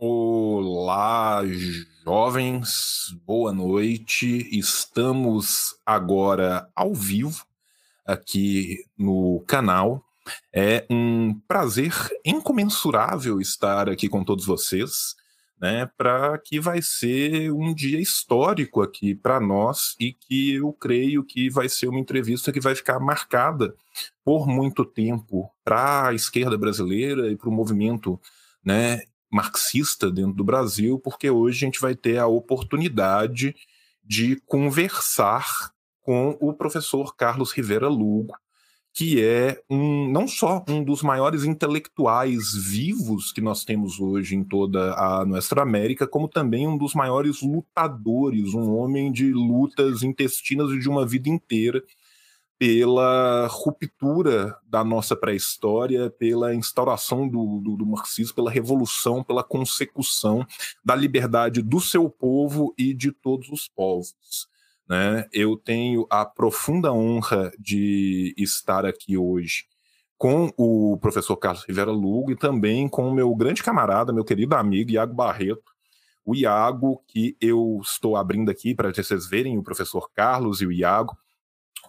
Olá, 0.00 1.42
jovens, 2.04 3.12
boa 3.26 3.52
noite. 3.52 4.48
Estamos 4.56 5.74
agora 5.84 6.70
ao 6.72 6.94
vivo 6.94 7.44
aqui 8.06 8.84
no 8.96 9.42
canal. 9.44 10.04
É 10.54 10.86
um 10.88 11.34
prazer 11.48 11.92
incomensurável 12.24 13.40
estar 13.40 13.88
aqui 13.88 14.08
com 14.08 14.22
todos 14.22 14.46
vocês, 14.46 15.16
né? 15.60 15.90
Para 15.98 16.38
que 16.38 16.60
vai 16.60 16.80
ser 16.80 17.52
um 17.52 17.74
dia 17.74 18.00
histórico 18.00 18.80
aqui 18.80 19.16
para 19.16 19.40
nós 19.40 19.96
e 19.98 20.12
que 20.12 20.54
eu 20.54 20.72
creio 20.74 21.24
que 21.24 21.50
vai 21.50 21.68
ser 21.68 21.88
uma 21.88 21.98
entrevista 21.98 22.52
que 22.52 22.60
vai 22.60 22.76
ficar 22.76 23.00
marcada 23.00 23.74
por 24.24 24.46
muito 24.46 24.84
tempo 24.84 25.50
para 25.64 26.06
a 26.06 26.14
esquerda 26.14 26.56
brasileira 26.56 27.32
e 27.32 27.36
para 27.36 27.48
o 27.48 27.52
movimento 27.52 28.16
né, 28.64 29.02
marxista 29.30 30.10
dentro 30.10 30.34
do 30.34 30.44
Brasil, 30.44 30.98
porque 30.98 31.30
hoje 31.30 31.58
a 31.58 31.66
gente 31.66 31.80
vai 31.80 31.94
ter 31.94 32.18
a 32.18 32.26
oportunidade 32.26 33.54
de 34.02 34.40
conversar 34.46 35.72
com 36.00 36.36
o 36.40 36.54
professor 36.54 37.14
Carlos 37.14 37.52
Rivera 37.52 37.88
Lugo, 37.88 38.34
que 38.94 39.22
é 39.22 39.60
um, 39.70 40.10
não 40.10 40.26
só 40.26 40.64
um 40.68 40.82
dos 40.82 41.02
maiores 41.02 41.44
intelectuais 41.44 42.54
vivos 42.54 43.30
que 43.30 43.40
nós 43.40 43.64
temos 43.64 44.00
hoje 44.00 44.34
em 44.34 44.42
toda 44.42 44.94
a 44.94 45.24
nossa 45.26 45.60
América, 45.60 46.06
como 46.06 46.26
também 46.26 46.66
um 46.66 46.78
dos 46.78 46.94
maiores 46.94 47.42
lutadores, 47.42 48.54
um 48.54 48.74
homem 48.74 49.12
de 49.12 49.30
lutas 49.32 50.02
intestinas 50.02 50.70
de 50.80 50.88
uma 50.88 51.06
vida 51.06 51.28
inteira 51.28 51.82
pela 52.58 53.46
ruptura 53.46 54.58
da 54.66 54.82
nossa 54.82 55.14
pré-história, 55.14 56.10
pela 56.10 56.54
instauração 56.54 57.28
do, 57.28 57.60
do, 57.60 57.76
do, 57.76 57.86
marxismo, 57.86 58.34
pela 58.34 58.50
revolução, 58.50 59.22
pela 59.22 59.44
consecução 59.44 60.44
da 60.84 60.96
liberdade 60.96 61.62
do 61.62 61.80
seu 61.80 62.10
povo 62.10 62.74
e 62.76 62.92
de 62.92 63.12
todos 63.12 63.48
os 63.50 63.68
povos. 63.68 64.48
Né? 64.88 65.26
Eu 65.32 65.56
tenho 65.56 66.04
a 66.10 66.24
profunda 66.24 66.92
honra 66.92 67.52
de 67.58 68.34
estar 68.36 68.84
aqui 68.84 69.16
hoje 69.16 69.66
com 70.16 70.52
o 70.56 70.98
professor 71.00 71.36
Carlos 71.36 71.64
Rivera 71.64 71.92
Lugo 71.92 72.32
e 72.32 72.36
também 72.36 72.88
com 72.88 73.08
o 73.08 73.14
meu 73.14 73.32
grande 73.36 73.62
camarada, 73.62 74.12
meu 74.12 74.24
querido 74.24 74.56
amigo 74.56 74.90
Iago 74.90 75.14
Barreto, 75.14 75.72
o 76.24 76.34
Iago, 76.34 77.02
que 77.06 77.36
eu 77.40 77.80
estou 77.82 78.16
abrindo 78.16 78.50
aqui 78.50 78.74
para 78.74 78.92
vocês 78.92 79.28
verem 79.28 79.56
o 79.56 79.62
professor 79.62 80.10
Carlos 80.12 80.60
e 80.60 80.66
o 80.66 80.72
Iago, 80.72 81.16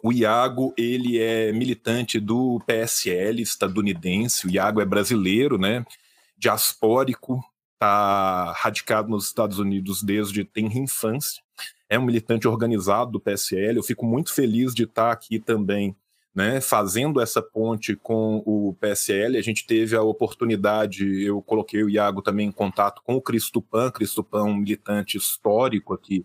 o 0.04 0.12
Iago, 0.12 0.74
ele 0.78 1.20
é 1.20 1.52
militante 1.52 2.20
do 2.20 2.62
PSL 2.66 3.42
estadunidense, 3.42 4.48
o 4.48 4.50
Iago 4.50 4.82
é 4.82 4.86
brasileiro, 4.86 5.58
né? 5.58 5.86
Diaspórico, 6.38 7.44
está 7.74 8.52
radicado 8.58 9.10
nos 9.10 9.26
Estados 9.26 9.58
Unidos 9.58 10.04
desde 10.04 10.44
tenra 10.44 10.78
infância, 10.78 11.42
é 11.90 11.98
um 11.98 12.06
militante 12.06 12.48
organizado 12.48 13.12
do 13.12 13.20
PSL. 13.20 13.78
Eu 13.78 13.84
fico 13.84 14.06
muito 14.06 14.34
feliz 14.34 14.76
de 14.76 14.84
estar 14.84 15.12
aqui 15.12 15.40
também, 15.40 15.96
né, 16.36 16.62
fazendo 16.62 17.20
essa 17.20 17.42
ponte 17.42 17.96
com 17.96 18.44
o 18.46 18.76
PSL. 18.80 19.38
A 19.38 19.42
gente 19.42 19.66
teve 19.66 19.96
a 19.96 20.02
oportunidade, 20.02 21.24
eu 21.24 21.42
coloquei 21.42 21.84
o 21.84 21.90
Iago 21.90 22.22
também 22.22 22.48
em 22.48 22.52
contato 22.52 23.02
com 23.04 23.16
o 23.16 23.22
Cristo 23.22 23.62
Pan, 23.62 23.90
Cristo 23.90 24.24
Pan, 24.24 24.44
um 24.44 24.56
militante 24.56 25.18
histórico 25.18 25.94
aqui 25.94 26.24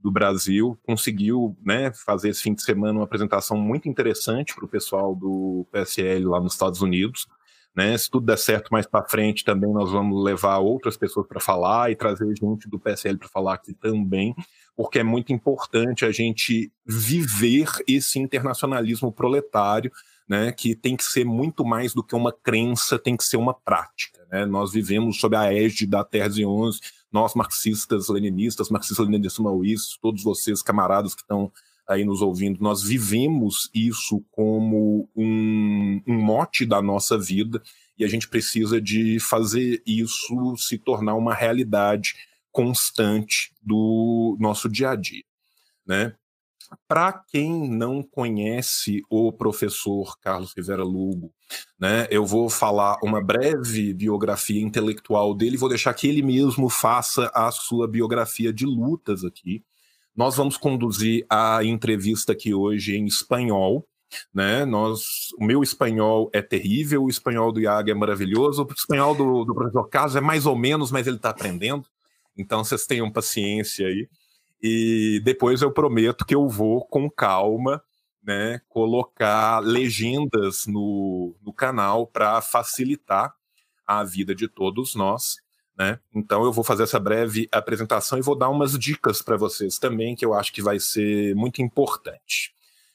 do 0.00 0.10
Brasil, 0.10 0.78
conseguiu 0.84 1.56
né, 1.64 1.92
fazer 1.92 2.30
esse 2.30 2.42
fim 2.42 2.54
de 2.54 2.62
semana 2.62 2.98
uma 2.98 3.04
apresentação 3.04 3.56
muito 3.56 3.88
interessante 3.88 4.54
para 4.54 4.64
o 4.64 4.68
pessoal 4.68 5.14
do 5.14 5.66
PSL 5.72 6.24
lá 6.24 6.40
nos 6.40 6.52
Estados 6.52 6.80
Unidos. 6.80 7.26
Né? 7.74 7.96
Se 7.96 8.10
tudo 8.10 8.26
der 8.26 8.38
certo 8.38 8.70
mais 8.70 8.86
para 8.86 9.08
frente, 9.08 9.44
também 9.44 9.72
nós 9.72 9.90
vamos 9.90 10.24
levar 10.24 10.58
outras 10.58 10.96
pessoas 10.96 11.26
para 11.26 11.40
falar 11.40 11.90
e 11.90 11.96
trazer 11.96 12.26
gente 12.34 12.68
do 12.68 12.78
PSL 12.78 13.18
para 13.18 13.28
falar 13.28 13.54
aqui 13.54 13.72
também, 13.72 14.34
porque 14.76 14.98
é 14.98 15.04
muito 15.04 15.32
importante 15.32 16.04
a 16.04 16.10
gente 16.10 16.72
viver 16.86 17.68
esse 17.86 18.18
internacionalismo 18.18 19.12
proletário, 19.12 19.92
né, 20.28 20.52
que 20.52 20.74
tem 20.74 20.96
que 20.96 21.04
ser 21.04 21.24
muito 21.24 21.64
mais 21.64 21.94
do 21.94 22.02
que 22.02 22.14
uma 22.14 22.32
crença, 22.32 22.98
tem 22.98 23.16
que 23.16 23.24
ser 23.24 23.36
uma 23.36 23.54
prática. 23.54 24.26
Né? 24.30 24.44
Nós 24.44 24.72
vivemos 24.72 25.18
sob 25.18 25.36
a 25.36 25.52
égide 25.52 25.86
da 25.86 26.04
Terra 26.04 26.28
11, 26.28 26.80
nós 27.12 27.34
marxistas, 27.34 28.08
leninistas, 28.08 28.68
marxistas, 28.68 29.06
leninistas, 29.06 29.38
maoístas, 29.38 29.98
todos 30.00 30.22
vocês, 30.22 30.62
camaradas 30.62 31.14
que 31.14 31.22
estão 31.22 31.50
aí 31.86 32.04
nos 32.04 32.20
ouvindo, 32.20 32.62
nós 32.62 32.82
vivemos 32.82 33.70
isso 33.74 34.22
como 34.30 35.08
um, 35.16 36.02
um 36.06 36.22
mote 36.22 36.66
da 36.66 36.82
nossa 36.82 37.18
vida 37.18 37.62
e 37.98 38.04
a 38.04 38.08
gente 38.08 38.28
precisa 38.28 38.78
de 38.78 39.18
fazer 39.18 39.82
isso 39.86 40.54
se 40.58 40.76
tornar 40.76 41.14
uma 41.14 41.34
realidade 41.34 42.14
constante 42.52 43.54
do 43.62 44.36
nosso 44.38 44.68
dia 44.68 44.90
a 44.90 44.96
dia, 44.96 45.24
né? 45.86 46.14
Para 46.86 47.12
quem 47.12 47.68
não 47.68 48.02
conhece 48.02 49.02
o 49.08 49.32
professor 49.32 50.18
Carlos 50.20 50.52
Rivera 50.56 50.84
Lugo, 50.84 51.32
né, 51.78 52.06
eu 52.10 52.26
vou 52.26 52.50
falar 52.50 52.98
uma 53.02 53.22
breve 53.22 53.94
biografia 53.94 54.60
intelectual 54.60 55.34
dele, 55.34 55.56
vou 55.56 55.68
deixar 55.68 55.94
que 55.94 56.06
ele 56.06 56.22
mesmo 56.22 56.68
faça 56.68 57.30
a 57.34 57.50
sua 57.50 57.88
biografia 57.88 58.52
de 58.52 58.66
lutas 58.66 59.24
aqui. 59.24 59.64
Nós 60.14 60.36
vamos 60.36 60.56
conduzir 60.56 61.24
a 61.30 61.62
entrevista 61.62 62.32
aqui 62.32 62.52
hoje 62.52 62.96
em 62.96 63.06
espanhol. 63.06 63.86
Né? 64.34 64.64
Nós, 64.64 65.28
o 65.38 65.44
meu 65.44 65.62
espanhol 65.62 66.30
é 66.32 66.42
terrível, 66.42 67.04
o 67.04 67.10
espanhol 67.10 67.52
do 67.52 67.60
Iago 67.60 67.90
é 67.90 67.94
maravilhoso, 67.94 68.64
o 68.64 68.72
espanhol 68.72 69.14
do, 69.14 69.44
do 69.44 69.54
professor 69.54 69.88
Carlos 69.88 70.16
é 70.16 70.20
mais 70.20 70.46
ou 70.46 70.56
menos, 70.56 70.90
mas 70.90 71.06
ele 71.06 71.16
está 71.16 71.30
aprendendo. 71.30 71.86
Então 72.36 72.64
vocês 72.64 72.86
tenham 72.86 73.10
paciência 73.10 73.86
aí. 73.86 74.08
E 74.60 75.20
depois 75.24 75.62
eu 75.62 75.72
prometo 75.72 76.24
que 76.24 76.34
eu 76.34 76.48
vou 76.48 76.84
com 76.86 77.08
calma 77.10 77.82
né, 78.22 78.60
colocar 78.68 79.60
legendas 79.60 80.66
no, 80.66 81.34
no 81.42 81.52
canal 81.52 82.06
para 82.06 82.40
facilitar 82.42 83.34
a 83.86 84.04
vida 84.04 84.34
de 84.34 84.46
todos 84.46 84.94
nós. 84.94 85.36
Né? 85.78 85.98
Então 86.14 86.44
eu 86.44 86.52
vou 86.52 86.62
fazer 86.62 86.82
essa 86.82 87.00
breve 87.00 87.48
apresentação 87.50 88.18
e 88.18 88.22
vou 88.22 88.36
dar 88.36 88.50
umas 88.50 88.78
dicas 88.78 89.22
para 89.22 89.36
vocês 89.36 89.78
também, 89.78 90.14
que 90.14 90.26
eu 90.26 90.34
acho 90.34 90.52
que 90.52 90.60
vai 90.60 90.78
ser 90.78 91.34
muito 91.36 91.62
importante. 91.62 92.52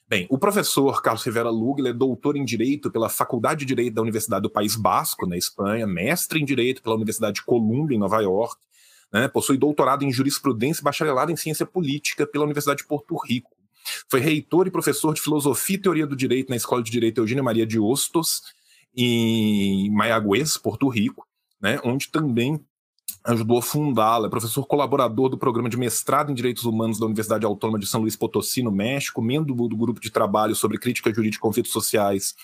Bem, 0.07 0.27
o 0.29 0.37
professor 0.37 1.01
Carlos 1.01 1.23
Rivera 1.23 1.49
Lugo 1.49 1.87
é 1.87 1.93
doutor 1.93 2.35
em 2.35 2.45
Direito 2.45 2.91
pela 2.91 3.09
Faculdade 3.09 3.61
de 3.61 3.65
Direito 3.65 3.95
da 3.95 4.01
Universidade 4.01 4.43
do 4.43 4.49
País 4.49 4.75
Basco, 4.75 5.25
na 5.25 5.37
Espanha, 5.37 5.87
mestre 5.87 6.39
em 6.39 6.45
Direito 6.45 6.83
pela 6.83 6.95
Universidade 6.95 7.35
de 7.35 7.43
Columbia, 7.43 7.95
em 7.95 7.99
Nova 7.99 8.21
York, 8.21 8.61
né? 9.13 9.27
Possui 9.27 9.57
doutorado 9.57 10.03
em 10.03 10.11
jurisprudência 10.11 10.81
e 10.81 10.83
bacharelado 10.83 11.31
em 11.31 11.35
ciência 11.35 11.65
política 11.65 12.25
pela 12.25 12.45
Universidade 12.45 12.79
de 12.79 12.87
Porto 12.87 13.15
Rico. 13.15 13.51
Foi 14.09 14.19
reitor 14.19 14.65
e 14.65 14.71
professor 14.71 15.13
de 15.13 15.21
filosofia 15.21 15.75
e 15.75 15.79
teoria 15.79 16.07
do 16.07 16.15
direito 16.15 16.49
na 16.49 16.55
Escola 16.55 16.81
de 16.81 16.89
Direito 16.89 17.19
Eugênia 17.21 17.43
Maria 17.43 17.65
de 17.65 17.79
Hostos, 17.79 18.41
em 18.95 19.91
Mayagüez, 19.91 20.57
Porto 20.57 20.87
Rico, 20.87 21.27
né? 21.61 21.79
onde 21.83 22.09
também 22.09 22.59
ajudou 23.25 23.59
a 23.59 23.61
fundá-la. 23.61 24.27
É 24.27 24.29
professor 24.29 24.65
colaborador 24.65 25.29
do 25.29 25.37
programa 25.37 25.69
de 25.69 25.77
mestrado 25.77 26.31
em 26.31 26.35
Direitos 26.35 26.65
Humanos 26.65 26.99
da 26.99 27.05
Universidade 27.05 27.45
Autônoma 27.45 27.79
de 27.79 27.85
São 27.85 28.01
Luís 28.01 28.15
Potosí, 28.15 28.63
no 28.63 28.71
México, 28.71 29.21
membro 29.21 29.53
do 29.67 29.77
grupo 29.77 29.99
de 29.99 30.09
trabalho 30.09 30.55
sobre 30.55 30.77
crítica 30.77 31.13
jurídica 31.13 31.39
e 31.39 31.41
conflitos 31.41 31.71
sociais 31.71 32.35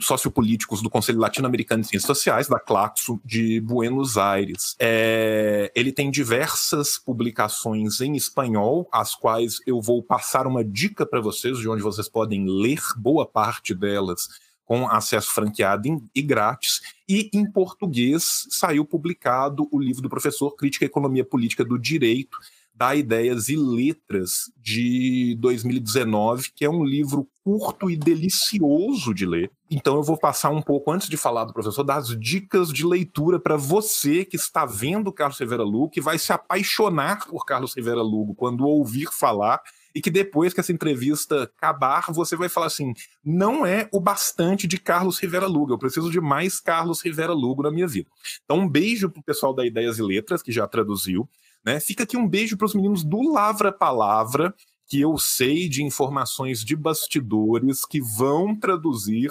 sociopolíticos 0.00 0.80
do 0.80 0.90
Conselho 0.90 1.18
Latino-Americano 1.18 1.82
de 1.82 1.88
Ciências 1.88 2.06
Sociais, 2.06 2.48
da 2.48 2.58
Claxo, 2.58 3.20
de 3.24 3.60
Buenos 3.60 4.16
Aires. 4.16 4.76
É, 4.78 5.70
ele 5.74 5.92
tem 5.92 6.10
diversas 6.10 6.98
publicações 6.98 8.00
em 8.00 8.14
espanhol, 8.16 8.88
as 8.92 9.14
quais 9.14 9.58
eu 9.66 9.80
vou 9.80 10.02
passar 10.02 10.46
uma 10.46 10.64
dica 10.64 11.04
para 11.04 11.20
vocês, 11.20 11.58
de 11.58 11.68
onde 11.68 11.82
vocês 11.82 12.08
podem 12.08 12.46
ler 12.46 12.80
boa 12.96 13.26
parte 13.26 13.74
delas 13.74 14.28
com 14.64 14.88
acesso 14.88 15.32
franqueado 15.34 16.02
e 16.14 16.22
grátis. 16.22 16.80
E 17.08 17.28
em 17.34 17.44
português 17.44 18.46
saiu 18.48 18.84
publicado 18.84 19.68
o 19.70 19.78
livro 19.78 20.00
do 20.00 20.08
professor 20.08 20.52
Crítica 20.52 20.84
e 20.84 20.86
Economia 20.86 21.24
Política 21.24 21.64
do 21.64 21.78
Direito, 21.78 22.38
da 22.82 22.96
Ideias 22.96 23.48
e 23.48 23.54
Letras 23.54 24.50
de 24.56 25.36
2019, 25.38 26.50
que 26.52 26.64
é 26.64 26.68
um 26.68 26.82
livro 26.82 27.28
curto 27.44 27.88
e 27.88 27.96
delicioso 27.96 29.14
de 29.14 29.24
ler. 29.24 29.52
Então 29.70 29.94
eu 29.94 30.02
vou 30.02 30.18
passar 30.18 30.50
um 30.50 30.60
pouco, 30.60 30.90
antes 30.90 31.08
de 31.08 31.16
falar 31.16 31.44
do 31.44 31.52
professor, 31.52 31.84
das 31.84 32.08
dicas 32.18 32.72
de 32.72 32.84
leitura 32.84 33.38
para 33.38 33.56
você 33.56 34.24
que 34.24 34.34
está 34.34 34.66
vendo 34.66 35.12
Carlos 35.12 35.38
Rivera 35.38 35.62
Lugo, 35.62 35.90
que 35.90 36.00
vai 36.00 36.18
se 36.18 36.32
apaixonar 36.32 37.24
por 37.28 37.46
Carlos 37.46 37.72
Rivera 37.72 38.02
Lugo 38.02 38.34
quando 38.34 38.66
ouvir 38.66 39.06
falar 39.12 39.62
e 39.94 40.00
que 40.00 40.10
depois 40.10 40.52
que 40.52 40.58
essa 40.58 40.72
entrevista 40.72 41.44
acabar, 41.44 42.10
você 42.10 42.34
vai 42.34 42.48
falar 42.48 42.66
assim: 42.66 42.92
não 43.24 43.64
é 43.64 43.88
o 43.92 44.00
bastante 44.00 44.66
de 44.66 44.76
Carlos 44.76 45.20
Rivera 45.20 45.46
Lugo, 45.46 45.72
eu 45.72 45.78
preciso 45.78 46.10
de 46.10 46.20
mais 46.20 46.58
Carlos 46.58 47.00
Rivera 47.00 47.32
Lugo 47.32 47.62
na 47.62 47.70
minha 47.70 47.86
vida. 47.86 48.10
Então, 48.44 48.58
um 48.58 48.68
beijo 48.68 49.08
pro 49.08 49.22
pessoal 49.22 49.54
da 49.54 49.64
Ideias 49.64 49.98
e 49.98 50.02
Letras, 50.02 50.42
que 50.42 50.50
já 50.50 50.66
traduziu. 50.66 51.28
Né? 51.64 51.78
Fica 51.80 52.02
aqui 52.04 52.16
um 52.16 52.28
beijo 52.28 52.56
para 52.56 52.66
os 52.66 52.74
meninos 52.74 53.04
do 53.04 53.32
Lavra 53.32 53.70
Palavra, 53.70 54.54
que 54.86 55.00
eu 55.00 55.16
sei 55.16 55.68
de 55.68 55.82
informações 55.82 56.64
de 56.64 56.76
bastidores 56.76 57.86
que 57.86 58.00
vão 58.00 58.54
traduzir 58.54 59.30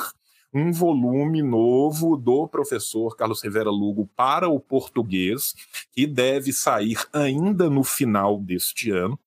um 0.53 0.71
volume 0.71 1.41
novo 1.41 2.17
do 2.17 2.47
professor 2.47 3.15
Carlos 3.15 3.41
Rivera 3.41 3.69
Lugo 3.69 4.09
para 4.15 4.49
o 4.49 4.59
português, 4.59 5.53
que 5.93 6.05
deve 6.05 6.51
sair 6.51 6.97
ainda 7.13 7.69
no 7.69 7.83
final 7.83 8.37
deste 8.39 8.91
ano. 8.91 9.17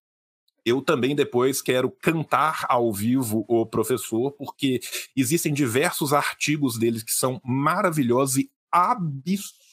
Eu 0.64 0.80
também 0.80 1.14
depois 1.14 1.60
quero 1.60 1.90
cantar 1.90 2.64
ao 2.68 2.92
vivo 2.92 3.44
o 3.46 3.66
professor, 3.66 4.32
porque 4.32 4.80
existem 5.14 5.52
diversos 5.52 6.12
artigos 6.12 6.78
deles 6.78 7.02
que 7.02 7.12
são 7.12 7.40
maravilhosos 7.44 8.38
e 8.38 8.50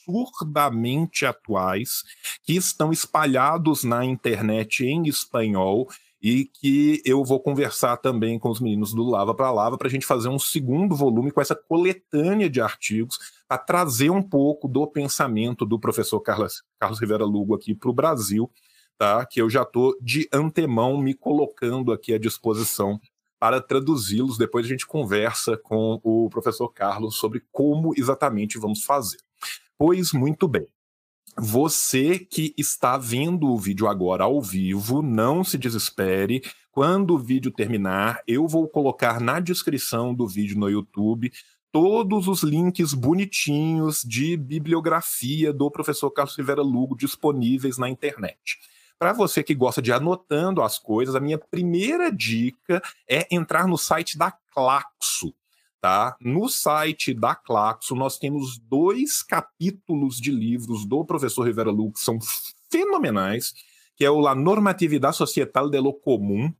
absurdamente 0.07 1.25
atuais, 1.25 2.03
que 2.43 2.55
estão 2.55 2.91
espalhados 2.91 3.83
na 3.83 4.05
internet 4.05 4.85
em 4.85 5.07
espanhol 5.07 5.87
e 6.21 6.45
que 6.45 7.01
eu 7.03 7.23
vou 7.25 7.39
conversar 7.39 7.97
também 7.97 8.37
com 8.37 8.49
os 8.49 8.59
meninos 8.59 8.93
do 8.93 9.03
Lava 9.03 9.33
para 9.33 9.51
Lava 9.51 9.77
para 9.77 9.87
a 9.87 9.91
gente 9.91 10.05
fazer 10.05 10.29
um 10.29 10.37
segundo 10.37 10.95
volume 10.95 11.31
com 11.31 11.41
essa 11.41 11.55
coletânea 11.55 12.49
de 12.49 12.61
artigos 12.61 13.17
para 13.47 13.57
trazer 13.57 14.11
um 14.11 14.21
pouco 14.21 14.67
do 14.67 14.85
pensamento 14.85 15.65
do 15.65 15.79
professor 15.79 16.19
Carlos, 16.21 16.63
Carlos 16.79 16.99
Rivera 16.99 17.25
Lugo 17.25 17.55
aqui 17.55 17.73
para 17.73 17.89
o 17.89 17.93
Brasil, 17.93 18.51
tá? 18.99 19.25
Que 19.25 19.41
eu 19.41 19.49
já 19.49 19.63
estou 19.63 19.95
de 19.99 20.29
antemão 20.31 20.95
me 20.97 21.15
colocando 21.15 21.91
aqui 21.91 22.13
à 22.13 22.19
disposição 22.19 22.99
para 23.39 23.59
traduzi-los. 23.59 24.37
Depois 24.37 24.67
a 24.67 24.69
gente 24.69 24.85
conversa 24.85 25.57
com 25.57 25.99
o 26.03 26.29
professor 26.29 26.69
Carlos 26.69 27.15
sobre 27.15 27.41
como 27.51 27.93
exatamente 27.97 28.59
vamos 28.59 28.83
fazer. 28.83 29.17
Pois 29.83 30.13
muito 30.13 30.47
bem. 30.47 30.67
Você 31.35 32.19
que 32.19 32.53
está 32.55 32.99
vendo 32.99 33.47
o 33.47 33.57
vídeo 33.57 33.87
agora 33.87 34.25
ao 34.25 34.39
vivo, 34.39 35.01
não 35.01 35.43
se 35.43 35.57
desespere. 35.57 36.43
Quando 36.71 37.15
o 37.15 37.17
vídeo 37.17 37.49
terminar, 37.49 38.21
eu 38.27 38.47
vou 38.47 38.69
colocar 38.69 39.19
na 39.19 39.39
descrição 39.39 40.13
do 40.13 40.27
vídeo 40.27 40.55
no 40.55 40.69
YouTube 40.69 41.33
todos 41.71 42.27
os 42.27 42.43
links 42.43 42.93
bonitinhos 42.93 44.03
de 44.03 44.37
bibliografia 44.37 45.51
do 45.51 45.71
professor 45.71 46.11
Carlos 46.11 46.37
Rivera 46.37 46.61
Lugo 46.61 46.95
disponíveis 46.95 47.79
na 47.79 47.89
internet. 47.89 48.59
Para 48.99 49.13
você 49.13 49.41
que 49.41 49.55
gosta 49.55 49.81
de 49.81 49.91
anotando 49.91 50.61
as 50.61 50.77
coisas, 50.77 51.15
a 51.15 51.19
minha 51.19 51.39
primeira 51.39 52.11
dica 52.11 52.83
é 53.09 53.25
entrar 53.31 53.65
no 53.65 53.79
site 53.79 54.15
da 54.15 54.31
Claxo 54.53 55.33
tá? 55.81 56.15
No 56.21 56.47
site 56.47 57.11
da 57.11 57.33
Claxo, 57.33 57.95
nós 57.95 58.19
temos 58.19 58.59
dois 58.59 59.23
capítulos 59.23 60.21
de 60.21 60.31
livros 60.31 60.85
do 60.85 61.03
professor 61.03 61.47
Rivera 61.47 61.71
Lu 61.71 61.91
que 61.91 61.99
são 61.99 62.19
fenomenais, 62.69 63.53
que 63.97 64.05
é 64.05 64.11
o 64.11 64.19
La 64.19 64.35
Normatividad 64.35 65.11
Societal 65.11 65.69
de 65.69 65.79
lo 65.79 65.93
Común, 65.93 66.53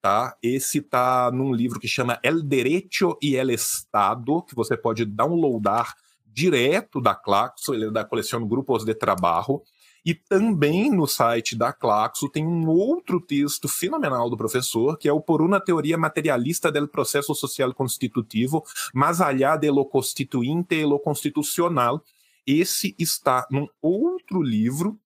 tá? 0.00 0.36
Esse 0.40 0.80
tá 0.80 1.30
num 1.32 1.52
livro 1.52 1.80
que 1.80 1.88
chama 1.88 2.20
El 2.22 2.42
Derecho 2.42 3.18
y 3.20 3.34
el 3.34 3.50
Estado, 3.50 4.42
que 4.42 4.54
você 4.54 4.76
pode 4.76 5.04
downloadar 5.04 5.94
direto 6.24 7.00
da 7.00 7.16
Claxo, 7.16 7.74
ele 7.74 7.86
é 7.86 7.90
da 7.90 8.04
coleção 8.04 8.46
Grupos 8.46 8.84
de 8.84 8.94
Trabalho. 8.94 9.60
E 10.08 10.14
também 10.14 10.90
no 10.90 11.06
site 11.06 11.54
da 11.54 11.70
Claxo 11.70 12.30
tem 12.30 12.46
um 12.46 12.66
outro 12.66 13.20
texto 13.20 13.68
fenomenal 13.68 14.30
do 14.30 14.38
professor, 14.38 14.96
que 14.96 15.06
é 15.06 15.12
o 15.12 15.20
Por 15.20 15.42
uma 15.42 15.60
teoria 15.60 15.98
materialista 15.98 16.72
del 16.72 16.88
processo 16.88 17.34
social 17.34 17.74
constitutivo, 17.74 18.64
mais 18.94 19.20
allá 19.20 19.54
de 19.54 19.70
lo 19.70 19.84
constituinte 19.84 20.76
e 20.76 20.86
lo 20.86 20.98
constitucional. 20.98 22.02
Esse 22.46 22.96
está 22.98 23.46
num 23.50 23.68
outro 23.82 24.40
livro 24.40 24.98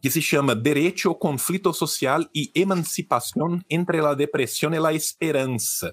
que 0.00 0.08
se 0.08 0.22
chama 0.22 0.54
Derecho, 0.54 1.12
Conflito 1.12 1.74
Social 1.74 2.24
e 2.32 2.52
Emancipação 2.54 3.60
entre 3.68 3.98
a 3.98 4.14
Depressão 4.14 4.72
e 4.72 4.86
a 4.86 4.92
Esperança. 4.92 5.92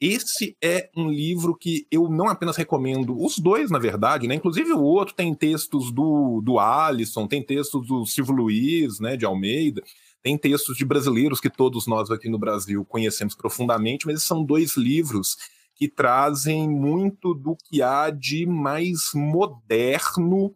Esse 0.00 0.56
é 0.62 0.90
um 0.94 1.08
livro 1.08 1.56
que 1.56 1.86
eu 1.90 2.08
não 2.10 2.28
apenas 2.28 2.56
recomendo, 2.56 3.16
os 3.18 3.38
dois, 3.38 3.70
na 3.70 3.78
verdade, 3.78 4.28
né? 4.28 4.34
Inclusive 4.34 4.72
o 4.72 4.82
outro 4.82 5.14
tem 5.14 5.34
textos 5.34 5.90
do, 5.90 6.42
do 6.44 6.58
Alisson, 6.58 7.26
tem 7.26 7.42
textos 7.42 7.86
do 7.86 8.04
Silvio 8.04 8.34
Luiz, 8.34 9.00
né, 9.00 9.16
de 9.16 9.24
Almeida, 9.24 9.82
tem 10.22 10.36
textos 10.36 10.76
de 10.76 10.84
brasileiros 10.84 11.40
que 11.40 11.48
todos 11.48 11.86
nós 11.86 12.10
aqui 12.10 12.28
no 12.28 12.38
Brasil 12.38 12.84
conhecemos 12.84 13.34
profundamente, 13.34 14.06
mas 14.06 14.22
são 14.22 14.44
dois 14.44 14.76
livros 14.76 15.36
que 15.74 15.88
trazem 15.88 16.68
muito 16.68 17.32
do 17.32 17.56
que 17.56 17.80
há 17.80 18.10
de 18.10 18.44
mais 18.44 19.10
moderno 19.14 20.54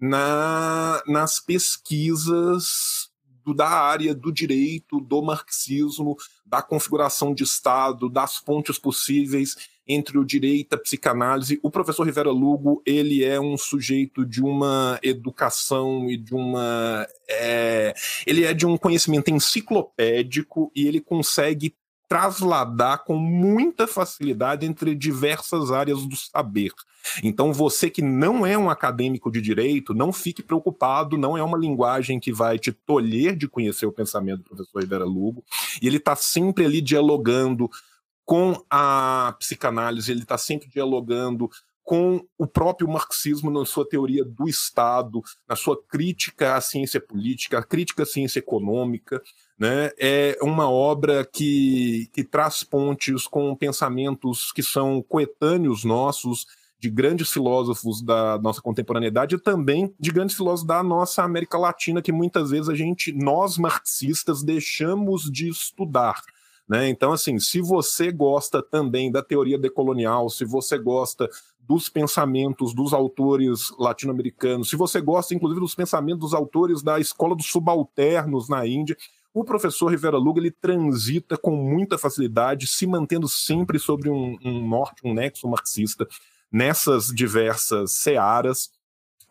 na, 0.00 1.02
nas 1.06 1.38
pesquisas 1.38 2.99
do, 3.44 3.54
da 3.54 3.68
área 3.68 4.14
do 4.14 4.32
direito, 4.32 5.00
do 5.00 5.22
marxismo, 5.22 6.16
da 6.44 6.62
configuração 6.62 7.34
de 7.34 7.44
Estado, 7.44 8.08
das 8.08 8.40
pontes 8.40 8.78
possíveis 8.78 9.56
entre 9.86 10.18
o 10.18 10.24
direito 10.24 10.72
e 10.72 10.76
a 10.76 10.78
psicanálise. 10.78 11.58
O 11.62 11.70
professor 11.70 12.04
Rivera 12.04 12.30
Lugo, 12.30 12.80
ele 12.86 13.24
é 13.24 13.40
um 13.40 13.56
sujeito 13.56 14.24
de 14.24 14.40
uma 14.40 14.98
educação 15.02 16.08
e 16.08 16.16
de 16.16 16.32
uma... 16.32 17.06
É, 17.28 17.92
ele 18.24 18.44
é 18.44 18.54
de 18.54 18.66
um 18.66 18.76
conhecimento 18.76 19.30
enciclopédico 19.30 20.70
e 20.76 20.86
ele 20.86 21.00
consegue 21.00 21.74
trasladar 22.10 23.04
com 23.04 23.16
muita 23.16 23.86
facilidade 23.86 24.66
entre 24.66 24.96
diversas 24.96 25.70
áreas 25.70 26.04
do 26.04 26.16
saber. 26.16 26.72
Então, 27.22 27.52
você 27.52 27.88
que 27.88 28.02
não 28.02 28.44
é 28.44 28.58
um 28.58 28.68
acadêmico 28.68 29.30
de 29.30 29.40
direito, 29.40 29.94
não 29.94 30.12
fique 30.12 30.42
preocupado, 30.42 31.16
não 31.16 31.38
é 31.38 31.42
uma 31.42 31.56
linguagem 31.56 32.18
que 32.18 32.32
vai 32.32 32.58
te 32.58 32.72
tolher 32.72 33.36
de 33.36 33.46
conhecer 33.46 33.86
o 33.86 33.92
pensamento 33.92 34.42
do 34.42 34.48
professor 34.48 34.80
Rivera 34.80 35.04
Lugo, 35.04 35.44
e 35.80 35.86
ele 35.86 35.98
está 35.98 36.16
sempre 36.16 36.64
ali 36.64 36.80
dialogando 36.80 37.70
com 38.24 38.60
a 38.68 39.36
psicanálise, 39.38 40.10
ele 40.10 40.22
está 40.22 40.36
sempre 40.36 40.68
dialogando 40.68 41.48
com 41.84 42.24
o 42.36 42.46
próprio 42.46 42.88
marxismo 42.88 43.52
na 43.52 43.64
sua 43.64 43.88
teoria 43.88 44.24
do 44.24 44.48
Estado, 44.48 45.22
na 45.48 45.54
sua 45.54 45.80
crítica 45.80 46.56
à 46.56 46.60
ciência 46.60 47.00
política, 47.00 47.60
a 47.60 47.62
crítica 47.62 48.02
à 48.02 48.06
ciência 48.06 48.40
econômica, 48.40 49.22
né? 49.60 49.90
É 49.98 50.38
uma 50.40 50.70
obra 50.70 51.22
que, 51.22 52.08
que 52.14 52.24
traz 52.24 52.64
pontes 52.64 53.26
com 53.26 53.54
pensamentos 53.54 54.50
que 54.52 54.62
são 54.62 55.04
coetâneos 55.06 55.84
nossos, 55.84 56.46
de 56.78 56.88
grandes 56.88 57.30
filósofos 57.30 58.00
da 58.00 58.38
nossa 58.38 58.62
contemporaneidade 58.62 59.34
e 59.34 59.38
também 59.38 59.94
de 60.00 60.10
grandes 60.10 60.34
filósofos 60.34 60.66
da 60.66 60.82
nossa 60.82 61.22
América 61.22 61.58
Latina, 61.58 62.00
que 62.00 62.10
muitas 62.10 62.48
vezes 62.48 62.70
a 62.70 62.74
gente, 62.74 63.12
nós 63.12 63.58
marxistas, 63.58 64.42
deixamos 64.42 65.30
de 65.30 65.50
estudar. 65.50 66.22
Né? 66.66 66.88
Então, 66.88 67.12
assim, 67.12 67.38
se 67.38 67.60
você 67.60 68.10
gosta 68.10 68.62
também 68.62 69.12
da 69.12 69.22
teoria 69.22 69.58
decolonial, 69.58 70.30
se 70.30 70.46
você 70.46 70.78
gosta 70.78 71.28
dos 71.60 71.90
pensamentos 71.90 72.72
dos 72.72 72.94
autores 72.94 73.70
latino-americanos, 73.78 74.70
se 74.70 74.76
você 74.76 75.02
gosta, 75.02 75.34
inclusive, 75.34 75.60
dos 75.60 75.74
pensamentos 75.74 76.20
dos 76.20 76.32
autores 76.34 76.82
da 76.82 76.98
escola 76.98 77.36
dos 77.36 77.50
subalternos 77.50 78.48
na 78.48 78.66
Índia, 78.66 78.96
o 79.32 79.44
professor 79.44 79.88
Rivera 79.88 80.18
Luga 80.18 80.40
ele 80.40 80.50
transita 80.50 81.36
com 81.36 81.54
muita 81.54 81.96
facilidade, 81.96 82.66
se 82.66 82.86
mantendo 82.86 83.28
sempre 83.28 83.78
sobre 83.78 84.10
um, 84.10 84.36
um 84.44 84.68
norte, 84.68 85.02
um 85.04 85.14
nexo 85.14 85.48
marxista, 85.48 86.06
nessas 86.50 87.06
diversas 87.06 87.92
searas. 87.92 88.70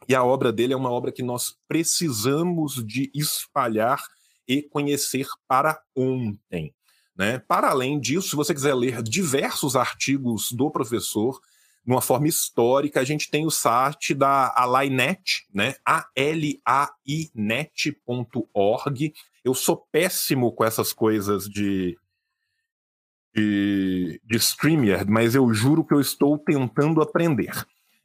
E 0.07 0.15
a 0.15 0.23
obra 0.23 0.51
dele 0.53 0.73
é 0.73 0.77
uma 0.77 0.89
obra 0.89 1.11
que 1.11 1.21
nós 1.21 1.57
precisamos 1.67 2.83
de 2.85 3.11
espalhar 3.13 4.01
e 4.47 4.63
conhecer 4.63 5.27
para 5.47 5.79
ontem. 5.95 6.73
Né? 7.15 7.37
Para 7.37 7.69
além 7.69 7.99
disso, 7.99 8.29
se 8.29 8.35
você 8.35 8.53
quiser 8.53 8.73
ler 8.73 9.03
diversos 9.03 9.75
artigos 9.75 10.53
do 10.53 10.71
professor, 10.71 11.39
numa 11.85 12.01
forma 12.01 12.27
histórica, 12.27 12.99
a 12.99 13.03
gente 13.03 13.29
tem 13.31 13.45
o 13.45 13.51
site 13.51 14.13
da 14.13 14.53
Alainet, 14.55 15.47
né? 15.53 15.75
A-L-A-I-net.org. 15.85 16.33
Eu 19.43 19.53
sou 19.53 19.77
péssimo 19.91 20.51
com 20.51 20.63
essas 20.63 20.93
coisas 20.93 21.47
de, 21.49 21.97
de, 23.35 24.21
de 24.23 24.39
mas 25.07 25.35
eu 25.35 25.51
juro 25.53 25.83
que 25.83 25.93
eu 25.93 26.01
estou 26.01 26.37
tentando 26.37 27.01
aprender. 27.01 27.51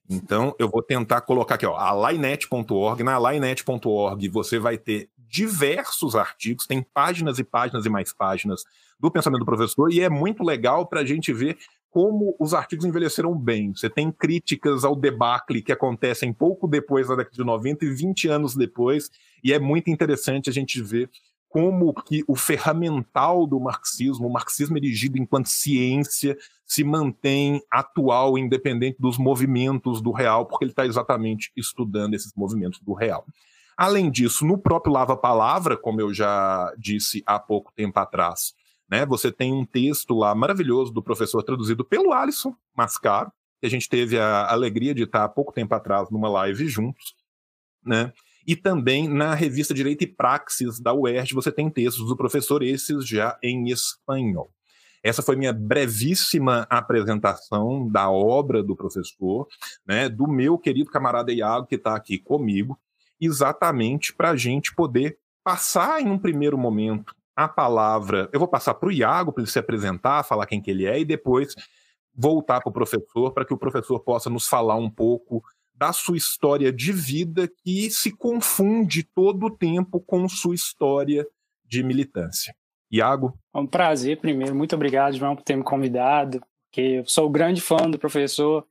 Então, 0.08 0.54
eu 0.58 0.68
vou 0.68 0.82
tentar 0.82 1.22
colocar 1.22 1.54
aqui, 1.54 1.66
ó, 1.66 1.76
alainet.org. 1.76 3.02
Na 3.02 3.14
alainet.org 3.14 4.28
você 4.28 4.58
vai 4.58 4.76
ter 4.76 5.08
diversos 5.18 6.14
artigos, 6.14 6.66
tem 6.66 6.82
páginas 6.82 7.38
e 7.38 7.44
páginas 7.44 7.84
e 7.84 7.88
mais 7.88 8.12
páginas 8.12 8.64
do 9.00 9.10
pensamento 9.10 9.40
do 9.40 9.46
professor, 9.46 9.92
e 9.92 10.00
é 10.00 10.08
muito 10.08 10.44
legal 10.44 10.86
para 10.86 11.00
a 11.00 11.04
gente 11.04 11.32
ver 11.32 11.58
como 11.94 12.34
os 12.40 12.52
artigos 12.52 12.84
envelheceram 12.84 13.38
bem. 13.38 13.72
Você 13.72 13.88
tem 13.88 14.10
críticas 14.10 14.84
ao 14.84 14.96
debacle 14.96 15.62
que 15.62 15.70
acontecem 15.70 16.32
pouco 16.32 16.66
depois 16.66 17.06
da 17.06 17.14
década 17.14 17.36
de 17.36 17.44
90 17.44 17.84
e 17.84 17.94
20 17.94 18.26
anos 18.26 18.56
depois, 18.56 19.08
e 19.44 19.52
é 19.52 19.60
muito 19.60 19.88
interessante 19.88 20.50
a 20.50 20.52
gente 20.52 20.82
ver 20.82 21.08
como 21.48 21.94
que 21.94 22.24
o 22.26 22.34
ferramental 22.34 23.46
do 23.46 23.60
marxismo, 23.60 24.26
o 24.26 24.32
marxismo 24.32 24.76
erigido 24.76 25.18
enquanto 25.18 25.46
ciência, 25.46 26.36
se 26.66 26.82
mantém 26.82 27.62
atual, 27.70 28.36
independente 28.36 28.96
dos 28.98 29.16
movimentos 29.16 30.02
do 30.02 30.10
real, 30.10 30.46
porque 30.46 30.64
ele 30.64 30.72
está 30.72 30.84
exatamente 30.84 31.52
estudando 31.56 32.14
esses 32.14 32.32
movimentos 32.34 32.80
do 32.80 32.92
real. 32.92 33.24
Além 33.76 34.10
disso, 34.10 34.44
no 34.44 34.58
próprio 34.58 34.92
Lava 34.92 35.16
Palavra, 35.16 35.76
como 35.76 36.00
eu 36.00 36.12
já 36.12 36.74
disse 36.76 37.22
há 37.24 37.38
pouco 37.38 37.72
tempo 37.72 38.00
atrás, 38.00 38.52
né? 38.88 39.04
Você 39.06 39.32
tem 39.32 39.52
um 39.52 39.64
texto 39.64 40.14
lá 40.14 40.34
maravilhoso 40.34 40.92
do 40.92 41.02
professor 41.02 41.42
traduzido 41.42 41.84
pelo 41.84 42.12
Alisson 42.12 42.54
Mascaro, 42.76 43.32
que 43.60 43.66
a 43.66 43.70
gente 43.70 43.88
teve 43.88 44.18
a 44.18 44.50
alegria 44.50 44.94
de 44.94 45.04
estar 45.04 45.24
há 45.24 45.28
pouco 45.28 45.52
tempo 45.52 45.74
atrás 45.74 46.10
numa 46.10 46.28
live 46.28 46.66
juntos, 46.66 47.14
né? 47.84 48.12
E 48.46 48.54
também 48.54 49.08
na 49.08 49.34
revista 49.34 49.72
Direito 49.72 50.04
e 50.04 50.06
Praxis 50.06 50.78
da 50.78 50.92
UERJ 50.92 51.34
você 51.34 51.50
tem 51.50 51.70
textos 51.70 52.06
do 52.06 52.16
professor, 52.16 52.62
esses 52.62 53.06
já 53.08 53.38
em 53.42 53.70
espanhol. 53.70 54.50
Essa 55.02 55.22
foi 55.22 55.36
minha 55.36 55.52
brevíssima 55.52 56.66
apresentação 56.70 57.88
da 57.88 58.10
obra 58.10 58.62
do 58.62 58.74
professor, 58.74 59.46
né, 59.86 60.08
do 60.08 60.26
meu 60.26 60.58
querido 60.58 60.90
camarada 60.90 61.30
Iago, 61.30 61.66
que 61.66 61.74
está 61.74 61.94
aqui 61.94 62.18
comigo, 62.18 62.78
exatamente 63.20 64.14
para 64.14 64.30
a 64.30 64.36
gente 64.36 64.74
poder 64.74 65.18
passar 65.42 66.00
em 66.00 66.08
um 66.08 66.18
primeiro 66.18 66.56
momento 66.56 67.14
a 67.36 67.48
palavra. 67.48 68.28
Eu 68.32 68.38
vou 68.38 68.48
passar 68.48 68.74
para 68.74 68.88
o 68.88 68.92
Iago 68.92 69.32
para 69.32 69.42
ele 69.42 69.50
se 69.50 69.58
apresentar, 69.58 70.24
falar 70.24 70.46
quem 70.46 70.60
que 70.60 70.70
ele 70.70 70.86
é, 70.86 71.00
e 71.00 71.04
depois 71.04 71.54
voltar 72.14 72.60
para 72.60 72.70
o 72.70 72.72
professor 72.72 73.32
para 73.32 73.44
que 73.44 73.52
o 73.52 73.58
professor 73.58 73.98
possa 74.00 74.30
nos 74.30 74.46
falar 74.46 74.76
um 74.76 74.88
pouco 74.88 75.42
da 75.74 75.92
sua 75.92 76.16
história 76.16 76.72
de 76.72 76.92
vida 76.92 77.50
que 77.64 77.90
se 77.90 78.12
confunde 78.12 79.02
todo 79.02 79.46
o 79.46 79.50
tempo 79.50 80.00
com 80.00 80.28
sua 80.28 80.54
história 80.54 81.26
de 81.64 81.82
militância. 81.82 82.54
Iago? 82.90 83.36
É 83.52 83.58
um 83.58 83.66
prazer, 83.66 84.20
primeiro. 84.20 84.54
Muito 84.54 84.76
obrigado, 84.76 85.16
João, 85.16 85.34
por 85.34 85.42
ter 85.42 85.56
me 85.56 85.64
convidado, 85.64 86.40
porque 86.70 86.80
eu 86.80 87.06
sou 87.06 87.28
grande 87.28 87.60
fã 87.60 87.90
do 87.90 87.98
professor, 87.98 88.64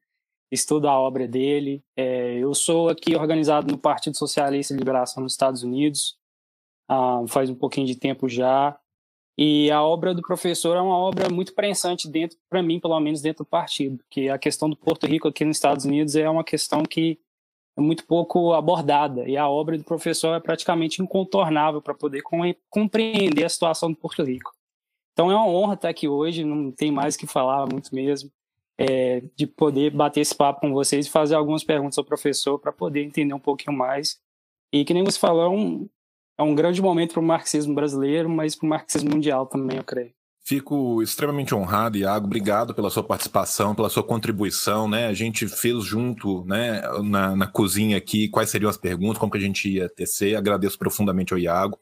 estudo 0.49 0.87
a 0.87 0.97
obra 0.97 1.27
dele. 1.27 1.83
É, 1.97 2.37
eu 2.37 2.53
sou 2.53 2.87
aqui 2.87 3.15
organizado 3.15 3.69
no 3.69 3.77
Partido 3.77 4.15
Socialista 4.15 4.73
de 4.73 4.79
Liberação 4.79 5.21
nos 5.21 5.33
Estados 5.33 5.63
Unidos, 5.63 6.17
ah, 6.87 7.23
faz 7.27 7.49
um 7.49 7.55
pouquinho 7.55 7.87
de 7.87 7.95
tempo 7.95 8.27
já. 8.27 8.77
E 9.37 9.71
a 9.71 9.81
obra 9.81 10.13
do 10.13 10.21
professor 10.21 10.77
é 10.77 10.81
uma 10.81 10.97
obra 10.97 11.27
muito 11.29 11.55
prensante 11.55 12.07
dentro, 12.07 12.37
para 12.49 12.61
mim, 12.61 12.79
pelo 12.79 12.99
menos 12.99 13.21
dentro 13.21 13.43
do 13.43 13.47
partido, 13.47 14.03
que 14.09 14.29
a 14.29 14.37
questão 14.37 14.69
do 14.69 14.75
Porto 14.75 15.07
Rico 15.07 15.27
aqui 15.27 15.43
nos 15.43 15.57
Estados 15.57 15.85
Unidos 15.85 16.15
é 16.15 16.29
uma 16.29 16.43
questão 16.43 16.83
que 16.83 17.19
é 17.75 17.81
muito 17.81 18.05
pouco 18.05 18.53
abordada 18.53 19.27
e 19.27 19.35
a 19.35 19.49
obra 19.49 19.75
do 19.77 19.83
professor 19.83 20.35
é 20.35 20.39
praticamente 20.39 21.01
incontornável 21.01 21.81
para 21.81 21.95
poder 21.95 22.21
compreender 22.69 23.43
a 23.43 23.49
situação 23.49 23.91
do 23.91 23.97
Porto 23.97 24.23
Rico. 24.23 24.53
Então 25.13 25.31
é 25.31 25.35
uma 25.35 25.47
honra 25.47 25.73
estar 25.73 25.89
aqui 25.89 26.07
hoje, 26.07 26.43
não 26.43 26.71
tem 26.71 26.91
mais 26.91 27.15
que 27.15 27.25
falar, 27.25 27.65
muito 27.65 27.93
mesmo, 27.93 28.31
é, 28.77 29.21
de 29.35 29.47
poder 29.47 29.91
bater 29.91 30.21
esse 30.21 30.35
papo 30.35 30.61
com 30.61 30.71
vocês 30.73 31.07
e 31.07 31.09
fazer 31.09 31.35
algumas 31.35 31.63
perguntas 31.63 31.97
ao 31.97 32.05
professor 32.05 32.59
para 32.59 32.71
poder 32.71 33.03
entender 33.03 33.33
um 33.33 33.39
pouquinho 33.39 33.75
mais. 33.75 34.19
E 34.71 34.85
que 34.85 34.93
nem 34.93 35.03
você 35.03 35.19
falou, 35.19 35.43
é 35.43 35.49
um, 35.49 35.89
é 36.43 36.45
um 36.45 36.55
grande 36.55 36.81
momento 36.81 37.13
para 37.13 37.21
o 37.21 37.25
marxismo 37.25 37.73
brasileiro, 37.73 38.29
mas 38.29 38.55
para 38.55 38.65
o 38.65 38.69
marxismo 38.69 39.11
mundial 39.11 39.45
também, 39.45 39.77
eu 39.77 39.83
creio. 39.83 40.11
Fico 40.45 41.01
extremamente 41.01 41.55
honrado, 41.55 41.97
Iago. 41.97 42.25
Obrigado 42.25 42.73
pela 42.73 42.89
sua 42.89 43.03
participação, 43.03 43.73
pela 43.73 43.89
sua 43.89 44.03
contribuição. 44.03 44.89
Né? 44.89 45.07
A 45.07 45.13
gente 45.13 45.47
fez 45.47 45.85
junto 45.85 46.43
né, 46.45 46.81
na, 47.01 47.33
na 47.33 47.47
cozinha 47.47 47.95
aqui 47.95 48.27
quais 48.27 48.49
seriam 48.49 48.69
as 48.69 48.75
perguntas, 48.75 49.17
como 49.17 49.31
que 49.31 49.37
a 49.37 49.41
gente 49.41 49.69
ia 49.69 49.87
tecer. 49.87 50.35
Agradeço 50.35 50.77
profundamente 50.77 51.31
ao 51.31 51.39
Iago. 51.39 51.79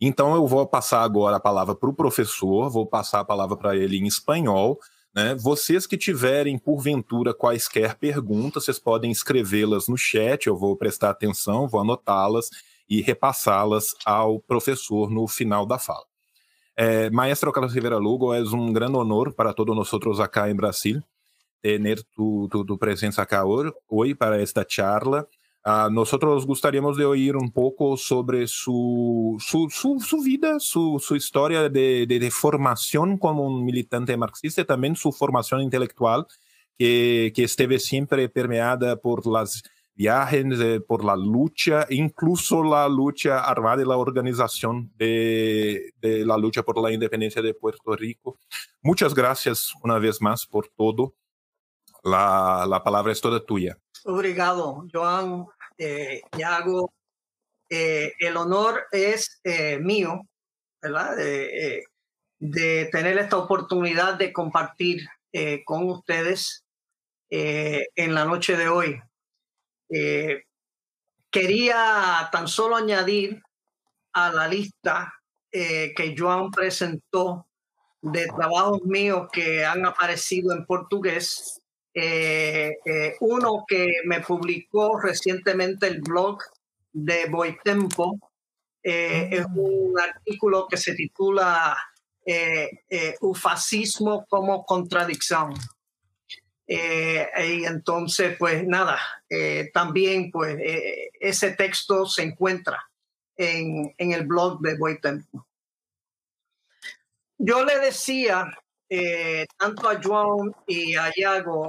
Então 0.00 0.36
eu 0.36 0.46
vou 0.46 0.64
passar 0.68 1.02
agora 1.02 1.36
a 1.36 1.40
palavra 1.40 1.74
para 1.74 1.90
o 1.90 1.94
professor, 1.94 2.70
vou 2.70 2.86
passar 2.86 3.20
a 3.20 3.24
palavra 3.24 3.56
para 3.56 3.76
ele 3.76 3.96
em 3.96 4.06
espanhol. 4.06 4.78
Né? 5.12 5.34
Vocês 5.34 5.84
que 5.84 5.96
tiverem, 5.96 6.58
porventura, 6.58 7.34
quaisquer 7.34 7.96
perguntas, 7.96 8.66
vocês 8.66 8.78
podem 8.78 9.10
escrevê-las 9.10 9.88
no 9.88 9.96
chat, 9.96 10.46
eu 10.46 10.56
vou 10.56 10.76
prestar 10.76 11.10
atenção, 11.10 11.66
vou 11.66 11.80
anotá-las 11.80 12.50
y 12.88 13.02
repassá-las 13.02 13.94
ao 14.04 14.40
profesor 14.40 15.10
no 15.10 15.26
final 15.26 15.66
da 15.66 15.78
fala. 15.78 16.04
Eh, 16.76 17.10
maestro 17.10 17.52
Carlos 17.52 17.72
Rivera 17.72 17.98
Lugo, 17.98 18.34
es 18.34 18.52
un 18.52 18.72
gran 18.72 18.94
honor 18.94 19.34
para 19.34 19.52
todos 19.54 19.74
nosotros 19.74 20.20
acá 20.20 20.48
en 20.48 20.56
Brasil 20.56 21.04
tener 21.60 22.02
tu, 22.14 22.48
tu, 22.50 22.64
tu 22.64 22.78
presencia 22.78 23.22
acá 23.22 23.44
hoy, 23.44 24.14
para 24.14 24.40
esta 24.40 24.64
charla. 24.64 25.26
Uh, 25.64 25.90
nosotros 25.90 26.46
gustaríamos 26.46 26.96
de 26.96 27.04
oír 27.04 27.34
un 27.34 27.50
poco 27.50 27.96
sobre 27.96 28.46
su, 28.46 29.36
su, 29.40 29.68
su, 29.68 29.98
su 29.98 30.22
vida, 30.22 30.60
su, 30.60 31.02
su 31.04 31.16
historia 31.16 31.68
de, 31.68 32.06
de, 32.06 32.18
de, 32.20 32.30
formación 32.30 33.18
como 33.18 33.44
un 33.44 33.64
militante 33.64 34.16
marxista 34.16 34.60
y 34.60 34.64
también 34.64 34.94
su 34.94 35.10
formación 35.10 35.60
intelectual, 35.60 36.24
que, 36.78 37.32
que 37.34 37.42
esteve 37.42 37.80
siempre 37.80 38.28
permeada 38.28 38.94
por 38.94 39.26
las 39.26 39.64
viajes 39.96 40.44
eh, 40.60 40.80
por 40.80 41.04
la 41.04 41.16
lucha, 41.16 41.86
incluso 41.88 42.62
la 42.62 42.88
lucha 42.88 43.40
armada 43.40 43.82
y 43.82 43.86
la 43.86 43.96
organización 43.96 44.92
de, 44.96 45.92
la 46.00 46.36
lucha 46.36 46.62
por 46.62 46.80
la 46.80 46.92
independencia 46.92 47.42
de 47.42 47.54
Puerto 47.54 47.96
Rico. 47.96 48.38
Muchas 48.82 49.14
gracias 49.14 49.72
una 49.82 49.98
vez 49.98 50.20
más 50.20 50.46
por 50.46 50.68
todo. 50.68 51.14
La, 52.04 52.66
la 52.68 52.84
palabra 52.84 53.10
es 53.10 53.20
toda 53.20 53.44
tuya. 53.44 53.76
Obrigado, 54.04 54.86
Joan. 54.92 55.46
Eh, 55.78 56.22
Iago, 56.38 56.92
eh, 57.68 58.12
el 58.18 58.36
honor 58.36 58.86
es 58.92 59.40
eh, 59.44 59.78
mío, 59.78 60.22
¿verdad? 60.80 61.16
De, 61.16 61.84
tener 62.92 63.18
esta 63.18 63.38
oportunidad 63.38 64.14
de 64.14 64.32
compartir 64.32 65.06
con 65.64 65.90
ustedes 65.90 66.64
en 67.28 68.14
la 68.14 68.24
noche 68.24 68.56
de 68.56 68.68
hoy. 68.68 69.00
Eh, 69.88 70.42
quería 71.30 72.28
tan 72.32 72.48
solo 72.48 72.76
añadir 72.76 73.42
a 74.12 74.32
la 74.32 74.48
lista 74.48 75.12
eh, 75.50 75.92
que 75.94 76.14
Joan 76.16 76.50
presentó 76.50 77.46
de 78.00 78.26
trabajos 78.26 78.82
míos 78.82 79.28
que 79.32 79.64
han 79.64 79.84
aparecido 79.84 80.52
en 80.52 80.64
portugués. 80.64 81.60
Eh, 81.94 82.74
uno 83.20 83.64
que 83.66 83.86
me 84.04 84.20
publicó 84.20 84.98
recientemente 85.00 85.86
el 85.86 86.00
blog 86.02 86.38
de 86.92 87.26
Boitempo. 87.26 88.18
es 88.82 89.48
mm. 89.48 89.58
un 89.58 89.98
artículo 89.98 90.66
que 90.68 90.76
se 90.76 90.94
titula 90.94 91.76
Un 93.20 93.34
fascismo 93.34 94.26
como 94.28 94.64
contradicción. 94.64 95.54
Eh, 96.68 97.28
y 97.48 97.64
entonces, 97.64 98.36
pues 98.38 98.66
nada, 98.66 98.98
eh, 99.28 99.70
también 99.72 100.30
pues 100.32 100.58
eh, 100.58 101.10
ese 101.20 101.52
texto 101.52 102.06
se 102.06 102.22
encuentra 102.22 102.82
en, 103.36 103.94
en 103.96 104.12
el 104.12 104.26
blog 104.26 104.60
de 104.60 104.76
Tempo. 105.00 105.46
Yo 107.38 107.64
le 107.64 107.78
decía 107.78 108.50
tanto 109.58 109.88
a 109.88 110.00
Joan 110.02 110.54
y 110.66 110.94
a 110.94 111.12
Iago 111.14 111.66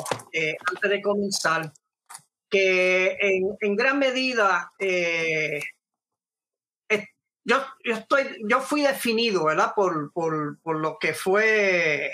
antes 0.69 0.89
de 0.89 1.01
comenzar 1.01 1.73
que 2.47 3.17
en, 3.19 3.57
en 3.59 3.75
gran 3.75 3.97
medida 3.97 4.71
yo, 7.43 7.57
yo, 7.83 7.95
estoy, 7.95 8.37
yo 8.47 8.61
fui 8.61 8.81
definido, 8.81 9.45
¿verdad? 9.45 9.73
Por, 9.75 10.11
por, 10.13 10.59
por 10.61 10.77
lo 10.77 10.99
que 10.99 11.13
fue 11.13 12.11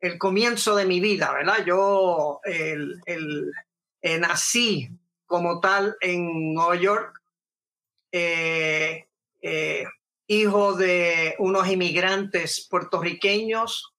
el 0.00 0.18
comienzo 0.18 0.76
de 0.76 0.84
mi 0.84 1.00
vida, 1.00 1.32
¿verdad? 1.32 1.64
Yo 1.64 2.40
eh, 2.44 4.18
nací 4.18 4.88
como 5.26 5.60
tal 5.60 5.96
en 6.00 6.54
Nueva 6.54 6.76
York, 6.76 7.22
eh, 8.12 9.06
eh, 9.42 9.84
hijo 10.26 10.74
de 10.74 11.34
unos 11.38 11.68
inmigrantes 11.68 12.66
puertorriqueños 12.68 13.92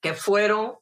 que 0.00 0.12
fueron 0.12 0.74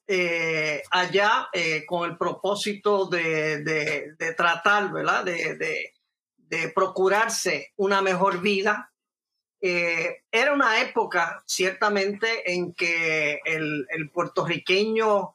allá 0.90 1.48
con 1.86 2.10
el 2.10 2.18
propósito 2.18 3.06
de, 3.06 4.14
tratar, 4.36 4.92
¿verdad? 4.92 5.24
De 5.24 6.68
procurarse 6.74 7.72
una 7.76 8.02
mejor 8.02 8.40
vida 8.40 8.91
eh, 9.64 10.24
era 10.32 10.52
una 10.52 10.80
época, 10.80 11.40
ciertamente, 11.46 12.52
en 12.52 12.74
que 12.74 13.38
el, 13.44 14.10
puertorriqueño 14.12 15.34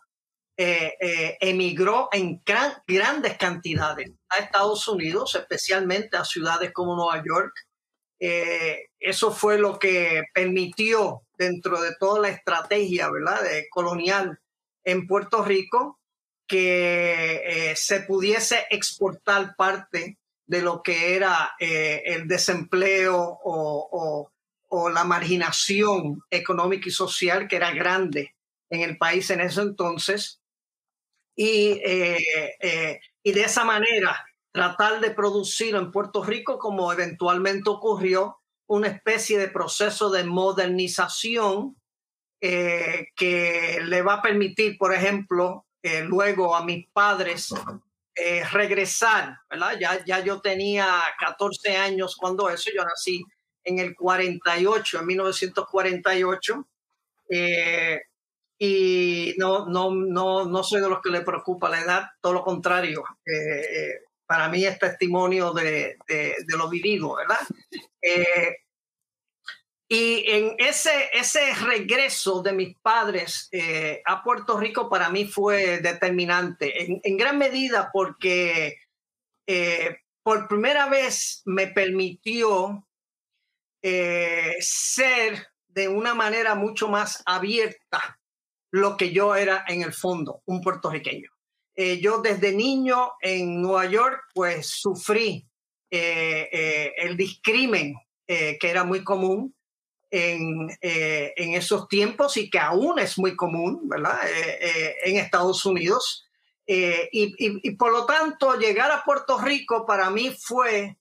eh, 0.57 0.95
eh, 0.99 1.37
emigró 1.39 2.09
en 2.11 2.43
grandes 2.85 3.37
cantidades 3.37 4.11
a 4.27 4.39
Estados 4.39 4.85
Unidos, 4.89 5.33
especialmente 5.35 6.17
a 6.17 6.25
ciudades 6.25 6.73
como 6.73 6.95
Nueva 6.95 7.23
York. 7.25 7.53
eso 8.99 9.31
fue 9.31 9.57
lo 9.57 9.79
que 9.79 10.23
permitió, 10.33 11.23
dentro 11.37 11.81
de 11.81 11.95
toda 11.99 12.19
la 12.21 12.29
estrategia 12.29 13.09
¿verdad? 13.11 13.43
De 13.43 13.67
colonial 13.69 14.39
en 14.83 15.07
Puerto 15.07 15.43
Rico, 15.43 15.99
que 16.47 17.73
se 17.77 18.01
pudiese 18.01 18.65
exportar 18.71 19.55
parte 19.55 20.17
de 20.47 20.61
lo 20.61 20.81
que 20.81 21.15
era 21.15 21.51
eh, 21.59 22.01
el 22.05 22.27
desempleo 22.27 23.39
o, 23.43 24.31
la 24.93 25.05
marginación 25.05 26.21
económica 26.29 26.89
y 26.89 26.91
social 26.91 27.47
que 27.47 27.55
era 27.55 27.71
grande 27.71 28.35
en 28.69 28.81
el 28.81 28.97
país 28.97 29.29
en 29.29 29.41
ese 29.41 29.61
entonces. 29.61 30.41
Y, 31.35 31.79
eh, 31.85 32.21
eh, 32.59 32.99
y 33.23 33.31
de 33.31 33.41
esa 33.41 33.63
manera 33.63 34.25
tratar 34.51 34.99
de 34.99 35.11
producir 35.11 35.75
en 35.75 35.91
Puerto 35.91 36.23
Rico, 36.23 36.59
como 36.59 36.91
eventualmente 36.91 37.69
ocurrió, 37.69 38.39
una 38.67 38.87
especie 38.87 39.37
de 39.37 39.47
proceso 39.47 40.09
de 40.09 40.25
modernización 40.25 41.77
que 42.39 43.79
le 43.83 44.01
va 44.01 44.15
a 44.15 44.21
permitir, 44.21 44.77
por 44.77 44.93
ejemplo, 44.93 45.65
luego 46.07 46.55
a 46.55 46.63
mis 46.63 46.87
padres 46.89 47.53
regresar, 48.51 49.37
¿verdad? 49.49 49.77
Ya, 49.79 50.03
ya 50.05 50.19
yo 50.23 50.41
tenía 50.41 50.87
14 51.19 51.77
años 51.77 52.15
cuando 52.15 52.49
eso, 52.49 52.69
yo 52.75 52.83
nací 52.83 53.23
en 53.63 53.79
el 53.79 53.95
48, 53.95 54.99
en 54.99 55.05
1948. 55.05 56.67
y 58.59 59.35
no, 59.37 59.67
no, 59.67 59.91
no, 59.91 60.45
no 60.45 60.63
soy 60.63 60.81
de 60.81 60.89
los 60.89 61.01
que 61.01 61.11
le 61.11 61.21
preocupa 61.21 61.69
la 61.69 61.81
edad, 61.81 62.03
todo 62.21 62.33
lo 62.33 62.43
contrario. 62.43 63.03
para 64.25 64.49
mí 64.49 64.65
es 64.65 64.79
testimonio 64.79 65.53
de, 65.53 65.97
de, 66.07 66.35
de 66.45 66.57
lo 66.57 66.69
vivido, 66.69 67.15
¿verdad? 67.15 67.39
Y 69.89 70.29
en 70.29 70.55
ese, 70.57 71.09
ese 71.13 71.53
regreso 71.55 72.41
de 72.41 72.51
mis 72.51 72.77
padres 72.79 73.47
eh, 73.53 74.01
a 74.05 74.21
Puerto 74.21 74.59
Rico 74.59 74.89
para 74.89 75.09
mí 75.09 75.25
fue 75.25 75.79
determinante, 75.79 76.99
en, 77.01 77.17
gran 77.17 77.37
medida 77.37 77.89
porque 77.93 78.79
eh, 79.47 79.97
por 80.23 80.49
primera 80.49 80.89
vez 80.89 81.41
me 81.45 81.67
permitió 81.67 82.85
eh, 83.81 84.57
ser 84.59 85.47
de 85.69 85.87
una 85.87 86.13
manera 86.13 86.53
mucho 86.53 86.89
más 86.89 87.23
abierta 87.25 88.19
lo 88.71 88.97
que 88.97 89.13
yo 89.13 89.37
era 89.37 89.63
en 89.69 89.83
el 89.83 89.93
fondo, 89.93 90.41
un 90.45 90.61
puertorriqueño. 90.61 91.31
yo 92.01 92.19
desde 92.21 92.51
niño 92.51 93.13
en 93.21 93.61
Nueva 93.61 93.85
York 93.85 94.19
pues 94.33 94.67
sufrí 94.67 95.47
el 95.89 97.15
discrimen 97.15 97.95
que 98.27 98.57
era 98.61 98.83
muy 98.83 99.05
común 99.05 99.55
en, 100.09 100.69
eh, 100.81 101.33
en, 101.35 101.53
esos 101.53 101.87
tiempos 101.87 102.37
y 102.37 102.49
que 102.49 102.59
aún 102.59 102.99
es 102.99 103.17
muy 103.17 103.35
común, 103.35 103.87
¿verdad? 103.87 104.19
Eh, 104.25 104.57
eh, 104.61 104.95
en 105.03 105.17
Estados 105.17 105.65
Unidos. 105.65 106.23
Y, 106.69 107.33
y, 107.39 107.71
por 107.77 107.93
lo 107.93 108.05
tanto, 108.05 108.59
llegar 108.59 108.91
a 108.91 109.01
Puerto 109.05 109.37
Rico 109.37 109.85
para 109.85 110.09
mí 110.09 110.35
fue 110.37 110.97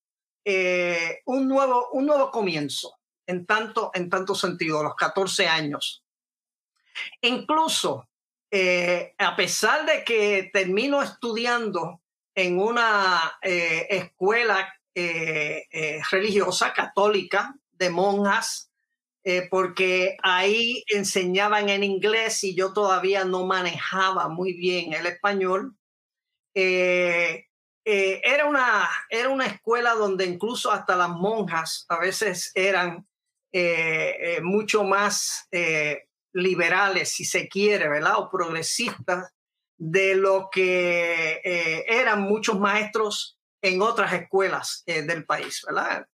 un, 1.25 1.49
nuevo, 1.49 1.89
un 1.91 2.07
nuevo 2.07 2.31
comienzo, 2.31 3.01
en 3.27 3.45
tanto, 3.47 3.91
en 3.93 4.09
tanto 4.09 4.37
sentido, 4.37 4.85
los 4.85 4.95
14 4.95 5.49
años. 5.49 6.05
Incluso, 7.21 8.09
a 9.19 9.37
pesar 9.37 9.87
de 9.87 10.05
que 10.05 10.51
termino 10.53 11.03
estudiando 11.03 12.01
en 12.33 12.61
una 12.61 13.37
escuela 13.43 14.73
religiosa 16.13 16.73
católica 16.73 17.57
de 17.73 17.91
monjas, 17.91 18.71
eh, 19.29 19.49
porque 19.51 20.17
ahí 20.23 20.85
enseñaban 20.87 21.69
en 21.69 21.83
inglés 21.83 22.45
y 22.45 22.55
yo 22.55 22.73
todavía 22.73 23.25
no 23.25 23.45
manejaba 23.45 24.29
muy 24.29 24.53
bien 24.53 24.93
el 24.93 25.05
español. 25.05 25.75
Eh, 26.55 27.47
eh, 27.85 28.21
era, 28.23 28.47
una, 28.47 28.89
era 29.11 29.29
una 29.29 29.47
escuela 29.47 29.95
donde 29.95 30.27
incluso 30.27 30.71
hasta 30.71 30.95
las 30.95 31.09
monjas 31.09 31.87
a 31.89 31.99
veces 31.99 32.53
eran 32.55 33.05
mucho 34.43 34.85
más 34.85 35.49
liberales, 36.33 37.09
si 37.09 37.25
se 37.25 37.49
quiere, 37.49 37.89
¿verdad? 37.89 38.19
O 38.19 38.31
progresistas 38.31 39.33
de 39.79 40.15
lo 40.15 40.51
que 40.53 41.41
eran 41.89 42.21
muchos 42.21 42.61
maestros 42.61 43.39
en 43.63 43.81
otras 43.81 44.13
escuelas 44.13 44.85
del 44.85 45.25
país, 45.25 45.65
¿verdad? 45.67 46.07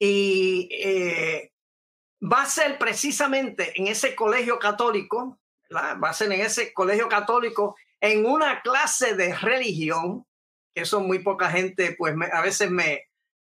Y 0.00 0.68
va 2.22 2.42
a 2.42 2.46
ser 2.46 2.78
precisamente 2.78 3.72
en 3.80 3.88
ese 3.88 4.14
colegio 4.14 4.58
católico, 4.58 5.38
va 5.74 6.08
a 6.08 6.14
ser 6.14 6.30
en 6.32 6.40
ese 6.40 6.72
colegio 6.72 7.08
católico, 7.08 7.76
en 8.00 8.26
una 8.26 8.60
clase 8.62 9.14
de 9.14 9.34
religión, 9.34 10.26
que 10.74 10.82
eso 10.82 11.00
muy 11.00 11.20
poca 11.20 11.50
gente, 11.50 11.94
pues 11.98 12.14
a 12.32 12.40
veces 12.40 12.70
me 12.70 13.04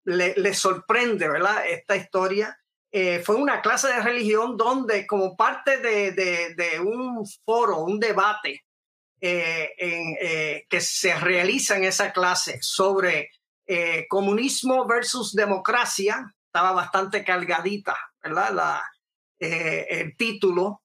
le, 0.05 0.55
sorprende, 0.55 1.29
¿verdad? 1.29 1.67
Esta 1.67 1.97
historia. 1.97 2.59
Eh, 2.91 3.23
fue 3.25 3.37
una 3.37 3.63
clase 3.63 3.89
de 3.89 4.03
religión 4.03 4.57
donde 4.57 5.07
como 5.07 5.37
parte 5.37 5.79
de, 5.79 6.81
un 6.81 7.27
foro, 7.45 7.79
un 7.79 7.99
debate 7.99 8.65
eh, 9.21 9.73
eh, 9.79 10.67
que 10.69 10.81
se 10.81 11.15
realiza 11.15 11.77
en 11.77 11.85
esa 11.85 12.13
clase 12.13 12.59
sobre 12.61 13.31
comunismo 14.09 14.87
versus 14.87 15.33
democracia, 15.33 16.35
estaba 16.53 16.73
bastante 16.73 17.25
cargadita 17.25 17.97
¿verdad? 18.23 18.83
Eh, 19.41 19.87
el 19.89 20.17
título. 20.19 20.83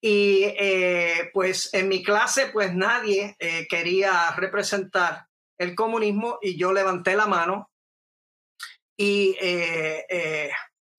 Y 0.00 0.44
eh, 0.44 1.30
pues 1.32 1.74
en 1.74 1.88
mi 1.88 2.04
clase, 2.04 2.46
pues 2.52 2.72
nadie 2.72 3.34
eh, 3.40 3.66
quería 3.68 4.30
representar 4.36 5.26
el 5.58 5.74
comunismo 5.74 6.38
y 6.42 6.56
yo 6.56 6.72
levanté 6.72 7.16
la 7.16 7.26
mano 7.26 7.70
y, 8.96 9.36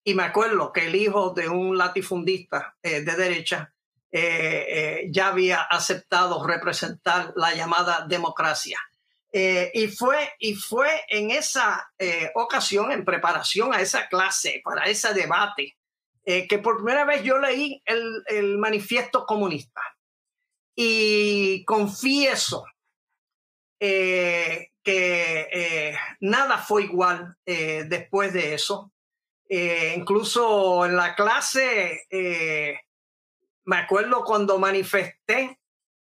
y 0.03 0.13
me 0.13 0.23
acuerdo 0.23 0.73
que 0.73 0.87
el 0.87 0.95
hijo 0.95 1.29
de 1.29 1.47
un 1.47 1.77
latifundista 1.77 2.75
de 2.81 3.01
derecha 3.03 3.73
ya 4.11 5.27
había 5.27 5.61
aceptado 5.61 6.45
representar 6.45 7.31
la 7.35 7.53
llamada 7.53 8.05
democracia. 8.07 8.79
Y, 9.37 9.87
fue, 9.89 10.31
y 10.39 10.55
fue 10.55 11.03
en 11.09 11.31
esa 11.31 11.91
ocasión, 12.35 12.91
en 12.91 13.03
preparación 13.03 13.73
a 13.73 13.81
esa 13.81 14.07
clase, 14.07 14.61
para 14.63 14.85
ese 14.85 15.13
debate, 15.13 15.75
eh, 16.27 16.47
que 16.47 16.57
por 16.57 16.77
primera 16.77 17.05
vez 17.05 17.21
yo 17.21 17.37
leí 17.37 17.83
el, 17.85 18.57
manifiesto 18.57 19.27
comunista 19.27 19.81
y 20.75 21.63
confieso 21.65 22.65
eh, 23.79 24.71
que 24.81 25.47
eh, 25.51 25.95
nada 26.21 26.57
fue 26.57 26.85
igual 26.85 27.35
después 27.45 28.33
de 28.33 28.55
eso. 28.55 28.91
incluso 29.47 30.85
en 30.87 30.95
la 30.95 31.13
clase, 31.13 32.07
me 33.65 33.77
acuerdo 33.77 34.23
cuando 34.23 34.57
manifesté 34.57 35.59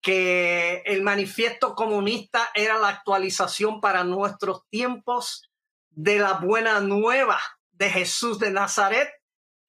que 0.00 0.82
el 0.86 1.02
manifiesto 1.02 1.74
comunista 1.74 2.50
era 2.54 2.78
la 2.78 2.88
actualización 2.88 3.80
para 3.80 4.04
nuestros 4.04 4.68
tiempos 4.68 5.50
de 5.90 6.18
la 6.18 6.34
buena 6.34 6.80
nueva 6.80 7.40
de 7.72 7.90
Jesús 7.90 8.38
de 8.38 8.50
Nazaret 8.50 9.10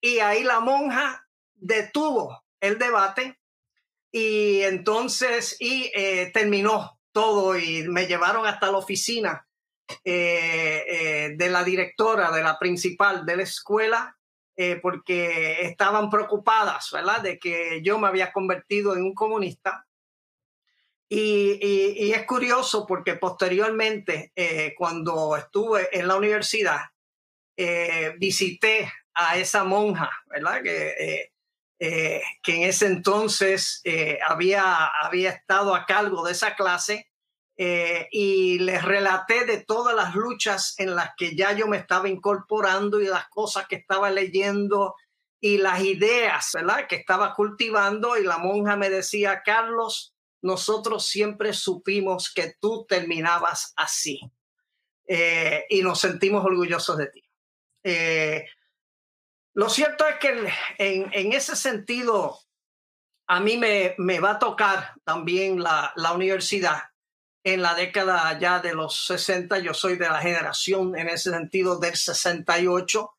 y 0.02 0.20
ahí 0.20 0.44
la 0.44 0.60
monja 0.60 1.26
detuvo 1.56 2.44
el 2.60 2.78
debate 2.78 3.40
y 4.12 4.62
entonces 4.62 5.58
y 5.60 5.92
eh, 5.96 6.32
terminó 6.34 7.00
todo 7.12 7.58
y 7.58 7.88
me 7.88 8.08
llevaron 8.08 8.46
hasta 8.46 8.72
la 8.72 8.78
oficina 8.78 9.48
eh, 10.04 10.84
eh, 10.88 11.36
de 11.36 11.50
la 11.50 11.64
directora, 11.64 12.32
de 12.32 12.44
la 12.44 12.60
principal 12.60 13.26
de 13.26 13.38
la 13.38 13.44
escuela, 13.44 14.14
porque 14.82 15.62
estaban 15.68 16.10
preocupadas, 16.10 16.90
¿verdad?, 16.92 17.22
de 17.22 17.38
que 17.38 17.80
yo 17.84 18.00
me 18.00 18.08
había 18.08 18.32
convertido 18.32 18.96
en 18.96 19.04
un 19.04 19.14
comunista. 19.14 19.87
Y, 21.10 22.12
es 22.12 22.26
curioso 22.26 22.86
porque 22.86 23.16
posteriormente, 23.16 24.34
cuando 24.78 25.38
estuve 25.38 25.90
en 25.98 26.08
la 26.08 26.16
universidad, 26.16 26.82
visité 28.18 28.92
a 29.18 29.38
esa 29.38 29.64
monja, 29.64 30.12
¿verdad? 30.28 30.62
Que, 30.62 30.88
eh, 30.90 31.32
eh, 31.80 32.22
que 32.44 32.56
en 32.56 32.64
ese 32.64 32.86
entonces 32.86 33.82
eh, 33.84 34.20
había, 34.26 34.86
había 34.86 35.32
estado 35.32 35.74
a 35.76 35.86
cargo 35.86 36.24
de 36.24 36.32
esa 36.32 36.56
clase 36.56 37.10
y 37.60 38.60
les 38.60 38.84
relaté 38.84 39.46
de 39.46 39.64
todas 39.64 39.96
las 39.96 40.14
luchas 40.14 40.76
en 40.78 40.96
las 40.96 41.14
que 41.18 41.36
ya 41.36 41.54
yo 41.54 41.68
me 41.68 41.78
estaba 41.78 42.08
incorporando 42.08 43.02
y 43.02 43.08
las 43.08 43.28
cosas 43.30 43.68
que 43.68 43.78
estaba 43.78 44.12
leyendo 44.12 44.94
y 45.42 45.58
las 45.58 45.82
ideas, 45.82 46.52
¿verdad? 46.54 46.86
Que 46.88 46.98
estaba 46.98 47.34
cultivando 47.34 48.16
y 48.16 48.24
la 48.24 48.38
monja 48.38 48.76
me 48.76 48.92
decía, 48.92 49.42
Carlos, 49.44 50.14
nosotros 50.42 51.06
siempre 51.06 51.54
supimos 51.54 52.32
que 52.34 52.56
tú 52.60 52.86
terminabas 52.88 53.74
así 53.76 54.22
y 55.70 55.82
nos 55.82 56.00
sentimos 56.00 56.44
orgullosos 56.46 56.98
de 56.98 57.08
ti. 57.08 57.24
Lo 59.58 59.70
cierto 59.70 60.06
es 60.08 60.18
que 60.18 60.54
en, 60.78 61.34
ese 61.34 61.56
sentido, 61.56 62.38
a 63.26 63.40
mí 63.40 63.58
me, 63.58 64.20
va 64.20 64.34
a 64.34 64.40
tocar 64.40 64.94
también 65.04 65.64
la, 65.64 65.92
universidad 66.14 66.84
en 67.44 67.64
la 67.64 67.74
década 67.74 68.38
ya 68.38 68.60
de 68.60 68.76
los 68.76 69.08
60. 69.08 69.58
Yo 69.58 69.74
soy 69.74 69.96
de 69.96 70.08
la 70.08 70.20
generación, 70.20 70.96
en 70.96 71.10
ese 71.10 71.32
sentido, 71.32 71.80
del 71.80 71.96
68. 71.96 73.10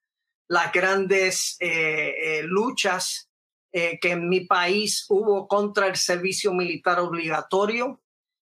Las 0.47 0.71
grandes 0.71 1.57
eh, 1.59 2.15
eh, 2.39 2.43
luchas 2.45 3.28
eh, 3.71 3.99
que 4.01 4.13
en 4.13 4.31
mi 4.31 4.41
país 4.41 5.05
hubo 5.11 5.47
contra 5.47 5.89
el 5.89 5.97
servicio 5.97 6.55
militar 6.55 7.01
obligatorio, 7.01 8.01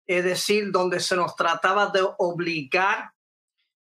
es 0.06 0.24
decir, 0.24 0.72
donde 0.72 1.00
se 1.00 1.16
nos 1.16 1.36
trataba 1.36 1.88
de 1.88 2.00
obligar 2.16 3.12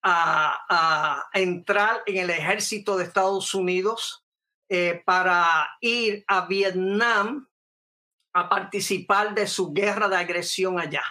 a, 0.03 1.29
entrar 1.33 2.03
en 2.07 2.17
el 2.17 2.31
ejército 2.31 2.97
de 2.97 3.05
Estados 3.05 3.55
Unidos 3.55 4.25
eh, 4.69 5.01
para 5.05 5.77
ir 5.81 6.25
a 6.27 6.47
Vietnam 6.47 7.49
a 8.33 8.49
participar 8.49 9.33
de 9.33 9.47
su 9.47 9.73
guerra 9.73 10.09
de 10.09 10.17
agresión 10.17 10.81
allá. 10.81 11.05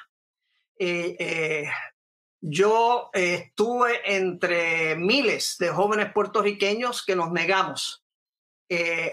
yo 2.41 3.12
estuve 3.13 4.15
entre 4.15 4.97
miles 4.97 5.56
de 5.58 5.69
jóvenes 5.69 6.12
puertorriqueños 6.12 7.06
que 7.06 7.15
nos 7.15 7.32
negamos 7.32 8.04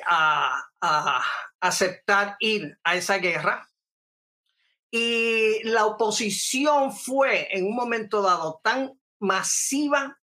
a, 0.04 0.67
a 0.80 1.22
aceptar 1.60 2.36
ir 2.40 2.78
a 2.84 2.96
esa 2.96 3.18
guerra. 3.18 3.68
Y 4.90 5.62
la 5.64 5.86
oposición 5.86 6.94
fue 6.94 7.48
en 7.50 7.66
un 7.66 7.74
momento 7.74 8.22
dado 8.22 8.60
tan 8.62 8.98
masiva 9.20 10.18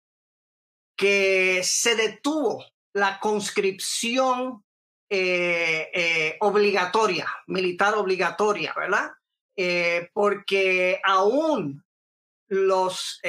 que 0.95 1.61
se 1.63 1.95
detuvo 1.95 2.63
la 2.93 3.19
conscripción 3.19 4.63
eh, 5.09 5.89
eh, 5.93 6.37
obligatoria, 6.41 7.27
militar 7.47 7.95
obligatoria, 7.95 8.73
¿verdad? 8.75 9.11
Eh, 9.55 10.09
porque 10.13 11.01
aún 11.03 11.83
los, 12.47 13.19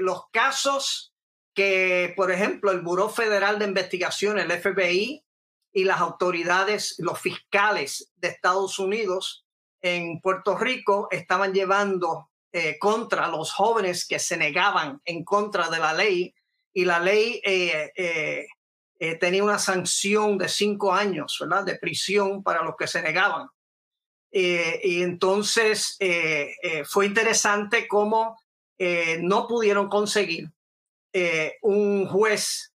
los 0.00 0.30
casos 0.30 1.12
que, 1.54 2.12
por 2.16 2.32
ejemplo, 2.32 2.70
el 2.70 2.80
Buró 2.80 3.08
Federal 3.08 3.58
de 3.58 3.66
Investigación, 3.66 4.38
el 4.38 4.52
FBI, 4.52 5.24
y 5.78 5.84
las 5.84 6.00
autoridades, 6.00 6.96
los 6.98 7.20
fiscales 7.20 8.12
de 8.16 8.28
Estados 8.28 8.78
Unidos 8.78 9.46
en 9.80 10.20
Puerto 10.20 10.56
Rico 10.56 11.08
estaban 11.10 11.52
llevando 11.52 12.30
contra 12.80 13.28
los 13.28 13.52
jóvenes 13.52 14.06
que 14.08 14.18
se 14.18 14.36
negaban 14.36 15.00
en 15.04 15.22
contra 15.22 15.68
de 15.68 15.78
la 15.78 15.92
ley 15.92 16.34
y 16.78 16.84
la 16.84 17.00
ley 17.00 17.40
eh, 17.44 17.90
eh, 17.96 18.46
eh, 19.00 19.14
tenía 19.16 19.42
una 19.42 19.58
sanción 19.58 20.38
de 20.38 20.48
cinco 20.48 20.92
años, 20.92 21.36
¿verdad? 21.40 21.64
De 21.64 21.76
prisión 21.76 22.42
para 22.42 22.62
los 22.62 22.76
que 22.76 22.86
se 22.86 23.02
negaban. 23.02 23.48
y 24.30 25.02
entonces 25.02 25.96
fue 26.86 27.06
interesante 27.06 27.88
cómo 27.88 28.38
no 29.20 29.48
pudieron 29.48 29.88
conseguir 29.88 30.52
un 31.62 32.06
juez 32.06 32.72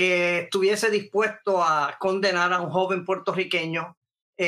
que 0.00 0.38
estuviese 0.38 0.88
dispuesto 0.88 1.62
a 1.62 1.94
condenar 1.98 2.54
a 2.54 2.62
un 2.62 2.70
joven 2.70 3.04
puertorriqueño 3.04 3.98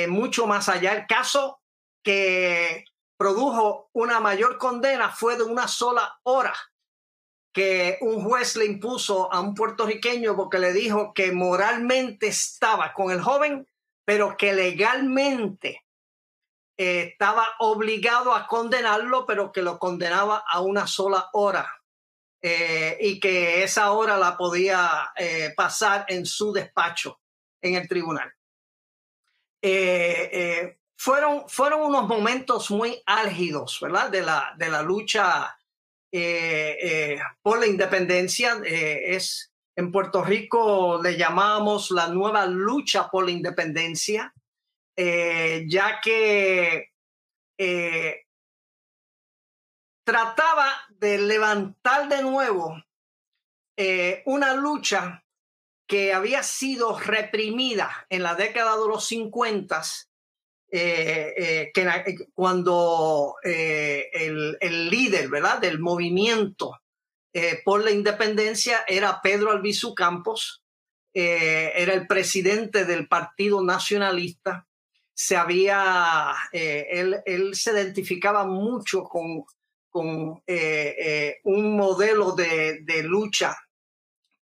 mucho 0.09 0.47
más 0.47 0.71
allá. 0.71 0.95
El 0.95 1.07
caso 1.07 1.61
que 2.03 2.87
produjo 3.19 3.91
una 3.93 4.19
mayor 4.19 4.57
condena 4.57 5.11
fue 5.11 5.37
de 5.37 5.43
una 5.43 5.69
sola 5.69 6.19
hora 6.23 6.55
que 7.53 7.99
un 8.01 8.25
juez 8.25 8.57
le 8.57 8.65
impuso 8.65 9.31
a 9.31 9.41
un 9.41 9.55
puertorriqueño 9.55 10.35
porque 10.37 10.59
le 10.59 10.73
dijo 10.73 11.13
que 11.13 11.33
moralmente 11.33 12.29
estaba 12.29 12.95
con 12.95 13.11
el 13.11 13.21
joven, 13.21 13.69
pero 14.07 14.39
que 14.39 14.55
legalmente 14.55 15.85
eh, 16.79 17.11
estaba 17.13 17.47
obligado 17.59 18.35
a 18.35 18.47
condenarlo, 18.47 19.27
pero 19.27 19.53
que 19.53 19.61
lo 19.61 19.79
condenaba 19.79 20.43
a 20.51 20.63
una 20.63 20.87
sola 20.87 21.29
hora 21.35 21.82
eh, 22.43 22.99
y 23.01 23.21
que 23.21 23.63
esa 23.63 23.93
hora 23.93 24.17
la 24.17 24.37
podía 24.37 25.13
eh, 25.17 25.55
pasar 25.57 26.05
en 26.09 26.27
su 26.27 26.53
despacho 26.53 27.21
en 27.61 27.77
el 27.77 27.89
tribunal. 27.89 28.33
fueron, 30.97 31.49
fueron 31.49 31.83
unos 31.83 32.09
momentos 32.09 32.71
muy 32.71 33.01
álgidos, 33.07 33.79
¿verdad? 33.81 34.11
De 34.11 34.23
la, 34.23 34.55
de 34.59 34.69
la 34.69 34.83
lucha 34.83 35.57
eh, 36.15 36.77
eh, 36.83 37.19
por 37.41 37.59
la 37.59 37.67
independencia. 37.67 38.61
Eh, 38.67 39.15
es 39.15 39.51
en 39.75 39.91
Puerto 39.91 40.23
Rico 40.23 41.01
le 41.03 41.17
llamamos 41.17 41.91
la 41.91 42.09
nueva 42.09 42.45
lucha 42.45 43.09
por 43.11 43.25
la 43.25 43.31
independencia, 43.31 44.35
ya 44.95 46.01
que 46.03 46.91
trataba 50.05 50.69
de 50.91 51.19
levantar 51.19 52.09
de 52.09 52.23
nuevo 52.23 52.83
una 54.27 54.55
lucha 54.55 55.25
que 55.87 56.13
había 56.13 56.43
sido 56.43 56.99
reprimida 56.99 58.07
en 58.09 58.23
la 58.23 58.35
década 58.35 58.77
de 58.79 58.89
los 58.89 59.07
50 59.07 59.83
eh, 60.75 61.35
eh, 61.37 61.73
eh, 61.77 62.17
cuando 62.33 63.35
el, 63.43 64.57
el, 64.59 64.89
líder 64.89 65.29
¿verdad? 65.29 65.59
del 65.59 65.79
movimiento 65.79 66.81
por 67.63 67.85
la 67.85 67.91
independencia 67.91 68.83
era 68.89 69.21
Pedro 69.23 69.51
Albizu 69.51 69.95
Campos, 69.95 70.63
era 71.13 71.93
el 71.93 72.07
presidente 72.07 72.87
del 72.87 73.07
Partido 73.07 73.63
Nacionalista, 73.63 74.67
se 75.13 75.37
había, 75.37 76.33
él, 76.53 77.21
él, 77.27 77.55
se 77.55 77.73
identificaba 77.73 78.45
mucho 78.45 79.05
con, 79.05 79.45
con 79.93 80.43
un 81.45 81.77
modelo 81.77 82.33
de, 82.33 82.81
de, 82.83 83.03
lucha 83.05 83.57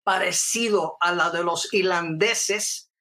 parecido 0.03 0.95
a 1.01 1.11
la 1.11 1.29
de 1.31 1.43
los 1.43 1.73
irlandeses, 1.73 2.91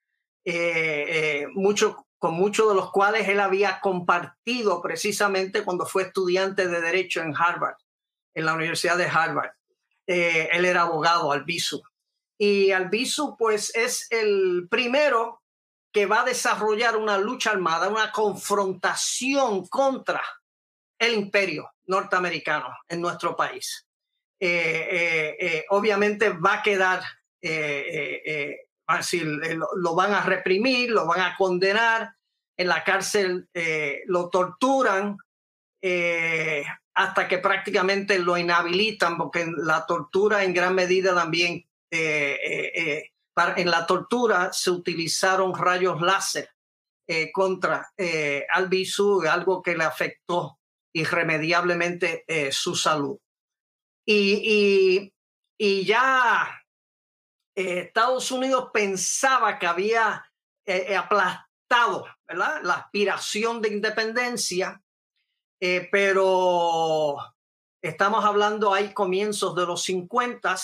mucho 1.55 2.09
con 2.19 2.35
muchos 2.35 2.69
de 2.69 2.75
los 2.75 2.91
cuales 2.91 3.29
él 3.29 3.41
había 3.41 3.81
compartido 3.81 4.83
precisamente 4.83 5.65
cuando 5.65 5.87
fue 5.87 6.05
estudiante 6.05 6.67
de 6.67 6.81
Derecho 6.81 7.21
en 7.21 7.35
Harvard, 7.37 7.77
en 8.35 8.45
la 8.45 8.55
Universidad 8.55 8.99
de 8.99 9.07
Harvard. 9.07 9.53
Eh, 10.07 10.49
él 10.53 10.65
era 10.65 10.83
abogado, 10.83 11.31
Albizu. 11.31 11.81
Y 12.37 12.73
Albizu, 12.73 13.37
pues, 13.37 13.75
es 13.75 14.07
el 14.11 14.67
primero 14.69 15.43
que 15.93 16.07
va 16.07 16.23
a 16.23 16.25
desarrollar 16.25 16.97
una 16.97 17.19
lucha 17.19 17.51
armada, 17.51 17.89
una 17.89 18.11
confrontación 18.11 19.67
contra 19.69 20.23
el 20.99 21.15
imperio 21.15 21.71
norteamericano 21.87 22.69
en 22.89 23.01
nuestro 23.01 23.37
país. 23.37 23.87
Eh, 24.41 25.37
eh, 25.41 25.65
obviamente 25.71 26.31
va 26.31 26.55
a 26.55 26.63
quedar 26.63 27.03
lo, 29.77 29.95
van 29.95 30.15
a 30.15 30.23
reprimir, 30.23 30.91
lo 30.91 31.07
van 31.07 31.21
a 31.21 31.37
condenar, 31.37 32.15
en 32.57 32.69
la 32.69 32.83
cárcel 32.83 33.49
eh, 33.55 34.03
lo 34.07 34.31
torturan 34.31 35.17
eh, 35.81 36.65
hasta 36.95 37.29
que 37.29 37.39
prácticamente 37.39 38.19
lo 38.19 38.37
inhabilitan, 38.37 39.17
porque 39.17 39.49
la 39.57 39.87
tortura 39.87 40.43
en 40.43 40.53
gran 40.53 40.75
medida 40.75 41.15
también, 41.15 41.65
eh, 41.91 43.11
en 43.57 43.71
la 43.71 43.87
tortura 43.87 44.53
se 44.53 44.71
utilizaron 44.71 45.55
rayos 45.55 46.01
láser 46.01 46.51
contra 47.33 47.89
Albizu, 48.53 49.23
algo 49.23 49.63
que 49.63 49.77
le 49.77 49.85
afectó 49.85 50.58
irremediablemente 50.99 52.25
su 52.51 52.75
salud. 52.75 53.19
y, 54.07 55.13
y 55.59 55.85
ya 55.85 56.49
eh, 57.59 57.81
Estados 57.81 58.31
Unidos 58.31 58.71
pensaba 58.73 59.59
que 59.59 59.67
había 59.67 60.25
eh, 60.65 60.87
eh, 60.91 60.97
aplastado 60.97 62.07
la 62.29 62.75
aspiración 62.75 63.61
de 63.61 63.71
independencia, 63.71 64.81
pero 65.91 67.17
estamos 67.83 68.25
hablando 68.25 68.73
ahí 68.75 68.93
comienzos 68.93 69.57
de 69.57 69.65
los 69.67 69.83
50, 69.83 70.57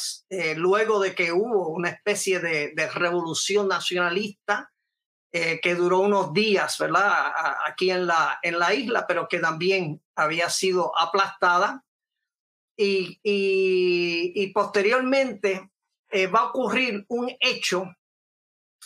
luego 0.56 1.00
de 1.00 1.14
que 1.14 1.32
hubo 1.32 1.68
una 1.68 1.88
especie 1.88 2.38
de, 2.38 2.90
revolución 2.92 3.66
nacionalista 3.66 4.70
que 5.62 5.74
duró 5.74 5.98
unos 5.98 6.32
días, 6.32 6.78
¿verdad? 6.78 7.32
aquí 7.66 7.90
en 7.90 8.06
la, 8.06 8.38
en 8.40 8.56
la 8.56 8.72
isla, 8.72 9.04
pero 9.04 9.26
que 9.26 9.40
también 9.40 10.00
había 10.14 10.48
sido 10.48 10.96
aplastada. 10.96 11.84
Y, 12.76 13.18
y 13.22 14.46
posteriormente 14.52 15.72
eh, 16.14 16.28
va 16.28 16.40
a 16.40 16.46
ocurrir 16.46 17.04
un 17.08 17.30
hecho 17.40 17.92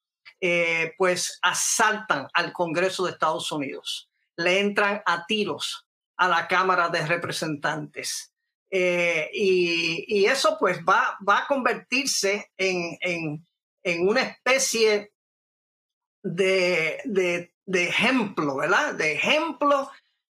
eh, 0.45 0.95
pues 0.99 1.39
asaltan 1.41 2.27
al 2.35 2.53
Congreso 2.53 3.05
de 3.05 3.13
Estados 3.13 3.53
Unidos, 3.53 4.11
le 4.35 4.59
entran 4.59 5.01
a 5.07 5.25
tiros 5.25 5.87
a 6.17 6.29
la 6.29 6.49
Cámara 6.49 6.89
de 6.89 7.07
Representantes. 7.07 8.35
Eh, 8.69 9.31
y, 9.33 10.25
eso 10.25 10.57
pues 10.59 10.81
va, 10.81 11.17
va 11.29 11.39
a 11.39 11.47
convertirse 11.47 12.51
en, 12.57 12.99
en, 13.85 14.09
una 14.09 14.23
especie 14.23 15.13
de, 16.25 17.52
ejemplo, 17.67 18.57
¿verdad? 18.57 18.95
De 18.95 19.13
ejemplo 19.13 19.91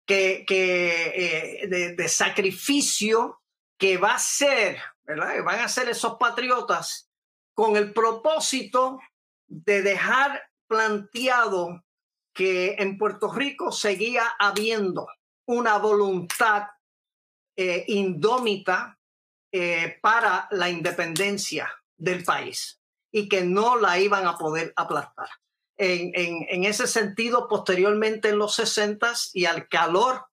que, 0.06 0.44
que 0.46 1.66
de, 1.68 1.94
de, 1.94 2.08
sacrificio 2.08 3.40
que 3.78 3.98
va 3.98 4.14
a 4.14 4.18
ser, 4.18 4.78
¿verdad? 5.04 5.42
Van 5.44 5.60
a 5.60 5.68
ser 5.68 5.88
esos 5.88 6.16
patriotas 6.18 7.10
con 7.54 7.76
el 7.76 7.92
propósito 7.92 9.00
de 9.46 9.82
dejar 9.82 10.48
planteado 10.68 11.82
que 12.34 12.76
en 12.78 12.96
Puerto 12.98 13.32
Rico 13.32 13.72
seguía 13.72 14.22
habiendo 14.38 15.08
una 15.48 15.78
voluntad 15.78 16.68
eh, 17.56 17.84
indómita 17.88 18.96
eh, 19.50 19.98
para 20.00 20.46
la 20.52 20.70
independencia 20.70 21.68
del 21.96 22.22
país 22.22 22.80
y 23.10 23.28
que 23.28 23.42
no 23.42 23.76
la 23.76 23.98
iban 23.98 24.26
a 24.26 24.38
poder 24.38 24.72
aplastar. 24.76 25.28
En, 25.80 26.10
en, 26.14 26.64
ese 26.64 26.88
sentido, 26.88 27.46
posteriormente 27.46 28.30
en 28.30 28.38
los 28.38 28.56
60 28.56 29.12
y 29.32 29.44
al 29.44 29.68
calor 29.68 30.26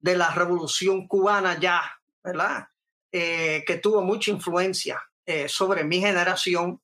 de 0.00 0.16
la 0.16 0.34
revolución 0.34 1.08
cubana 1.08 1.58
ya, 1.58 1.82
¿verdad? 2.22 2.68
Eh, 3.10 3.64
que 3.66 3.78
tuvo 3.78 4.02
mucha 4.02 4.30
influencia 4.30 5.02
sobre 5.46 5.84
mi 5.84 6.00
generación, 6.00 6.82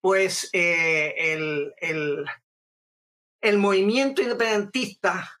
pues 0.00 0.48
el, 0.52 1.74
el, 1.78 2.24
el 3.40 3.58
movimiento 3.58 4.22
independentista 4.22 5.40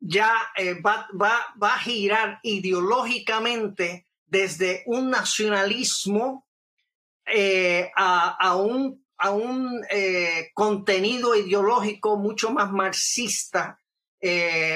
ya 0.00 0.32
eh, 0.56 0.80
va, 0.80 1.08
va, 1.20 1.74
a 1.74 1.78
girar 1.78 2.40
ideológicamente 2.42 4.06
desde 4.26 4.82
un 4.86 5.10
nacionalismo 5.10 6.46
eh, 7.26 7.90
a, 7.94 8.56
un, 8.56 9.04
a 9.20 9.30
un 9.30 9.84
eh, 9.90 10.50
contenido 10.54 11.34
ideológico 11.34 12.16
mucho 12.16 12.50
más 12.50 12.72
marxista, 12.72 13.78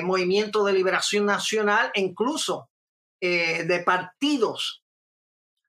movimiento 0.03 0.65
de 0.65 0.73
liberación 0.73 1.27
nacional, 1.27 1.91
incluso 1.95 2.71
de 3.21 3.83
partidos 3.85 4.85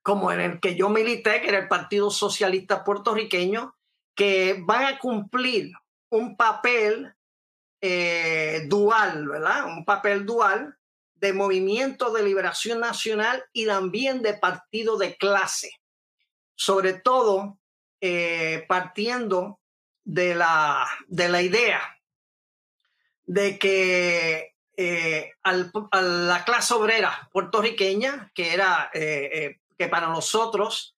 como 0.06 0.32
en 0.32 0.40
el 0.40 0.60
que 0.60 0.76
yo 0.76 0.88
milité, 0.88 1.42
que 1.42 1.50
era 1.50 1.58
el 1.58 1.68
Partido 1.68 2.12
Socialista 2.12 2.84
Puertorriqueño, 2.84 3.76
que 4.16 4.56
van 4.64 4.86
a 4.86 5.00
cumplir 5.00 5.72
un 6.10 6.38
papel 6.38 7.16
eh, 7.82 8.66
dual, 8.68 9.28
¿verdad? 9.28 9.66
Un 9.66 9.84
papel 9.84 10.24
dual 10.24 10.78
de 11.16 11.34
movimiento 11.34 12.12
de 12.12 12.22
liberación 12.22 12.82
nacional 12.82 13.44
y 13.52 13.66
también 13.66 14.22
de 14.22 14.36
partido 14.36 14.96
de 14.98 15.18
clase, 15.18 15.72
sobre 16.54 16.94
todo 16.94 17.58
eh, 18.02 18.66
partiendo 18.68 19.60
de 20.04 20.36
la, 20.36 20.88
de 21.08 21.30
la 21.30 21.42
idea 21.42 21.82
de 23.26 23.58
que 23.58 24.54
eh, 24.78 25.32
a 25.44 26.02
la 26.02 26.44
clase 26.46 26.74
obrera 26.74 27.30
puertorriqueña, 27.32 28.32
que 28.36 28.54
era 28.54 28.92
que 28.94 29.88
para 29.90 30.08
nosotros 30.08 30.96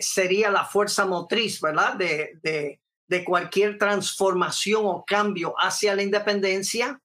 sería 0.00 0.50
la 0.50 0.64
fuerza 0.64 1.06
motriz, 1.06 1.60
¿verdad? 1.60 1.94
de, 1.94 2.80
de 3.10 3.24
cualquier 3.24 3.76
transformación 3.76 4.82
o 4.86 5.04
cambio 5.04 5.54
hacia 5.58 5.96
la 5.96 6.02
independencia, 6.02 7.00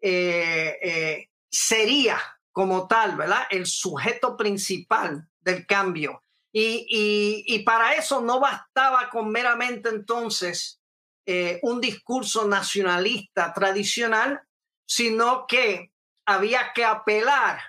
eh, 0.00 0.78
eh, 0.82 1.28
sería 1.50 2.18
como 2.50 2.88
tal, 2.88 3.16
¿verdad? 3.16 3.42
El 3.50 3.66
sujeto 3.66 4.34
principal 4.36 5.28
del 5.40 5.66
cambio. 5.66 6.24
Y, 6.52 7.62
para 7.64 7.94
eso 7.94 8.20
no 8.20 8.40
bastaba 8.40 9.08
con 9.08 9.30
meramente 9.30 9.88
entonces 9.88 10.80
eh, 11.24 11.58
un 11.62 11.80
discurso 11.80 12.46
nacionalista 12.46 13.52
tradicional, 13.54 14.42
sino 14.86 15.46
que 15.46 15.92
había 16.26 16.72
que 16.74 16.84
apelar, 16.84 17.60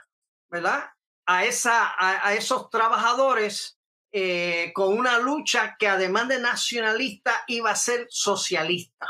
¿verdad? 0.50 0.90
A, 1.26 1.46
esa, 1.46 1.96
a 1.98 2.34
esos 2.34 2.70
trabajadores 2.70 3.80
eh, 4.16 4.72
con 4.76 4.96
una 4.96 5.18
lucha 5.18 5.76
que 5.80 5.88
además 5.88 6.28
de 6.28 6.40
nacionalista 6.40 7.44
iba 7.48 7.72
a 7.72 7.76
ser 7.76 8.06
socialista. 8.12 9.10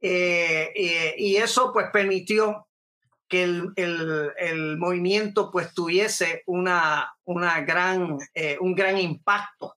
Eh, 0.00 1.14
y 1.18 1.36
eso 1.36 1.70
pues 1.70 1.88
permitió 1.92 2.66
que 3.32 3.42
el, 3.44 4.76
movimiento 4.76 5.50
pues 5.50 5.72
tuviese 5.72 6.42
una, 6.44 7.14
una 7.24 7.62
gran, 7.62 8.18
un 8.60 8.74
gran 8.74 8.98
impacto 8.98 9.76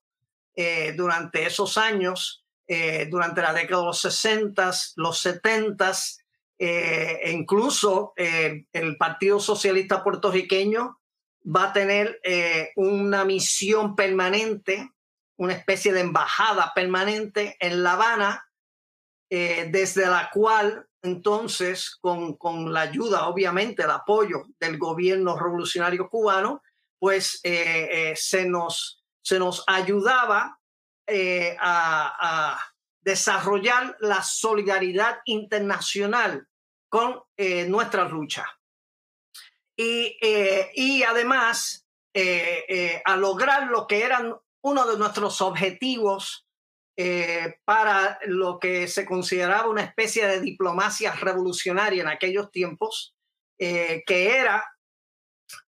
durante 0.98 1.46
esos 1.46 1.78
años, 1.78 2.46
durante 3.10 3.42
la 3.42 3.54
década 3.54 3.82
de 3.82 3.88
los 3.88 4.02
60, 4.02 4.72
los 4.98 5.20
70, 5.20 5.92
e 6.60 7.32
incluso 7.32 8.14
el 8.18 8.98
Partido 8.98 9.40
Socialista 9.40 10.04
Puertorriqueño 10.04 11.00
va 11.46 11.66
a 11.66 11.74
tener 11.74 12.20
eh, 12.24 12.72
una 12.76 13.24
misión 13.26 13.96
permanente, 13.96 14.92
una 15.38 15.54
especie 15.54 15.94
de 15.94 16.02
embajada 16.02 16.72
permanente 16.74 17.56
en 17.60 17.84
La 17.84 17.94
Habana, 17.94 18.50
eh, 19.30 19.68
desde 19.72 20.08
la 20.08 20.30
cual 20.32 20.88
entonces, 21.06 21.98
con, 22.02 22.36
con, 22.36 22.74
la 22.74 22.82
ayuda, 22.82 23.28
obviamente, 23.28 23.84
el 23.84 23.92
apoyo 23.92 24.44
del 24.60 24.78
gobierno 24.78 25.38
revolucionario 25.38 26.10
cubano, 26.10 26.62
pues 27.00 27.40
eh, 27.44 28.14
se, 28.16 28.46
nos, 28.46 29.04
se 29.22 29.40
nos 29.40 29.64
ayudaba 29.68 30.60
a, 31.08 32.56
a, 32.60 32.60
desarrollar 33.02 33.96
la 34.00 34.24
solidaridad 34.24 35.20
internacional 35.26 36.48
con 36.90 37.22
nuestra 37.68 38.10
lucha. 38.10 38.48
Eh, 39.78 40.72
y, 40.76 41.04
además 41.04 41.86
eh, 42.14 42.64
eh, 42.70 43.02
a 43.04 43.18
lograr 43.18 43.68
lo 43.68 43.88
que 43.88 44.04
eran 44.04 44.34
uno 44.62 44.88
de 44.88 44.98
nuestros 44.98 45.42
objetivos 45.42 46.45
para 47.66 48.20
lo 48.26 48.58
que 48.58 48.88
se 48.88 49.06
consideraba 49.06 49.70
una 49.70 49.84
especie 49.84 50.28
de 50.28 50.40
diplomacia 50.40 51.12
revolucionaria 51.14 52.02
en 52.02 52.08
aquellos 52.08 52.52
tiempos, 52.52 53.16
que 53.58 54.38
era 54.38 54.64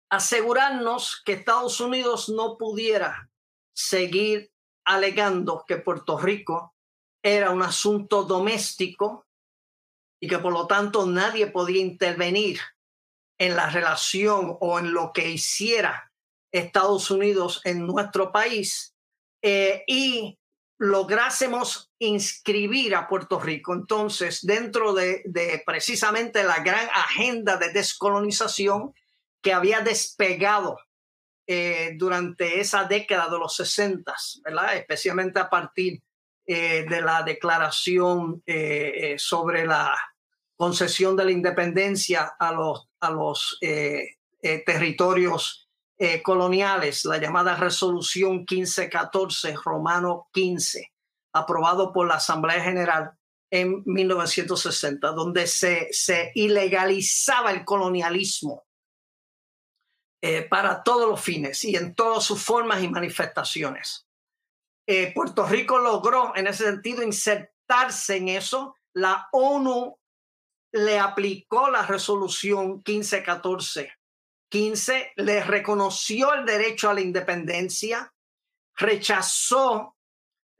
asegurarnos 0.10 1.22
que 1.26 1.34
Estados 1.34 1.82
Unidos 1.82 2.30
no 2.30 2.58
pudiera 2.58 3.30
seguir 3.76 4.52
alegando 4.86 5.66
que 5.68 5.78
Puerto 5.78 6.18
Rico 6.18 6.74
era 7.22 7.52
un 7.52 7.62
asunto 7.62 8.24
doméstico 8.24 9.28
y 10.20 10.28
que 10.28 10.40
por 10.40 10.54
lo 10.54 10.66
tanto 10.66 11.06
nadie 11.06 11.48
podía 11.48 11.82
intervenir 11.82 12.60
en 13.38 13.56
la 13.56 13.70
relación 13.70 14.58
o 14.60 14.80
en 14.80 14.94
lo 14.94 15.12
que 15.13 15.30
hiciera 15.30 16.12
Estados 16.52 17.12
Unidos 17.12 17.62
en 17.66 17.86
nuestro 17.86 18.32
país 18.32 18.96
eh, 19.44 19.84
y 19.88 20.40
lográsemos 20.80 21.92
inscribir 22.00 22.96
a 22.96 23.08
Puerto 23.08 23.40
Rico 23.40 23.74
entonces 23.74 24.46
dentro 24.46 24.94
de, 24.94 25.24
precisamente 25.66 26.44
la 26.44 26.60
gran 26.60 26.88
agenda 26.94 27.58
de 27.58 27.72
descolonización 27.72 28.94
que 29.42 29.54
había 29.54 29.82
despegado 29.82 30.78
eh, 31.48 31.94
durante 31.96 32.60
esa 32.60 32.84
década 32.84 33.30
de 33.30 33.40
los 33.40 33.56
60, 33.56 34.13
¿verdad? 34.44 34.76
especialmente 34.76 35.40
a 35.40 35.50
partir 35.50 36.04
eh, 36.46 36.86
de 36.88 37.02
la 37.02 37.24
declaración 37.24 38.44
sobre 39.18 39.66
la 39.66 39.96
concesión 40.58 41.16
de 41.16 41.24
la 41.24 41.32
independencia 41.32 42.34
a 42.38 42.52
los, 42.52 42.90
a 43.00 43.12
los 43.12 43.58
eh, 43.62 44.18
eh, 44.42 44.63
territorios 44.66 45.66
eh, 45.98 46.22
coloniales, 46.22 47.06
la 47.06 47.18
llamada 47.18 47.56
resolución 47.56 48.46
1514, 48.50 49.56
romano 49.64 50.28
15, 50.34 50.92
aprobado 51.34 51.92
por 51.92 52.08
la 52.08 52.16
Asamblea 52.16 52.62
General 52.62 53.12
en 53.52 53.82
1960, 53.86 55.12
donde 55.12 55.48
se, 55.48 55.88
se 55.92 56.32
ilegalizaba 56.36 57.52
el 57.52 57.66
colonialismo 57.66 58.66
para 60.50 60.84
todos 60.84 61.08
los 61.08 61.22
fines 61.22 61.64
y 61.64 61.78
en 61.78 61.96
todas 61.96 62.24
sus 62.26 62.44
formas 62.44 62.84
y 62.84 62.90
manifestaciones. 62.90 64.06
Puerto 65.16 65.46
Rico 65.46 65.78
logró 65.78 66.36
en 66.36 66.48
ese 66.48 66.66
sentido 66.66 67.02
insertarse 67.02 68.18
en 68.18 68.28
eso. 68.30 68.76
La 68.94 69.30
ONU 69.32 69.98
le 70.72 71.00
aplicó 71.00 71.70
la 71.70 71.86
resolución 71.86 72.84
1514. 72.86 73.97
15 74.50 75.14
le 75.18 75.44
reconoció 75.44 76.34
el 76.34 76.46
derecho 76.46 76.90
a 76.90 76.94
la 76.94 77.02
independencia, 77.02 78.14
rechazó 78.76 79.96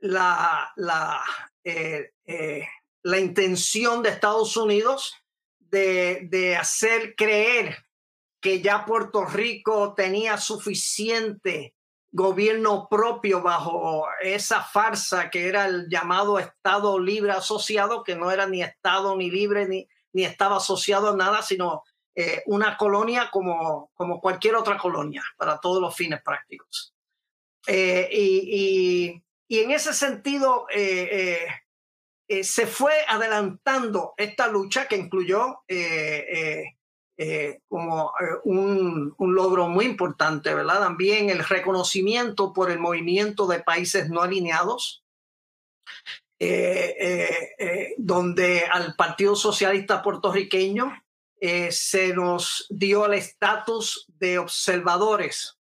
la, 0.00 0.72
la, 0.76 1.24
eh, 1.64 2.12
eh, 2.26 2.66
la 3.02 3.18
intención 3.18 4.02
de 4.02 4.10
Estados 4.10 4.56
Unidos 4.56 5.14
de, 5.58 6.26
de 6.30 6.56
hacer 6.56 7.14
creer 7.16 7.76
que 8.40 8.60
ya 8.60 8.84
Puerto 8.84 9.24
Rico 9.24 9.94
tenía 9.94 10.36
suficiente 10.38 11.74
gobierno 12.10 12.88
propio 12.88 13.42
bajo 13.42 14.06
esa 14.22 14.62
farsa 14.62 15.28
que 15.30 15.48
era 15.48 15.66
el 15.66 15.88
llamado 15.88 16.38
Estado 16.38 16.98
Libre 16.98 17.32
Asociado, 17.32 18.02
que 18.02 18.14
no 18.14 18.30
era 18.30 18.46
ni 18.46 18.62
Estado 18.62 19.16
ni 19.16 19.30
libre 19.30 19.68
ni, 19.68 19.88
ni 20.12 20.24
estaba 20.24 20.56
asociado 20.56 21.10
a 21.10 21.16
nada, 21.16 21.42
sino 21.42 21.82
una 22.46 22.76
colonia 22.76 23.30
como, 23.30 23.90
como 23.94 24.20
cualquier 24.20 24.56
otra 24.56 24.76
colonia 24.76 25.22
para 25.36 25.60
todos 25.60 25.80
los 25.80 25.94
fines 25.94 26.22
prácticos. 26.22 26.94
y, 27.66 29.22
y, 29.48 29.58
en 29.60 29.70
ese 29.70 29.94
sentido, 29.94 30.66
se 32.42 32.66
fue 32.66 32.92
adelantando 33.06 34.14
esta 34.16 34.48
lucha 34.48 34.88
que 34.88 34.96
incluyó 34.96 35.60
eh, 37.20 37.62
como 37.66 38.12
eh, 38.20 38.38
un, 38.44 39.12
un, 39.18 39.34
logro 39.34 39.68
muy 39.68 39.86
importante, 39.86 40.54
¿verdad? 40.54 40.78
También 40.78 41.30
el 41.30 41.40
reconocimiento 41.40 42.52
por 42.52 42.70
el 42.70 42.78
movimiento 42.78 43.48
de 43.48 43.58
países 43.58 44.08
no 44.08 44.22
alineados, 44.22 45.02
eh, 46.38 47.94
donde 47.98 48.66
al 48.66 48.94
Partido 48.94 49.34
Socialista 49.34 50.00
puertorriqueño 50.00 50.92
se 51.40 52.12
nos 52.14 52.66
dio 52.68 53.06
el 53.06 53.14
estatus 53.14 54.06
de 54.18 54.38
observadores 54.38 55.56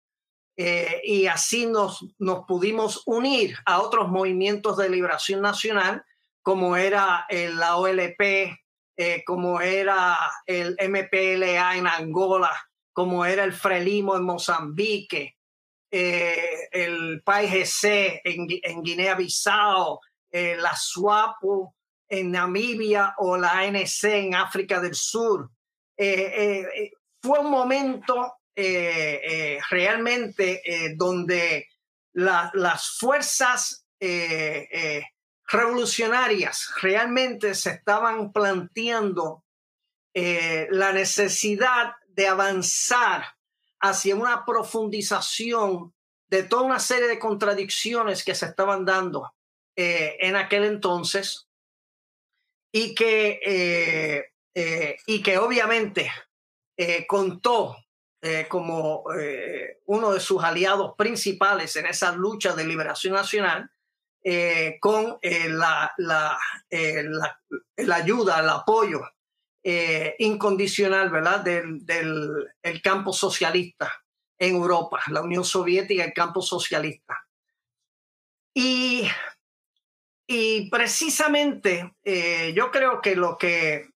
y 0.56 1.26
así 1.26 1.66
nos, 1.66 2.06
nos 2.18 2.46
pudimos 2.46 3.02
unir 3.04 3.56
a 3.66 3.80
otros 3.80 4.08
movimientos 4.08 4.78
de 4.78 4.88
liberación 4.88 5.42
nacional, 5.42 6.02
como 6.42 6.76
era 6.76 7.26
la 7.28 7.76
OLP, 7.76 8.56
eh, 8.98 9.22
como 9.26 9.60
era 9.60 10.16
el 10.46 10.74
MPLA 10.80 11.76
en 11.76 11.86
Angola, 11.86 12.50
como 12.94 13.26
era 13.26 13.44
el 13.44 13.52
Frelimo 13.52 14.16
en 14.16 14.24
Mozambique, 14.24 15.36
eh, 15.90 16.68
el 16.72 17.22
PAIGC 17.22 18.22
en, 18.24 18.46
en 18.62 18.82
Guinea-Bissau, 18.82 20.00
eh, 20.30 20.56
la 20.58 20.74
SWAPO 20.74 21.74
en 22.08 22.30
Namibia 22.30 23.14
o 23.18 23.36
la 23.36 23.58
ANC 23.58 24.04
en 24.04 24.34
África 24.34 24.80
del 24.80 24.94
Sur. 24.94 25.50
Fue 25.96 27.38
un 27.38 27.50
momento 27.50 28.34
realmente 29.70 30.94
donde 30.96 31.68
las 32.12 32.96
fuerzas 32.98 33.86
revolucionarias 35.46 36.72
realmente 36.80 37.54
se 37.54 37.70
estaban 37.70 38.32
planteando 38.32 39.44
eh, 40.14 40.66
la 40.70 40.92
necesidad 40.92 41.92
de 42.08 42.26
avanzar 42.26 43.24
hacia 43.80 44.16
una 44.16 44.44
profundización 44.44 45.94
de 46.28 46.42
toda 46.42 46.62
una 46.62 46.80
serie 46.80 47.06
de 47.06 47.18
contradicciones 47.18 48.24
que 48.24 48.34
se 48.34 48.46
estaban 48.46 48.84
dando 48.84 49.32
eh, 49.76 50.16
en 50.20 50.34
aquel 50.34 50.64
entonces 50.64 51.48
y 52.72 52.94
que, 52.94 53.40
eh, 53.44 54.32
y 55.06 55.22
que 55.22 55.36
obviamente 55.36 56.10
contó 57.06 57.76
como 58.48 59.04
uno 59.84 60.12
de 60.12 60.20
sus 60.20 60.42
aliados 60.42 60.94
principales 60.96 61.76
en 61.76 61.86
esa 61.86 62.12
lucha 62.12 62.54
de 62.54 62.66
liberación 62.66 63.14
nacional 63.14 63.70
eh, 64.28 64.78
con 64.80 65.20
eh, 65.22 65.48
la, 65.48 65.94
eh, 66.68 67.04
la, 67.04 67.40
la, 67.76 67.94
ayuda, 67.94 68.40
el 68.40 68.48
apoyo 68.48 69.02
incondicional 70.18 71.10
¿verdad? 71.10 71.42
del, 71.42 71.86
del 71.86 72.52
el 72.60 72.82
campo 72.82 73.12
socialista 73.12 74.04
en 74.36 74.56
Europa, 74.56 75.00
la 75.12 75.22
Unión 75.22 75.44
Soviética, 75.44 76.02
el 76.02 76.12
campo 76.12 76.42
socialista. 76.42 77.24
Y, 78.52 79.08
y 80.26 80.68
precisamente 80.70 81.94
yo 82.52 82.72
creo 82.72 83.00
que 83.00 83.14
lo 83.14 83.38
que 83.38 83.90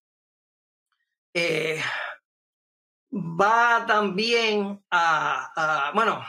va 3.12 3.84
también 3.86 4.82
a, 4.90 5.92
bueno, 5.94 6.24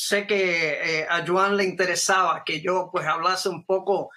sé 0.00 0.26
que 0.26 1.00
eh, 1.00 1.06
a 1.08 1.24
Joan 1.26 1.56
le 1.58 1.64
interesaba 1.64 2.42
que 2.44 2.60
yo 2.62 2.88
pues 2.90 3.06
hablase 3.06 3.50
un 3.50 3.66
poco 3.66 4.10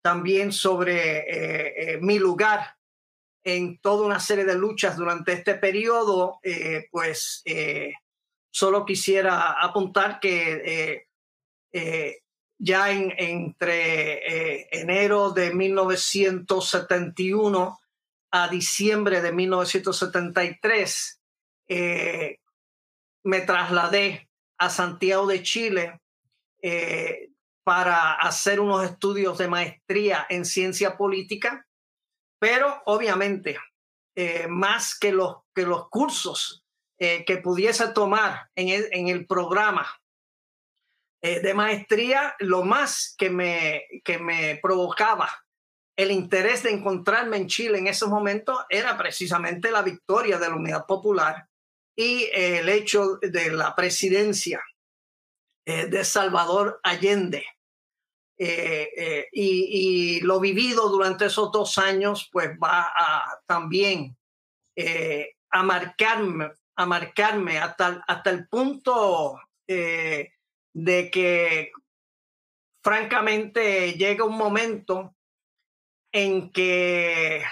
también 0.00 0.52
sobre 0.52 1.18
eh, 1.18 1.74
eh, 1.76 1.98
mi 2.00 2.20
lugar 2.20 2.76
en 3.42 3.78
toda 3.78 4.06
una 4.06 4.20
serie 4.20 4.44
de 4.44 4.54
luchas 4.54 4.96
durante 4.96 5.32
este 5.32 5.56
periodo, 5.56 6.38
pues 6.90 7.42
solo 8.50 8.86
quisiera 8.86 9.60
apuntar 9.60 10.18
que 10.18 11.08
ya 12.58 12.90
en, 12.90 13.12
entre 13.18 14.80
enero 14.80 15.32
de 15.32 15.52
1971 15.52 17.78
a 18.36 18.48
diciembre 18.48 19.20
de 19.20 19.30
1973, 19.30 21.20
me 23.24 23.40
trasladé 23.40 24.28
a 24.58 24.70
Santiago 24.70 25.26
de 25.26 25.42
Chile 25.42 26.00
eh, 26.62 27.30
para 27.64 28.14
hacer 28.14 28.60
unos 28.60 28.84
estudios 28.84 29.38
de 29.38 29.48
maestría 29.48 30.26
en 30.28 30.44
ciencia 30.44 30.96
política, 30.96 31.66
pero 32.38 32.82
obviamente 32.84 33.58
eh, 34.14 34.46
más 34.48 34.98
que 34.98 35.12
los, 35.12 35.36
que 35.54 35.62
los 35.62 35.88
cursos 35.88 36.64
eh, 36.98 37.24
que 37.24 37.38
pudiese 37.38 37.88
tomar 37.88 38.50
en 38.54 38.68
el, 38.68 38.88
en 38.92 39.08
el 39.08 39.26
programa 39.26 39.88
de 41.22 41.54
maestría, 41.54 42.36
lo 42.40 42.64
más 42.64 43.14
que 43.16 43.30
me, 43.30 43.86
que 44.04 44.18
me 44.18 44.58
provocaba 44.60 45.43
el 45.96 46.10
interés 46.10 46.62
de 46.64 46.70
encontrarme 46.70 47.36
en 47.36 47.46
Chile 47.46 47.78
en 47.78 47.86
esos 47.86 48.08
momentos 48.08 48.58
era 48.68 48.96
precisamente 48.96 49.70
la 49.70 49.82
victoria 49.82 50.38
de 50.38 50.48
la 50.48 50.56
Unidad 50.56 50.86
Popular 50.86 51.48
y 51.96 52.28
el 52.32 52.68
hecho 52.68 53.18
de 53.22 53.52
la 53.52 53.74
presidencia 53.74 54.62
eh, 55.64 55.86
de 55.86 56.04
Salvador 56.04 56.80
Allende. 56.82 57.46
Eh, 58.36 58.90
eh, 58.96 59.28
y, 59.32 60.20
lo 60.22 60.40
vivido 60.40 60.88
durante 60.88 61.26
esos 61.26 61.52
dos 61.52 61.78
años, 61.78 62.28
pues 62.32 62.50
va 62.60 62.92
a 62.94 63.40
también 63.46 64.16
a 65.50 65.62
marcarme, 65.62 66.50
a 66.74 66.86
marcarme 66.86 67.58
hasta, 67.58 68.04
hasta 68.08 68.30
el 68.30 68.48
punto 68.48 69.40
de 69.66 71.10
que 71.12 71.70
francamente 72.82 73.92
llega 73.92 74.24
un 74.24 74.36
momento 74.36 75.14
en 76.14 76.52
que 76.52 77.42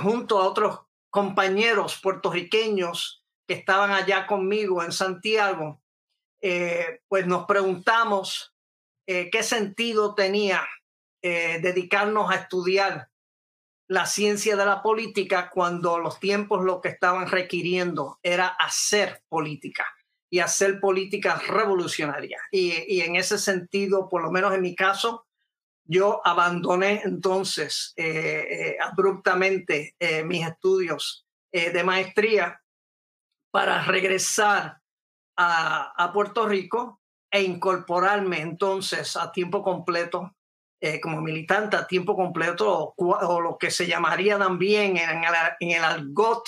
junto 0.00 0.40
a 0.40 0.46
otros 0.46 0.78
compañeros 1.10 1.98
puertorriqueños 2.00 3.24
que 3.48 3.54
estaban 3.54 3.90
allá 3.90 4.28
conmigo 4.28 4.80
en 4.84 4.92
Santiago, 4.92 5.82
eh, 6.40 7.00
pues 7.08 7.26
nos 7.26 7.46
preguntamos 7.46 8.54
eh, 9.08 9.28
qué 9.28 9.42
sentido 9.42 10.14
tenía 10.14 10.64
eh, 11.20 11.58
dedicarnos 11.60 12.30
a 12.30 12.36
estudiar 12.36 13.08
la 13.88 14.06
ciencia 14.06 14.54
de 14.54 14.66
la 14.66 14.82
política 14.82 15.50
cuando 15.50 15.98
los 15.98 16.20
tiempos 16.20 16.64
lo 16.64 16.80
que 16.80 16.90
estaban 16.90 17.28
requiriendo 17.28 18.20
era 18.22 18.46
hacer 18.46 19.24
política 19.28 19.84
y 20.30 20.38
hacer 20.38 20.78
política 20.78 21.42
revolucionaria. 21.48 22.40
Y 22.52 23.00
en 23.00 23.16
ese 23.16 23.36
sentido, 23.36 24.08
por 24.08 24.22
lo 24.22 24.30
menos 24.30 24.54
en 24.54 24.62
mi 24.62 24.76
caso, 24.76 25.26
yo 25.84 26.20
abandoné 26.24 27.02
entonces 27.04 27.94
abruptamente 28.80 29.94
mis 30.24 30.46
estudios 30.46 31.26
de 31.52 31.84
maestría 31.84 32.62
para 33.52 33.84
regresar 33.84 34.80
a, 35.36 36.10
Puerto 36.12 36.46
Rico 36.46 37.00
e 37.30 37.42
incorporarme 37.42 38.40
entonces 38.40 39.16
a 39.16 39.30
tiempo 39.32 39.62
completo 39.62 40.34
eh, 40.80 41.00
como 41.00 41.20
militante 41.20 41.76
a 41.76 41.86
tiempo 41.86 42.16
completo 42.16 42.94
o, 42.96 43.40
lo 43.40 43.56
que 43.56 43.70
se 43.70 43.86
llamaría 43.86 44.38
también 44.38 44.96
en 44.96 45.24
el, 45.24 45.34
en 45.60 45.82
argot 45.82 46.42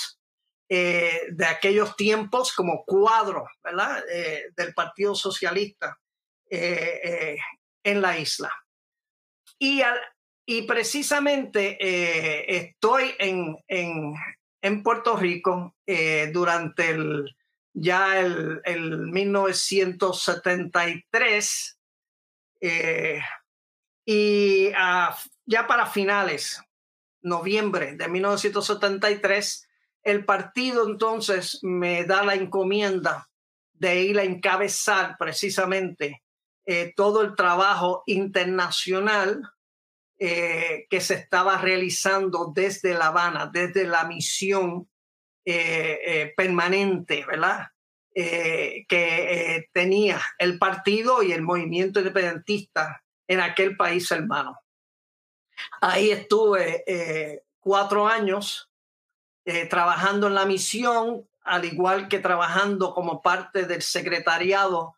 eh, 0.67 1.27
de 1.31 1.45
aquellos 1.45 1.95
tiempos 1.95 2.53
como 2.53 2.83
cuadro 2.85 3.47
¿verdad? 3.63 4.03
Eh, 4.11 4.51
del 4.55 4.73
Partido 4.73 5.15
Socialista 5.15 5.97
en 6.47 8.01
la 8.01 8.17
isla. 8.17 8.51
Y, 9.59 9.81
y 10.45 10.61
precisamente 10.63 11.77
estoy 12.57 13.13
en, 13.19 13.57
en, 13.67 14.15
en 14.65 14.81
Puerto 14.81 15.15
Rico 15.15 15.75
eh, 15.85 16.31
durante 16.33 16.89
el, 16.89 17.37
ya 17.71 18.19
el, 18.19 18.61
el 18.65 18.97
1973 19.11 21.79
eh, 22.61 23.21
y 24.03 24.71
ya 24.71 25.67
para 25.67 25.85
finales, 25.85 26.59
noviembre 27.21 27.95
de 27.95 28.07
1973, 28.07 29.69
el 30.01 30.25
partido 30.25 30.87
entonces 30.87 31.59
me 31.61 32.05
da 32.05 32.23
la 32.23 32.33
encomienda 32.33 33.29
de 33.73 34.01
ir 34.01 34.17
a 34.17 34.23
encabezar 34.23 35.15
precisamente 35.19 36.23
eh, 36.65 36.93
todo 36.95 37.21
el 37.21 37.35
trabajo 37.35 38.03
internacional 38.07 39.51
eh, 40.17 40.87
que 40.89 40.99
se 40.99 41.13
estaba 41.13 41.57
realizando 41.57 42.51
desde 42.55 42.93
La 42.93 43.07
Habana, 43.07 43.49
desde 43.51 43.85
la 43.85 44.05
misión 44.05 44.89
permanente, 46.35 47.23
¿verdad? 47.23 47.67
que 48.11 49.69
tenía 49.71 50.19
el 50.39 50.57
partido 50.57 51.21
y 51.21 51.33
el 51.33 51.43
movimiento 51.43 51.99
independentista 51.99 53.03
en 53.27 53.41
aquel 53.41 53.77
país 53.77 54.09
hermano. 54.09 54.57
Ahí 55.81 56.09
estuve 56.09 57.43
cuatro 57.59 58.07
años 58.07 58.71
trabajando 59.69 60.25
en 60.25 60.33
la 60.33 60.47
misión, 60.47 61.29
al 61.43 61.65
igual 61.65 62.07
que 62.07 62.17
trabajando 62.17 62.95
como 62.95 63.21
parte 63.21 63.65
del 63.65 63.83
secretariado 63.83 64.95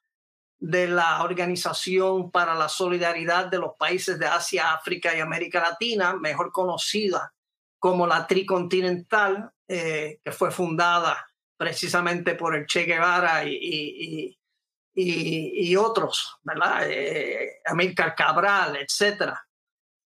de 0.59 0.87
la 0.87 1.23
Organización 1.23 2.31
para 2.31 2.55
la 2.55 2.67
Solidaridad 2.67 3.45
de 3.47 3.59
los 3.59 3.73
Países 3.77 4.17
de 4.17 4.25
Asia, 4.25 4.73
África 4.73 5.15
y 5.15 5.19
América 5.19 5.61
Latina, 5.61 6.15
mejor 6.15 6.51
conocida 6.51 7.33
como 7.79 8.07
la 8.07 8.25
Tricontinental, 8.25 9.51
eh, 9.67 10.19
que 10.23 10.31
fue 10.31 10.49
fundada 10.49 11.27
precisamente 11.57 12.35
por 12.35 12.55
el 12.55 12.65
Che 12.65 12.83
Guevara 12.83 13.43
y, 13.45 14.37
y, 14.99 15.75
otros, 15.75 16.39
¿verdad? 16.43 16.89
Eh, 16.89 17.61
Cabral, 18.15 18.77
etc. 18.77 19.33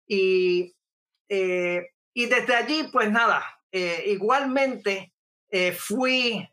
Y, 0.08 0.76
eh, 1.28 1.88
y 2.14 2.26
desde 2.28 2.56
allí, 2.56 2.90
pues 2.92 3.10
nada, 3.12 3.44
eh, 3.72 4.04
igualmente 4.08 5.12
fui 5.78 6.46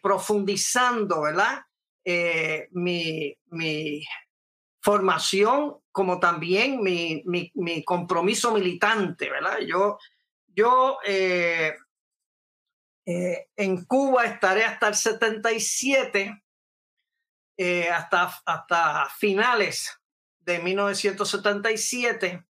profundizando, 0.00 1.22
¿verdad? 1.22 1.60
Eh, 2.10 2.70
mi, 2.72 3.36
formación 4.80 5.76
como 5.92 6.18
también 6.18 6.80
mi, 6.82 7.84
compromiso 7.84 8.54
militante, 8.54 9.28
¿verdad? 9.28 9.58
Yo, 9.58 9.98
yo 10.46 10.96
eh, 11.04 11.74
eh, 13.04 13.48
en 13.54 13.84
Cuba 13.84 14.24
estaré 14.24 14.64
hasta 14.64 14.88
el 14.88 14.94
77, 14.94 16.42
hasta, 17.92 18.40
hasta 18.46 19.08
finales 19.18 20.00
de 20.40 20.60
1977, 20.60 22.42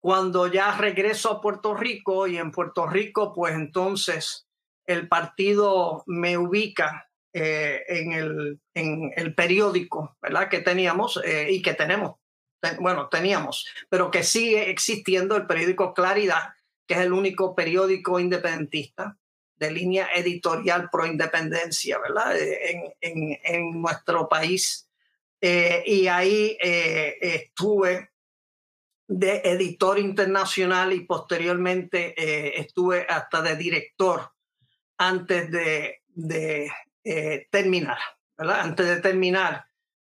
cuando 0.00 0.48
ya 0.48 0.76
regreso 0.76 1.30
a 1.30 1.40
Puerto 1.40 1.74
Rico 1.74 2.26
y 2.26 2.38
en 2.38 2.50
Puerto 2.50 2.88
Rico, 2.88 3.32
pues 3.32 3.54
entonces 3.54 4.48
el 4.84 5.06
partido 5.06 6.02
me 6.06 6.36
ubica 6.36 7.09
eh, 7.32 7.84
en, 7.86 8.12
el, 8.12 8.60
en, 8.74 9.12
el, 9.14 9.36
periódico, 9.36 10.16
¿verdad? 10.20 10.48
Que 10.48 10.60
teníamos 10.60 11.20
eh, 11.24 11.46
y 11.48 11.62
que 11.62 11.74
tenemos, 11.74 12.16
bueno, 12.80 13.08
teníamos, 13.08 13.68
pero 13.88 14.10
que 14.10 14.24
sigue 14.24 14.68
existiendo 14.68 15.36
el 15.36 15.46
periódico 15.46 15.94
Claridad, 15.94 16.54
que 16.88 16.94
es 16.94 17.00
el 17.00 17.12
único 17.12 17.54
periódico 17.54 18.18
independentista 18.18 19.16
de 19.54 19.70
línea 19.70 20.08
editorial 20.12 20.90
pro 20.90 21.06
independencia, 21.06 21.98
¿verdad? 22.00 22.36
Eh, 22.36 22.96
en, 23.00 23.38
en, 23.44 23.80
nuestro 23.80 24.28
país. 24.28 24.88
y 25.40 26.08
ahí 26.08 26.58
estuve 26.60 28.10
de 29.06 29.40
editor 29.44 30.00
internacional 30.00 30.92
y 30.92 31.06
posteriormente 31.06 32.60
estuve 32.60 33.06
hasta 33.08 33.40
de 33.40 33.56
director 33.56 34.32
antes 34.98 35.50
de, 35.50 36.02
de, 36.08 36.70
eh, 37.04 37.48
¿verdad? 37.52 38.60
Antes 38.60 38.86
de 38.86 39.00
terminar, 39.00 39.66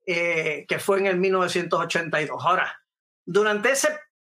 eh, 0.07 0.65
que 0.69 0.79
fue 0.79 0.99
en 0.99 1.07
el 1.07 1.17
1982. 1.19 2.45
Ahora, 2.45 2.81
durante 3.25 3.71
ese 3.73 3.89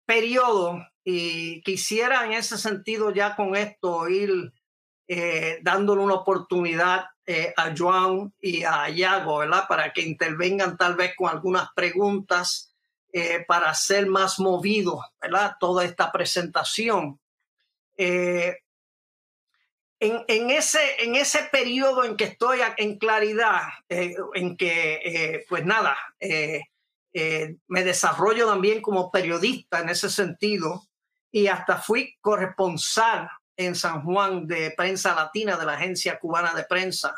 periodo, 0.07 0.87
y 1.05 1.63
quisiera 1.63 2.25
en 2.25 2.33
ese 2.33 2.59
sentido 2.59 3.13
ya 3.13 3.37
con 3.37 3.57
esto 3.57 4.09
ir 4.09 4.53
eh, 5.07 5.59
dándole 5.63 6.03
una 6.03 6.15
oportunidad 6.15 7.07
a 7.57 7.75
Joan 7.75 8.35
y 8.39 8.65
a 8.65 8.91
Yago, 8.91 9.39
¿verdad? 9.39 9.65
Para 9.67 9.95
que 9.95 10.03
intervengan 10.03 10.77
tal 10.77 10.95
vez 10.95 11.15
con 11.17 11.31
algunas 11.31 11.73
preguntas 11.75 12.75
para 13.47 13.73
ser 13.73 14.07
más 14.09 14.39
movido, 14.39 15.01
¿verdad? 15.23 15.57
Toda 15.59 15.87
esta 15.87 16.13
presentación 16.13 17.19
en, 20.01 20.51
ese, 20.51 21.03
en 21.03 21.15
ese 21.15 21.45
periodo 21.45 22.05
en 22.05 22.17
que 22.17 22.25
estoy 22.25 22.59
en 22.77 22.99
claridad, 22.99 23.63
eh, 23.89 24.15
en 24.35 24.57
que, 24.57 25.01
eh, 25.05 25.45
pues 25.49 25.65
nada, 25.65 25.97
eh, 26.21 26.63
me 27.69 27.85
desarrollo 27.85 28.49
también 28.49 28.83
como 28.83 29.11
periodista 29.11 29.81
en 29.81 29.89
ese 29.89 30.11
sentido 30.11 30.83
y 31.31 31.47
hasta 31.47 31.81
fui 31.81 32.17
corresponsal 32.21 33.29
en 33.57 33.75
San 33.77 34.03
Juan 34.03 34.47
de 34.49 34.73
Prensa 34.73 35.15
Latina, 35.15 35.57
de 35.57 35.65
la 35.65 35.75
Agencia 35.75 36.19
Cubana 36.19 36.53
de 36.55 36.65
Prensa, 36.65 37.15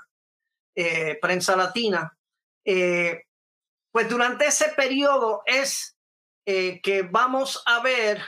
Prensa 1.21 1.57
Latina. 1.57 2.15
pues 2.63 4.09
durante 4.11 4.47
ese 4.47 4.69
periodo 4.77 5.43
es 5.47 5.97
que 6.45 7.09
vamos 7.11 7.63
a 7.65 7.83
ver 7.83 8.23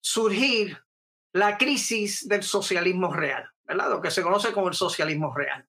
surgir 0.00 0.81
la 1.32 1.56
crisis 1.56 2.28
del 2.28 2.42
socialismo 2.42 3.12
real, 3.12 3.48
¿verdad? 3.64 3.90
Lo 3.90 4.00
que 4.00 4.10
se 4.10 4.22
conoce 4.22 4.52
como 4.52 4.68
el 4.68 4.74
socialismo 4.74 5.34
real. 5.34 5.66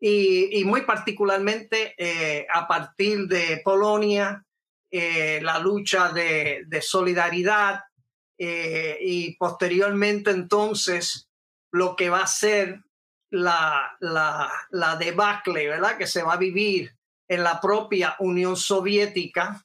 Y, 0.00 0.62
muy 0.64 0.82
particularmente 0.82 1.94
eh, 1.96 2.46
a 2.52 2.68
partir 2.68 3.26
de 3.26 3.62
Polonia, 3.64 4.44
eh, 4.90 5.40
la 5.42 5.58
lucha 5.58 6.12
de, 6.12 6.66
solidaridad 6.82 7.80
eh, 8.36 8.98
y 9.00 9.34
posteriormente 9.36 10.30
entonces 10.30 11.30
lo 11.70 11.96
que 11.96 12.10
va 12.10 12.20
a 12.20 12.26
ser 12.26 12.82
la, 13.30 13.96
la, 14.00 14.96
debacle, 14.96 15.68
¿verdad? 15.68 15.96
Que 15.96 16.06
se 16.06 16.22
va 16.22 16.34
a 16.34 16.38
vivir 16.38 16.94
en 17.26 17.42
la 17.42 17.60
propia 17.60 18.14
Unión 18.18 18.56
Soviética 18.56 19.64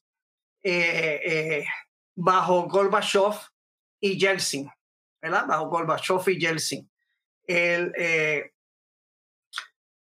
bajo 2.16 2.64
Gorbachev 2.68 3.36
y 4.00 4.18
Yeltsin. 4.18 4.72
Bajo 5.22 5.68
Gorbachev 5.68 6.28
y 6.30 6.40
Yeltsin. 6.40 6.90
Eh, 7.48 8.52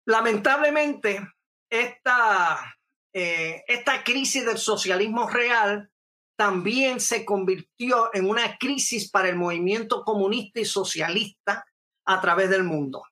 lamentablemente, 0.05 1.25
esta, 1.69 2.77
eh, 3.13 3.63
esta 3.67 4.03
crisis 4.03 4.45
del 4.45 4.57
socialismo 4.57 5.29
real 5.29 5.89
también 6.35 6.99
se 6.99 7.23
convirtió 7.23 8.13
en 8.13 8.29
una 8.29 8.57
crisis 8.57 9.09
para 9.09 9.29
el 9.29 9.35
movimiento 9.35 10.03
comunista 10.03 10.59
y 10.59 10.65
socialista 10.65 11.65
a 12.05 12.19
través 12.19 12.49
del 12.49 12.63
mundo. 12.63 13.03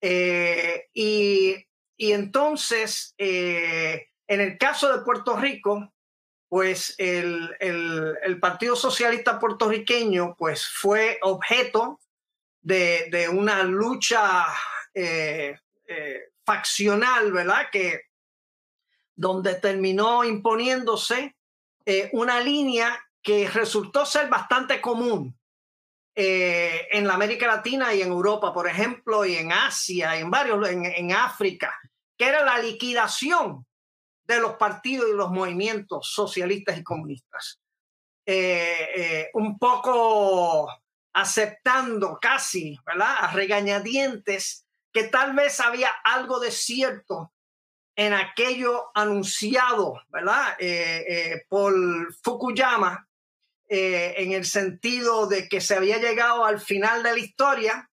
Eh, 0.00 0.88
y, 0.92 1.66
entonces, 1.96 3.14
en 3.16 4.06
el 4.26 4.58
caso 4.58 4.94
de 4.94 5.02
Puerto 5.02 5.36
Rico, 5.36 5.93
pues 6.54 6.94
el, 6.98 8.38
Partido 8.40 8.76
Socialista 8.76 9.40
puertorriqueño 9.40 10.36
pues 10.38 10.64
fue 10.64 11.18
objeto 11.22 11.98
de, 12.62 13.28
una 13.28 13.64
lucha 13.64 14.46
eh, 14.94 15.58
eh, 15.88 16.20
faccional, 16.44 17.32
¿verdad? 17.32 17.66
Que 17.72 18.02
donde 19.16 19.56
terminó 19.56 20.22
imponiéndose 20.22 21.34
eh, 21.86 22.08
una 22.12 22.38
línea 22.38 23.04
que 23.20 23.48
resultó 23.48 24.06
ser 24.06 24.28
bastante 24.28 24.80
común 24.80 25.36
en 26.14 27.04
la 27.04 27.14
América 27.14 27.48
Latina 27.48 27.92
y 27.92 28.02
en 28.02 28.12
Europa, 28.12 28.52
por 28.54 28.68
ejemplo, 28.68 29.24
y 29.24 29.34
en 29.34 29.50
Asia, 29.50 30.16
en 30.16 30.30
varios, 30.30 30.68
en 30.68 31.10
África, 31.10 31.76
que 32.16 32.26
era 32.28 32.44
la 32.44 32.60
liquidación 32.60 33.66
de 34.26 34.40
los 34.40 34.56
partidos 34.56 35.08
y 35.08 35.16
los 35.16 35.30
movimientos 35.30 36.10
socialistas 36.10 36.78
y 36.78 36.82
comunistas. 36.82 37.60
Eh, 38.26 38.88
eh, 38.96 39.30
un 39.34 39.58
poco 39.58 40.66
aceptando 41.12 42.18
casi, 42.20 42.78
¿verdad? 42.86 43.16
A 43.20 43.32
regañadientes 43.32 44.66
que 44.92 45.04
tal 45.04 45.34
vez 45.34 45.60
había 45.60 45.90
algo 46.04 46.40
de 46.40 46.50
cierto 46.50 47.32
en 47.96 48.14
aquello 48.14 48.90
anunciado, 48.94 50.00
¿verdad? 50.08 50.56
Eh, 50.58 51.44
por 51.48 51.74
Fukuyama, 52.22 53.06
en 53.68 54.32
el 54.32 54.44
sentido 54.44 55.26
de 55.26 55.48
que 55.48 55.60
se 55.60 55.74
había 55.74 55.98
llegado 55.98 56.44
al 56.44 56.60
final 56.60 57.02
de 57.02 57.12
la 57.12 57.18
historia, 57.18 57.90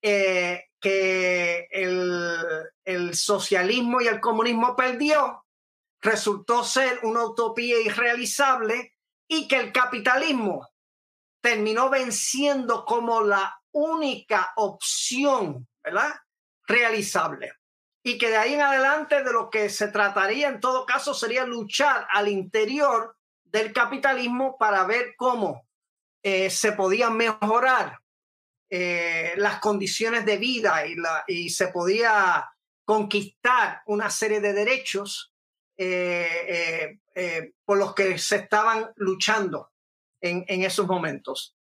que 0.00 1.68
el, 1.70 2.34
el 2.84 3.14
socialismo 3.14 4.00
y 4.00 4.06
el 4.06 4.20
comunismo 4.20 4.74
perdió 4.76 5.44
resultó 6.00 6.64
ser 6.64 7.00
una 7.02 7.24
utopía 7.24 7.80
irrealizable 7.80 8.94
y 9.28 9.46
que 9.46 9.56
el 9.56 9.72
capitalismo 9.72 10.68
terminó 11.40 11.90
venciendo 11.90 12.84
como 12.84 13.22
la 13.22 13.60
única 13.72 14.52
opción, 14.56 15.68
¿verdad? 15.82 16.14
Realizable. 16.66 17.52
Y 18.02 18.18
que 18.18 18.30
de 18.30 18.36
ahí 18.36 18.54
en 18.54 18.62
adelante 18.62 19.22
de 19.22 19.32
lo 19.32 19.50
que 19.50 19.68
se 19.68 19.88
trataría 19.88 20.48
en 20.48 20.60
todo 20.60 20.86
caso 20.86 21.14
sería 21.14 21.44
luchar 21.44 22.06
al 22.10 22.28
interior 22.28 23.16
del 23.44 23.72
capitalismo 23.72 24.56
para 24.58 24.84
ver 24.84 25.14
cómo 25.16 25.66
eh, 26.22 26.50
se 26.50 26.72
podía 26.72 27.10
mejorar 27.10 27.98
las 28.70 29.58
condiciones 29.58 30.24
de 30.24 30.36
vida 30.36 30.84
y 31.26 31.50
se 31.50 31.68
podía 31.68 32.48
conquistar 32.84 33.82
una 33.86 34.10
serie 34.10 34.40
de 34.40 34.52
derechos 34.52 35.29
por 37.64 37.78
los 37.78 37.94
que 37.94 38.18
se 38.18 38.36
estaban 38.36 38.90
luchando 38.96 39.70
en, 40.20 40.44
en 40.48 40.62
esos 40.62 40.86
momentos. 40.86 41.56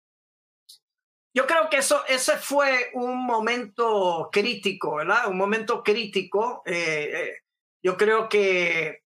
Yo 1.36 1.46
creo 1.46 1.68
que 1.68 1.76
eso, 1.76 2.02
ese 2.08 2.38
fue 2.38 2.88
un 2.94 3.26
momento 3.26 4.30
crítico, 4.32 4.94
¿verdad? 4.94 5.28
Un 5.28 5.36
momento 5.36 5.82
crítico. 5.82 6.62
Eh, 6.64 7.10
eh, 7.12 7.36
yo 7.82 7.94
creo 7.98 8.26
que 8.26 9.02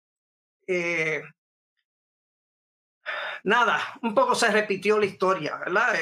eh, 0.66 1.22
nada, 3.44 3.80
un 4.02 4.12
poco 4.12 4.34
se 4.34 4.50
repitió 4.50 4.98
la 4.98 5.06
historia, 5.06 5.56
¿verdad? 5.56 5.94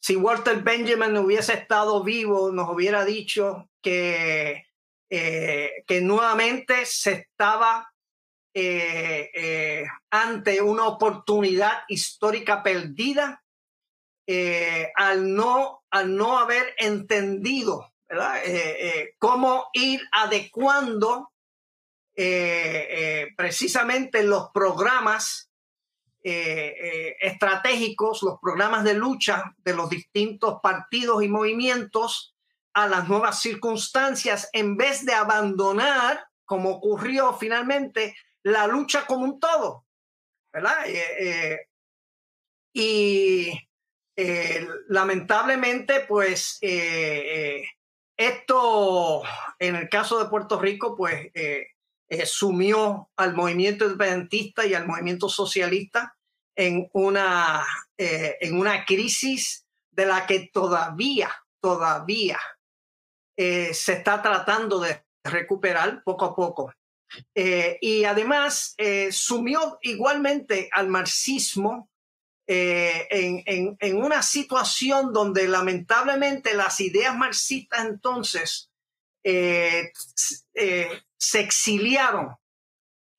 si 0.00 0.16
Walter 0.16 0.60
Benjamin 0.62 1.16
hubiese 1.18 1.52
estado 1.52 2.02
vivo, 2.02 2.50
nos 2.50 2.68
hubiera 2.68 3.04
dicho 3.04 3.70
que, 3.80 4.65
que 5.08 6.00
nuevamente 6.02 6.84
se 6.84 7.12
estaba 7.12 7.90
ante 10.10 10.60
una 10.60 10.86
oportunidad 10.86 11.84
histórica 11.88 12.62
perdida 12.62 13.42
eh, 14.28 14.90
al, 14.96 15.34
no, 15.34 15.84
al 15.90 16.16
no 16.16 16.38
haber 16.38 16.74
entendido. 16.78 17.92
Eh, 18.08 18.16
eh, 18.44 19.14
cómo 19.18 19.68
ir 19.72 20.00
adecuando 20.12 21.32
precisamente 23.36 24.22
los 24.22 24.48
programas 24.54 25.50
estratégicos, 26.22 28.22
los 28.22 28.38
programas 28.40 28.84
de 28.84 28.94
lucha 28.94 29.54
de 29.58 29.74
los 29.74 29.90
distintos 29.90 30.60
partidos 30.62 31.22
y 31.22 31.28
movimientos 31.28 32.35
a 32.76 32.86
las 32.86 33.08
nuevas 33.08 33.40
circunstancias 33.40 34.50
en 34.52 34.76
vez 34.76 35.06
de 35.06 35.14
abandonar, 35.14 36.26
como 36.44 36.72
ocurrió 36.72 37.32
finalmente, 37.32 38.14
la 38.42 38.66
lucha 38.66 39.06
como 39.06 39.24
un 39.24 39.40
todo. 39.40 39.86
¿verdad? 40.52 40.86
y 42.74 43.50
eh, 44.14 44.68
lamentablemente, 44.88 46.00
pues 46.06 46.58
eh, 46.60 47.60
eh, 47.60 47.64
esto, 48.14 49.22
en 49.58 49.76
el 49.76 49.88
caso 49.88 50.22
de 50.22 50.28
Puerto 50.28 50.60
Rico, 50.60 50.94
pues 50.94 51.32
sumió 52.26 53.10
al 53.16 53.34
movimiento 53.34 53.86
independentista 53.86 54.66
y 54.66 54.74
al 54.74 54.86
movimiento 54.86 55.30
socialista 55.30 56.14
en 56.54 56.90
una, 56.92 57.64
en 57.96 58.58
una 58.58 58.84
crisis 58.84 59.66
de 59.90 60.04
la 60.04 60.26
que 60.26 60.50
todavía, 60.52 61.30
todavía 61.60 62.38
se 63.36 63.92
está 63.92 64.22
tratando 64.22 64.80
de 64.80 65.04
recuperar 65.24 66.02
poco 66.04 66.24
a 66.24 66.34
poco. 66.34 66.72
y 67.34 68.04
además 68.04 68.74
sumió 69.10 69.78
igualmente 69.82 70.68
al 70.72 70.88
marxismo 70.88 71.88
eh, 72.48 73.08
en, 73.80 73.96
una 73.96 74.22
situación 74.22 75.12
donde 75.12 75.48
lamentablemente 75.48 76.54
las 76.54 76.80
ideas 76.80 77.16
marxistas 77.16 77.84
entonces 77.84 78.70
eh, 79.24 79.90
eh, 80.54 81.02
se 81.18 81.40
exiliaron 81.40 82.36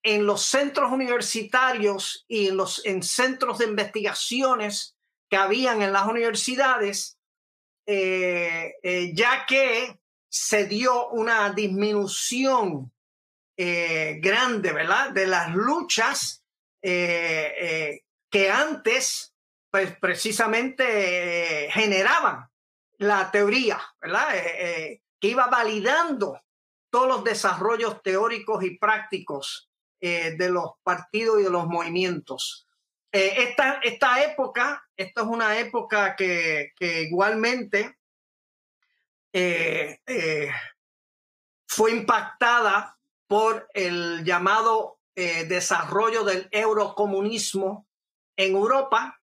en 0.02 0.26
los 0.26 0.44
centros 0.44 0.94
universitarios 0.94 2.24
y 2.30 2.48
en 2.48 2.56
los 2.56 2.86
en 2.86 3.04
centros 3.04 3.58
de 3.58 3.66
investigaciones 3.66 4.96
que 5.30 5.36
habían 5.36 5.82
en 5.82 5.92
las 5.92 6.08
universidades, 6.08 7.18
ya 7.86 9.46
que 9.46 10.00
se 10.30 10.66
dio 10.66 11.10
una 11.10 11.52
disminución 11.52 12.92
grande, 13.58 14.72
¿verdad?, 14.72 15.12
de 15.12 15.26
las 15.26 15.54
luchas 15.56 16.44
que 16.82 18.52
antes, 18.52 19.34
pues 19.72 19.98
precisamente 19.98 21.68
generaban 21.72 22.48
la 22.98 23.30
teoría, 23.32 23.80
¿verdad? 24.02 24.36
Eh, 24.36 24.56
eh, 24.60 25.02
que 25.20 25.30
iba 25.30 25.48
validando 25.48 26.42
todos 26.90 27.08
los 27.08 27.24
desarrollos 27.24 28.02
teóricos 28.02 28.64
y 28.64 28.78
prácticos 28.78 29.70
eh, 30.00 30.36
de 30.38 30.50
los 30.50 30.72
partidos 30.84 31.40
y 31.40 31.44
de 31.44 31.50
los 31.50 31.68
movimientos. 31.68 32.68
esta, 33.12 33.80
esta 33.84 34.24
época, 34.24 34.84
esta 34.96 35.22
es 35.22 35.28
una 35.28 35.58
época 35.58 36.16
que, 36.16 36.74
que 36.76 37.04
igualmente 37.04 37.97
fue 41.68 41.92
impactada 41.92 42.98
por 43.28 43.68
el 43.74 44.24
llamado 44.24 45.00
desarrollo 45.16 46.24
del 46.24 46.48
eurocomunismo 46.52 47.88
en 48.38 48.56
Europa 48.56 49.20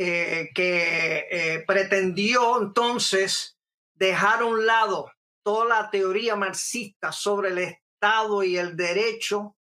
eh, 0.00 0.50
que 0.54 1.26
eh, 1.28 1.64
pretendió 1.66 2.62
entonces 2.62 3.58
dejar 3.94 4.42
a 4.42 4.44
un 4.44 4.64
lado 4.64 5.10
toda 5.42 5.64
la 5.64 5.90
teoría 5.90 6.36
marxista 6.36 7.10
sobre 7.10 7.48
el 7.48 7.58
Estado 7.58 8.44
y 8.44 8.56
el 8.56 8.76
derecho 8.76 9.56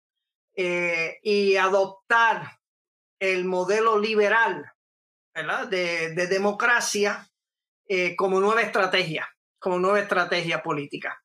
eh, 0.57 1.21
y 1.23 1.55
adoptar 1.55 2.59
el 3.21 3.45
modelo 3.45 3.97
liberal 4.01 4.73
de, 5.71 6.27
democracia 6.27 7.29
como 8.17 8.41
nueva 8.41 8.63
estrategia, 8.63 9.29
como 9.65 9.79
nueva 9.79 10.01
estrategia 10.01 10.63
política. 10.63 11.21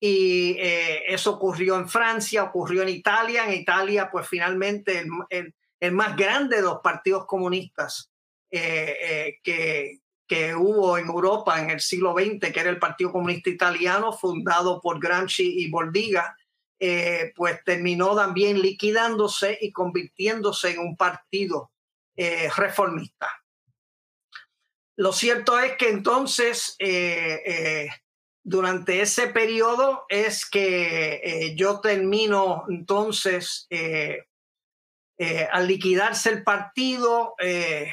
Y 0.00 0.56
eso 0.58 1.32
ocurrió 1.32 1.76
en 1.76 1.88
Francia, 1.88 2.42
ocurrió 2.42 2.82
en 2.82 2.88
Italia. 2.88 3.46
En 3.46 3.60
Italia, 3.60 4.08
pues 4.10 4.26
finalmente 4.26 5.04
el, 5.30 5.54
el 5.82 5.90
más 5.90 6.16
grande 6.16 6.56
de 6.56 6.62
los 6.62 6.78
partidos 6.80 7.26
comunistas 7.26 8.12
eh, 8.52 8.96
eh, 9.02 9.38
que, 9.42 9.98
que 10.28 10.54
hubo 10.54 10.96
en 10.96 11.08
Europa 11.08 11.60
en 11.60 11.70
el 11.70 11.80
siglo 11.80 12.14
XX, 12.14 12.52
que 12.52 12.60
era 12.60 12.70
el 12.70 12.78
Partido 12.78 13.10
Comunista 13.10 13.50
Italiano, 13.50 14.12
fundado 14.12 14.80
por 14.80 15.00
Gramsci 15.00 15.64
y 15.64 15.70
Bordiga, 15.70 16.36
eh, 16.78 17.32
pues 17.34 17.64
terminó 17.64 18.14
también 18.14 18.62
liquidándose 18.62 19.58
y 19.60 19.72
convirtiéndose 19.72 20.70
en 20.70 20.78
un 20.78 20.96
partido 20.96 21.72
reformista. 22.56 23.41
Lo 24.96 25.12
cierto 25.12 25.58
es 25.58 25.76
que 25.76 25.88
entonces, 25.88 26.76
durante 28.42 29.00
ese 29.00 29.28
periodo, 29.28 30.04
es 30.08 30.44
que 30.48 31.54
yo 31.56 31.80
termino 31.80 32.64
entonces 32.68 33.68
eh, 35.24 35.46
al 35.52 35.68
liquidarse 35.68 36.30
el 36.30 36.42
partido 36.42 37.36
eh, 37.38 37.92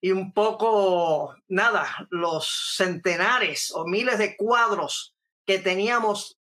y 0.00 0.12
un 0.12 0.32
poco, 0.32 1.34
nada, 1.46 2.08
los 2.08 2.74
centenares 2.74 3.70
o 3.74 3.86
miles 3.86 4.16
de 4.16 4.34
cuadros 4.34 5.14
que 5.46 5.58
teníamos 5.58 6.38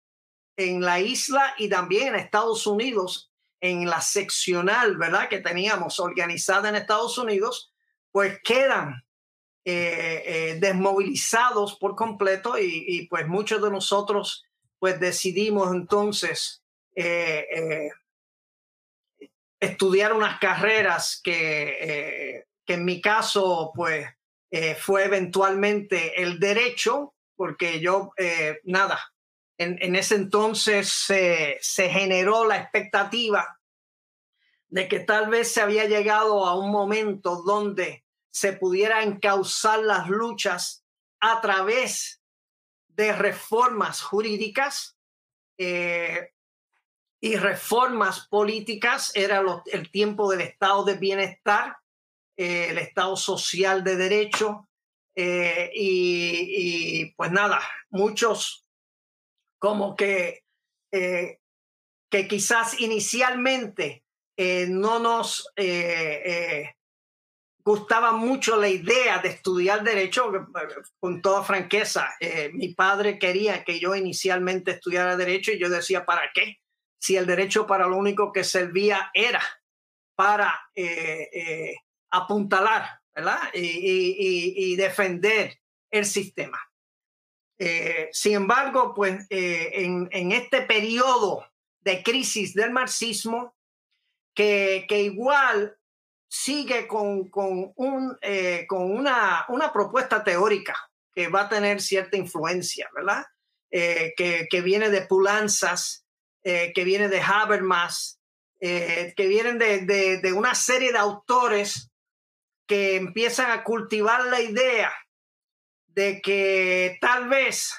en 0.56 0.82
la 0.82 1.00
isla 1.00 1.56
y 1.58 1.70
también 1.70 2.10
en 2.10 2.16
Estados 2.18 2.68
Unidos, 2.68 3.32
en 3.62 3.90
la 3.90 4.00
seccional, 4.00 4.96
¿verdad? 4.98 5.28
Que 5.28 5.40
teníamos 5.40 6.00
organizada 6.00 6.70
en 6.70 6.76
Estados 6.76 7.18
Unidos, 7.18 7.74
pues 8.12 8.40
quedan 8.44 9.07
eh, 9.70 10.58
desmovilizados 10.60 11.76
por 11.76 11.96
completo 11.96 12.58
y, 12.58 13.08
pues 13.10 13.28
muchos 13.28 13.62
de 13.62 13.70
nosotros 13.70 14.44
pues 14.80 15.00
decidimos 15.00 15.74
entonces 15.74 16.64
estudiar 19.60 20.14
unas 20.14 20.40
carreras 20.40 21.20
que, 21.24 21.78
eh, 21.82 22.46
que 22.66 22.74
en 22.74 22.86
mi 22.86 23.02
caso, 23.02 23.72
pues, 23.76 24.08
eh, 24.52 24.76
fue 24.76 25.06
eventualmente 25.06 26.22
el 26.22 26.40
derecho, 26.40 27.14
porque 27.36 27.80
yo, 27.80 28.12
eh, 28.18 28.60
nada, 28.64 29.00
en, 29.60 29.96
ese 29.96 30.16
entonces 30.16 30.88
se 30.90 31.90
generó 31.90 32.46
la 32.46 32.58
expectativa 32.58 33.60
de 34.68 34.88
que 34.88 35.00
tal 35.00 35.30
vez 35.30 35.52
se 35.52 35.62
había 35.62 35.86
llegado 35.86 36.46
a 36.46 36.56
un 36.56 36.72
momento 36.72 37.42
donde 37.42 38.04
se 38.38 38.54
pudiera 38.54 39.02
encauzar 39.02 39.80
las 39.80 40.10
luchas 40.10 40.86
a 41.20 41.42
través 41.42 42.22
de 42.90 43.12
reformas 43.12 44.04
jurídicas 44.04 44.96
y 45.58 47.36
reformas 47.36 48.28
políticas, 48.28 49.12
era 49.16 49.44
el 49.66 49.90
tiempo 49.90 50.30
del 50.30 50.42
estado 50.42 50.86
de 50.86 50.94
bienestar, 50.94 51.78
eh, 52.38 52.68
el 52.70 52.78
estado 52.78 53.16
social 53.16 53.84
de 53.84 53.96
derecho, 53.96 54.70
eh, 55.16 55.72
y, 55.74 57.12
pues 57.16 57.32
nada, 57.32 57.60
muchos 57.90 58.68
como 59.58 59.96
que, 59.96 60.44
eh, 60.92 61.40
que 62.12 62.28
quizás 62.28 62.80
inicialmente 62.80 64.04
no 64.38 65.00
nos 65.00 65.52
gustaba 67.68 68.14
mucho 68.14 68.56
la 68.56 68.70
idea 68.70 69.20
de 69.20 69.28
estudiar 69.28 69.84
derecho, 69.84 70.32
con 71.02 71.22
toda 71.22 71.44
franqueza. 71.44 72.16
Eh, 72.22 72.50
mi 72.54 72.70
padre 72.70 73.20
quería 73.20 73.66
que 73.66 73.78
yo 73.78 73.94
inicialmente 73.94 74.72
estudiara 74.72 75.18
derecho 75.18 75.52
y 75.52 75.60
yo 75.60 75.68
decía, 75.68 76.06
¿para 76.06 76.32
qué? 76.34 76.62
Si 76.98 77.18
el 77.18 77.26
derecho 77.26 77.68
para 77.68 77.86
lo 77.86 77.98
único 77.98 78.32
que 78.32 78.46
servía 78.46 79.12
era 79.14 79.44
para 80.16 80.58
eh, 80.76 81.30
eh, 81.34 81.76
apuntalar, 82.10 83.02
¿verdad? 83.14 83.50
Y, 83.54 84.78
defender 84.78 85.60
el 85.92 86.06
sistema. 86.06 86.60
sin 88.14 88.34
embargo, 88.34 88.94
pues 88.96 89.26
en, 89.30 90.08
en, 90.12 90.32
este 90.32 90.62
periodo 90.62 91.46
de 91.82 92.02
crisis 92.02 92.54
del 92.54 92.72
marxismo, 92.72 93.58
que, 94.34 94.86
que 94.88 95.02
igual 95.02 95.77
sigue 96.28 96.88
con, 96.88 97.30
con, 97.30 97.74
un, 97.76 98.18
eh, 98.22 98.66
con 98.68 98.92
una, 98.92 99.46
una, 99.50 99.72
propuesta 99.72 100.24
teórica 100.24 100.76
que 101.14 101.30
va 101.30 101.42
a 101.42 101.50
tener 101.50 101.82
cierta 101.82 102.18
influencia, 102.18 102.90
¿verdad? 102.94 103.26
Eh, 103.72 104.14
que, 104.16 104.48
que, 104.50 104.62
viene 104.62 104.90
de 104.90 105.02
Pulanzas, 105.02 106.06
eh, 106.44 106.72
que 106.74 106.84
viene 106.84 107.08
de 107.10 107.22
Habermas, 107.22 108.20
que 108.60 109.14
vienen 109.18 109.60
de, 109.60 109.86
de, 110.20 110.34
una 110.34 110.56
serie 110.56 110.92
de 110.92 110.98
autores 110.98 111.92
que 112.66 112.96
empiezan 112.96 113.52
a 113.52 113.64
cultivar 113.64 114.26
la 114.26 114.42
idea 114.42 114.92
de 115.86 116.20
que 116.22 116.98
tal 117.00 117.30
vez 117.30 117.72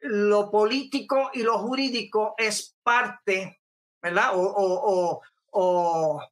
lo 0.00 0.50
político 0.50 1.30
y 1.34 1.42
lo 1.42 1.58
jurídico 1.58 2.34
es 2.38 2.76
parte, 2.82 3.60
¿verdad? 4.00 4.30
O, 4.34 5.20
o, 5.52 6.22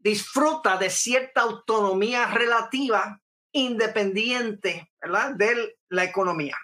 disfruta 0.00 0.76
de 0.76 0.90
cierta 0.90 1.42
autonomía 1.42 2.26
relativa 2.26 3.20
independiente 3.52 4.90
¿verdad? 5.00 5.34
de 5.34 5.78
la 5.88 6.04
economía. 6.04 6.56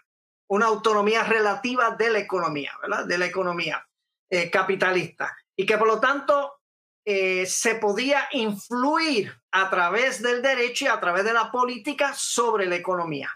Una 0.48 0.66
autonomía 0.66 1.24
relativa 1.24 1.90
de 1.90 2.10
la 2.10 2.18
economía, 2.18 2.72
¿verdad? 2.80 3.06
De 3.06 3.18
la 3.18 3.26
economía 3.26 3.86
eh, 4.30 4.50
capitalista. 4.50 5.36
Y 5.56 5.66
que 5.66 5.76
por 5.76 5.88
lo 5.88 6.00
tanto 6.00 6.60
eh, 7.04 7.46
se 7.46 7.76
podía 7.76 8.28
influir 8.32 9.32
a 9.50 9.68
través 9.70 10.22
del 10.22 10.42
derecho 10.42 10.84
y 10.84 10.88
a 10.88 11.00
través 11.00 11.24
de 11.24 11.32
la 11.32 11.50
política 11.50 12.14
sobre 12.14 12.66
la 12.66 12.76
economía. 12.76 13.30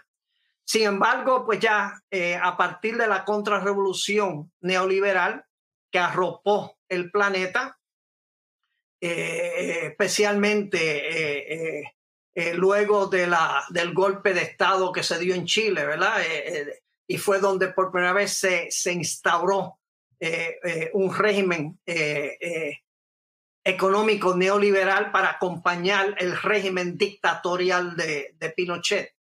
Sin 0.63 0.83
embargo, 0.83 1.45
pues 1.45 1.59
ya 1.59 2.01
eh, 2.09 2.39
a 2.41 2.55
partir 2.55 2.97
de 2.97 3.07
la 3.07 3.25
contrarrevolución 3.25 4.51
neoliberal 4.61 5.45
que 5.91 5.99
arropó 5.99 6.77
el 6.87 7.11
planeta, 7.11 7.77
eh, 9.03 9.87
especialmente 9.87 10.77
eh, 11.79 11.93
eh, 12.35 12.53
luego 12.53 13.07
de 13.07 13.25
la, 13.25 13.65
del 13.69 13.95
golpe 13.95 14.31
de 14.31 14.43
Estado 14.43 14.91
que 14.91 15.01
se 15.01 15.17
dio 15.17 15.33
en 15.33 15.47
Chile, 15.47 15.83
¿verdad? 15.83 16.21
y 17.07 17.17
fue 17.17 17.39
donde 17.39 17.69
por 17.69 17.91
primera 17.91 18.13
vez 18.13 18.33
se, 18.33 18.69
se 18.69 18.93
instauró 18.93 19.79
un 20.93 21.13
régimen 21.13 21.79
económico 23.63 24.35
neoliberal 24.35 25.11
para 25.11 25.31
acompañar 25.31 26.15
el 26.19 26.39
régimen 26.39 26.95
dictatorial 26.95 27.97
de, 27.97 28.35
de 28.37 28.49
Pinochet. 28.51 29.15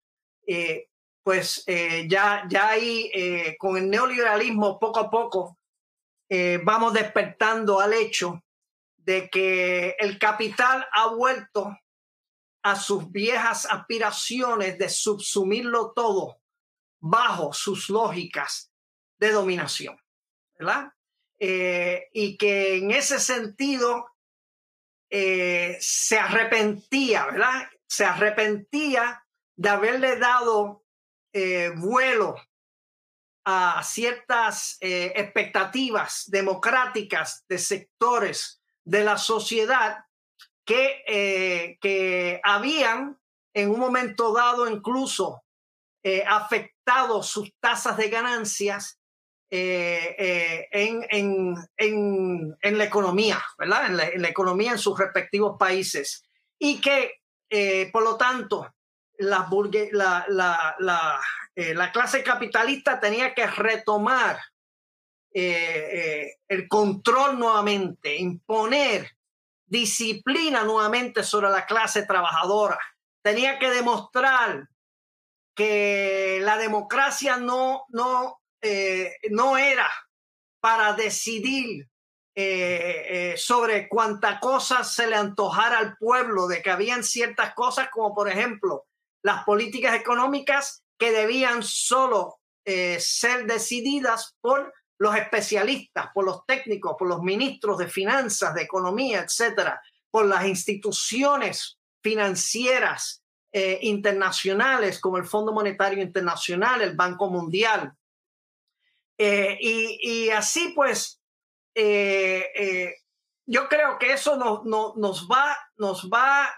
pues 1.23 1.65
ya, 1.67 2.45
ya 2.49 2.69
ahí, 2.71 3.13
con 3.59 3.77
el 3.77 3.91
neoliberalismo, 3.91 4.81
poco 4.81 5.01
a 5.01 5.11
poco, 5.11 5.59
vamos 6.65 6.95
despertando 6.95 7.79
al 7.79 7.93
hecho 7.93 8.43
de 9.07 9.31
que 9.31 9.95
el 10.01 10.19
capital 10.19 10.85
ha 10.93 11.07
vuelto 11.15 11.79
a 12.63 12.75
sus 12.75 13.11
viejas 13.13 13.65
aspiraciones 13.65 14.77
de 14.77 14.89
subsumirlo 14.89 15.93
todo 15.93 16.43
bajo 17.01 17.53
sus 17.53 17.89
lógicas 17.89 18.73
de 19.19 19.31
dominación, 19.31 19.97
¿verdad? 20.59 20.93
Eh, 21.39 22.09
y 22.13 22.37
que 22.37 22.79
en 22.79 22.91
ese 22.91 23.21
sentido 23.21 24.09
eh, 25.09 25.79
se 25.81 26.19
arrepentía, 26.19 27.27
¿verdad? 27.27 27.71
Se 27.87 28.05
arrepentía 28.05 29.25
de 29.55 29.69
haberle 29.69 30.19
dado 30.19 30.85
eh, 31.33 31.71
vuelo 31.77 32.35
a 33.45 33.81
ciertas 33.85 34.77
expectativas 34.81 36.25
democráticas 36.27 37.45
de 37.49 37.59
sectores 37.59 38.56
de 38.87 39.05
la 39.05 39.19
sociedad 39.19 40.05
que, 40.65 41.03
eh, 41.07 41.79
que 41.81 42.41
habían 42.43 43.19
en 43.53 43.71
un 43.71 43.81
momento 43.81 44.33
dado 44.33 44.69
incluso 44.69 45.43
eh, 46.03 46.25
afectado 46.27 47.23
sus 47.23 47.53
tasas 47.61 47.97
de 47.97 48.09
ganancias 48.09 49.01
eh, 49.51 50.69
en, 50.71 51.05
en, 51.11 52.57
en, 52.61 52.79
la 52.79 52.85
economía, 52.85 53.43
¿verdad? 53.59 53.87
En 53.87 54.23
la, 54.23 54.29
economía 54.29 54.73
en 54.73 54.79
sus 54.79 54.99
respectivos 54.99 55.57
países. 55.59 56.25
Y 56.59 56.81
que, 56.81 57.21
por 57.93 58.03
lo 58.03 58.17
tanto, 58.17 58.73
la, 59.19 59.49
la, 60.29 61.21
la 61.57 61.93
clase 61.93 62.23
capitalista 62.23 63.01
tenía 63.01 63.35
que 63.35 63.47
retomar 63.47 64.41
eh, 65.39 66.23
eh, 66.23 66.37
el 66.49 66.67
control 66.67 67.39
nuevamente, 67.39 68.17
imponer 68.17 69.19
disciplina 69.67 70.65
nuevamente 70.65 71.23
sobre 71.23 71.51
la 71.51 71.67
clase 71.67 72.05
trabajadora. 72.07 72.81
Tenía 73.23 73.59
que 73.59 73.69
demostrar 73.69 74.67
que 75.55 76.39
la 76.41 76.57
democracia 76.57 77.37
no, 77.37 77.85
no, 77.91 78.41
eh, 78.63 79.17
no 79.29 79.59
era 79.59 79.87
para 80.59 80.95
decidir 80.95 81.87
sobre 83.37 83.89
cuánta 83.89 84.41
cosa 84.41 84.85
se 84.85 85.07
le 85.07 85.17
antojara 85.17 85.79
al 85.79 85.97
pueblo, 85.99 86.47
de 86.47 86.63
que 86.63 86.71
habían 86.71 87.03
ciertas 87.03 87.55
cosas 87.55 87.89
como 87.91 88.15
por 88.15 88.29
ejemplo 88.31 88.87
las 89.23 89.45
políticas 89.45 89.95
económicas 89.95 90.83
que 90.99 91.13
debían 91.13 91.63
solo 91.63 92.41
ser 92.65 93.47
decididas 93.47 94.37
por 94.43 94.75
los 94.99 95.15
especialistas, 95.17 96.09
por 96.15 96.25
los 96.25 96.45
técnicos, 96.47 96.97
por 96.99 97.09
los 97.09 97.23
ministros 97.23 97.79
de 97.79 97.89
finanzas, 97.89 98.55
de 98.55 98.63
economía, 98.63 99.21
etcétera, 99.21 99.81
por 100.11 100.27
las 100.27 100.47
instituciones 100.47 101.79
financieras 102.03 103.23
eh, 103.53 103.79
internacionales 103.83 105.01
como 105.01 105.19
el 105.19 105.25
Fondo 105.25 105.53
Monetario 105.53 106.03
Internacional, 106.03 106.83
el 106.83 106.95
Banco 106.95 107.31
Mundial. 107.31 107.93
Eh, 109.19 109.57
y, 109.61 110.29
así 110.31 110.73
pues, 110.75 111.21
eh, 111.75 112.95
yo 113.47 113.69
creo 113.69 113.99
que 113.99 114.13
eso 114.13 114.37
nos, 114.37 114.65
nos 114.97 115.29
va, 115.29 115.57
nos 115.77 116.09
va 116.11 116.49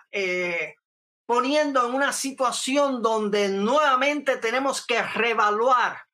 poniendo 1.27 1.89
en 1.89 1.95
una 1.95 2.13
situación 2.13 3.03
donde 3.03 3.49
nuevamente 3.49 4.37
tenemos 4.39 4.85
que 4.85 5.01
revaluar 5.03 6.08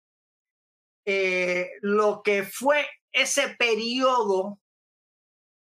eh, 1.07 1.72
lo 1.82 2.22
que 2.22 2.44
fue 2.44 2.86
ese 3.12 3.50
periodo 3.59 4.59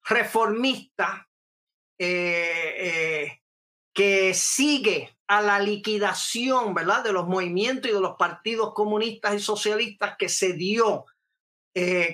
reformista 0.05 1.29
eh, 1.99 2.75
eh, 2.79 3.41
que 3.93 4.35
sigue 4.35 5.17
a 5.27 5.43
la 5.43 5.59
liquidación, 5.59 6.75
¿verdad?, 6.75 7.03
de 7.05 7.13
los 7.13 7.27
movimientos 7.27 7.91
y 7.91 7.95
de 7.95 8.01
los 8.01 8.17
partidos 8.17 8.73
comunistas 8.73 9.35
y 9.35 9.41
socialistas 9.41 10.17
que 10.17 10.29
se 10.29 10.53
dio 10.53 11.07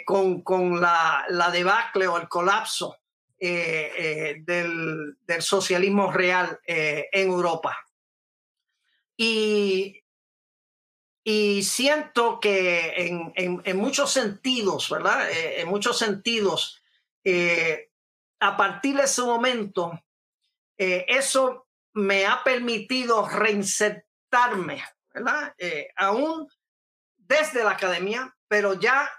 con, 0.06 0.42
con 0.42 0.80
la, 0.80 1.24
la, 1.28 1.50
debacle 1.50 2.06
o 2.06 2.16
el 2.16 2.28
colapso 2.28 2.96
del, 3.38 5.16
del, 5.26 5.42
socialismo 5.42 6.12
real 6.12 6.60
en 6.64 7.28
Europa. 7.28 7.76
Y 9.16 10.00
y 11.30 11.62
siento 11.62 12.40
que 12.40 12.94
en, 12.96 13.34
en, 13.62 13.76
muchos 13.76 14.10
sentidos, 14.10 14.88
¿verdad? 14.88 15.30
Eh, 15.30 15.60
en 15.60 15.68
muchos 15.68 15.98
sentidos, 15.98 16.82
eh, 17.22 17.90
a 18.40 18.56
partir 18.56 18.96
de 18.96 19.02
ese 19.02 19.20
momento, 19.20 19.92
eh, 20.78 21.04
eso 21.06 21.68
me 21.92 22.24
ha 22.24 22.42
permitido 22.42 23.28
reinsertarme, 23.28 24.82
¿verdad? 25.12 25.54
aún 25.96 26.48
desde 27.18 27.62
la 27.62 27.72
academia, 27.72 28.34
pero 28.48 28.80
ya 28.80 29.10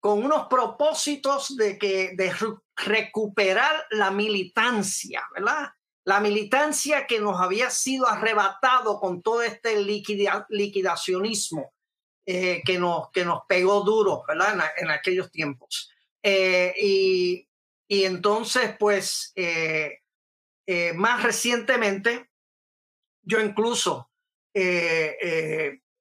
con 0.00 0.24
unos 0.24 0.48
propósitos 0.48 1.56
de, 1.56 1.78
que, 1.78 2.14
de 2.16 2.34
recuperar 2.74 3.86
la 3.90 4.10
militancia, 4.10 5.22
¿verdad? 5.32 5.72
La 6.04 6.20
militancia 6.20 7.06
que 7.06 7.20
nos 7.20 7.40
había 7.40 7.70
sido 7.70 8.08
arrebatado 8.08 8.98
con 8.98 9.22
todo 9.22 9.42
este 9.42 9.80
liquidacionismo 9.80 11.72
eh, 12.26 12.62
que, 12.64 12.78
nos, 12.78 13.10
que 13.10 13.24
nos 13.24 13.42
pegó 13.46 13.82
duro. 13.82 14.24
En, 14.28 14.90
aquellos 14.90 15.30
tiempos. 15.30 15.90
Eh, 16.22 16.74
y, 16.80 17.48
y, 17.86 18.04
entonces, 18.04 18.76
pues, 18.78 19.32
eh, 19.36 20.00
más 20.94 21.22
recientemente, 21.22 22.30
yo 23.22 23.40
incluso 23.40 24.10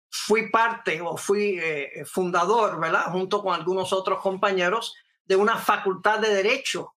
fui 0.09 0.49
parte 0.49 0.99
o 1.01 1.15
fui 1.15 1.59
fundador, 2.05 2.79
¿verdad? 2.79 3.11
Junto 3.11 3.41
con 3.41 3.53
algunos 3.55 3.93
otros 3.93 4.19
compañeros 4.21 4.95
de 5.25 5.35
una 5.35 5.57
facultad 5.57 6.19
de 6.19 6.33
derecho 6.33 6.95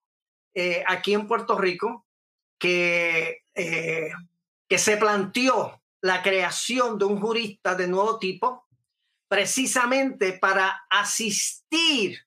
aquí 0.87 1.15
en 1.15 1.29
Puerto 1.29 1.57
Rico 1.57 2.05
que, 2.59 3.45
que 3.55 4.79
se 4.79 4.97
planteó 4.97 5.81
la 6.01 6.23
creación 6.23 6.99
de 6.99 7.05
un 7.05 7.21
jurista 7.21 7.75
de 7.75 7.87
nuevo 7.87 8.19
tipo 8.19 8.67
precisamente 9.29 10.35
para 10.35 10.87
asistir 10.91 12.25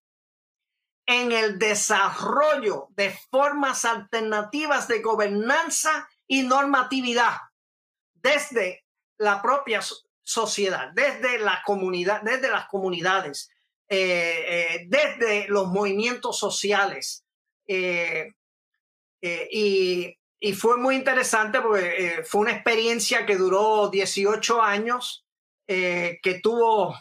en 1.05 1.31
el 1.31 1.57
desarrollo 1.57 2.87
de 2.89 3.17
formas 3.31 3.85
alternativas 3.85 4.87
de 4.87 5.01
gobernanza 5.01 6.07
y 6.27 6.43
normatividad 6.43 7.37
desde 8.13 8.83
la 9.17 9.41
propia 9.41 9.79
sociedad, 10.21 10.91
desde 10.93 11.39
la 11.39 11.61
comunidad, 11.65 12.21
desde 12.23 12.49
las 12.49 12.67
comunidades, 12.67 13.49
eh, 13.87 14.43
eh, 14.47 14.85
desde 14.89 15.47
los 15.47 15.67
movimientos 15.67 16.37
sociales. 16.37 17.25
Eh, 17.65 18.33
y, 19.21 20.15
y, 20.39 20.53
fue 20.53 20.77
muy 20.77 20.95
interesante 20.95 21.61
porque 21.61 22.23
fue 22.25 22.41
una 22.41 22.51
experiencia 22.51 23.25
que 23.25 23.35
duró 23.35 23.89
18 23.89 24.61
años, 24.61 25.25
que 25.65 26.39
tuvo 26.41 26.95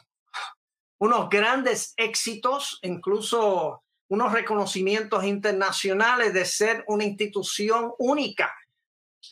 unos 0.98 1.28
grandes 1.28 1.92
éxitos, 1.96 2.78
incluso 2.82 3.82
unos 4.08 4.32
reconocimientos 4.32 5.24
internacionales 5.24 6.32
de 6.32 6.44
ser 6.44 6.84
una 6.86 7.04
institución 7.04 7.92
única 7.98 8.54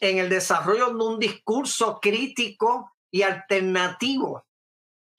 en 0.01 0.19
el 0.19 0.29
desarrollo 0.29 0.87
de 0.89 1.05
un 1.05 1.19
discurso 1.19 2.01
crítico 2.01 2.93
y 3.11 3.23
alternativo 3.23 4.45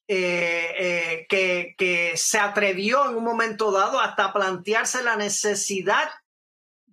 eh, 0.08 0.76
eh, 0.78 1.26
que, 1.30 1.74
que, 1.78 2.16
se 2.16 2.38
atrevió 2.38 3.10
en 3.10 3.16
un 3.16 3.24
momento 3.24 3.72
dado 3.72 4.00
hasta 4.00 4.32
plantearse 4.34 5.02
la 5.02 5.16
necesidad 5.16 6.10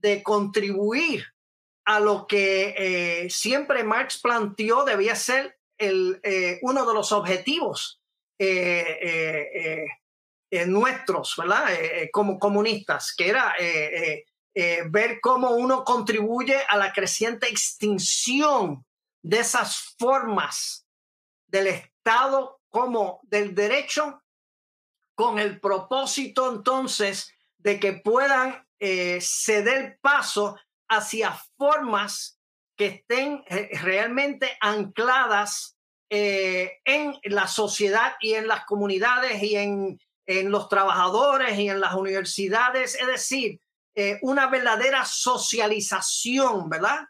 de 0.03 0.22
contribuir 0.22 1.24
a 1.84 1.98
lo 2.00 2.26
que 2.26 2.74
eh, 2.76 3.30
siempre 3.30 3.84
Marx 3.84 4.20
planteó 4.20 4.84
debía 4.84 5.16
ser 5.16 5.59
el, 5.78 6.20
uno 6.62 6.86
de 6.86 6.94
los 6.94 7.11
objetivos 7.12 8.00
nuestros, 10.66 11.34
¿verdad? 11.36 11.72
Eh, 11.72 12.03
eh, 12.03 12.11
como 12.11 12.38
comunistas, 12.38 13.14
que 13.16 13.28
era 13.28 13.55
eh, 13.59 14.24
ver 14.90 15.18
cómo 15.20 15.53
uno 15.53 15.84
contribuye 15.84 16.59
a 16.68 16.76
la 16.76 16.92
creciente 16.92 17.48
extinción 17.48 18.84
de 19.22 19.40
esas 19.40 19.94
formas 19.98 20.86
del 21.46 21.68
Estado 21.68 22.61
como 22.68 23.20
del 23.22 23.55
derecho, 23.55 24.22
con 25.14 25.38
el 25.38 25.61
propósito 25.61 26.50
entonces 26.53 27.32
de 27.62 27.80
que 27.80 27.92
puedan 27.94 28.66
ceder 29.20 29.98
paso 30.00 30.56
hacia 30.88 31.40
formas 31.56 32.40
que 32.76 32.86
estén 32.86 33.44
realmente 33.80 34.56
ancladas 34.60 35.76
en 36.10 37.16
la 37.22 37.46
sociedad 37.46 38.14
y 38.20 38.34
en 38.34 38.48
las 38.48 38.64
comunidades 38.64 39.40
y 39.40 39.56
en 39.56 39.98
en 40.26 40.50
los 40.50 40.68
trabajadores 40.68 41.58
y 41.58 41.68
en 41.68 41.80
las 41.80 41.94
universidades, 41.94 42.94
es 42.94 43.06
decir, 43.06 43.60
eh, 43.94 44.18
una 44.22 44.48
verdadera 44.48 45.04
socialización, 45.04 46.68
¿verdad? 46.70 47.00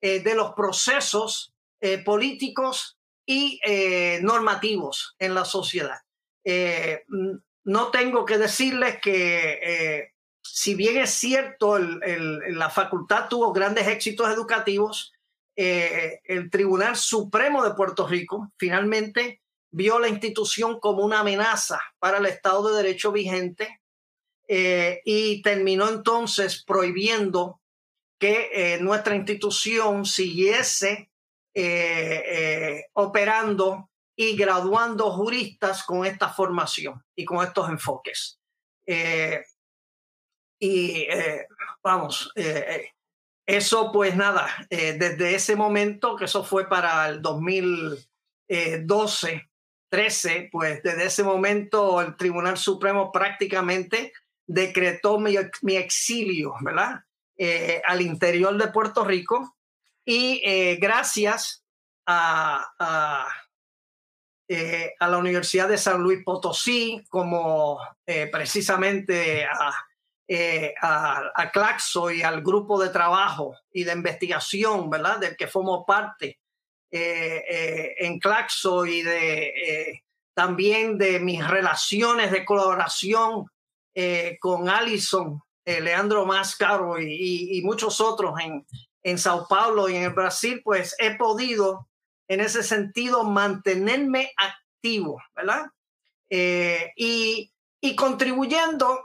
Eh, 0.00 0.20
de 0.20 0.34
los 0.34 0.52
procesos 0.54 1.52
eh, 1.80 1.98
políticos 1.98 2.98
y 3.24 3.60
normativos 4.20 5.14
en 5.18 5.34
la 5.34 5.44
sociedad. 5.44 6.00
No 7.64 7.90
tengo 7.90 8.24
que 8.24 8.38
decirles 8.38 8.98
que 9.00 10.10
si 10.42 10.74
bien 10.74 10.96
es 10.98 11.10
cierto, 11.10 11.78
la 11.78 12.70
facultad 12.70 13.28
tuvo 13.28 13.52
grandes 13.52 13.86
éxitos 13.86 14.28
educativos, 14.28 15.12
el 15.54 16.50
Tribunal 16.50 16.96
Supremo 16.96 17.62
de 17.62 17.74
Puerto 17.74 18.06
Rico 18.06 18.52
finalmente 18.56 19.42
vio 19.72 19.98
la 19.98 20.08
institución 20.08 20.78
como 20.78 21.04
una 21.04 21.20
amenaza 21.20 21.80
para 21.98 22.18
el 22.18 22.26
Estado 22.26 22.68
de 22.68 22.82
Derecho 22.82 23.10
vigente 23.10 23.80
eh, 24.46 25.00
y 25.04 25.40
terminó 25.42 25.88
entonces 25.88 26.62
prohibiendo 26.62 27.60
que 28.18 28.50
eh, 28.52 28.78
nuestra 28.80 29.16
institución 29.16 30.04
siguiese 30.04 31.10
eh, 31.54 32.84
operando 32.92 33.90
graduando 34.36 35.10
juristas 35.10 35.82
con 35.84 36.06
esta 36.06 36.28
formación 36.28 37.02
y 37.14 37.24
con 37.24 37.46
estos 37.46 37.68
enfoques. 37.68 38.40
y 40.58 41.06
vamos, 41.82 42.32
eso 43.46 43.92
pues 43.92 44.16
nada, 44.16 44.48
desde 44.70 45.34
ese 45.34 45.56
momento, 45.56 46.16
que 46.16 46.24
eso 46.26 46.44
fue 46.44 46.68
para 46.68 47.08
el 47.08 47.20
2012, 47.20 49.52
13, 49.92 50.48
pues 50.50 50.82
desde 50.82 51.04
ese 51.04 51.22
momento 51.22 52.00
el 52.00 52.16
Tribunal 52.16 52.56
Supremo 52.56 53.12
prácticamente 53.12 54.14
decretó 54.46 55.18
mi, 55.18 55.36
exilio, 55.76 56.54
¿verdad? 56.62 57.04
Eh, 57.36 57.82
al 57.84 58.00
interior 58.00 58.56
de 58.56 58.68
Puerto 58.68 59.04
Rico 59.04 59.54
y 60.04 60.40
eh, 60.44 60.78
gracias 60.80 61.62
a, 62.06 63.26
eh, 64.54 64.94
a, 64.98 65.08
la 65.08 65.18
Universidad 65.18 65.68
de 65.68 65.78
San 65.78 66.00
Luis 66.02 66.22
Potosí, 66.24 67.04
como 67.08 67.78
precisamente 68.30 69.44
a, 69.44 69.72
a, 71.34 71.50
Claxo 71.52 72.10
y 72.10 72.22
al 72.22 72.42
grupo 72.42 72.80
de 72.80 72.90
trabajo 72.90 73.54
y 73.72 73.84
de 73.84 73.92
investigación, 73.92 74.90
¿verdad? 74.90 75.18
Del 75.18 75.36
que 75.36 75.46
formo 75.46 75.84
parte 75.84 76.38
eh, 76.94 77.44
eh, 77.48 77.94
en 78.00 78.18
Claxo 78.18 78.84
y 78.84 79.00
de 79.00 79.46
eh, 79.46 80.02
también 80.34 80.98
de 80.98 81.20
mis 81.20 81.46
relaciones 81.48 82.30
de 82.30 82.44
colaboración 82.44 83.46
con 84.40 84.70
Alison, 84.70 85.42
Leandro 85.66 86.24
Máscaro 86.24 86.98
y, 86.98 87.58
y, 87.58 87.62
muchos 87.62 88.00
otros 88.00 88.40
en, 88.40 88.66
en 89.02 89.18
Sao 89.18 89.46
Paulo 89.46 89.88
y 89.90 89.96
en 89.96 90.04
el 90.04 90.14
Brasil, 90.14 90.62
pues 90.64 90.96
he 90.98 91.14
podido 91.16 91.88
en 92.32 92.40
ese 92.40 92.62
sentido 92.62 93.24
mantenerme 93.24 94.32
activo, 94.36 95.22
¿verdad? 95.34 95.66
y, 96.30 97.52
y, 97.82 97.94
contribuyendo 97.94 99.04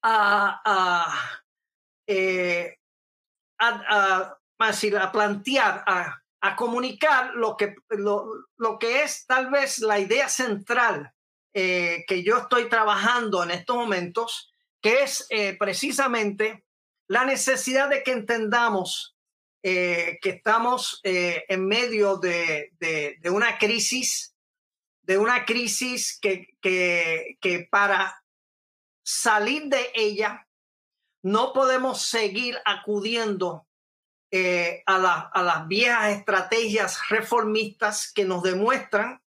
a, 0.00 0.60
a, 0.64 1.40
a, 3.58 4.38
a, 5.00 5.12
plantear, 5.12 5.82
a, 5.86 6.22
a 6.40 6.56
comunicar 6.56 7.34
lo 7.34 7.56
que, 7.56 7.74
lo, 7.88 8.28
lo 8.58 8.78
que 8.78 9.02
es 9.02 9.26
tal 9.26 9.50
vez 9.50 9.78
la 9.80 9.98
idea 9.98 10.28
central 10.28 11.12
eh, 11.54 12.04
que 12.08 12.24
yo 12.24 12.36
estoy 12.38 12.68
trabajando 12.68 13.44
en 13.44 13.52
estos 13.52 13.76
momentos, 13.76 14.52
que 14.82 15.04
es 15.04 15.24
eh, 15.30 15.56
precisamente 15.56 16.64
la 17.08 17.24
necesidad 17.24 17.88
de 17.88 18.02
que 18.02 18.10
entendamos 18.10 19.13
eh, 19.66 20.18
que 20.20 20.28
estamos 20.30 21.00
en 21.02 21.66
medio 21.66 22.18
de, 22.18 22.70
de, 22.78 23.30
una 23.30 23.56
crisis, 23.56 24.36
de 25.00 25.16
una 25.16 25.46
crisis 25.46 26.18
que, 26.20 26.48
que, 26.60 27.68
para 27.70 28.22
salir 29.02 29.68
de 29.68 29.90
ella 29.94 30.46
no 31.22 31.54
podemos 31.54 32.02
seguir 32.02 32.58
acudiendo 32.66 33.66
eh, 34.30 34.82
a, 34.84 35.30
a, 35.32 35.42
las 35.42 35.66
viejas 35.66 36.18
estrategias 36.18 37.08
reformistas 37.08 38.12
que 38.12 38.26
nos 38.26 38.42
demuestran 38.42 39.22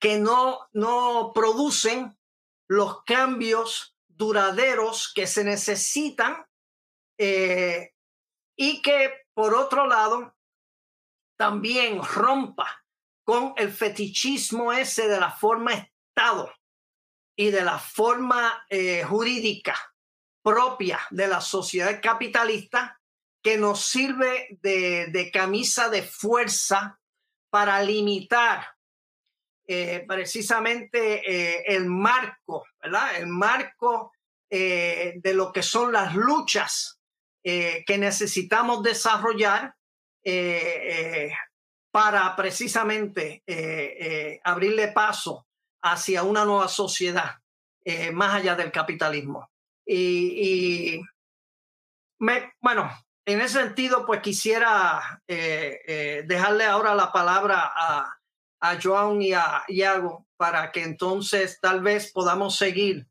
que 0.00 0.18
no, 0.18 0.68
no 0.72 1.32
producen 1.32 2.18
los 2.66 3.04
cambios 3.04 3.96
duraderos 4.08 5.10
que 5.14 5.26
se 5.26 5.44
necesitan 5.44 6.44
eh, 7.16 7.93
y 8.56 8.82
que, 8.82 9.26
por 9.34 9.54
otro 9.54 9.86
lado, 9.86 10.34
también 11.36 12.00
rompa 12.02 12.84
con 13.24 13.54
el 13.56 13.72
fetichismo 13.72 14.72
ese 14.72 15.08
de 15.08 15.18
la 15.18 15.30
forma 15.30 15.72
Estado 15.72 16.52
y 17.36 17.50
de 17.50 17.62
la 17.62 17.78
forma 17.78 18.64
eh, 18.68 19.02
jurídica 19.02 19.76
propia 20.42 21.00
de 21.10 21.26
la 21.26 21.40
sociedad 21.40 22.00
capitalista 22.00 23.00
que 23.42 23.56
nos 23.56 23.84
sirve 23.84 24.58
de, 24.62 25.30
camisa 25.32 25.88
de 25.88 26.02
fuerza 26.02 27.00
para 27.50 27.82
limitar 27.82 28.64
eh, 29.66 30.04
precisamente 30.06 31.22
eh, 31.28 31.64
el 31.66 31.86
marco, 31.86 32.64
¿verdad? 32.80 33.16
El 33.16 33.26
marco 33.26 34.12
de 34.50 35.32
lo 35.34 35.52
que 35.52 35.64
son 35.64 35.92
las 35.92 36.14
luchas 36.14 37.00
que 37.44 37.98
necesitamos 37.98 38.82
desarrollar 38.82 39.74
para 41.92 42.34
precisamente 42.34 43.42
abrirle 44.42 44.88
paso 44.88 45.46
hacia 45.82 46.22
una 46.22 46.46
nueva 46.46 46.68
sociedad 46.68 47.36
más 48.14 48.34
allá 48.34 48.56
del 48.56 48.72
capitalismo. 48.72 49.50
Y, 49.86 51.02
bueno, 52.18 52.90
en 53.26 53.40
ese 53.42 53.60
sentido, 53.60 54.06
pues 54.06 54.22
quisiera 54.22 55.22
dejarle 55.26 56.64
ahora 56.64 56.94
la 56.94 57.12
palabra 57.12 57.70
a, 57.76 58.18
a 58.60 58.78
Joan 58.82 59.20
y 59.20 59.34
a 59.34 59.62
Iago 59.68 60.26
para 60.38 60.72
que 60.72 60.82
entonces 60.82 61.58
tal 61.60 61.82
vez 61.82 62.10
podamos 62.12 62.56
seguir 62.56 63.06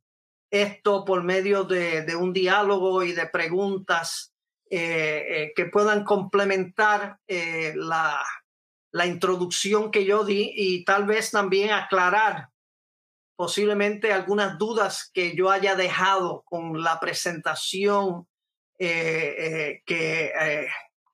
esto 0.53 1.03
por 1.03 1.23
medio 1.23 1.63
de, 1.63 2.15
un 2.15 2.31
diálogo 2.31 3.01
y 3.01 3.11
de 3.13 3.25
preguntas 3.25 4.31
eh, 4.69 5.25
eh, 5.27 5.53
que 5.55 5.65
puedan 5.65 6.03
complementar 6.03 7.17
eh, 7.27 7.73
la, 7.75 8.21
introducción 9.03 9.89
que 9.89 10.05
yo 10.05 10.23
di 10.23 10.53
y 10.55 10.85
tal 10.85 11.05
vez 11.05 11.31
también 11.31 11.71
aclarar 11.71 12.49
posiblemente 13.35 14.13
algunas 14.13 14.59
dudas 14.59 15.09
que 15.11 15.35
yo 15.35 15.49
haya 15.49 15.75
dejado 15.75 16.43
con 16.45 16.83
la 16.83 16.99
presentación 16.99 18.27
que 18.77 19.81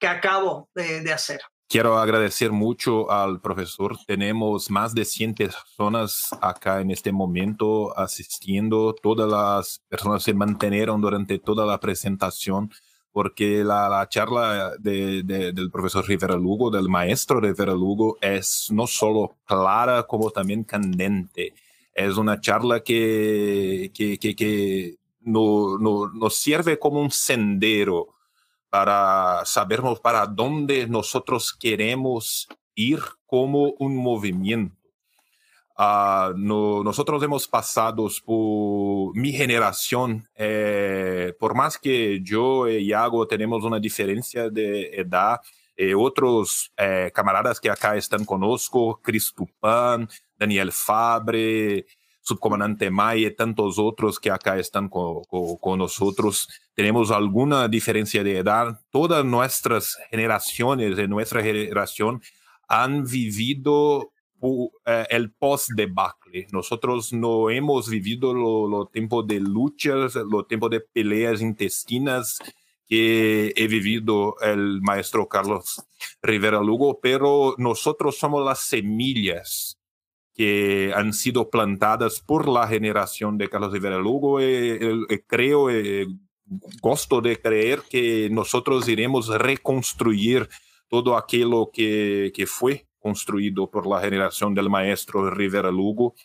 acabo 0.01 0.69
de 0.75 1.13
hacer. 1.13 1.39
Quiero 1.71 1.99
agradecer 1.99 2.51
mucho 2.51 3.11
al 3.11 3.41
profesor. 3.41 3.95
Tenemos 4.07 4.71
más 4.71 4.95
de 4.95 5.05
100 5.05 5.35
personas 5.35 6.29
acá 6.41 6.81
en 6.81 6.89
este 6.89 7.11
momento 7.11 7.95
asistiendo. 7.95 8.95
Todas 8.99 9.29
las 9.29 9.79
personas 9.87 10.23
se 10.23 10.33
mantuvieron 10.33 10.99
durante 10.99 11.37
toda 11.37 11.67
la 11.67 11.79
presentación 11.79 12.71
porque 13.11 13.63
la, 13.63 14.07
charla 14.09 14.71
del 14.79 15.69
profesor 15.71 16.07
Rivera 16.07 16.35
Lugo, 16.35 16.71
del 16.71 16.89
maestro 16.89 17.39
Rivera 17.39 17.73
Lugo, 17.73 18.17
es 18.19 18.69
no 18.71 18.87
solo 18.87 19.35
clara 19.45 20.01
como 20.07 20.31
también 20.31 20.63
candente. 20.63 21.53
Es 21.93 22.17
una 22.17 22.41
charla 22.41 22.79
que, 22.79 23.91
que, 23.93 24.17
que, 24.17 24.97
no, 25.21 25.77
nos 25.77 26.35
sirve 26.35 26.79
como 26.79 26.99
un 26.99 27.11
sendero 27.11 28.15
para 28.69 29.43
sabermos 29.45 29.99
para 29.99 30.25
dónde 30.25 30.87
nosotros 30.87 31.53
queremos 31.53 32.47
ir 32.75 32.99
como 33.25 33.73
un 33.79 33.95
movimiento. 33.95 34.75
Uh, 35.77 36.35
no, 36.35 36.83
nosotros 36.83 37.23
hemos 37.23 37.47
pasado 37.47 38.09
por 38.25 39.15
mi 39.15 39.31
generación, 39.31 40.27
eh, 40.35 41.33
por 41.39 41.55
más 41.55 41.77
que 41.77 42.19
yo 42.21 42.67
y 42.67 42.87
Iago 42.87 43.25
tenemos 43.25 43.63
una 43.63 43.79
diferencia 43.79 44.49
de 44.49 44.89
edad, 44.93 45.39
eh, 45.77 45.95
otros 45.95 46.73
eh, 46.75 47.09
camaradas 47.15 47.61
que 47.61 47.69
acá 47.69 47.95
están 47.95 48.25
conozco, 48.25 48.99
Cris 49.01 49.33
Tupan, 49.33 50.09
Daniel 50.37 50.73
Fabre, 50.73 51.85
subcomandante 52.29 52.89
May 52.89 53.25
y 53.25 53.35
tantos 53.35 53.77
otros 53.79 54.19
que 54.19 54.31
acá 54.31 54.57
están 54.57 54.89
con, 54.89 55.79
nosotros, 55.79 56.47
tenemos 56.73 57.11
alguna 57.11 57.67
diferencia 57.67 58.23
de 58.23 58.37
edad. 58.37 58.79
Todas 58.91 59.25
nuestras 59.25 59.97
generaciones 60.09 60.95
de 60.95 61.07
nuestra 61.07 61.41
generación 61.43 62.21
han 62.67 63.03
vivido 63.03 64.11
eh, 64.85 65.05
el 65.09 65.31
post-debacle. 65.33 66.47
Nosotros 66.51 67.11
no 67.11 67.49
hemos 67.49 67.89
vivido 67.89 68.33
los 68.33 68.69
lo 68.69 68.85
tiempos 68.85 69.25
de 69.27 69.39
luchas, 69.39 70.15
los 70.15 70.47
tiempos 70.47 70.69
de 70.69 70.81
peleas 70.81 71.41
intestinas 71.41 72.37
que 72.87 73.53
he 73.55 73.67
vivido 73.67 74.35
el 74.41 74.81
maestro 74.81 75.27
Carlos 75.27 75.83
Rivera 76.21 76.61
Lugo, 76.61 76.99
pero 77.01 77.55
nosotros 77.57 78.17
somos 78.17 78.43
las 78.43 78.59
semillas 78.59 79.78
que 80.39 80.93
han 80.95 81.11
sido 81.11 81.49
plantadas 81.49 82.21
por 82.21 82.47
la 82.47 82.65
generación 82.65 83.37
de 83.37 83.49
Carlos 83.49 83.73
Rivera 83.73 83.97
Lugo. 83.97 84.39
Eh, 84.39 84.79
eh, 85.09 85.23
creo, 85.27 85.69
eh, 85.69 86.07
gosto 86.81 87.19
de 87.19 87.41
creer 87.41 87.81
que 87.89 88.29
nosotros 88.31 88.87
iremos 88.87 89.27
reconstruir 89.27 90.47
todo 90.87 91.17
aquello 91.17 91.69
que, 91.73 92.31
que 92.33 92.47
fue 92.47 92.87
construido 92.99 93.69
por 93.69 93.85
la 93.85 93.99
generación 93.99 94.55
del 94.55 94.69
maestro 94.69 95.29
Rivera 95.29 95.71
Lugo. 95.71 96.15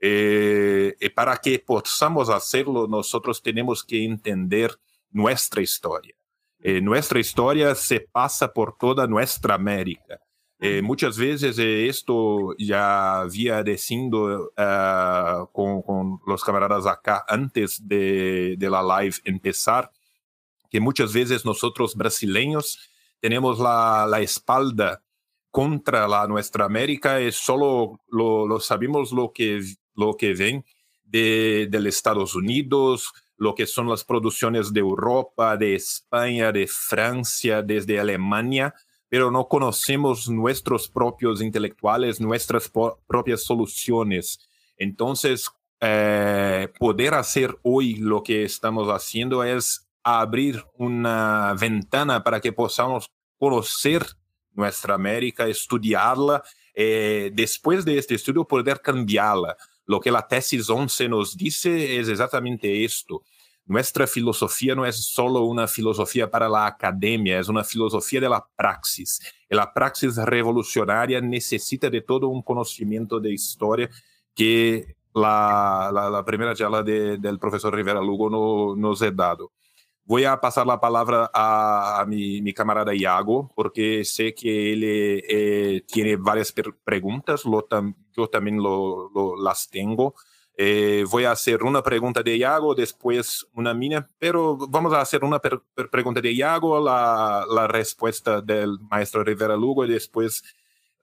y 0.00 1.08
para 1.10 1.36
que 1.36 1.58
podamos 1.58 2.30
hacerlo, 2.30 2.86
nosotros 2.86 3.42
tenemos 3.42 3.84
que 3.84 4.02
entender 4.02 4.70
nuestra 5.10 5.60
historia. 5.60 6.14
nuestra 6.80 7.20
historia 7.20 7.74
se 7.74 8.00
pasa 8.00 8.50
por 8.50 8.78
toda 8.78 9.06
nuestra 9.06 9.56
América. 9.56 10.18
Eh, 10.60 10.82
muchas 10.82 11.16
veces 11.16 11.56
eh, 11.58 11.86
esto 11.88 12.54
ya 12.58 13.20
había 13.20 13.62
diciendo 13.62 14.50
uh, 14.56 15.46
con, 15.52 15.82
con, 15.82 16.20
los 16.26 16.42
camaradas 16.42 16.84
acá 16.86 17.24
antes 17.28 17.86
de, 17.86 18.56
de, 18.58 18.70
la 18.70 18.82
live 18.82 19.14
empezar, 19.24 19.92
que 20.68 20.80
muchas 20.80 21.12
veces 21.12 21.44
nosotros 21.44 21.94
brasileños 21.94 22.90
tenemos 23.20 23.60
la, 23.60 24.06
la 24.10 24.20
espalda 24.20 25.00
contra 25.50 26.08
la 26.08 26.26
nuestra 26.26 26.64
América 26.64 27.20
y 27.20 27.30
solo 27.30 28.00
lo, 28.08 28.48
lo 28.48 28.58
sabemos 28.58 29.12
lo 29.12 29.32
que, 29.32 29.60
lo 29.94 30.14
que 30.14 30.34
ven 30.34 30.64
de, 31.04 31.68
de 31.70 31.88
Estados 31.88 32.34
Unidos, 32.34 33.12
lo 33.36 33.54
que 33.54 33.66
son 33.66 33.88
las 33.88 34.04
producciones 34.04 34.72
de 34.72 34.80
Europa, 34.80 35.56
de 35.56 35.76
España, 35.76 36.50
de 36.50 36.66
Francia, 36.66 37.62
desde 37.62 38.00
Alemania, 38.00 38.74
pero 39.08 39.30
no 39.30 39.48
conocemos 39.48 40.28
nuestros 40.28 40.88
propios 40.88 41.40
intelectuales, 41.40 42.20
nuestras 42.20 42.70
propias 43.06 43.44
soluciones. 43.44 44.38
Entonces, 44.76 45.50
eh, 45.80 46.68
poder 46.78 47.14
hacer 47.14 47.56
hoy 47.62 47.96
lo 47.96 48.22
que 48.22 48.42
estamos 48.44 48.88
haciendo 48.88 49.44
es 49.44 49.88
abrir 50.02 50.64
una 50.76 51.54
ventana 51.58 52.22
para 52.22 52.40
que 52.40 52.52
podamos 52.52 53.10
conocer 53.38 54.04
nuestra 54.52 54.94
América, 54.94 55.46
estudiarla, 55.46 56.42
eh, 56.74 57.30
después 57.32 57.84
de 57.84 57.98
este 57.98 58.14
estudio 58.14 58.44
poder 58.44 58.80
cambiarla. 58.80 59.56
Lo 59.86 60.00
que 60.00 60.10
la 60.10 60.26
tesis 60.26 60.68
11 60.68 61.08
nos 61.08 61.36
dice 61.36 61.98
es 61.98 62.08
exactamente 62.08 62.84
esto. 62.84 63.22
Nuestra 63.68 64.06
filosofía 64.06 64.74
no 64.74 64.86
es 64.86 64.96
solo 64.96 65.42
una 65.42 65.68
filosofía 65.68 66.30
para 66.30 66.48
la 66.48 66.66
academia, 66.66 67.38
es 67.38 67.48
una 67.48 67.62
filosofía 67.62 68.18
de 68.18 68.28
la 68.30 68.42
praxis. 68.56 69.20
Y 69.48 69.54
la 69.54 69.70
praxis 69.72 70.16
revolucionaria 70.16 71.20
necesita 71.20 71.90
de 71.90 72.00
todo 72.00 72.28
un 72.28 72.40
conocimiento 72.40 73.20
de 73.20 73.30
historia 73.30 73.90
que 74.34 74.96
la, 75.14 75.90
la, 75.92 76.24
primera 76.24 76.54
charla 76.54 76.82
del 76.82 77.38
profesor 77.38 77.74
Rivera 77.74 78.00
Lugo 78.00 78.30
no, 78.30 78.74
nos 78.74 79.02
ha 79.02 79.10
dado. 79.10 79.52
Voy 80.04 80.24
a 80.24 80.40
pasar 80.40 80.66
la 80.66 80.80
palabra 80.80 81.30
a, 81.34 82.02
mi, 82.08 82.40
mi, 82.40 82.54
camarada 82.54 82.94
Iago, 82.94 83.52
porque 83.54 84.02
sé 84.02 84.32
que 84.32 84.72
él 84.72 84.80
eh, 84.82 85.82
tiene 85.86 86.16
varias 86.16 86.54
preguntas, 86.82 87.44
lo, 87.44 87.68
yo 88.16 88.28
también 88.28 88.56
lo, 88.62 89.10
las 89.36 89.68
tengo. 89.68 90.14
Eh, 90.60 91.04
voy 91.08 91.22
a 91.22 91.30
hacer 91.30 91.62
una 91.62 91.84
pregunta 91.84 92.20
de 92.20 92.36
Iago, 92.36 92.74
después 92.74 93.46
una 93.54 93.72
mía, 93.72 94.08
pero 94.18 94.56
vamos 94.56 94.92
a 94.92 95.00
hacer 95.00 95.22
una 95.22 95.38
pregunta 95.38 96.20
de 96.20 96.32
Iago, 96.32 96.84
la, 96.84 97.46
la, 97.48 97.68
respuesta 97.68 98.40
del 98.40 98.76
maestro 98.80 99.22
Rivera 99.22 99.56
Lugo 99.56 99.84
y 99.84 99.90
después 99.90 100.42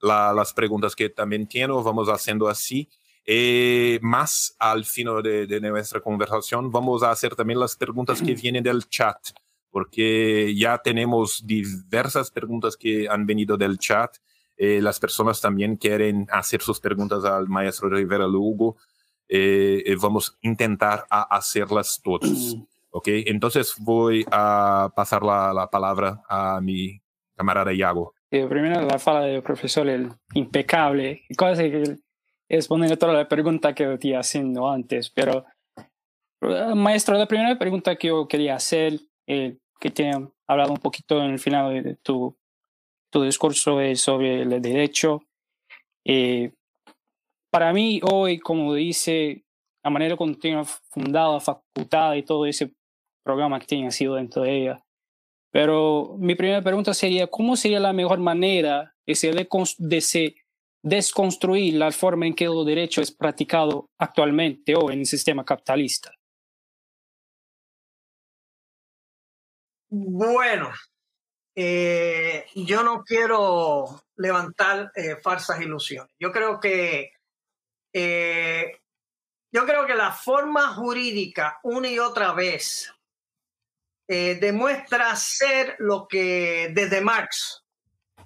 las 0.02 0.52
preguntas 0.54 0.94
que 0.94 1.10
también 1.10 1.48
tiene, 1.48 1.74
vamos 1.74 2.10
haciendo 2.10 2.50
así. 2.50 2.90
Eh, 3.26 3.98
más 4.02 4.58
al 4.60 4.84
final 4.84 5.24
de, 5.24 5.48
de, 5.48 5.62
nuestra 5.62 6.02
conversación, 6.02 6.70
vamos 6.70 7.02
a 7.02 7.12
hacer 7.12 7.34
también 7.34 7.58
las 7.58 7.78
preguntas 7.78 8.22
que 8.22 8.34
vienen 8.42 8.62
del 8.62 8.90
chat, 8.90 9.18
porque 9.72 10.54
ya 10.54 10.78
tenemos 10.80 11.42
diversas 11.48 12.30
preguntas 12.30 12.76
que 12.76 13.08
han 13.08 13.26
venido 13.26 13.56
del 13.56 13.80
chat. 13.80 14.18
Eh, 14.58 14.82
las 14.82 15.00
personas 15.00 15.40
también 15.40 15.78
quieren 15.78 16.28
hacer 16.30 16.62
sus 16.62 16.82
preguntas 16.82 17.24
al 17.24 17.48
maestro 17.48 17.88
Rivera 17.88 18.28
Lugo. 18.28 18.76
Eh, 19.28 19.84
eh, 19.86 19.96
vamos 20.00 20.32
a 20.32 20.48
intentar 20.48 21.06
a 21.10 21.24
hacerlas 21.36 22.02
todas. 22.04 22.56
¿Ok? 22.92 23.08
Entonces 23.08 23.76
voy 23.80 24.26
a 24.32 24.92
pasar 24.96 25.24
la, 25.24 25.54
la 25.54 25.70
palabra 25.70 26.24
a 26.30 26.62
mi 26.62 27.02
camarada 27.36 27.74
Iago. 27.74 28.14
Eh, 28.32 28.48
primero 28.48 28.82
la 28.82 29.00
fala 29.00 29.22
del 29.22 29.44
profesor 29.44 29.88
el 29.88 30.12
impecable, 30.34 31.24
cosa 31.38 31.64
que 31.64 31.98
responde 32.50 32.96
toda 32.98 33.14
la 33.14 33.28
pregunta 33.28 33.74
que 33.74 33.94
estoy 33.94 34.14
haciendo 34.14 34.70
antes, 34.70 35.10
pero 35.10 35.46
maestro, 36.76 37.18
la 37.18 37.28
primera 37.28 37.58
pregunta 37.58 37.96
que 37.96 38.08
yo 38.08 38.28
quería 38.28 38.56
hacer, 38.56 39.00
eh, 39.28 39.58
que 39.80 39.92
te 39.92 40.10
he 40.10 40.14
hablado 40.48 40.72
un 40.72 40.80
poquito 40.80 41.24
en 41.24 41.32
el 41.32 41.40
final 41.40 41.84
de 41.84 41.96
tu, 41.96 42.36
tu 43.10 43.24
discurso 43.24 43.80
sobre 43.96 44.42
el 44.42 44.62
derecho. 44.62 45.24
Eh, 46.04 46.52
para 47.56 47.72
mí 47.72 48.02
hoy, 48.04 48.38
como 48.38 48.74
dice, 48.74 49.46
a 49.82 49.90
manera 49.90 50.18
continua 50.18 50.66
fundada, 50.66 51.40
facultad 51.40 52.14
y 52.16 52.24
todo 52.24 52.46
ese 52.46 52.74
programa 53.24 53.62
que 53.62 53.66
tiene 53.66 53.92
sido 53.92 54.16
dentro 54.16 54.42
de 54.42 54.58
ella, 54.58 54.86
Pero 55.54 56.18
mi 56.20 56.36
primera 56.36 56.62
pregunta 56.62 56.94
sería, 56.94 57.28
¿cómo 57.28 57.56
sería 57.56 57.80
la 57.80 57.94
mejor 57.94 58.20
manera 58.20 58.94
de, 59.08 59.48
de 59.78 60.36
desconstruir 60.84 61.76
la 61.76 61.94
forma 61.94 62.28
en 62.28 62.36
que 62.36 62.44
el 62.44 62.66
derecho 62.66 63.02
es 63.02 63.10
practicado 63.10 63.90
actualmente 64.00 64.76
o 64.76 64.92
en 64.92 65.00
el 65.00 65.06
sistema 65.06 65.46
capitalista? 65.46 66.12
Bueno, 69.88 70.72
eh, 71.56 72.48
yo 72.54 72.84
no 72.84 73.02
quiero 73.06 74.04
levantar 74.18 74.92
eh, 74.94 75.16
falsas 75.24 75.62
ilusiones. 75.62 76.14
Yo 76.20 76.34
creo 76.34 76.60
que 76.60 77.15
eh, 77.96 78.80
yo 79.52 79.66
creo 79.66 79.86
que 79.86 79.96
la 79.96 80.12
forma 80.12 80.74
jurídica 80.74 81.60
una 81.64 81.88
y 81.88 82.00
otra 82.00 82.34
vez 82.34 82.92
demuestra 84.08 85.16
ser 85.16 85.78
lo 85.80 86.08
que 86.08 86.70
desde 86.74 87.02
Marx, 87.02 87.64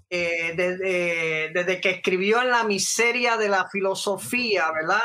desde, 0.10 1.52
desde, 1.54 1.80
que 1.80 1.92
escribió 1.92 2.42
en 2.42 2.50
la 2.50 2.66
miseria 2.66 3.38
de 3.38 3.48
la 3.48 3.70
filosofía, 3.70 4.70
¿verdad? 4.72 5.00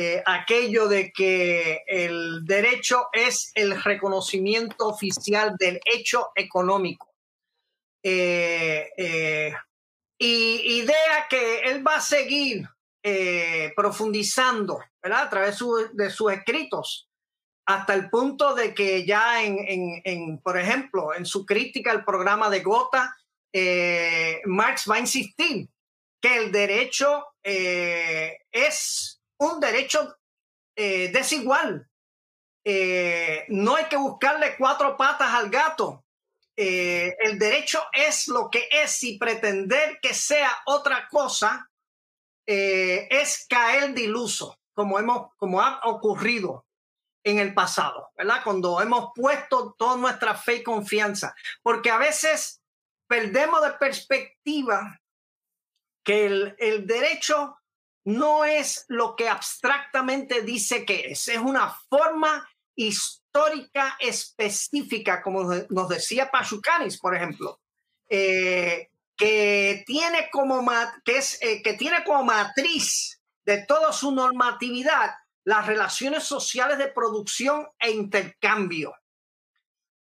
Eh, 0.00 0.22
aquello 0.24 0.86
de 0.86 1.10
que 1.10 1.82
el 1.88 2.44
derecho 2.44 3.08
es 3.12 3.50
el 3.56 3.82
reconocimiento 3.82 4.86
oficial 4.86 5.56
del 5.58 5.80
hecho 5.84 6.28
económico. 6.36 7.12
Eh, 8.00 8.90
eh, 8.96 9.52
y 10.16 10.82
idea 10.82 11.26
que 11.28 11.62
él 11.62 11.84
va 11.84 11.96
a 11.96 12.00
seguir 12.00 12.68
profundizando 13.74 14.80
a 15.02 15.30
través 15.30 15.58
de 15.92 16.10
sus 16.10 16.32
escritos 16.32 17.08
hasta 17.66 17.94
el 17.94 18.10
punto 18.10 18.54
de 18.54 18.74
que 18.74 19.06
ya 19.06 19.42
en, 19.44 20.40
por 20.42 20.58
ejemplo, 20.58 21.14
en 21.14 21.24
su 21.24 21.46
crítica 21.46 21.90
al 21.90 22.04
programa 22.04 22.50
de 22.50 22.60
Gotha, 22.60 23.14
Marx 24.46 24.86
va 24.90 24.96
a 24.96 25.00
insistir 25.00 25.68
que 26.20 26.36
el 26.36 26.52
derecho 26.52 27.26
es 27.42 29.20
un 29.38 29.60
derecho 29.60 30.18
eh, 30.76 31.10
desigual. 31.12 31.88
Eh, 32.64 33.46
no 33.48 33.74
hay 33.74 33.86
que 33.86 33.96
buscarle 33.96 34.56
cuatro 34.56 34.96
patas 34.96 35.32
al 35.34 35.50
gato. 35.50 36.04
Eh, 36.56 37.16
el 37.20 37.38
derecho 37.38 37.82
es 37.92 38.28
lo 38.28 38.48
que 38.50 38.68
es 38.70 39.02
y 39.02 39.18
pretender 39.18 39.98
que 40.00 40.12
sea 40.14 40.50
otra 40.66 41.08
cosa 41.08 41.67
es 42.48 43.46
caer 43.48 43.92
de 43.94 44.02
iluso, 44.02 44.58
como, 44.72 44.98
hemos, 44.98 45.34
como 45.36 45.60
ha 45.60 45.80
ocurrido 45.84 46.64
en 47.22 47.38
el 47.38 47.52
pasado, 47.52 48.10
¿verdad? 48.16 48.42
Cuando 48.42 48.80
hemos 48.80 49.10
puesto 49.14 49.74
toda 49.78 49.96
nuestra 49.96 50.34
fe 50.34 50.56
y 50.56 50.62
confianza, 50.62 51.34
porque 51.62 51.90
a 51.90 51.98
veces 51.98 52.62
perdemos 53.06 53.62
de 53.62 53.72
perspectiva 53.72 55.00
que 56.02 56.26
el, 56.26 56.56
el 56.58 56.86
derecho 56.86 57.58
no 58.04 58.44
es 58.44 58.86
lo 58.88 59.14
que 59.14 59.28
abstractamente 59.28 60.40
dice 60.40 60.86
que 60.86 61.10
es, 61.10 61.28
es 61.28 61.38
una 61.38 61.76
forma 61.90 62.48
histórica 62.74 63.96
específica, 64.00 65.20
como 65.20 65.44
nos 65.68 65.88
decía 65.88 66.30
Pachucanis, 66.30 66.98
por 66.98 67.14
ejemplo, 67.14 67.60
eh, 68.08 68.88
que, 69.18 69.82
tiene 69.84 70.30
como 70.30 70.64
que, 71.04 71.18
es, 71.18 71.42
eh, 71.42 71.60
que 71.62 71.74
tiene 71.74 72.04
como 72.04 72.24
matriz 72.24 73.20
de 73.44 73.64
toda 73.66 73.92
su 73.92 74.12
normatividad 74.12 75.10
las 75.44 75.66
relaciones 75.66 76.24
sociales 76.24 76.78
de 76.78 76.88
producción 76.88 77.66
e 77.78 77.90
intercambio. 77.90 78.94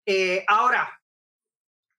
Eh, 0.08 0.44
ahora, 0.48 0.98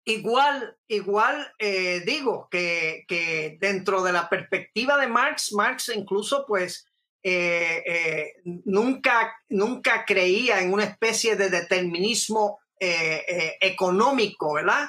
Igual, 0.04 0.76
igual 0.88 1.54
eh, 1.60 2.02
digo 2.04 2.48
que, 2.50 3.04
que, 3.06 3.56
dentro 3.60 4.02
de 4.02 4.12
la 4.12 4.28
perspectiva 4.28 4.96
de 4.96 5.06
Marx, 5.06 5.52
Marx 5.52 5.92
incluso 5.94 6.44
pues 6.44 6.88
nunca, 8.64 9.32
nunca 9.48 10.04
creía 10.04 10.60
en 10.60 10.72
una 10.72 10.82
especie 10.82 11.36
de 11.36 11.50
determinismo 11.50 12.58
económico, 12.80 14.54
¿verdad? 14.54 14.88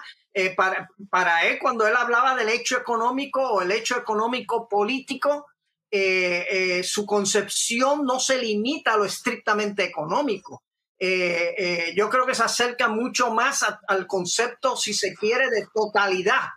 Para, 0.55 0.89
para 1.09 1.45
él, 1.45 1.59
cuando 1.61 1.86
él 1.86 1.95
hablaba 1.95 2.36
del 2.36 2.49
hecho 2.49 2.77
económico 2.77 3.41
o 3.41 3.61
el 3.61 3.71
hecho 3.71 3.97
económico 3.97 4.67
político, 4.67 5.47
su 5.91 7.05
concepción 7.05 8.05
no 8.05 8.19
se 8.19 8.39
limita 8.39 8.93
a 8.93 8.97
lo 8.97 9.05
estrictamente 9.05 9.84
económico. 9.84 10.63
Eh, 11.05 11.55
eh, 11.57 11.93
yo 11.97 12.09
creo 12.09 12.25
que 12.25 12.34
se 12.34 12.43
acerca 12.43 12.88
mucho 12.88 13.29
más 13.34 13.65
al 13.88 14.07
concepto, 14.07 14.77
si 14.77 14.93
se 14.93 15.13
quiere, 15.13 15.49
de 15.49 15.67
totalidad 15.73 16.47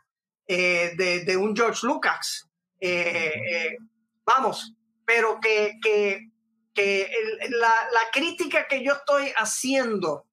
eh, 0.46 0.92
de, 0.96 1.36
un 1.36 1.56
George 1.56 1.84
Lucas. 1.84 2.48
vamos, 4.24 4.72
pero 5.04 5.40
que, 5.40 5.80
que, 5.82 7.10
la, 7.48 7.88
crítica 8.12 8.68
que 8.68 8.84
yo 8.84 8.92
estoy 8.92 9.32
haciendo 9.36 10.26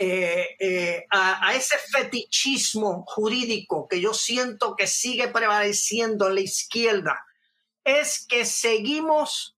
a, 0.00 1.48
a, 1.48 1.54
ese 1.54 1.76
fetichismo 1.92 3.04
jurídico 3.06 3.86
que 3.88 4.00
yo 4.00 4.12
siento 4.12 4.74
que 4.76 4.86
sigue 4.86 5.28
prevaleciendo 5.28 6.28
en 6.28 6.34
la 6.34 6.40
izquierda 6.40 7.24
es 7.84 8.26
que 8.26 8.44
seguimos 8.44 9.56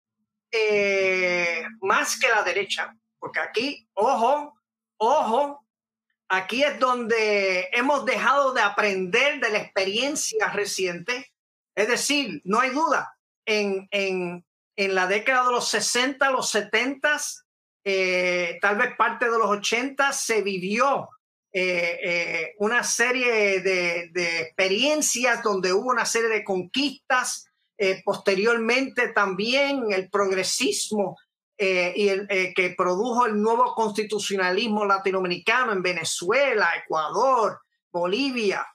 más 1.80 2.18
que 2.18 2.28
la 2.28 2.42
derecha, 2.42 2.96
porque 3.18 3.40
aquí, 3.40 3.88
ojo, 3.94 4.54
ojo, 4.96 5.66
aquí 6.28 6.62
es 6.62 6.78
donde 6.78 7.68
hemos 7.72 8.04
dejado 8.04 8.52
de 8.52 8.62
aprender 8.62 9.40
de 9.40 9.50
la 9.50 9.58
experiencia 9.58 10.48
reciente. 10.48 11.32
Es 11.74 11.88
decir, 11.88 12.40
no 12.44 12.60
hay 12.60 12.70
duda, 12.70 13.16
en, 13.46 14.44
la 14.76 15.06
década 15.06 15.46
de 15.46 15.52
los 15.52 15.68
60, 15.68 16.30
los 16.30 16.50
70, 16.50 17.18
eh, 17.88 18.58
tal 18.60 18.78
vez 18.78 18.96
parte 18.96 19.26
de 19.26 19.38
los 19.38 19.46
80, 19.46 20.12
se 20.12 20.42
vivió 20.42 21.08
eh, 21.52 22.00
eh, 22.02 22.54
una 22.58 22.82
serie 22.82 23.60
de, 23.60 24.40
experiencias 24.40 25.40
donde 25.40 25.72
hubo 25.72 25.90
una 25.90 26.04
serie 26.04 26.28
de 26.28 26.42
conquistas. 26.42 27.48
posteriormente 28.04 29.08
también 29.08 29.92
el 29.92 30.08
progresismo 30.10 31.16
y 31.58 32.52
que 32.54 32.74
produjo 32.76 33.26
el 33.26 33.40
nuevo 33.40 33.74
constitucionalismo 33.74 34.84
latinoamericano 34.84 35.72
en 35.72 35.82
Venezuela, 35.82 36.72
Ecuador, 36.82 37.60
Bolivia, 37.92 38.66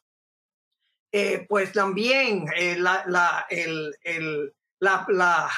pues 1.49 1.73
también 1.73 2.45
la, 2.77 3.03
la, 3.07 3.45
el, 3.49 3.93
el, 4.03 4.53
la, 4.79 5.49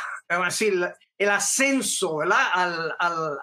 decir, 0.45 0.93
el 1.17 1.29
ascenso 1.29 2.21
Al, 2.21 2.95
al, 2.99 3.39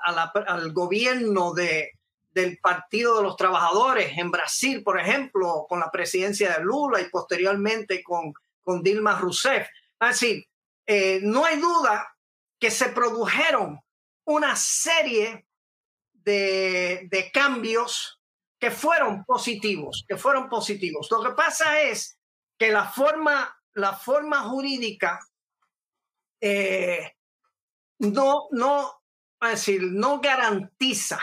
al, 0.47 0.73
gobierno 0.73 1.53
de, 1.55 1.93
del 2.31 2.59
Partido 2.59 3.17
de 3.17 3.23
los 3.23 3.37
Trabajadores 3.37 4.17
en 4.19 4.31
Brasil, 4.31 4.83
por 4.83 4.99
ejemplo, 4.99 5.67
con 5.69 5.81
la 5.81 5.91
presidencia 5.91 6.57
de 6.57 6.65
Lula 6.65 7.01
y 7.01 7.09
posteriormente 7.09 8.03
con, 8.03 8.33
con 8.63 8.83
Dilma 8.83 9.19
Rousseff. 9.19 9.67
Es 10.01 10.21
decir, 10.21 10.45
no 11.23 11.45
hay 11.45 11.59
duda 11.59 12.17
que 12.59 12.71
se 12.71 12.91
produjeron 12.91 13.81
una 14.25 14.55
serie 14.55 15.47
de, 16.13 17.31
cambios 17.33 18.21
que 18.59 18.71
fueron 18.71 19.25
positivos, 19.25 20.05
que 20.07 20.17
fueron 20.17 20.49
positivos. 20.49 21.09
Lo 21.11 21.23
que 21.23 21.31
pasa 21.31 21.81
es 21.81 22.19
que 22.59 22.71
la 22.71 22.85
forma, 22.85 23.57
la 23.75 23.95
forma 23.95 24.43
jurídica 24.43 25.19
eh, 26.41 27.15
no, 28.01 28.49
no, 28.51 29.03
decir, 29.41 29.83
no 29.83 30.21
garantiza 30.21 31.21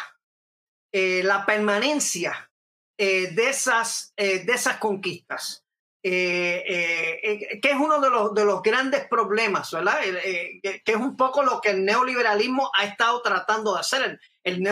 eh, 0.92 1.22
la 1.24 1.46
permanencia 1.46 2.50
eh, 2.98 3.32
de, 3.32 3.50
esas, 3.50 4.14
de 4.16 4.46
esas 4.48 4.78
conquistas. 4.78 5.68
Eh, 6.10 6.64
eh, 6.66 7.20
eh, 7.22 7.60
que 7.60 7.72
es 7.72 7.76
uno 7.76 8.00
de 8.00 8.10
los, 8.10 8.34
de 8.34 8.46
los 8.46 8.62
grandes 8.62 9.06
problemas, 9.10 9.70
¿verdad? 9.72 10.00
que 10.02 10.82
es 10.86 10.96
un 10.96 11.18
poco 11.18 11.44
lo 11.44 11.60
que 11.60 11.72
el 11.72 11.84
neoliberalismo 11.84 12.72
ha 12.78 12.86
estado 12.86 13.22
tratando 13.22 13.74
de 13.74 13.82
hacer. 13.82 14.20
El, 14.42 14.64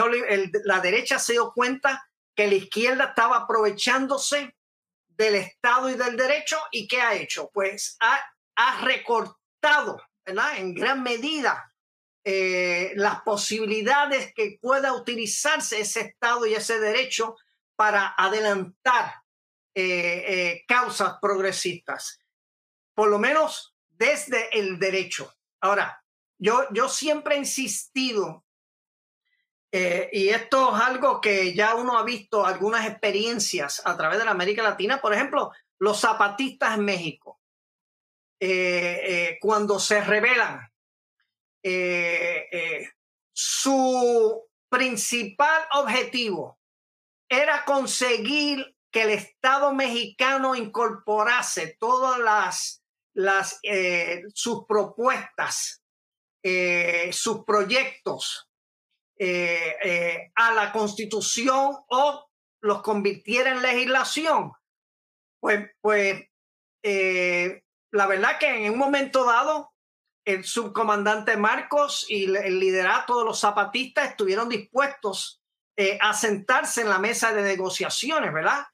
la 0.63 0.79
derecha 0.79 1.19
se 1.19 1.33
dio 1.33 1.51
cuenta 1.51 2.07
que 2.35 2.47
la 2.47 2.55
izquierda 2.55 3.05
estaba 3.05 3.37
aprovechándose 3.39 4.55
del 5.09 5.35
Estado 5.35 5.89
y 5.89 5.95
del 5.95 6.15
derecho 6.15 6.57
y 6.71 6.87
¿qué 6.87 7.01
ha 7.01 7.15
hecho? 7.15 7.49
Pues 7.53 7.97
ha, 7.99 8.17
ha 8.55 8.81
recortado, 8.85 10.01
¿verdad? 10.25 10.57
En 10.57 10.73
gran 10.73 11.03
medida 11.03 11.73
las 12.25 13.21
posibilidades 13.21 14.33
que 14.33 14.57
pueda 14.59 14.93
utilizarse 14.93 15.79
ese 15.79 16.01
Estado 16.01 16.45
y 16.45 16.55
ese 16.55 16.79
derecho 16.79 17.35
para 17.75 18.15
adelantar 18.17 19.21
eh, 19.75 20.23
eh, 20.27 20.63
causas 20.67 21.17
progresistas, 21.21 22.19
por 22.95 23.09
lo 23.09 23.19
menos 23.19 23.75
desde 23.89 24.49
el 24.57 24.79
derecho. 24.79 25.31
Ahora, 25.61 26.03
yo, 26.39 26.65
yo 26.71 26.89
siempre 26.89 27.35
he 27.35 27.39
insistido 27.39 28.43
Eh, 29.77 30.07
y 30.13 30.29
esto 30.29 30.73
es 30.73 30.81
algo 30.81 31.19
que 31.19 31.53
ya 31.53 31.75
uno 31.75 31.97
ha 31.97 32.03
visto 32.05 32.45
algunas 32.45 32.87
experiencias 32.87 33.81
a 33.83 33.97
través 33.97 34.19
de 34.19 34.23
la 34.23 34.31
América 34.31 34.63
Latina. 34.63 35.01
Por 35.01 35.11
ejemplo, 35.13 35.51
los 35.79 35.99
zapatistas 35.99 36.77
en 36.77 36.85
México, 36.85 37.41
eh, 38.39 39.01
eh, 39.03 39.37
cuando 39.41 39.77
se 39.77 39.99
rebelan, 39.99 40.71
su 43.33 44.43
principal 44.69 45.63
objetivo 45.73 46.59
era 47.27 47.65
conseguir 47.65 48.75
que 48.91 49.01
el 49.03 49.09
Estado 49.09 49.73
mexicano 49.73 50.55
incorporase 50.55 51.75
todas 51.79 52.19
las, 52.19 52.83
las 53.13 53.59
sus 54.33 54.65
propuestas, 54.65 55.81
sus 57.11 57.43
proyectos 57.45 58.47
eh, 59.17 59.77
eh, 59.81 60.31
a 60.35 60.53
la 60.53 60.73
constitución 60.73 61.73
o 61.87 62.29
los 62.59 62.81
convirtiera 62.81 63.51
en 63.51 63.61
legislación, 63.61 64.51
pues, 65.39 65.69
pues 65.79 66.21
eh, 66.83 67.63
la 67.91 68.07
verdad 68.07 68.37
que 68.37 68.65
en 68.65 68.73
un 68.73 68.77
momento 68.77 69.23
dado 69.23 69.71
el 70.25 70.43
subcomandante 70.43 71.37
Marcos 71.37 72.05
y 72.09 72.25
el 72.25 72.59
liderato 72.59 73.19
de 73.19 73.25
los 73.25 73.39
zapatistas 73.39 74.09
estuvieron 74.09 74.49
dispuestos 74.49 75.41
a 76.01 76.13
sentarse 76.13 76.81
en 76.81 76.89
la 76.89 76.99
mesa 76.99 77.33
de 77.33 77.43
negociaciones, 77.43 78.33
¿verdad? 78.33 78.65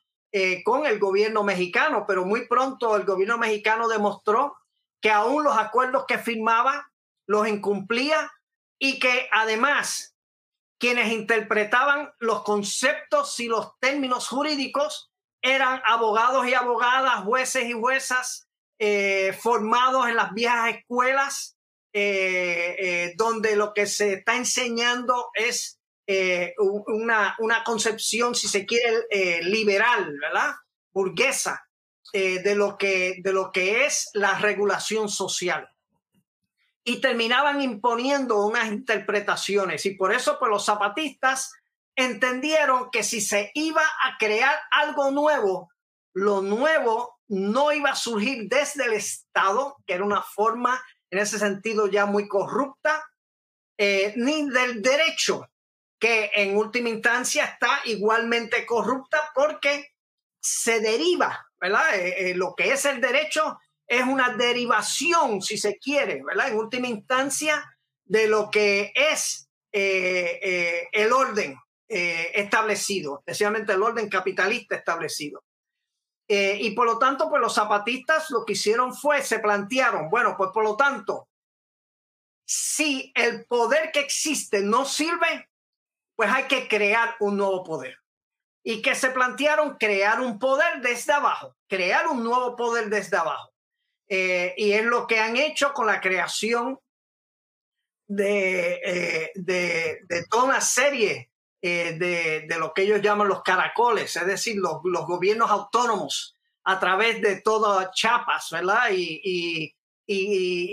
con 0.63 0.85
el 0.85 0.97
gobierno 0.97 1.43
mexicano, 1.43 2.05
pero 2.07 2.23
muy 2.23 2.47
pronto 2.47 2.95
el 2.95 3.03
gobierno 3.03 3.37
mexicano 3.37 3.89
demostró 3.89 4.55
que 5.01 5.11
aún 5.11 5.43
los 5.43 5.57
acuerdos 5.57 6.05
que 6.07 6.19
firmaba 6.19 6.91
los 7.27 7.47
incumplía 7.47 8.31
y 8.79 8.99
que 8.99 9.27
además 9.31 10.15
quienes 10.79 11.11
interpretaban 11.11 12.11
los 12.19 12.43
conceptos 12.43 13.39
y 13.39 13.47
los 13.47 13.77
términos 13.79 14.27
jurídicos 14.27 15.11
eran 15.43 15.81
abogados 15.85 16.47
y 16.47 16.53
abogadas, 16.53 17.23
jueces 17.23 17.65
y 17.65 17.73
juezas 17.73 18.49
eh, 18.83 19.31
formados 19.39 20.07
en 20.07 20.15
las 20.15 20.33
viejas 20.33 20.75
escuelas, 20.75 21.55
eh, 21.93 22.75
eh, 22.79 23.13
donde 23.15 23.55
lo 23.55 23.75
que 23.75 23.85
se 23.85 24.13
está 24.13 24.35
enseñando 24.35 25.29
es 25.35 25.77
una, 26.87 27.35
una, 27.37 27.63
concepción, 27.63 28.33
si 28.33 28.47
se 28.47 28.65
quiere, 28.65 29.43
liberal, 29.43 30.11
¿verdad? 30.19 30.55
Burguesa 30.91 31.65
de, 32.11 32.55
lo 32.55 32.77
que, 32.77 33.21
de 33.23 33.31
lo 33.31 33.51
que 33.51 33.85
es 33.85 34.09
la 34.13 34.37
regulación 34.39 35.07
social 35.07 35.69
y 36.83 36.99
terminaban 36.99 37.61
imponiendo 37.61 38.45
unas 38.45 38.67
interpretaciones. 38.67 39.85
Y 39.85 39.91
por 39.91 40.11
eso, 40.11 40.37
pues 40.37 40.49
los 40.49 40.65
zapatistas 40.65 41.53
entendieron 41.95 42.89
que 42.91 43.03
si 43.03 43.21
se 43.21 43.51
iba 43.53 43.83
a 43.83 44.17
crear 44.17 44.55
algo 44.71 45.11
nuevo, 45.11 45.69
lo 46.13 46.41
nuevo 46.41 47.20
no 47.31 47.71
iba 47.71 47.91
a 47.91 47.95
surgir 47.95 48.49
desde 48.49 48.85
el 48.85 48.93
Estado, 48.93 49.77
que 49.87 49.93
era 49.93 50.03
una 50.03 50.21
forma 50.21 50.83
en 51.09 51.19
ese 51.19 51.39
sentido 51.39 51.87
ya 51.87 52.05
muy 52.05 52.27
corrupta, 52.27 53.05
eh, 53.77 54.13
ni 54.17 54.49
del 54.49 54.81
derecho, 54.81 55.49
que 55.97 56.29
en 56.35 56.57
última 56.57 56.89
instancia 56.89 57.45
está 57.45 57.79
igualmente 57.85 58.65
corrupta 58.65 59.31
porque 59.33 59.93
se 60.41 60.81
deriva, 60.81 61.47
¿verdad? 61.57 61.95
Eh, 61.95 62.31
eh, 62.31 62.35
lo 62.35 62.53
que 62.53 62.73
es 62.73 62.83
el 62.83 62.99
derecho 62.99 63.57
es 63.87 64.03
una 64.03 64.35
derivación, 64.35 65.41
si 65.41 65.57
se 65.57 65.77
quiere, 65.77 66.21
¿verdad? 66.25 66.49
En 66.49 66.57
última 66.57 66.87
instancia, 66.87 67.63
de 68.03 68.27
lo 68.27 68.51
que 68.51 68.91
es 68.93 69.47
el 69.71 71.13
orden 71.13 71.57
establecido, 71.87 73.19
especialmente 73.19 73.71
el 73.71 73.83
orden 73.83 74.09
capitalista 74.09 74.75
establecido. 74.75 75.45
Y 76.33 76.71
por 76.71 76.85
lo 76.85 76.97
tanto, 76.97 77.29
pues 77.29 77.41
los 77.41 77.53
zapatistas 77.53 78.29
lo 78.29 78.45
que 78.45 78.53
hicieron 78.53 78.95
fue, 78.95 79.21
se 79.21 79.39
plantearon, 79.39 80.09
bueno, 80.09 80.35
pues 80.37 80.51
por 80.53 80.63
lo 80.63 80.77
tanto, 80.77 81.27
si 82.45 83.13
el 83.15 83.45
poder 83.45 83.91
que 83.93 84.01
existe 84.01 84.61
no 84.61 84.83
sirve, 84.83 85.49
pues 86.17 86.29
hay 86.29 86.43
que 86.43 86.67
crear 86.67 87.15
un 87.19 87.37
nuevo 87.37 87.63
poder. 87.63 87.97
Y 88.63 88.81
que 88.81 88.93
se 88.93 89.09
plantearon 89.09 89.77
crear 89.77 90.19
un 90.19 90.37
poder 90.37 90.81
desde 90.81 91.13
abajo, 91.13 91.55
crear 91.67 92.07
un 92.07 92.23
nuevo 92.23 92.55
poder 92.55 92.89
desde 92.89 93.17
abajo. 93.17 93.51
Eh, 94.07 94.53
y 94.57 94.73
es 94.73 94.83
lo 94.83 95.07
que 95.07 95.19
han 95.19 95.37
hecho 95.37 95.73
con 95.73 95.87
la 95.87 96.01
creación 96.01 96.77
de, 98.07 98.81
eh, 98.83 99.31
de, 99.35 100.25
toda 100.29 100.43
una 100.43 100.61
serie 100.61 101.30
eh, 101.61 101.97
de, 101.97 102.45
de, 102.47 102.59
lo 102.59 102.73
que 102.73 102.83
ellos 102.83 103.01
llaman 103.01 103.27
los 103.27 103.43
caracoles, 103.43 104.15
es 104.15 104.25
decir, 104.25 104.57
los, 104.57 104.79
los 104.83 105.05
gobiernos 105.05 105.49
autónomos 105.51 106.37
a 106.63 106.79
través 106.79 107.21
de 107.21 107.41
todas 107.41 107.91
chapas, 107.93 108.49
¿verdad? 108.51 108.89
Y, 108.91 109.21
y, 109.23 109.75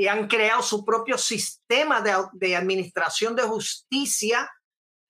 han 0.09 0.27
creado 0.27 0.63
su 0.63 0.85
propio 0.85 1.17
sistema 1.17 2.01
de, 2.01 2.13
de 2.33 2.57
administración 2.57 3.37
de 3.37 3.43
justicia 3.43 4.51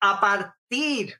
a 0.01 0.21
partir 0.21 1.19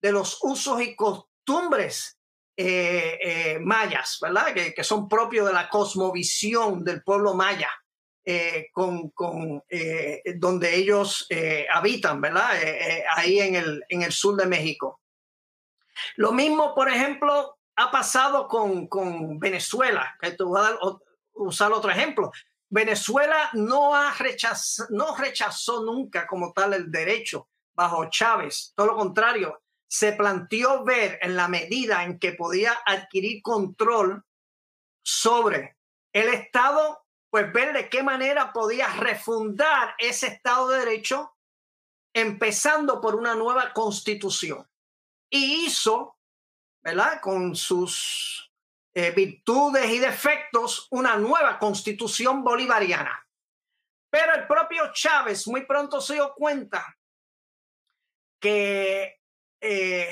de 0.00 0.12
los 0.12 0.38
usos 0.42 0.80
y 0.80 0.96
costumbres 0.96 2.16
eh, 2.58 3.18
eh, 3.20 3.58
mayas, 3.58 4.18
¿verdad? 4.20 4.54
Que, 4.54 4.82
son 4.82 5.08
propios 5.08 5.46
de 5.46 5.52
la 5.52 5.68
cosmovisión 5.68 6.82
del 6.82 7.02
pueblo 7.02 7.34
maya, 7.34 7.68
eh, 8.26 8.68
con, 8.72 9.10
con 9.10 9.62
donde 10.36 10.74
ellos 10.74 11.26
habitan, 11.72 12.20
¿verdad? 12.20 12.50
ahí 13.16 13.40
en 13.40 13.54
el, 13.54 13.84
en 13.88 14.02
el 14.02 14.12
sur 14.12 14.36
de 14.36 14.46
México. 14.46 15.00
Lo 16.16 16.32
mismo, 16.32 16.74
por 16.74 16.88
ejemplo, 16.88 17.58
ha 17.76 17.90
pasado 17.90 18.48
con, 18.48 18.86
con 18.88 19.38
Venezuela, 19.38 20.16
que 20.20 20.32
te 20.32 20.42
voy 20.42 20.60
a 20.60 20.76
usar 21.34 21.72
otro 21.72 21.90
ejemplo. 21.90 22.30
Venezuela 22.68 23.50
no, 23.52 23.94
ha 23.94 24.12
no 24.90 25.16
rechazó 25.16 25.84
nunca 25.84 26.26
como 26.26 26.52
tal 26.52 26.74
el 26.74 26.90
derecho 26.90 27.48
bajo 27.74 28.08
Chávez, 28.10 28.72
todo 28.74 28.88
lo 28.88 28.96
contrario, 28.96 29.62
se 29.86 30.12
planteó 30.12 30.82
ver 30.82 31.18
en 31.22 31.36
la 31.36 31.46
medida 31.46 32.02
en 32.02 32.18
que 32.18 32.32
podía 32.32 32.76
adquirir 32.84 33.42
control 33.42 34.24
sobre 35.02 35.76
el 36.12 36.28
Estado, 36.28 37.05
pues 37.36 37.52
ver 37.52 37.74
de 37.74 37.90
qué 37.90 38.02
manera 38.02 38.50
podía 38.50 38.86
refundar 38.94 39.94
ese 39.98 40.28
Estado 40.28 40.70
de 40.70 40.78
Derecho, 40.78 41.36
empezando 42.14 42.98
por 42.98 43.14
una 43.14 43.34
nueva 43.34 43.74
constitución. 43.74 44.66
Y 45.30 45.66
hizo, 45.66 46.18
¿verdad? 46.82 47.20
Con 47.20 47.54
sus 47.54 48.50
eh, 48.94 49.10
virtudes 49.10 49.90
y 49.90 49.98
defectos, 49.98 50.88
una 50.90 51.16
nueva 51.16 51.58
constitución 51.58 52.42
bolivariana. 52.42 53.28
Pero 54.10 54.34
el 54.34 54.46
propio 54.46 54.90
Chávez 54.94 55.46
muy 55.46 55.66
pronto 55.66 56.00
se 56.00 56.14
dio 56.14 56.32
cuenta 56.32 56.96
que 58.40 59.20
eh, 59.60 60.08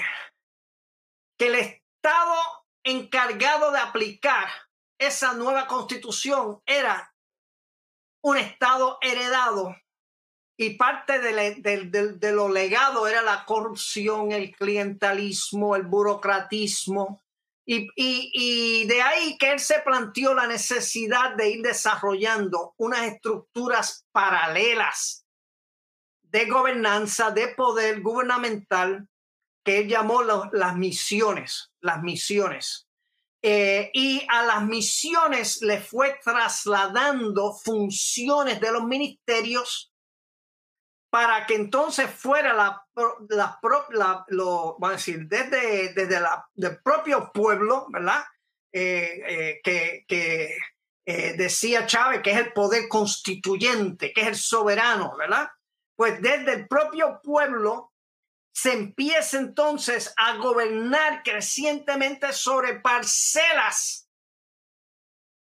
que 1.38 1.46
el 1.46 1.54
Estado 1.54 2.66
encargado 2.84 3.70
de 3.70 3.78
aplicar 3.78 4.46
esa 4.98 5.32
nueva 5.32 5.66
constitución 5.66 6.62
era 6.66 7.13
un 8.24 8.38
Estado 8.38 8.96
heredado 9.02 9.76
y 10.56 10.70
parte 10.76 11.18
de, 11.18 12.32
lo 12.32 12.48
legado 12.48 13.06
era 13.06 13.20
la 13.20 13.44
corrupción, 13.44 14.32
el 14.32 14.50
clientelismo, 14.56 15.76
el 15.76 15.82
burocratismo. 15.82 17.22
Y, 17.66 18.86
de 18.86 19.02
ahí 19.02 19.36
que 19.36 19.52
él 19.52 19.58
se 19.58 19.80
planteó 19.80 20.34
la 20.34 20.46
necesidad 20.46 21.34
de 21.34 21.50
ir 21.50 21.62
desarrollando 21.62 22.74
unas 22.78 23.02
estructuras 23.02 24.06
paralelas 24.10 25.26
de 26.22 26.46
gobernanza, 26.46 27.30
de 27.30 27.48
poder 27.48 28.00
gubernamental 28.00 29.06
que 29.64 29.80
él 29.80 29.88
llamó 29.88 30.22
las 30.22 30.76
misiones, 30.76 31.72
las 31.80 32.02
misiones. 32.02 32.83
Eh, 33.46 33.90
y 33.92 34.26
a 34.30 34.42
las 34.42 34.64
misiones 34.64 35.60
le 35.60 35.78
fue 35.78 36.18
trasladando 36.24 37.52
funciones 37.52 38.58
de 38.58 38.72
los 38.72 38.84
ministerios 38.84 39.92
para 41.10 41.44
que 41.44 41.56
entonces 41.56 42.08
fuera 42.10 42.54
la, 42.54 42.82
la, 43.28 43.60
lo, 44.28 44.78
vamos 44.78 44.88
a 44.88 44.92
decir, 44.92 45.28
desde, 45.28 45.92
desde 45.92 46.20
la, 46.20 46.48
del 46.54 46.80
propio 46.80 47.30
pueblo, 47.34 47.86
¿verdad? 47.90 48.24
Eh, 48.72 49.22
eh, 49.26 49.60
que, 49.62 50.06
que 50.08 50.56
decía 51.36 51.84
Chávez 51.84 52.22
que 52.22 52.30
es 52.30 52.38
el 52.38 52.54
poder 52.54 52.88
constituyente, 52.88 54.14
que 54.14 54.22
es 54.22 54.26
el 54.28 54.36
soberano, 54.36 55.18
¿verdad? 55.18 55.50
Pues 55.94 56.18
desde 56.22 56.54
el 56.54 56.66
propio 56.66 57.20
pueblo 57.22 57.92
se 58.54 58.72
empieza 58.72 59.38
entonces 59.38 60.14
a 60.16 60.36
gobernar 60.36 61.24
crecientemente 61.24 62.32
sobre 62.32 62.78
parcelas 62.78 64.08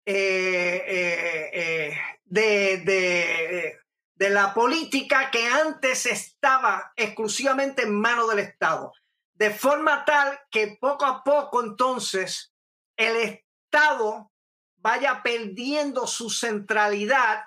eh, 0.05 0.81
eh, 0.87 1.49
eh, 1.53 1.97
de, 2.23 3.77
de 4.15 4.29
la 4.29 4.53
política 4.53 5.29
que 5.29 5.45
antes 5.45 6.05
estaba 6.05 6.93
exclusivamente 6.95 7.81
en 7.83 7.99
manos 7.99 8.29
del 8.29 8.39
Estado, 8.39 8.93
de 9.33 9.51
forma 9.51 10.05
tal 10.05 10.39
que 10.49 10.77
poco 10.79 11.05
a 11.05 11.21
poco 11.21 11.61
entonces 11.61 12.53
el 12.95 13.17
Estado 13.17 14.31
vaya 14.77 15.21
perdiendo 15.21 16.07
su 16.07 16.29
centralidad 16.29 17.43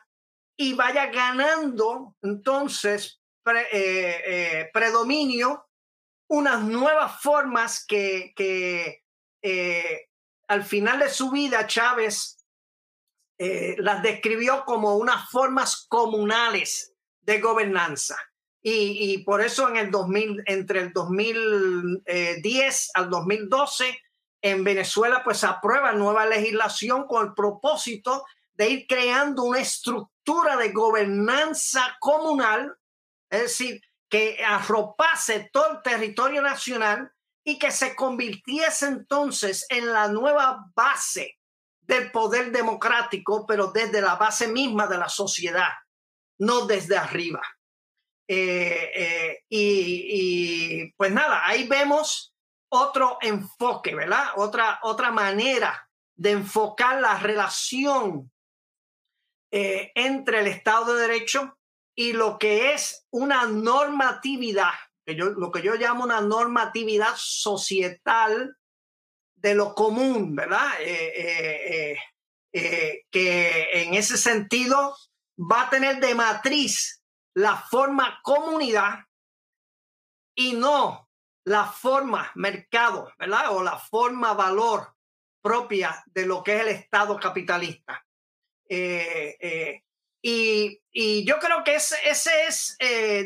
y 0.59 0.75
vaya 0.75 1.07
ganando 1.07 2.17
entonces 2.21 3.19
eh, 3.47 3.63
eh, 3.73 4.71
predominio 4.73 5.67
unas 6.29 6.63
nuevas 6.63 7.21
formas 7.23 7.85
que, 7.87 8.33
que 8.37 9.03
eh, 9.43 10.09
al 10.49 10.63
final 10.65 10.99
de 10.99 11.09
su 11.09 11.31
vida 11.31 11.67
Chávez 11.67 12.35
las 13.41 14.03
describió 14.03 14.65
como 14.65 14.97
unas 14.97 15.31
formas 15.31 15.87
comunales 15.89 16.93
de 17.21 17.39
gobernanza. 17.41 18.17
Y, 18.61 19.13
y, 19.13 19.19
por 19.19 19.41
eso 19.41 19.69
en 19.69 19.77
el 19.77 19.93
2000, 19.93 20.43
entre 20.47 20.81
el 20.81 20.93
2010 20.93 22.91
al 22.95 23.09
2012, 23.11 23.97
en 24.43 24.65
Venezuela 24.65 25.23
pues 25.23 25.45
aprueba 25.45 25.93
nueva 25.93 26.27
legislación 26.27 27.07
con 27.07 27.29
el 27.29 27.35
propósito 27.35 28.25
de 28.59 28.71
ir 28.71 28.87
creando 28.89 29.45
una 29.45 29.61
estructura 29.61 30.57
de 30.57 30.73
gobernanza 30.73 31.97
comunal, 32.01 32.77
es 33.31 33.43
decir, 33.43 33.81
que 34.09 34.43
arropase 34.45 35.51
todo 35.53 35.73
el 35.73 35.83
territorio 35.83 36.41
nacional 36.43 37.13
y 37.45 37.59
que 37.59 37.71
se 37.71 37.95
convirtiese 37.95 38.87
entonces 38.87 39.67
en 39.69 39.93
la 39.93 40.09
nueva 40.09 40.67
base 40.75 41.39
del 41.81 42.11
poder 42.11 42.53
democrático, 42.53 43.47
pero 43.47 43.69
desde 43.69 44.01
la 44.01 44.17
base 44.17 44.49
misma 44.49 44.87
de 44.87 44.99
la 44.99 45.09
sociedad, 45.09 45.71
no 46.39 46.67
desde 46.67 46.97
arriba. 46.97 47.41
Eh, 48.31 48.91
eh, 48.95 49.45
y, 49.49 50.93
pues 50.93 51.11
nada, 51.11 51.47
ahí 51.47 51.67
vemos 51.67 52.35
otro 52.71 53.17
enfoque, 53.23 53.95
¿verdad? 53.95 54.27
Otra, 54.37 54.79
otra 54.83 55.11
manera 55.11 55.89
de 56.15 56.33
enfocar 56.33 57.01
la 57.01 57.19
relación 57.19 58.31
eh, 59.51 59.91
entre 59.95 60.41
el 60.41 60.49
Estado 60.49 60.95
de 60.95 61.09
Derecho 61.09 61.58
y 61.99 62.13
lo 62.13 62.39
que 62.39 62.75
es 62.75 63.09
una 63.11 63.47
normatividad, 63.47 64.71
que 65.05 65.17
yo, 65.17 65.31
lo 65.31 65.51
que 65.51 65.63
yo 65.63 65.75
llamo 65.75 66.05
una 66.05 66.21
normatividad 66.21 67.13
societal 67.17 68.57
de 69.35 69.55
lo 69.57 69.75
común, 69.75 70.37
¿verdad? 70.37 70.81
Eh, 70.81 71.13
eh, 71.17 71.99
eh, 72.53 73.03
que 73.11 73.83
en 73.83 73.95
ese 73.95 74.17
sentido 74.17 74.97
va 75.37 75.63
a 75.63 75.71
tener 75.71 75.99
de 75.99 76.15
matriz 76.15 77.03
la 77.35 77.57
forma 77.57 78.21
comunidad 78.23 79.01
y 80.37 80.53
no 80.53 81.11
la 81.47 81.65
forma 81.65 82.31
mercado, 82.37 83.13
¿verdad? 83.19 83.57
O 83.57 83.65
la 83.65 83.77
forma 83.77 84.35
valor 84.35 84.95
propia 85.43 86.01
de 86.07 86.27
lo 86.27 86.45
que 86.45 86.55
es 86.55 86.63
el 86.63 86.69
Estado 86.69 87.19
capitalista. 87.19 88.07
Y, 90.23 90.81
y, 90.93 91.25
yo 91.25 91.39
creo 91.39 91.63
que 91.65 91.77
ese, 91.77 91.97
ese 92.05 92.31
es, 92.47 92.77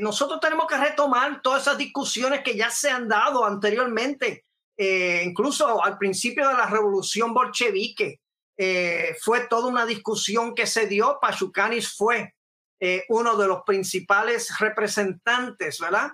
nosotros 0.00 0.40
tenemos 0.40 0.66
que 0.66 0.76
retomar 0.76 1.40
todas 1.42 1.62
esas 1.62 1.78
discusiones 1.78 2.42
que 2.42 2.56
ya 2.56 2.70
se 2.70 2.90
han 2.90 3.08
dado 3.08 3.44
anteriormente 3.44 4.44
eh, 4.76 5.22
incluso 5.24 5.82
al 5.82 5.98
principio 5.98 6.48
de 6.48 6.54
la 6.54 6.66
revolución 6.66 7.34
bolchevique, 7.34 8.20
eh, 8.56 9.14
fue 9.20 9.46
toda 9.46 9.68
una 9.68 9.86
discusión 9.86 10.54
que 10.54 10.66
se 10.66 10.86
dio. 10.86 11.18
Pachucanis 11.20 11.94
fue 11.94 12.34
eh, 12.80 13.04
uno 13.08 13.36
de 13.36 13.46
los 13.46 13.62
principales 13.64 14.58
representantes, 14.58 15.78
¿verdad? 15.78 16.10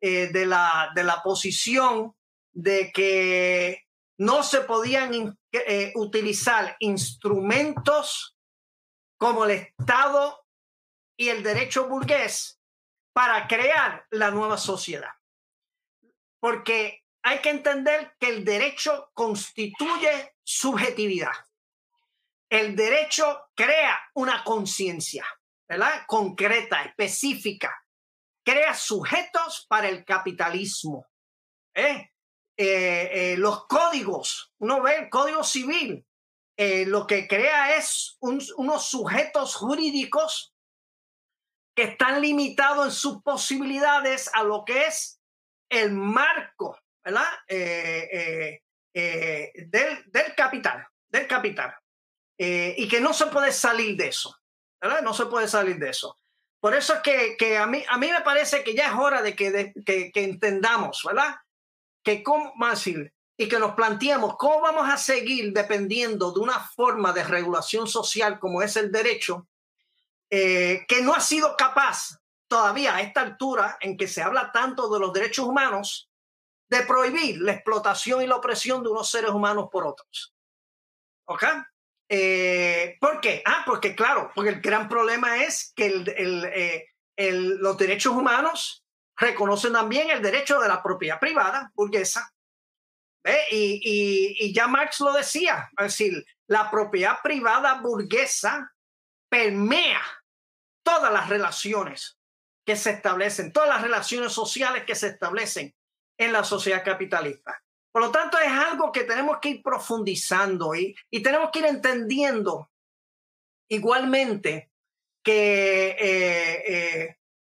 de, 0.00 0.46
la, 0.46 0.90
de 0.94 1.04
la 1.04 1.22
posición 1.22 2.14
de 2.54 2.90
que 2.90 3.82
no 4.16 4.42
se 4.42 4.62
podían 4.62 5.36
utilizar 5.94 6.74
instrumentos 6.78 8.34
como 9.20 9.44
el 9.44 9.50
Estado 9.50 10.46
y 11.14 11.28
el 11.28 11.42
derecho 11.42 11.86
burgués 11.86 12.58
para 13.12 13.46
crear 13.46 14.06
la 14.10 14.30
nueva 14.30 14.56
sociedad. 14.56 15.12
Porque 16.40 17.04
hay 17.22 17.40
que 17.40 17.50
entender 17.50 18.16
que 18.18 18.30
el 18.30 18.46
derecho 18.46 19.10
constituye 19.12 20.36
subjetividad. 20.42 21.34
El 22.48 22.74
derecho 22.74 23.50
crea 23.54 24.00
una 24.14 24.42
conciencia, 24.42 25.26
¿verdad? 25.68 26.04
Concreta, 26.06 26.82
específica. 26.82 27.76
Crea 28.42 28.72
sujetos 28.72 29.66
para 29.68 29.90
el 29.90 30.02
capitalismo. 30.02 31.06
¿eh? 31.74 32.10
Eh, 32.56 33.10
eh, 33.12 33.36
los 33.36 33.66
códigos, 33.66 34.54
uno 34.58 34.80
ve 34.80 34.96
el 34.96 35.10
código 35.10 35.44
civil, 35.44 36.06
lo 36.86 37.06
que 37.06 37.26
crea 37.26 37.76
es 37.76 38.18
unos 38.20 38.86
sujetos 38.86 39.54
jurídicos 39.54 40.54
que 41.74 41.84
están 41.84 42.20
limitados 42.20 42.86
en 42.86 42.92
sus 42.92 43.22
posibilidades 43.22 44.30
a 44.34 44.42
lo 44.42 44.64
que 44.64 44.86
es 44.86 45.20
el 45.70 45.92
marco. 45.92 46.78
Eh, 47.48 48.08
eh, 48.12 48.62
eh, 48.92 49.52
del, 49.66 50.34
capital, 50.36 50.86
del 51.08 51.26
capital. 51.26 51.74
y 52.38 52.88
que 52.88 53.00
no 53.00 53.12
se 53.12 53.26
puede 53.26 53.52
salir 53.52 53.96
de 53.96 54.08
eso. 54.08 54.36
No 55.02 55.14
se 55.14 55.26
puede 55.26 55.48
salir 55.48 55.78
de 55.78 55.90
eso. 55.90 56.16
Por 56.60 56.74
eso 56.74 56.94
es 56.94 57.36
que, 57.38 57.58
a, 57.58 57.66
mí, 57.66 57.84
a 57.88 57.96
mí 57.98 58.10
me 58.10 58.20
parece 58.20 58.62
que 58.62 58.74
ya 58.74 58.88
es 58.88 58.94
hora 58.94 59.22
de 59.22 59.34
que, 59.34 59.72
entendamos, 60.14 61.02
¿verdad? 61.04 61.36
Que 62.02 62.22
cómo, 62.22 62.52
más 62.56 62.80
y 63.40 63.48
que 63.48 63.58
nos 63.58 63.72
planteemos 63.72 64.36
cómo 64.36 64.60
vamos 64.60 64.86
a 64.86 64.98
seguir 64.98 65.54
dependiendo 65.54 66.30
de 66.30 66.40
una 66.40 66.60
forma 66.60 67.10
de 67.14 67.24
regulación 67.24 67.88
social 67.88 68.38
como 68.38 68.60
es 68.60 68.76
el 68.76 68.92
derecho, 68.92 69.48
que 70.28 71.00
no 71.02 71.14
ha 71.14 71.20
sido 71.20 71.56
capaz 71.56 72.20
todavía 72.48 72.94
a 72.94 73.00
esta 73.00 73.22
altura 73.22 73.78
en 73.80 73.96
que 73.96 74.08
se 74.08 74.20
habla 74.20 74.52
tanto 74.52 74.92
de 74.92 75.00
los 75.00 75.10
derechos 75.14 75.46
humanos, 75.46 76.10
de 76.68 76.82
prohibir 76.82 77.40
la 77.40 77.52
explotación 77.52 78.20
y 78.20 78.26
la 78.26 78.36
opresión 78.36 78.82
de 78.82 78.90
unos 78.90 79.10
seres 79.10 79.30
humanos 79.30 79.70
por 79.72 79.86
otros. 79.86 80.34
¿Ok? 81.24 81.44
Eh, 82.10 82.98
¿Por 83.00 83.22
qué? 83.22 83.42
Ah, 83.46 83.62
porque 83.64 83.94
claro, 83.94 84.32
porque 84.34 84.50
el 84.50 84.60
gran 84.60 84.86
problema 84.86 85.42
es 85.44 85.72
que 85.74 86.04
eh, 86.18 86.88
los 87.16 87.78
derechos 87.78 88.14
humanos 88.14 88.84
reconocen 89.16 89.72
también 89.72 90.10
el 90.10 90.20
derecho 90.20 90.60
de 90.60 90.68
la 90.68 90.82
propiedad 90.82 91.18
privada 91.18 91.72
burguesa. 91.74 92.30
Y, 93.50 94.52
ya 94.52 94.66
Marx 94.66 95.00
lo 95.00 95.12
decía, 95.12 95.70
es 95.78 95.84
decir, 95.84 96.24
la 96.46 96.70
propiedad 96.70 97.18
privada 97.22 97.80
burguesa 97.80 98.72
permea 99.28 100.00
todas 100.82 101.12
las 101.12 101.28
relaciones 101.28 102.18
que 102.64 102.76
se 102.76 102.90
establecen, 102.90 103.52
todas 103.52 103.68
las 103.68 103.82
relaciones 103.82 104.32
sociales 104.32 104.84
que 104.84 104.94
se 104.94 105.08
establecen 105.08 105.74
en 106.18 106.32
la 106.32 106.44
sociedad 106.44 106.84
capitalista. 106.84 107.62
Por 107.92 108.02
lo 108.02 108.10
tanto, 108.10 108.38
es 108.38 108.50
algo 108.50 108.92
que 108.92 109.04
tenemos 109.04 109.38
que 109.40 109.50
ir 109.50 109.62
profundizando 109.62 110.74
y, 110.74 110.96
y 111.10 111.22
tenemos 111.22 111.50
que 111.50 111.58
ir 111.60 111.66
entendiendo 111.66 112.70
igualmente 113.68 114.70
que, 115.22 115.96
eh, 115.98 116.62
eh, 116.66 117.16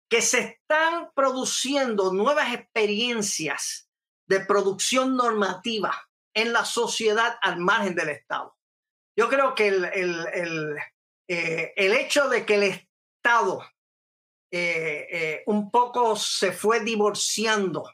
que 0.09 0.23
se 0.23 0.41
están 0.41 1.11
produciendo 1.15 2.13
nuevas 2.13 2.53
experiencias 2.55 3.89
de 4.33 4.41
producción 4.41 5.17
normativa 5.17 6.09
en 6.35 6.53
la 6.53 6.65
sociedad 6.65 7.39
al 7.43 7.59
margen 7.59 7.95
del 7.95 8.09
Estado. 8.09 8.57
Yo 9.17 9.29
creo 9.29 9.55
que 9.55 9.69
el, 9.69 9.85
el, 9.85 10.27
el, 10.33 10.77
eh, 11.29 11.73
el 11.77 11.93
hecho 11.93 12.29
de 12.29 12.47
que 12.47 12.55
el 12.55 12.63
Estado 12.65 13.63
un 15.47 15.71
poco 15.71 16.15
se 16.15 16.53
fue 16.53 16.81
divorciando 16.81 17.91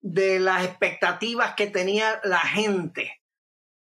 de 0.00 0.38
las 0.38 0.64
expectativas 0.64 1.54
que 1.54 1.66
tenía 1.66 2.20
la 2.22 2.38
gente 2.38 3.20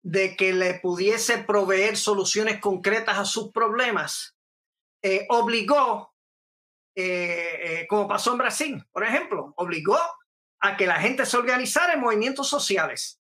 de 0.04 0.36
que 0.36 0.54
le 0.54 0.76
pudiese 0.76 1.40
proveer 1.40 1.98
soluciones 1.98 2.60
concretas 2.60 3.18
a 3.18 3.26
sus 3.26 3.52
problemas, 3.52 4.36
eh, 5.02 5.26
obligó, 5.30 6.14
eh, 6.96 7.60
eh, 7.62 7.88
como 7.88 8.08
pasó 8.08 8.34
en 8.34 8.38
Brasil, 8.38 8.86
por 8.92 9.04
ejemplo, 9.04 9.54
obligó 9.56 9.98
a 10.64 10.78
que 10.78 10.88
la 10.88 11.00
gente 11.00 11.26
se 11.26 11.38
organizara 11.38 11.94
en 11.94 12.00
movimientos 12.00 12.48
sociales 12.48 13.20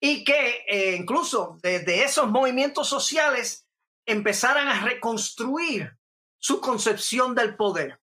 y 0.00 0.24
que 0.24 0.94
incluso 0.96 1.58
desde 1.62 2.04
esos 2.04 2.28
movimientos 2.28 2.88
sociales 2.88 3.66
empezaran 4.06 4.68
a 4.68 4.80
reconstruir 4.82 5.96
su 6.38 6.60
concepción 6.60 7.34
del 7.34 7.56
poder 7.56 8.00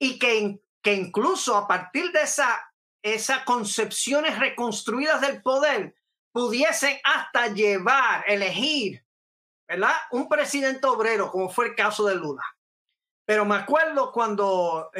y 0.00 0.18
que, 0.18 0.60
que 0.82 0.94
incluso 0.94 1.56
a 1.56 1.66
partir 1.66 2.12
de 2.12 2.22
esa 2.22 2.72
esas 3.02 3.42
concepciones 3.44 4.38
reconstruidas 4.38 5.20
del 5.20 5.42
poder 5.42 5.96
pudiesen 6.32 6.98
hasta 7.02 7.48
llevar, 7.48 8.24
elegir, 8.28 9.04
¿verdad? 9.66 9.96
Un 10.12 10.28
presidente 10.28 10.86
obrero, 10.86 11.30
como 11.32 11.48
fue 11.50 11.66
el 11.66 11.74
caso 11.74 12.06
de 12.06 12.14
Lula. 12.14 12.44
pero 13.24 13.44
me 13.44 13.56
acuerdo 13.56 14.12
cuando 14.12 14.90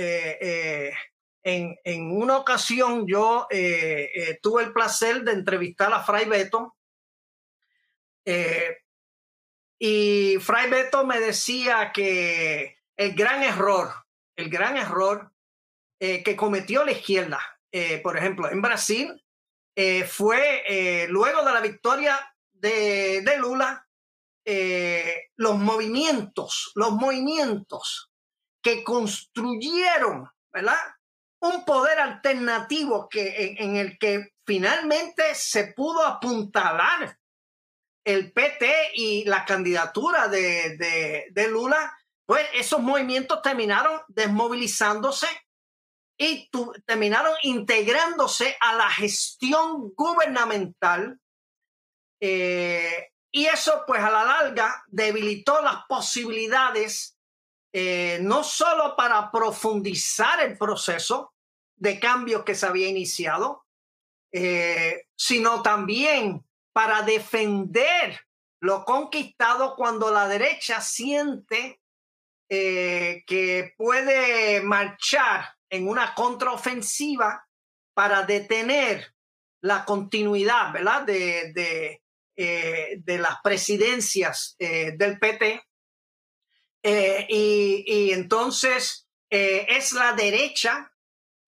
en, 1.42 1.76
en, 1.84 2.12
una 2.12 2.36
ocasión 2.36 3.06
yo 3.06 3.48
tuve 4.42 4.64
el 4.64 4.72
placer 4.72 5.22
de 5.22 5.32
entrevistar 5.32 5.92
a 5.92 6.02
Fray 6.02 6.26
Beto. 6.26 6.76
y 9.78 10.38
Fray 10.40 10.70
Beto 10.70 11.06
me 11.06 11.20
decía 11.20 11.90
que 11.92 12.78
el 12.96 13.14
gran 13.14 13.42
error, 13.42 13.92
el 14.36 14.48
gran 14.48 14.76
error 14.76 15.32
que 15.98 16.36
cometió 16.36 16.84
la 16.84 16.92
izquierda, 16.92 17.40
por 18.02 18.16
ejemplo, 18.16 18.50
en 18.50 18.62
Brasil, 18.62 19.22
eh, 19.74 20.04
fue 20.04 20.62
eh, 20.66 21.08
luego 21.08 21.44
de 21.44 21.52
la 21.52 21.60
victoria 21.60 22.18
de, 22.52 23.22
de 23.22 23.38
Lula, 23.38 23.86
eh, 24.44 25.30
los 25.36 25.58
movimientos, 25.58 26.72
los 26.74 26.92
movimientos 26.92 28.10
que 28.60 28.84
construyeron, 28.84 30.28
¿verdad? 30.52 30.76
Un 31.42 31.64
poder 31.64 31.98
alternativo 31.98 33.08
que, 33.08 33.56
en, 33.58 33.76
el 33.76 33.98
que 33.98 34.32
finalmente 34.46 35.34
se 35.34 35.72
pudo 35.72 36.04
apuntalar 36.06 37.18
el 38.04 38.32
PT 38.32 38.92
y 38.94 39.24
la 39.24 39.44
candidatura 39.44 40.28
de, 40.28 41.28
de, 41.30 41.48
Lula, 41.48 41.96
pues 42.26 42.46
esos 42.54 42.80
movimientos 42.80 43.42
terminaron 43.42 44.02
desmovilizándose 44.08 45.26
y 46.16 46.48
terminaron 46.86 47.34
integrándose 47.42 48.56
a 48.60 48.74
la 48.74 48.88
gestión 48.90 49.92
gubernamental 49.96 51.18
eh, 52.20 53.08
y 53.32 53.46
eso 53.46 53.82
pues 53.84 54.00
a 54.00 54.10
la 54.10 54.24
larga 54.24 54.84
debilitó 54.86 55.60
las 55.60 55.84
posibilidades 55.88 57.11
eh, 57.72 58.18
no 58.22 58.44
solo 58.44 58.94
para 58.96 59.30
profundizar 59.30 60.40
el 60.40 60.58
proceso 60.58 61.32
de 61.76 61.98
cambio 61.98 62.44
que 62.44 62.54
se 62.54 62.66
había 62.66 62.88
iniciado, 62.88 63.64
eh, 64.32 65.06
sino 65.16 65.62
también 65.62 66.44
para 66.72 67.02
defender 67.02 68.20
lo 68.60 68.84
conquistado 68.84 69.74
cuando 69.74 70.10
la 70.10 70.28
derecha 70.28 70.80
siente 70.80 71.80
que 72.48 73.72
puede 73.78 74.60
marchar 74.60 75.54
en 75.70 75.88
una 75.88 76.14
contraofensiva 76.14 77.48
para 77.94 78.24
detener 78.24 79.14
la 79.62 79.86
continuidad 79.86 80.72
¿verdad? 80.72 81.02
De, 81.02 81.52
de, 81.54 82.02
eh, 82.36 82.96
de 82.98 83.18
las 83.18 83.36
presidencias 83.42 84.56
eh, 84.58 84.92
del 84.96 85.18
PT. 85.18 85.62
Eh, 86.82 87.26
y, 87.28 87.84
y, 87.86 88.12
entonces 88.12 89.08
es 89.30 89.92
la 89.92 90.12
derecha 90.12 90.92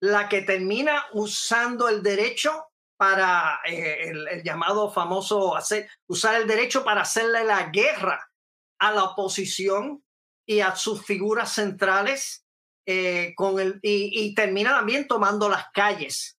la 0.00 0.28
que 0.28 0.42
termina 0.42 1.04
usando 1.12 1.88
el 1.88 2.02
derecho 2.02 2.68
para 2.96 3.60
el, 3.66 4.26
el, 4.28 4.42
llamado 4.42 4.90
famoso 4.90 5.56
hacer, 5.56 5.90
usar 6.06 6.36
el 6.36 6.46
derecho 6.46 6.84
para 6.84 7.02
hacerle 7.02 7.44
la 7.44 7.64
guerra 7.70 8.30
a 8.78 8.92
la 8.92 9.04
oposición 9.04 10.04
y 10.46 10.60
a 10.60 10.76
sus 10.76 11.04
figuras 11.04 11.52
centrales 11.52 12.44
eh, 12.86 13.32
con 13.34 13.58
el, 13.58 13.78
y, 13.82 14.34
termina 14.34 14.72
también 14.72 15.08
tomando 15.08 15.48
las 15.48 15.66
calles 15.72 16.38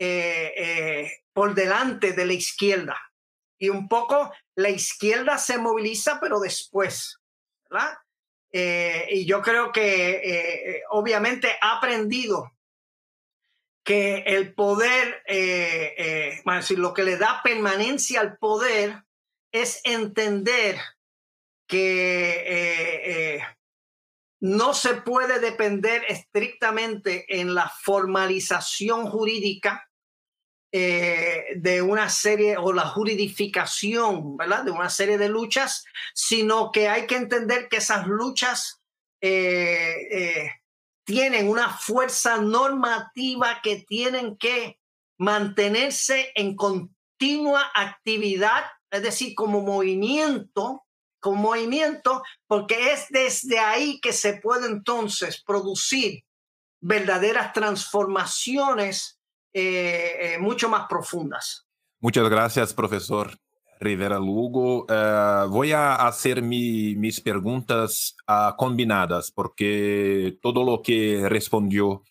eh, 0.00 0.52
eh, 0.56 1.12
por 1.32 1.54
delante 1.54 2.12
de 2.12 2.26
la 2.26 2.32
izquierda. 2.32 2.98
Y 3.60 3.68
un 3.68 3.88
poco 3.88 4.32
la 4.56 4.70
izquierda 4.70 5.38
se 5.38 5.58
moviliza, 5.58 6.18
pero 6.20 6.40
después, 6.40 7.18
¿verdad? 7.70 7.96
Y 8.52 9.26
yo 9.26 9.42
creo 9.42 9.72
que 9.72 10.82
obviamente 10.90 11.48
ha 11.60 11.76
aprendido 11.76 12.52
que 13.84 14.24
el 14.26 14.54
poder, 14.54 15.22
eh, 15.26 16.42
decir, 16.44 16.78
lo 16.78 16.92
que 16.94 17.04
le 17.04 17.16
da 17.16 17.40
permanencia 17.42 18.20
al 18.20 18.38
poder 18.38 19.02
es 19.52 19.80
entender 19.84 20.78
que 21.66 23.42
no 24.40 24.74
se 24.74 24.94
puede 24.94 25.40
depender 25.40 26.04
estrictamente 26.08 27.40
en 27.40 27.54
la 27.54 27.68
formalización 27.68 29.06
jurídica 29.06 29.87
eh, 30.70 31.44
de 31.56 31.80
una 31.80 32.10
serie 32.10 32.56
o 32.58 32.72
la 32.72 32.86
juridificación. 32.86 34.36
De 34.36 34.70
una 34.70 34.90
serie 34.90 35.16
de 35.16 35.28
luchas, 35.28 35.84
sino 36.14 36.70
que 36.70 36.88
hay 36.88 37.06
que 37.06 37.16
entender 37.16 37.68
que 37.68 37.78
esas 37.78 38.06
luchas 38.06 38.82
eh, 39.20 39.96
eh, 40.10 40.50
tienen 41.04 41.48
una 41.48 41.70
fuerza 41.70 42.36
normativa 42.38 43.60
que 43.62 43.84
tienen 43.88 44.36
que 44.36 44.78
mantenerse 45.18 46.32
en 46.34 46.54
continua 46.54 47.70
actividad, 47.74 48.64
es 48.90 49.02
decir, 49.02 49.34
como 49.34 49.60
movimiento 49.62 50.84
con 51.20 51.38
movimiento, 51.38 52.22
porque 52.46 52.92
es 52.92 53.06
desde 53.08 53.58
ahí 53.58 54.00
que 54.00 54.12
se 54.12 54.34
puede 54.34 54.66
entonces 54.66 55.42
producir 55.42 56.24
verdaderas 56.80 57.52
transformaciones 57.52 59.17
eh, 59.58 60.34
eh, 60.34 60.38
mucho 60.38 60.68
más 60.68 60.86
profundas. 60.88 61.66
Muchas 62.00 62.28
gracias, 62.28 62.72
profesor 62.72 63.30
Rivera 63.80 64.18
Lugo. 64.18 64.84
Uh, 64.84 65.48
voy 65.48 65.72
a 65.72 65.94
hacer 65.94 66.42
mi, 66.42 66.94
mis 66.96 67.20
preguntas 67.20 68.16
uh, 68.28 68.56
combinadas, 68.56 69.30
porque 69.30 70.38
todo 70.42 70.64
lo 70.64 70.82
que 70.82 71.28
respondió 71.28 72.02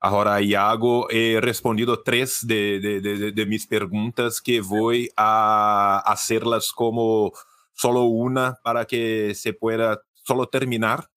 ahora 0.00 0.40
Iago, 0.40 1.08
he 1.10 1.40
respondido 1.40 2.02
tres 2.02 2.46
de, 2.46 2.78
de, 2.80 3.00
de, 3.00 3.32
de 3.32 3.46
mis 3.46 3.66
preguntas 3.66 4.40
que 4.40 4.60
voy 4.60 5.10
a 5.16 6.02
hacerlas 6.04 6.72
como 6.72 7.32
solo 7.72 8.04
una 8.04 8.58
para 8.62 8.84
que 8.84 9.34
se 9.34 9.52
pueda 9.52 10.00
solo 10.12 10.46
terminar 10.46 11.08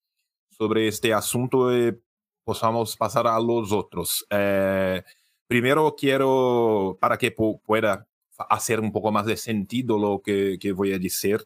sobre 0.50 0.88
este 0.88 1.14
asunto 1.14 1.76
y 1.76 1.98
podamos 2.44 2.96
pasar 2.96 3.28
a 3.28 3.40
los 3.40 3.72
otros. 3.72 4.26
Eh, 4.30 5.04
primero 5.48 5.96
quiero, 5.98 6.98
para 7.00 7.18
que 7.18 7.32
pueda 7.32 8.08
hacer 8.50 8.80
un 8.80 8.92
poco 8.92 9.12
más 9.12 9.26
de 9.26 9.38
sentido 9.38 9.98
lo 9.98 10.22
que, 10.22 10.58
que 10.60 10.72
voy 10.72 10.94
a 10.94 11.00
decir, 11.00 11.44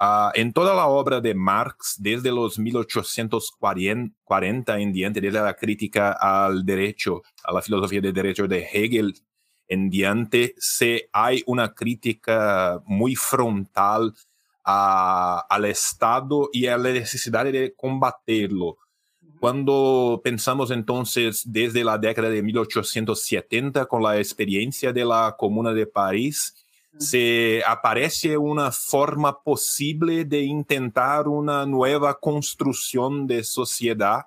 uh, 0.00 0.30
en 0.34 0.52
toda 0.52 0.74
la 0.74 0.86
obra 0.86 1.20
de 1.20 1.34
Marx, 1.34 1.96
desde 1.98 2.32
los 2.32 2.58
1840 2.58 4.80
en 4.80 4.92
diante, 4.92 5.20
desde 5.20 5.40
la 5.40 5.54
crítica 5.54 6.12
al 6.12 6.64
derecho, 6.64 7.22
a 7.44 7.52
la 7.52 7.62
filosofía 7.62 8.00
del 8.00 8.12
derecho 8.12 8.48
de 8.48 8.66
Hegel 8.72 9.14
en 9.68 9.90
diante, 9.90 10.54
se 10.58 11.08
hay 11.12 11.42
una 11.46 11.72
crítica 11.72 12.82
muy 12.86 13.14
frontal 13.14 14.14
a, 14.64 15.46
al 15.48 15.64
Estado 15.66 16.48
y 16.52 16.66
a 16.66 16.76
la 16.76 16.90
necesidad 16.90 17.44
de 17.44 17.74
combatirlo. 17.74 18.78
Cuando 19.44 20.22
pensamos 20.24 20.70
entonces 20.70 21.42
desde 21.44 21.84
la 21.84 21.98
década 21.98 22.30
de 22.30 22.42
1870 22.42 23.84
con 23.84 24.02
la 24.02 24.16
experiencia 24.16 24.90
de 24.90 25.04
la 25.04 25.36
Comuna 25.38 25.74
de 25.74 25.86
París, 25.86 26.54
se 26.98 27.62
aparece 27.66 28.38
una 28.38 28.72
forma 28.72 29.42
posible 29.42 30.24
de 30.24 30.40
intentar 30.44 31.28
una 31.28 31.66
nueva 31.66 32.18
construcción 32.18 33.26
de 33.26 33.44
sociedad 33.44 34.22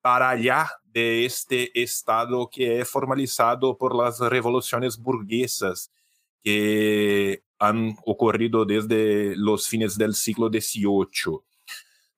para 0.00 0.30
allá 0.30 0.68
de 0.82 1.24
este 1.24 1.70
Estado 1.80 2.50
que 2.50 2.80
es 2.80 2.88
formalizado 2.88 3.78
por 3.78 3.94
las 3.94 4.18
revoluciones 4.18 4.98
burguesas 4.98 5.92
que 6.42 7.44
han 7.60 7.96
ocurrido 8.04 8.64
desde 8.64 9.36
los 9.36 9.68
fines 9.68 9.96
del 9.96 10.16
siglo 10.16 10.48
XVIII. 10.48 11.45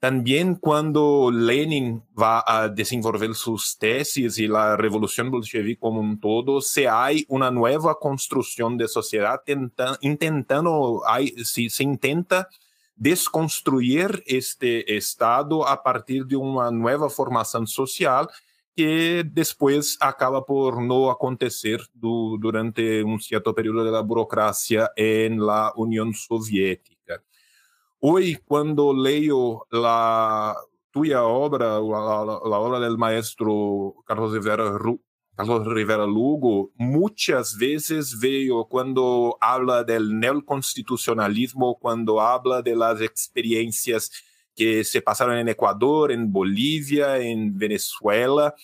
También 0.00 0.54
cuando 0.54 1.28
Lenin 1.32 2.04
va 2.16 2.44
a 2.46 2.68
desenvolver 2.68 3.34
sus 3.34 3.76
tesis 3.78 4.38
y 4.38 4.46
la 4.46 4.76
revolución 4.76 5.28
bolchevique 5.28 5.80
como 5.80 6.00
un 6.00 6.20
todo, 6.20 6.60
se 6.60 6.88
hay 6.88 7.24
una 7.28 7.50
nueva 7.50 7.98
construcción 7.98 8.76
de 8.78 8.86
sociedad 8.86 9.42
intentando, 10.00 11.02
se 11.42 11.82
intenta 11.82 12.48
desconstruir 12.94 14.22
este 14.26 14.96
Estado 14.96 15.66
a 15.66 15.82
partir 15.82 16.26
de 16.26 16.36
una 16.36 16.70
nueva 16.70 17.10
formación 17.10 17.66
social 17.66 18.28
que 18.76 19.24
después 19.24 19.96
acaba 19.98 20.44
por 20.46 20.80
no 20.80 21.10
acontecer 21.10 21.80
durante 21.92 23.02
un 23.02 23.18
cierto 23.18 23.52
periodo 23.52 23.82
de 23.82 23.90
la 23.90 24.02
burocracia 24.02 24.92
en 24.94 25.44
la 25.44 25.72
Unión 25.74 26.14
Soviética. 26.14 26.97
Hoy, 28.00 28.36
cuando 28.46 28.94
leo 28.94 29.66
la 29.72 30.56
tuya 30.92 31.24
obra, 31.24 31.66
la, 31.66 31.80
obra 31.80 32.78
del 32.78 32.96
maestro 32.96 33.96
Carlos 34.06 34.32
Rivera, 34.32 34.78
Carlos 35.34 35.66
Rivera 35.66 36.06
Lugo, 36.06 36.70
muchas 36.76 37.58
veces 37.58 38.16
veo 38.20 38.68
cuando 38.68 39.36
habla 39.40 39.82
del 39.82 40.16
neoconstitucionalismo, 40.16 41.76
cuando 41.80 42.20
habla 42.20 42.62
de 42.62 42.76
las 42.76 43.00
que 44.54 44.84
se 44.84 45.02
pasaron 45.02 45.36
en 45.36 45.48
Ecuador, 45.48 46.12
en 46.12 46.30
Bolivia, 46.32 47.18
en 47.18 47.58
Venezuela, 47.58 48.54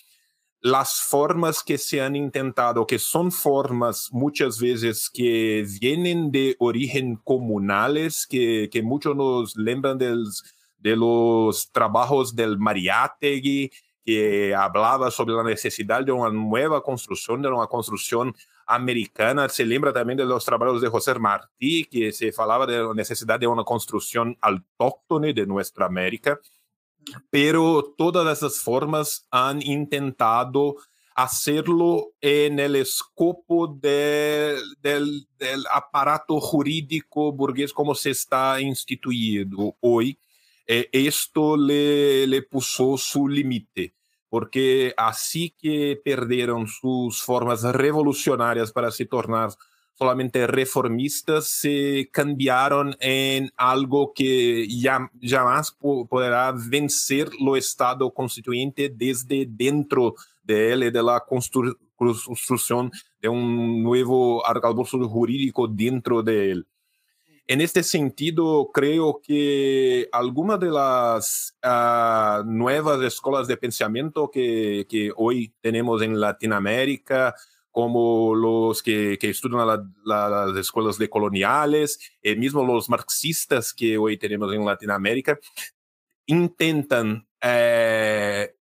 las 0.65 0.99
formas 0.99 1.61
que 1.61 1.77
se 1.77 2.01
han 2.01 2.15
intentado, 2.15 2.87
que 2.87 2.97
son 2.97 3.31
formas 3.31 4.09
muchas 4.11 4.59
veces 4.59 5.11
que 5.13 5.63
vienen 5.79 6.31
de 6.31 6.55
origen 6.57 7.17
comunales, 7.17 8.25
que, 8.25 8.67
que 8.71 8.81
muchos 8.81 9.15
nos 9.15 9.55
lembran 9.55 9.99
del, 9.99 10.25
de 10.79 10.95
los 10.95 11.71
trabajos 11.71 12.35
del 12.35 12.57
Mariátegui, 12.57 13.69
que 14.03 14.55
hablaba 14.55 15.11
sobre 15.11 15.35
la 15.35 15.43
necesidad 15.43 16.03
de 16.03 16.11
una 16.11 16.31
nueva 16.31 16.81
construcción, 16.81 17.43
de 17.43 17.49
una 17.49 17.67
construcción 17.67 18.33
americana. 18.65 19.47
Se 19.49 19.67
lembra 19.67 19.93
también 19.93 20.17
de 20.17 20.25
los 20.25 20.43
trabajos 20.43 20.81
de 20.81 20.89
José 20.89 21.13
Martí, 21.19 21.85
que 21.85 22.11
se 22.11 22.31
falaba 22.31 22.65
de 22.65 22.81
la 22.81 22.93
necesidad 22.95 23.39
de 23.39 23.45
una 23.45 23.63
construcción 23.63 24.35
autóctone 24.41 25.31
de 25.31 25.45
nuestra 25.45 25.85
América 25.85 26.39
pero 27.29 27.93
todas 27.97 28.37
esas 28.37 28.59
formas 28.59 29.27
han 29.31 29.61
intentado 29.61 30.77
hacerlo 31.15 32.11
en 32.19 32.59
el 32.59 32.75
escopo 32.75 33.67
de, 33.67 34.57
del, 34.81 35.25
del, 35.39 35.63
aparato 35.71 36.41
jurídico 36.41 37.31
burgués 37.31 37.71
como 37.71 37.95
se 37.95 38.11
está 38.11 38.59
instituido 38.59 39.77
hoy. 39.79 40.19
Eh, 40.67 40.89
esto 40.91 41.55
le, 41.55 42.27
le 42.27 42.41
puso 42.41 42.97
su 42.97 43.29
límite, 43.29 43.93
porque 44.27 44.93
así 44.97 45.55
que 45.57 45.99
perdieron 46.03 46.67
sus 46.67 47.21
formas 47.21 47.63
revolucionarias 47.63 48.73
para 48.73 48.91
se 48.91 49.05
tornar 49.05 49.51
solamente 49.97 50.45
reformistas 50.45 51.47
se 51.47 52.09
cambiaron 52.11 52.95
en 52.99 53.49
algo 53.55 54.13
que 54.13 54.67
ya, 54.67 55.09
jamás 55.21 55.75
podrá 56.09 56.51
vencer 56.51 57.29
lo 57.39 57.55
Estado 57.55 58.13
constituyente 58.13 58.89
desde 58.89 59.45
dentro 59.47 60.15
de 60.43 60.73
él 60.73 60.83
y 60.83 60.91
de 60.91 61.01
la 61.01 61.23
construcción 61.95 62.91
de 63.21 63.29
un 63.29 63.81
nuevo 63.81 64.45
arcabouço 64.45 64.99
jurídico 65.07 65.67
dentro 65.67 66.21
de 66.21 66.51
él. 66.51 66.67
En 67.47 67.61
este 67.61 67.83
sentido, 67.83 68.71
creo 68.73 69.21
que 69.21 70.09
algunas 70.11 70.59
de 70.59 70.71
las 70.71 71.55
uh, 71.63 72.43
nuevas 72.43 72.99
escuelas 73.03 73.47
de 73.47 73.55
pensamiento 73.55 74.31
que, 74.31 74.87
que 74.89 75.11
hoy 75.15 75.53
tenemos 75.61 76.01
en 76.01 76.19
Latinoamérica, 76.19 77.35
como 77.75 78.33
los 78.33 78.81
que, 78.81 79.17
que 79.19 79.31
estudian 79.31 79.67
la, 79.67 79.85
la, 80.05 80.29
las 80.29 80.55
escuelas 80.55 80.97
de 80.97 81.09
coloniales, 81.09 81.99
eh, 82.21 82.33
mismo 82.33 82.63
los 82.63 82.87
marxistas 82.87 83.73
que 83.73 83.97
hoy 83.97 84.17
tenemos 84.17 84.53
en 84.53 84.63
Latinoamérica, 84.63 85.37
intentan, 86.25 87.27
eh, 87.41 88.55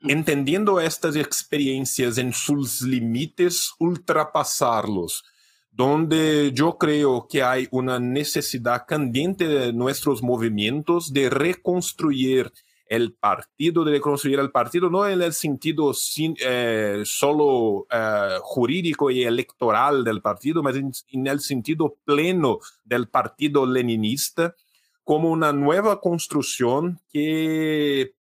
entendiendo 0.00 0.78
estas 0.82 1.16
experiencias 1.16 2.18
en 2.18 2.34
sus 2.34 2.82
límites, 2.82 3.72
ultrapasarlos 3.78 5.24
donde 5.70 6.52
yo 6.52 6.76
creo 6.76 7.26
que 7.28 7.42
hay 7.42 7.68
una 7.70 7.98
necesidad 7.98 8.84
candente 8.86 9.48
de 9.48 9.72
nuestros 9.72 10.22
movimientos 10.22 11.10
de 11.10 11.30
reconstruir 11.30 12.52
el 12.88 13.14
partido, 13.14 13.84
de 13.84 14.00
construir 14.00 14.38
el 14.38 14.50
partido, 14.50 14.88
no 14.88 15.06
en 15.06 15.20
el 15.22 15.32
sentido 15.32 15.92
sin, 15.92 16.36
eh, 16.40 17.02
solo 17.04 17.86
eh, 17.90 18.38
jurídico 18.42 19.10
y 19.10 19.24
electoral 19.24 20.04
del 20.04 20.22
partido, 20.22 20.62
mas 20.62 20.76
en, 20.76 20.92
en, 21.10 21.26
el 21.26 21.40
sentido 21.40 21.96
pleno 22.04 22.60
del 22.84 23.08
partido 23.08 23.66
leninista, 23.66 24.54
como 25.02 25.30
una 25.30 25.52
nueva 25.52 26.00
construcción 26.00 27.00
que 27.12 28.14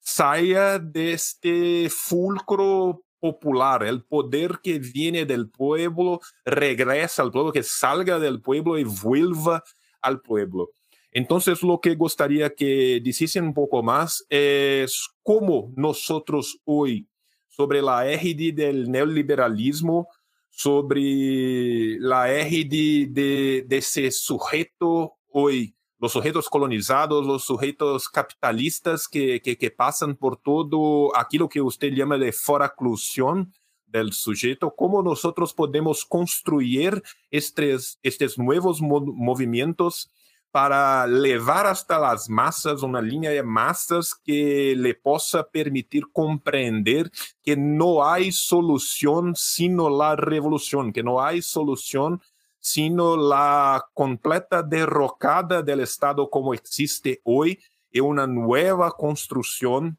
salga 0.00 0.78
de 0.78 1.12
este 1.12 1.88
fulcro 1.90 3.02
popular, 3.22 3.84
el 3.84 4.02
poder 4.02 4.58
que 4.62 4.80
viene 4.80 5.24
del 5.24 5.48
pueblo, 5.48 6.20
regresa 6.44 7.22
al 7.22 7.30
pueblo, 7.30 7.52
que 7.52 7.62
salga 7.62 8.18
del 8.18 8.40
pueblo 8.42 8.78
y 8.78 8.84
vuelva 8.84 9.62
al 10.00 10.20
pueblo. 10.20 10.70
Entonces, 11.12 11.62
lo 11.62 11.78
que 11.78 11.94
gustaría 11.94 12.54
que 12.54 12.98
dijesen 13.02 13.44
un 13.44 13.54
poco 13.54 13.82
más 13.82 14.24
es 14.30 15.10
cómo 15.22 15.70
nosotros 15.76 16.58
hoy, 16.64 17.06
sobre 17.48 17.82
la 17.82 18.10
égide 18.10 18.52
del 18.52 18.90
neoliberalismo, 18.90 20.08
sobre 20.48 21.98
la 21.98 22.32
égide 22.32 23.06
de, 23.10 23.76
ese 23.76 24.10
sujeto 24.10 25.18
hoy, 25.28 25.74
los 25.98 26.12
sujetos 26.12 26.48
colonizados, 26.48 27.26
los 27.26 27.44
sujetos 27.44 28.08
capitalistas 28.08 29.06
que, 29.06 29.74
pasan 29.76 30.16
por 30.16 30.38
todo 30.38 31.14
aquello 31.14 31.46
que 31.46 31.60
usted 31.60 31.92
llama 31.92 32.16
de 32.16 32.32
foraclusión 32.32 33.52
del 33.86 34.14
sujeto, 34.14 34.74
cómo 34.74 35.02
nosotros 35.02 35.52
podemos 35.52 36.06
construir 36.06 37.02
estos 37.30 38.38
nuevos 38.38 38.80
movimientos 38.80 40.10
para 40.52 41.06
levar 41.06 41.66
hasta 41.66 41.98
las 41.98 42.28
masas 42.28 42.82
una 42.82 43.00
línea 43.00 43.30
de 43.30 43.42
masas 43.42 44.14
que 44.14 44.74
le 44.76 44.94
possa 44.94 45.48
permitir 45.48 46.04
comprender 46.12 47.10
que 47.42 47.56
no 47.56 48.04
hay 48.04 48.30
solución 48.30 49.34
sino 49.34 49.88
la 49.88 50.14
revolución, 50.14 50.92
que 50.92 51.02
no 51.02 51.20
hay 51.20 51.40
solución 51.40 52.20
sino 52.60 53.16
la 53.16 53.84
completa 53.92 54.62
derrocada 54.62 55.62
del 55.62 55.80
Estado 55.80 56.30
como 56.30 56.54
existe 56.54 57.20
hoy 57.24 57.58
y 57.90 57.98
una 57.98 58.26
nueva 58.26 58.92
construcción 58.92 59.98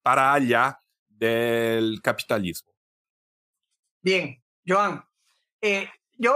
para 0.00 0.32
allá 0.32 0.80
del 1.08 2.00
capitalismo. 2.00 2.72
Bien, 4.00 4.42
Joan, 4.66 5.04
eh, 5.60 5.88
yo 6.16 6.34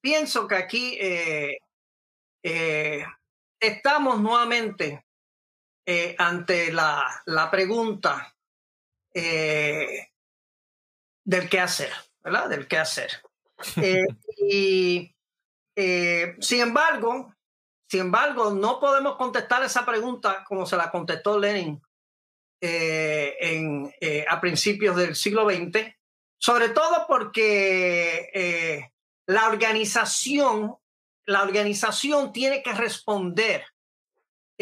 pienso 0.00 0.48
que 0.48 0.54
aquí 0.56 0.96
eh, 1.00 1.58
eh, 2.42 3.04
estamos 3.58 4.20
nuevamente 4.20 5.04
eh, 5.86 6.14
ante 6.18 6.72
la, 6.72 7.22
la 7.26 7.50
pregunta 7.50 8.34
del 9.12 10.08
qué 11.50 11.60
hacer, 11.60 11.92
¿verdad? 12.22 12.48
Del 12.48 12.68
qué 12.68 12.78
hacer. 12.78 13.10
y 14.38 15.12
sin 15.76 16.60
embargo, 16.60 17.34
sin 17.88 18.00
embargo, 18.00 18.52
no 18.52 18.78
podemos 18.78 19.16
contestar 19.16 19.64
esa 19.64 19.84
pregunta 19.84 20.44
como 20.44 20.64
se 20.64 20.76
la 20.76 20.90
contestó 20.90 21.38
Lenin 21.38 21.82
en, 22.60 23.92
a 24.28 24.40
principios 24.40 24.94
del 24.96 25.16
siglo 25.16 25.48
XX, 25.50 25.92
sobre 26.38 26.68
todo 26.68 27.06
porque 27.08 28.90
la 29.26 29.48
organización, 29.48 30.76
la 31.26 31.42
organización 31.42 32.32
tiene 32.32 32.62
que 32.62 32.72
responder 32.72 33.64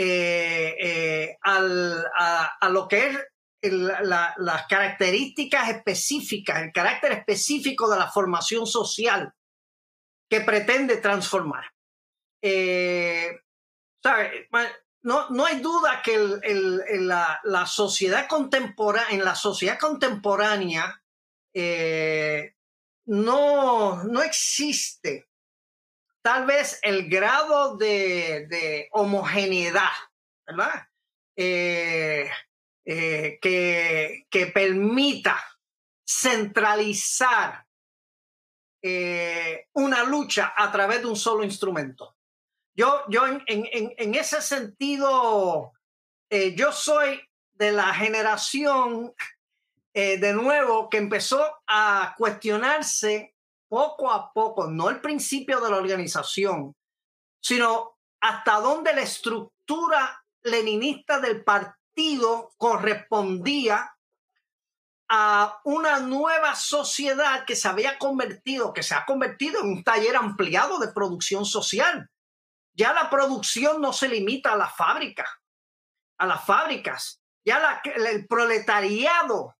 eh, 0.01 0.77
eh, 0.79 1.39
a, 1.43 2.69
lo 2.71 2.87
que 2.87 3.09
es 3.09 3.19
las 3.61 4.67
características 4.69 5.71
específicas, 5.71 6.63
el 6.63 6.73
carácter 6.73 7.11
específico 7.11 7.91
de 7.91 7.99
la 7.99 8.09
formación 8.09 8.65
social 8.65 9.35
que 10.31 10.43
pretende 10.43 10.99
transformar. 10.99 11.65
Eh, 12.41 13.41
no, 15.03 15.31
no, 15.31 15.47
hay 15.47 15.59
duda 15.59 16.01
que 16.05 16.17
la, 17.01 17.67
sociedad 17.67 18.29
contemporánea, 18.29 19.11
en 19.11 19.25
la 19.25 19.35
sociedad 19.35 19.81
contemporánea, 19.81 21.03
no, 23.09 24.05
no 24.05 24.23
existe 24.23 25.29
tal 26.21 26.45
vez 26.45 26.79
el 26.83 27.09
grado 27.09 27.77
de, 27.79 28.89
homogeneidad, 28.93 29.89
¿verdad? 30.47 30.87
Eh, 31.35 32.31
eh, 32.85 33.39
que, 33.41 34.27
que, 34.29 34.47
permita 34.49 35.43
centralizar 36.07 37.65
eh, 38.83 39.69
una 39.73 40.05
lucha 40.05 40.53
a 40.55 40.71
través 40.71 41.01
de 41.01 41.07
un 41.07 41.17
solo 41.17 41.45
instrumento. 41.45 42.17
Yo, 42.75 43.05
yo 43.09 43.27
en, 43.27 43.43
en, 43.47 43.95
en 43.97 44.15
ese 44.15 44.43
sentido, 44.43 45.73
yo 46.31 46.73
soy 46.73 47.21
de 47.53 47.73
la 47.73 47.95
generación 47.95 49.15
eh, 49.95 50.19
de 50.19 50.33
nuevo, 50.33 50.89
que 50.89 50.99
empezó 50.99 51.45
a 51.67 52.15
cuestionarse 52.17 53.35
poco 53.69 54.11
a 54.11 54.33
poco, 54.33 54.67
no 54.67 54.89
el 54.89 55.01
principio 55.01 55.61
de 55.61 55.71
la 55.71 55.77
organización, 55.77 56.75
sino 57.41 57.99
hasta 58.21 58.61
dónde 58.61 58.95
la 58.95 59.03
estructura 59.03 60.25
leninista 60.43 61.21
del 61.21 61.45
partido 61.45 62.51
correspondía 62.57 63.95
a 65.11 65.61
una 65.65 66.01
nueva 66.01 66.55
sociedad 66.55 67.45
que 67.47 67.57
se 67.57 67.69
había 67.69 67.99
convertido, 67.99 68.73
que 68.73 68.83
se 68.83 68.95
ha 68.95 69.07
convertido 69.07 69.61
en 69.61 69.69
un 69.69 69.85
taller 69.85 70.17
ampliado 70.17 70.79
de 70.79 70.93
producción 70.93 71.45
social. 71.45 72.11
ya 72.75 72.93
la 72.93 73.11
producción 73.11 73.81
no 73.81 73.93
se 73.93 74.09
limita 74.09 74.53
a 74.53 74.57
la 74.57 74.69
fábrica, 74.69 75.27
a 76.17 76.27
las 76.27 76.45
fábricas. 76.45 77.21
Ya 77.45 77.83
el 77.83 78.29
proletariado 78.29 79.58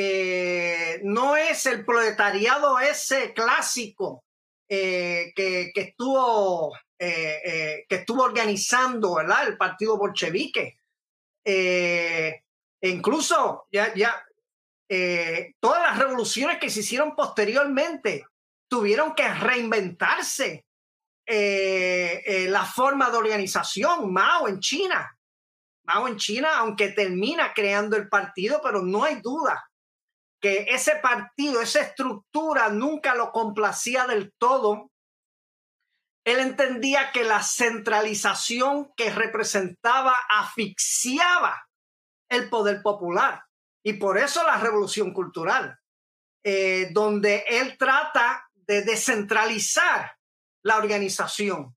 eh, 0.00 1.00
no 1.02 1.36
es 1.36 1.66
el 1.66 1.84
proletariado 1.84 2.78
ese 2.78 3.34
clásico 3.34 4.22
eh, 4.68 5.32
que, 5.34 5.72
estuvo, 5.74 6.72
eh, 6.96 7.84
que 7.88 7.96
estuvo 7.96 8.22
organizando 8.22 9.16
¿verdad? 9.16 9.48
el 9.48 9.56
partido 9.56 9.98
bolchevique. 9.98 10.78
incluso 12.80 13.66
ya, 13.72 13.92
ya 13.92 14.24
todas 15.58 15.82
las 15.82 15.98
revoluciones 15.98 16.60
que 16.60 16.70
se 16.70 16.78
hicieron 16.78 17.16
posteriormente 17.16 18.24
tuvieron 18.68 19.16
que 19.16 19.28
reinventarse 19.28 20.64
la 21.26 22.64
forma 22.64 23.10
de 23.10 23.16
organización. 23.16 24.12
Mao 24.12 24.46
en 24.46 24.60
China, 24.60 25.12
Mao 25.86 26.06
en 26.06 26.16
China, 26.18 26.56
aunque 26.58 26.90
termina 26.90 27.52
creando 27.52 27.96
el 27.96 28.08
partido, 28.08 28.60
pero 28.62 28.80
no 28.80 29.02
hay 29.02 29.16
duda 29.20 29.67
que 30.40 30.66
ese 30.68 30.96
partido, 30.96 31.60
esa 31.60 31.80
estructura 31.80 32.68
nunca 32.68 33.14
lo 33.14 33.32
complacía 33.32 34.06
del 34.06 34.32
todo. 34.38 34.90
Él 36.24 36.40
entendía 36.40 37.10
que 37.12 37.24
la 37.24 37.42
centralización 37.42 38.92
que 38.96 39.10
representaba 39.10 40.14
asfixiaba 40.28 41.68
el 42.28 42.48
poder 42.48 42.82
popular. 42.82 43.42
Y 43.84 43.94
por 43.94 44.18
eso 44.18 44.44
la 44.44 44.58
revolución 44.58 45.12
cultural, 45.12 45.78
eh, 46.44 46.90
donde 46.92 47.44
él 47.48 47.76
trata 47.78 48.48
de 48.52 48.82
descentralizar 48.82 50.16
la 50.62 50.76
organización, 50.76 51.74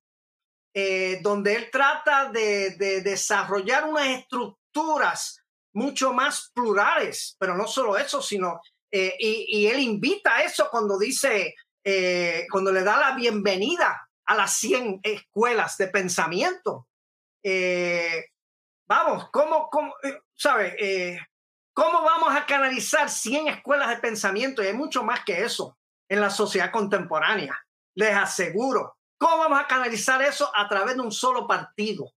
eh, 0.74 1.20
donde 1.22 1.56
él 1.56 1.70
trata 1.72 2.30
de, 2.30 2.72
de 2.72 3.02
desarrollar 3.02 3.86
unas 3.86 4.08
estructuras 4.08 5.41
mucho 5.74 6.14
más 6.14 6.52
plurales, 6.54 7.36
pero 7.40 7.56
no 7.56 7.68
solo 7.68 7.98
eso, 7.98 8.22
sino, 8.22 8.62
eh, 8.92 9.16
y, 9.20 9.68
él 9.68 9.80
invita 9.80 10.36
a 10.36 10.44
eso 10.44 10.68
cuando 10.70 10.98
dice, 10.98 11.56
eh, 11.84 12.46
cuando 12.52 12.72
le 12.72 12.84
da 12.84 12.98
la 12.98 13.16
bienvenida 13.16 14.10
a 14.26 14.36
las 14.36 14.54
100 14.58 15.00
escuelas 15.04 15.78
de 15.78 15.88
pensamiento. 15.88 16.88
Eh, 17.44 18.26
vamos, 18.88 19.30
¿cómo, 19.32 19.70
cómo 19.70 19.94
sabe? 20.36 21.20
¿Cómo 21.74 22.04
vamos 22.04 22.36
a 22.36 22.46
canalizar 22.46 23.10
100 23.10 23.48
escuelas 23.48 23.90
de 23.90 23.98
pensamiento? 23.98 24.62
Y 24.62 24.68
hay 24.68 24.74
mucho 24.74 25.04
más 25.04 25.24
que 25.24 25.42
eso 25.44 25.78
en 26.10 26.20
la 26.20 26.30
sociedad 26.30 26.72
contemporánea, 26.72 27.58
les 27.96 28.16
aseguro. 28.16 28.98
¿Cómo 29.18 29.38
vamos 29.38 29.60
a 29.60 29.68
canalizar 29.68 30.22
eso 30.22 30.52
a 30.54 30.68
través 30.68 30.96
de 30.96 31.02
un 31.02 31.12
solo 31.12 31.48
partido? 31.48 32.12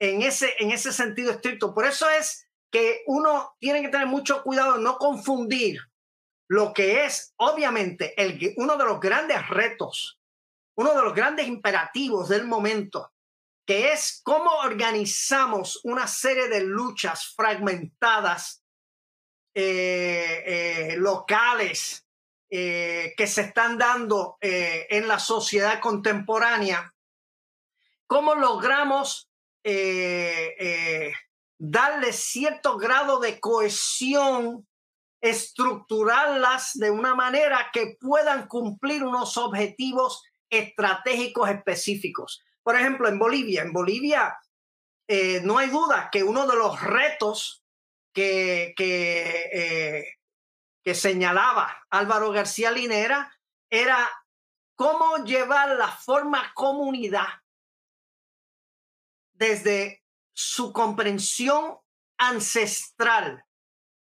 En 0.00 0.22
ese, 0.22 0.54
en 0.58 0.70
ese 0.70 0.92
sentido 0.92 1.32
estricto. 1.32 1.74
Por 1.74 1.84
eso 1.84 2.08
es 2.08 2.47
que 2.70 3.02
uno 3.06 3.56
tiene 3.58 3.82
que 3.82 3.88
tener 3.88 4.06
mucho 4.06 4.42
cuidado 4.42 4.78
no 4.78 4.98
confundir 4.98 5.80
lo 6.48 6.72
que 6.72 7.04
es 7.04 7.34
obviamente 7.36 8.14
el, 8.20 8.54
uno 8.56 8.76
de 8.76 8.84
los 8.84 9.00
grandes 9.00 9.46
retos, 9.48 10.18
uno 10.76 10.94
de 10.94 11.02
los 11.02 11.14
grandes 11.14 11.46
imperativos 11.46 12.28
del 12.28 12.46
momento, 12.46 13.12
que 13.66 13.92
es 13.92 14.22
cómo 14.24 14.50
organizamos 14.60 15.80
una 15.84 16.06
serie 16.06 16.48
de 16.48 16.62
luchas 16.62 17.34
fragmentadas, 17.36 18.64
eh, 19.54 20.42
eh, 20.46 20.96
locales, 20.96 22.06
eh, 22.48 23.12
que 23.14 23.26
se 23.26 23.42
están 23.42 23.76
dando 23.76 24.38
en 24.40 25.06
la 25.06 25.18
sociedad 25.18 25.80
contemporánea, 25.80 26.94
cómo 28.06 28.34
logramos 28.34 29.28
darle 31.58 32.12
cierto 32.12 32.78
grado 32.78 33.18
de 33.18 33.40
cohesión, 33.40 34.66
estructurarlas 35.20 36.72
de 36.74 36.90
una 36.90 37.14
manera 37.14 37.70
que 37.72 37.96
puedan 38.00 38.46
cumplir 38.46 39.02
unos 39.04 39.36
objetivos 39.36 40.22
estratégicos 40.48 41.50
específicos. 41.50 42.42
Por 42.62 42.76
ejemplo, 42.76 43.08
en 43.08 43.18
Bolivia, 43.18 43.62
en 43.62 43.72
Bolivia 43.72 44.38
eh, 45.08 45.40
no 45.42 45.58
hay 45.58 45.68
duda 45.68 46.08
que 46.12 46.22
uno 46.22 46.46
de 46.46 46.56
los 46.56 46.80
retos 46.80 47.64
que, 48.12 48.74
que, 48.76 49.48
eh, 49.52 50.06
que 50.84 50.94
señalaba 50.94 51.84
Álvaro 51.90 52.30
García 52.30 52.70
Linera 52.70 53.32
era 53.70 54.08
cómo 54.76 55.24
llevar 55.24 55.76
la 55.76 55.88
forma 55.88 56.52
comunidad 56.54 57.26
desde 59.32 60.04
su 60.40 60.72
comprensión 60.72 61.78
ancestral, 62.16 63.44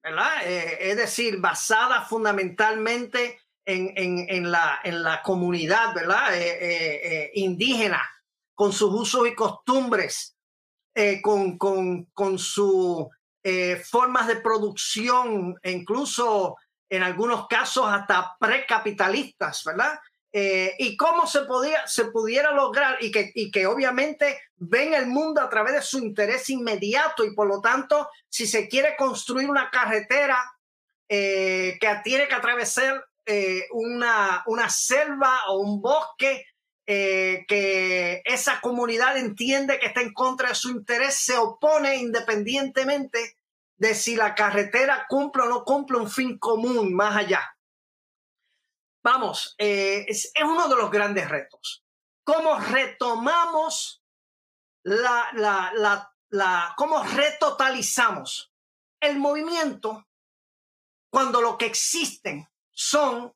¿verdad? 0.03 0.47
Eh, 0.47 0.79
es 0.81 0.97
decir, 0.97 1.39
basada 1.39 2.07
fundamentalmente 2.07 3.39
en, 3.67 4.51
la, 4.51 4.81
en 4.83 5.03
la, 5.03 5.21
comunidad, 5.23 5.95
¿verdad? 5.95 6.35
Eh, 6.35 7.01
eh, 7.03 7.31
indígena, 7.35 8.03
con 8.55 8.73
sus 8.73 8.95
usos 8.95 9.29
y 9.29 9.35
costumbres, 9.35 10.35
con, 11.23 11.59
con, 11.59 12.07
con 12.07 12.39
sus 12.39 13.09
formas 13.91 14.27
de 14.27 14.37
producción, 14.37 15.55
incluso 15.65 16.57
en 16.89 17.03
algunos 17.03 17.47
casos 17.47 17.87
hasta 17.89 18.37
precapitalistas, 18.41 19.65
¿verdad? 19.65 19.99
Eh, 20.35 20.75
y 20.79 20.97
cómo 20.97 21.27
se, 21.27 21.43
podía, 21.43 21.87
se 21.87 22.07
pudiera 22.07 22.53
lograr 22.53 22.97
y 23.05 23.11
que, 23.11 23.31
y 23.35 23.51
que 23.51 23.67
obviamente 23.67 24.41
ven 24.57 24.95
el 24.95 25.07
mundo 25.07 25.43
a 25.43 25.51
través 25.51 25.75
de 25.75 25.83
su 25.83 25.99
interés 25.99 26.49
inmediato 26.49 27.23
y 27.27 27.35
por 27.35 27.47
lo 27.47 27.61
tanto 27.61 28.09
si 28.31 28.47
se 28.47 28.67
quiere 28.67 28.97
construir 28.97 29.51
una 29.51 29.69
carretera 29.71 30.43
eh, 31.07 31.77
que 31.79 32.01
tiene 32.03 32.29
que 32.29 32.35
atravesar 32.35 33.05
eh, 33.27 33.67
una, 33.73 34.43
una 34.47 34.71
selva 34.71 35.39
o 35.49 35.59
un 35.59 35.83
bosque 35.83 36.47
que 36.85 38.21
esa 38.27 38.61
comunidad 38.61 39.17
entiende 39.17 39.79
que 39.79 39.87
está 39.87 40.03
en 40.03 40.13
contra 40.13 40.51
de 40.51 40.55
su 40.55 40.69
interés, 40.69 41.15
se 41.15 41.39
opone 41.39 41.97
independientemente 41.97 43.39
de 43.77 43.95
si 43.95 44.15
la 44.15 44.35
carretera 44.35 45.07
cumple 45.09 45.45
o 45.45 45.47
no 45.47 45.65
cumple 45.65 45.97
un 45.97 46.11
fin 46.11 46.39
común 46.39 46.93
más 46.93 47.17
allá 47.17 47.41
vamos, 49.03 49.55
eh, 49.59 50.05
es, 50.09 50.33
uno 50.43 50.69
de 50.69 50.77
los 50.77 50.91
grandes 50.91 51.29
retos. 51.29 51.85
¿Cómo 52.25 52.59
retomamos 52.59 54.03
la, 54.85 55.29
la, 55.35 55.73
la, 55.75 56.15
la, 56.31 56.75
cómo 56.77 57.03
retotalizamos 57.03 58.53
el 59.01 59.19
movimiento 59.19 60.07
cuando 61.11 61.41
lo 61.41 61.59
que 61.59 61.67
existen 61.67 62.49
son 62.71 63.35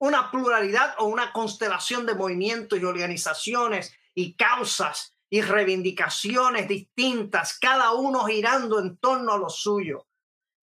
una 0.00 0.30
pluralidad 0.30 0.94
o 0.98 1.06
una 1.06 1.32
constelación 1.32 2.06
de 2.06 2.14
movimientos 2.14 2.78
y 2.78 2.84
organizaciones 2.84 3.92
y 4.14 4.34
causas 4.36 5.16
y 5.30 5.42
reivindicaciones 5.42 6.68
distintas, 6.68 7.58
cada 7.58 7.92
uno 7.92 8.24
girando 8.24 8.78
en 8.78 8.96
torno 8.98 9.32
a 9.32 9.38
lo 9.38 9.48
suyo. 9.48 10.06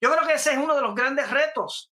Yo 0.01 0.11
creo 0.11 0.25
que 0.27 0.35
ese 0.35 0.53
es 0.53 0.57
uno 0.57 0.75
de 0.75 0.81
los 0.81 0.95
grandes 0.95 1.29
retos 1.29 1.91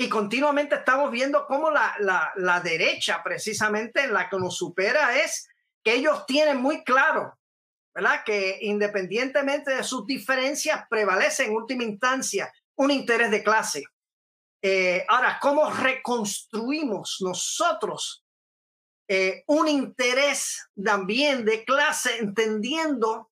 y 0.00 0.08
continuamente 0.08 0.76
estamos 0.76 1.10
viendo 1.10 1.46
cómo 1.46 1.70
la, 1.70 1.94
la, 2.34 2.60
derecha, 2.60 3.22
precisamente 3.22 4.04
en 4.04 4.14
la 4.14 4.30
que 4.30 4.38
nos 4.38 4.56
supera, 4.56 5.18
es 5.18 5.46
que 5.84 5.92
ellos 5.92 6.24
tienen 6.24 6.56
muy 6.56 6.82
claro, 6.84 7.38
¿verdad? 7.94 8.24
Que 8.24 8.60
independientemente 8.62 9.74
de 9.74 9.84
sus 9.84 10.06
diferencias, 10.06 10.84
prevalece 10.88 11.44
en 11.44 11.54
última 11.54 11.84
instancia 11.84 12.50
un 12.76 12.90
interés 12.90 13.30
de 13.30 13.42
clase. 13.42 13.84
Eh, 14.62 15.04
ahora, 15.06 15.38
¿cómo 15.38 15.70
reconstruimos 15.70 17.18
nosotros 17.20 18.24
eh, 19.06 19.44
un 19.48 19.68
interés 19.68 20.66
también 20.82 21.44
de 21.44 21.62
clase, 21.62 22.16
entendiendo 22.20 23.30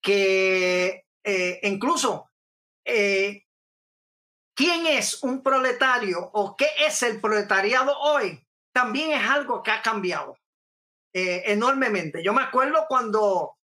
que 0.00 1.06
eh, 1.24 1.58
incluso 1.64 2.30
quién 4.58 4.88
es 4.88 5.22
un 5.22 5.40
proletario 5.40 6.18
o 6.32 6.56
qué 6.56 6.66
es 6.80 7.04
el 7.04 7.20
proletariado 7.20 7.96
hoy, 7.96 8.44
también 8.72 9.12
es 9.12 9.24
algo 9.24 9.62
que 9.62 9.70
ha 9.70 9.80
cambiado 9.82 10.36
eh, 11.14 11.44
enormemente. 11.46 12.24
Yo 12.24 12.32
me 12.32 12.42
acuerdo 12.42 12.86
cuando 12.88 13.56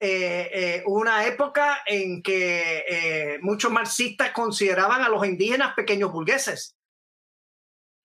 eh, 0.00 0.50
eh, 0.52 0.82
una 0.86 1.24
época 1.24 1.82
en 1.86 2.20
que 2.20 3.38
muchos 3.42 3.70
marxistas 3.70 4.32
consideraban 4.32 5.02
a 5.02 5.08
los 5.08 5.24
indígenas 5.24 5.74
pequeños 5.74 6.10
burgueses, 6.10 6.74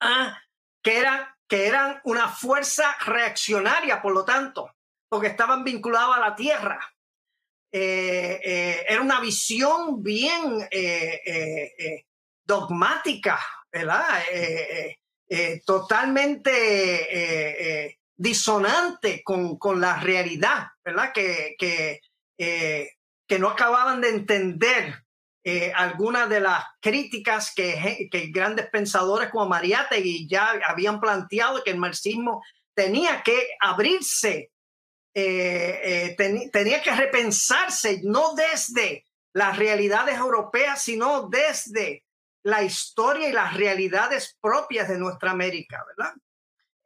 ah, 0.01 0.39
que, 0.83 0.99
eran, 0.99 1.25
que 1.47 1.65
eran 1.65 1.99
una 2.03 2.29
fuerza 2.29 2.95
reaccionaria, 3.07 4.03
por 4.03 4.13
lo 4.13 4.23
tanto, 4.23 4.69
porque 5.09 5.29
estaban 5.29 5.63
vinculados 5.63 6.15
a 6.15 6.19
la 6.19 6.35
tierra. 6.35 6.79
era 7.71 9.01
una 9.01 9.19
visión 9.19 10.03
bien 10.03 10.69
dogmática, 12.45 13.39
¿verdad? 13.71 14.21
Eh, 14.31 14.67
eh, 14.69 14.97
eh, 15.27 15.61
totalmente 15.65 17.97
disonante 18.15 19.23
con, 19.23 19.57
con 19.57 19.81
la 19.81 19.99
realidad, 19.99 20.67
¿verdad? 20.83 21.11
Que, 21.13 21.55
que, 21.57 21.99
que 22.37 23.39
no 23.39 23.49
acababan 23.49 24.01
de 24.01 24.09
entender 24.09 25.01
algunas 25.75 26.29
de 26.29 26.39
las 26.39 26.63
críticas 26.79 27.53
que, 27.55 28.07
que, 28.11 28.27
grandes 28.27 28.67
pensadores 28.69 29.29
como 29.29 29.47
Mariátegui 29.47 30.27
ya 30.27 30.59
habían 30.67 30.99
planteado 30.99 31.63
que 31.63 31.71
el 31.71 31.77
marxismo 31.77 32.43
tenía 32.73 33.21
que 33.23 33.49
abrirse, 33.59 34.51
tenía 35.13 36.81
que 36.81 36.95
repensarse 36.95 38.01
no 38.03 38.33
desde 38.33 39.05
las 39.33 39.57
realidades 39.57 40.17
europeas, 40.17 40.81
sino 40.81 41.27
desde 41.27 42.04
la 42.45 42.63
historia 42.63 43.29
y 43.29 43.33
las 43.33 43.55
realidades 43.57 44.37
propias 44.39 44.87
de 44.87 44.97
nuestra 44.97 45.31
América, 45.31 45.83
¿verdad? 45.87 46.13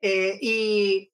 y, 0.02 1.12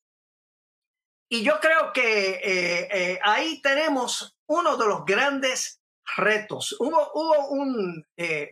y 1.28 1.44
yo 1.44 1.60
creo 1.60 1.92
que 1.92 3.20
ahí 3.24 3.60
tenemos 3.62 4.36
uno 4.48 4.78
de 4.78 4.86
los 4.86 5.06
grandes 5.06 5.82
retos. 6.18 6.76
Hubo, 6.80 7.12
hubo 7.14 7.50
un, 7.50 8.06
eh, 8.16 8.50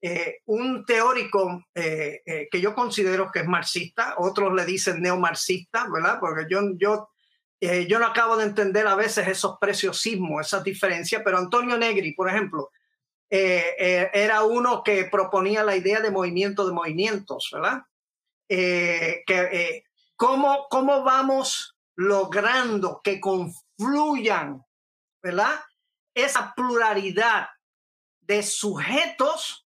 eh, 0.00 0.38
un 0.46 0.84
teórico 0.84 1.64
eh, 1.74 2.48
que 2.50 2.60
yo 2.60 2.74
considero 2.74 3.30
que 3.32 3.40
es 3.40 3.46
marxista, 3.46 4.14
otros 4.18 4.54
le 4.54 4.64
dicen 4.64 5.02
neomarxista, 5.02 5.88
¿verdad? 5.92 6.18
Porque 6.20 6.46
yo, 6.48 6.60
yo, 6.76 7.10
yo 7.60 7.98
no 7.98 8.06
acabo 8.06 8.36
de 8.36 8.44
entender 8.44 8.86
a 8.86 8.94
veces 8.94 9.26
esos 9.26 9.56
preciosismos, 9.60 10.46
esas 10.46 10.62
diferencias, 10.62 11.22
pero 11.24 11.38
Antonio 11.38 11.76
Negri, 11.76 12.12
por 12.12 12.28
ejemplo, 12.28 12.70
era 13.30 14.42
uno 14.42 14.82
que 14.82 15.04
proponía 15.04 15.62
la 15.62 15.76
idea 15.76 16.00
de 16.00 16.10
movimiento 16.10 16.66
de 16.66 16.72
movimientos, 16.72 17.50
¿verdad? 17.52 17.82
que, 18.48 19.84
¿cómo, 20.16 20.66
¿Cómo 20.70 21.02
vamos 21.02 21.76
logrando 21.96 23.00
que 23.02 23.20
confluyan, 23.20 24.64
¿verdad? 25.22 25.60
esa 26.24 26.52
pluralidad 26.54 27.48
de 28.20 28.42
sujetos 28.42 29.66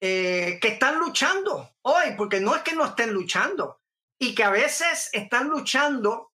eh, 0.00 0.58
que 0.60 0.68
están 0.68 0.98
luchando 0.98 1.76
hoy, 1.82 2.14
porque 2.16 2.40
no 2.40 2.54
es 2.54 2.62
que 2.62 2.74
no 2.74 2.84
estén 2.84 3.12
luchando, 3.12 3.80
y 4.18 4.34
que 4.34 4.44
a 4.44 4.50
veces 4.50 5.10
están 5.12 5.48
luchando 5.48 6.32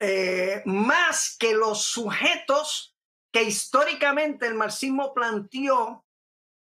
eh, 0.00 0.62
más 0.64 1.36
que 1.38 1.54
los 1.54 1.82
sujetos 1.82 2.95
que 3.36 3.42
históricamente 3.42 4.46
el 4.46 4.54
marxismo 4.54 5.12
planteó 5.12 6.06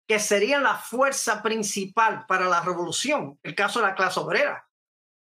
que 0.06 0.18
serían 0.18 0.62
la 0.62 0.76
fuerza 0.76 1.42
principal 1.42 2.26
para 2.26 2.46
la 2.46 2.60
revolución, 2.60 3.38
el 3.42 3.54
caso 3.54 3.80
de 3.80 3.86
la 3.86 3.94
clase 3.94 4.20
obrera. 4.20 4.68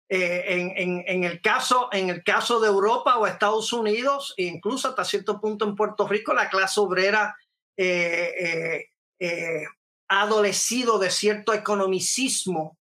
Eh, 0.08 0.72
en, 0.76 1.24
el 1.24 1.40
caso, 1.40 1.88
en 1.90 2.08
el 2.08 2.22
caso 2.22 2.60
de 2.60 2.68
Europa 2.68 3.18
o 3.18 3.26
Estados 3.26 3.72
Unidos, 3.72 4.32
e 4.36 4.44
incluso 4.44 4.86
hasta 4.86 5.04
cierto 5.04 5.40
punto 5.40 5.64
en 5.64 5.74
Puerto 5.74 6.06
Rico, 6.06 6.32
la 6.32 6.48
clase 6.48 6.78
obrera 6.78 7.36
eh, 7.76 8.86
eh, 9.18 9.64
ha 10.08 10.22
adolecido 10.22 11.00
de 11.00 11.10
cierto 11.10 11.52
economicismo 11.52 12.78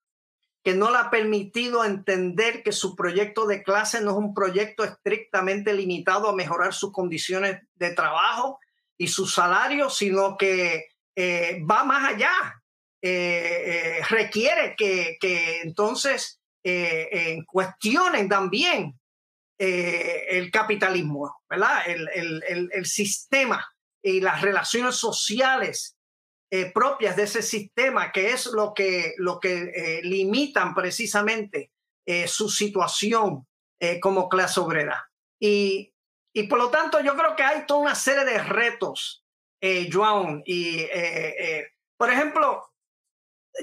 que 0.68 0.74
no 0.74 0.90
le 0.90 0.98
ha 0.98 1.08
permitido 1.08 1.82
entender 1.82 2.62
que 2.62 2.72
su 2.72 2.94
proyecto 2.94 3.46
de 3.46 3.62
clase 3.62 4.02
no 4.02 4.10
es 4.10 4.16
un 4.18 4.34
proyecto 4.34 4.84
estrictamente 4.84 5.72
limitado 5.72 6.28
a 6.28 6.36
mejorar 6.36 6.74
sus 6.74 6.92
condiciones 6.92 7.62
de 7.76 7.92
trabajo 7.92 8.60
y 8.98 9.08
su 9.08 9.26
salario, 9.26 9.88
sino 9.88 10.36
que 10.36 10.88
va 11.16 11.84
más 11.84 12.12
allá. 12.12 12.60
requiere 14.10 14.76
que, 14.76 15.16
entonces 15.62 16.38
eh, 16.62 17.42
cuestionen 17.46 18.28
también 18.28 19.00
eh, 19.58 20.26
el 20.28 20.50
capitalismo, 20.50 21.34
¿verdad? 21.48 21.80
El, 21.86 22.84
sistema 22.84 23.66
y 24.02 24.20
las 24.20 24.42
relaciones 24.42 24.96
sociales 24.96 25.96
eh, 26.50 26.72
propias 26.72 27.16
de 27.16 27.24
ese 27.24 27.42
sistema, 27.42 28.12
que 28.12 28.30
es 28.30 28.46
lo 28.46 28.72
que, 28.74 29.14
lo 29.18 29.40
que 29.40 30.00
limitan 30.02 30.74
precisamente 30.74 31.72
su 32.26 32.48
situación 32.48 33.46
como 34.00 34.30
clase 34.30 34.60
obrera. 34.60 35.10
Y, 35.38 35.92
y, 36.32 36.44
por 36.44 36.58
lo 36.58 36.70
tanto, 36.70 37.00
yo 37.00 37.14
creo 37.14 37.36
que 37.36 37.42
hay 37.42 37.66
toda 37.66 37.80
una 37.80 37.94
serie 37.94 38.24
de 38.24 38.38
retos, 38.42 39.26
Joan. 39.92 40.42
Y, 40.46 40.86
por 41.98 42.10
ejemplo, 42.10 42.68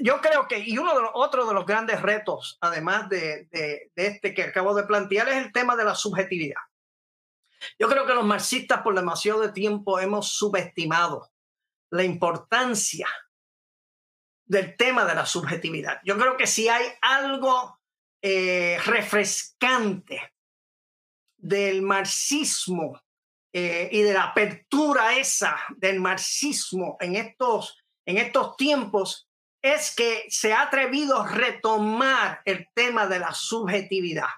yo 0.00 0.20
creo 0.20 0.46
que, 0.46 0.58
y 0.58 0.78
uno 0.78 0.94
de 0.94 1.02
los, 1.02 1.10
otro 1.14 1.46
de 1.46 1.54
los 1.54 1.66
grandes 1.66 2.02
retos, 2.02 2.58
además 2.60 3.08
de, 3.08 3.48
de, 3.50 3.90
este 3.96 4.34
que 4.34 4.44
acabo 4.44 4.74
de 4.74 4.84
plantear, 4.84 5.28
es 5.28 5.36
el 5.36 5.52
tema 5.52 5.76
de 5.76 5.84
la 5.84 5.94
subjetividad. 5.94 6.60
Yo 7.78 7.88
creo 7.88 8.06
que 8.06 8.14
los 8.14 8.24
marxistas 8.24 8.82
por 8.82 8.94
demasiado 8.94 9.52
tiempo 9.52 9.98
hemos 9.98 10.32
subestimado 10.32 11.30
la 11.90 12.04
importancia 12.04 13.08
del 14.44 14.76
tema 14.76 15.04
de 15.04 15.14
la 15.14 15.26
subjetividad. 15.26 16.00
Yo 16.04 16.16
creo 16.16 16.36
que 16.36 16.46
si 16.46 16.68
hay 16.68 16.86
algo 17.00 17.80
eh, 18.22 18.78
refrescante 18.84 20.34
del 21.36 21.82
marxismo 21.82 23.02
eh, 23.52 23.88
y 23.90 24.02
de 24.02 24.12
la 24.12 24.24
apertura 24.24 25.16
esa 25.16 25.58
del 25.76 26.00
marxismo 26.00 26.96
en 27.00 27.16
estos, 27.16 27.82
en 28.04 28.18
estos 28.18 28.56
tiempos, 28.56 29.28
es 29.62 29.94
que 29.94 30.26
se 30.28 30.52
ha 30.52 30.62
atrevido 30.62 31.20
a 31.20 31.28
retomar 31.28 32.40
el 32.44 32.68
tema 32.74 33.06
de 33.06 33.18
la 33.18 33.32
subjetividad. 33.32 34.28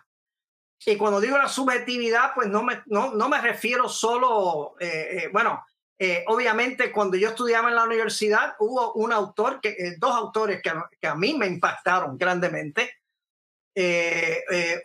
Y 0.86 0.96
cuando 0.96 1.20
digo 1.20 1.36
la 1.36 1.48
subjetividad, 1.48 2.32
pues 2.34 2.48
no 2.48 2.62
me, 2.62 2.82
no, 2.86 3.28
me 3.28 3.40
refiero 3.40 3.88
solo, 3.88 4.76
eh, 4.80 5.08
eh, 5.10 5.28
bueno, 5.32 5.62
eh, 5.98 6.24
obviamente 6.28 6.92
cuando 6.92 7.16
yo 7.16 7.30
estudiaba 7.30 7.68
en 7.68 7.74
la 7.74 7.84
universidad 7.84 8.54
hubo 8.58 8.92
un 8.94 9.12
autor, 9.12 9.60
que, 9.60 9.96
dos 9.98 10.14
autores 10.14 10.60
que, 10.62 10.72
que, 11.00 11.06
a 11.06 11.14
mí 11.14 11.34
me 11.34 11.46
impactaron 11.46 12.16
grandemente. 12.16 12.94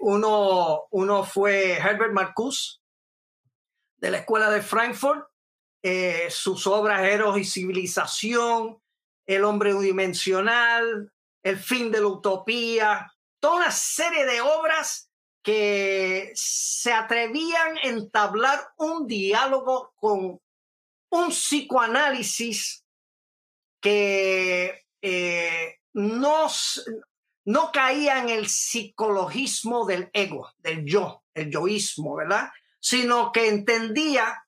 uno, 0.02 0.84
uno 0.91 1.23
fue 1.23 1.73
Herbert 1.73 2.14
Marcuse, 2.14 2.80
de 3.98 4.11
la 4.11 4.18
Escuela 4.18 4.49
de 4.52 4.61
Frankfurt, 4.61 5.27
sus 6.30 6.68
obras 6.68 7.02
Eros 7.02 7.38
y 7.38 7.45
Civilización, 7.45 8.80
el 9.26 9.44
hombre 9.44 9.73
unidimensional, 9.73 11.11
el 11.44 11.57
fin 11.57 11.91
de 11.91 12.02
la 12.02 12.07
utopía, 12.07 13.11
toda 13.40 13.57
una 13.57 13.72
serie 13.72 14.26
de 14.26 14.41
obras 14.41 15.10
que 15.44 16.31
se 16.34 16.94
atrevían 16.94 17.77
a 17.77 17.88
entablar 17.90 18.60
un 18.77 19.06
diálogo 19.06 19.91
con 19.98 20.40
un 21.14 21.30
psicoanálisis 21.30 22.84
que 23.80 24.85
eh, 24.99 25.76
no, 25.94 26.48
no 27.45 27.72
caía 27.72 28.19
en 28.19 28.30
el 28.30 28.48
psicologismo 28.48 29.85
del 29.85 30.10
ego, 30.14 30.52
del 30.57 30.85
yo, 30.85 31.23
el 31.35 31.52
yoísmo, 31.52 32.15
¿verdad? 32.15 32.49
Sino 32.80 33.31
que 33.31 33.48
entendía 33.48 34.44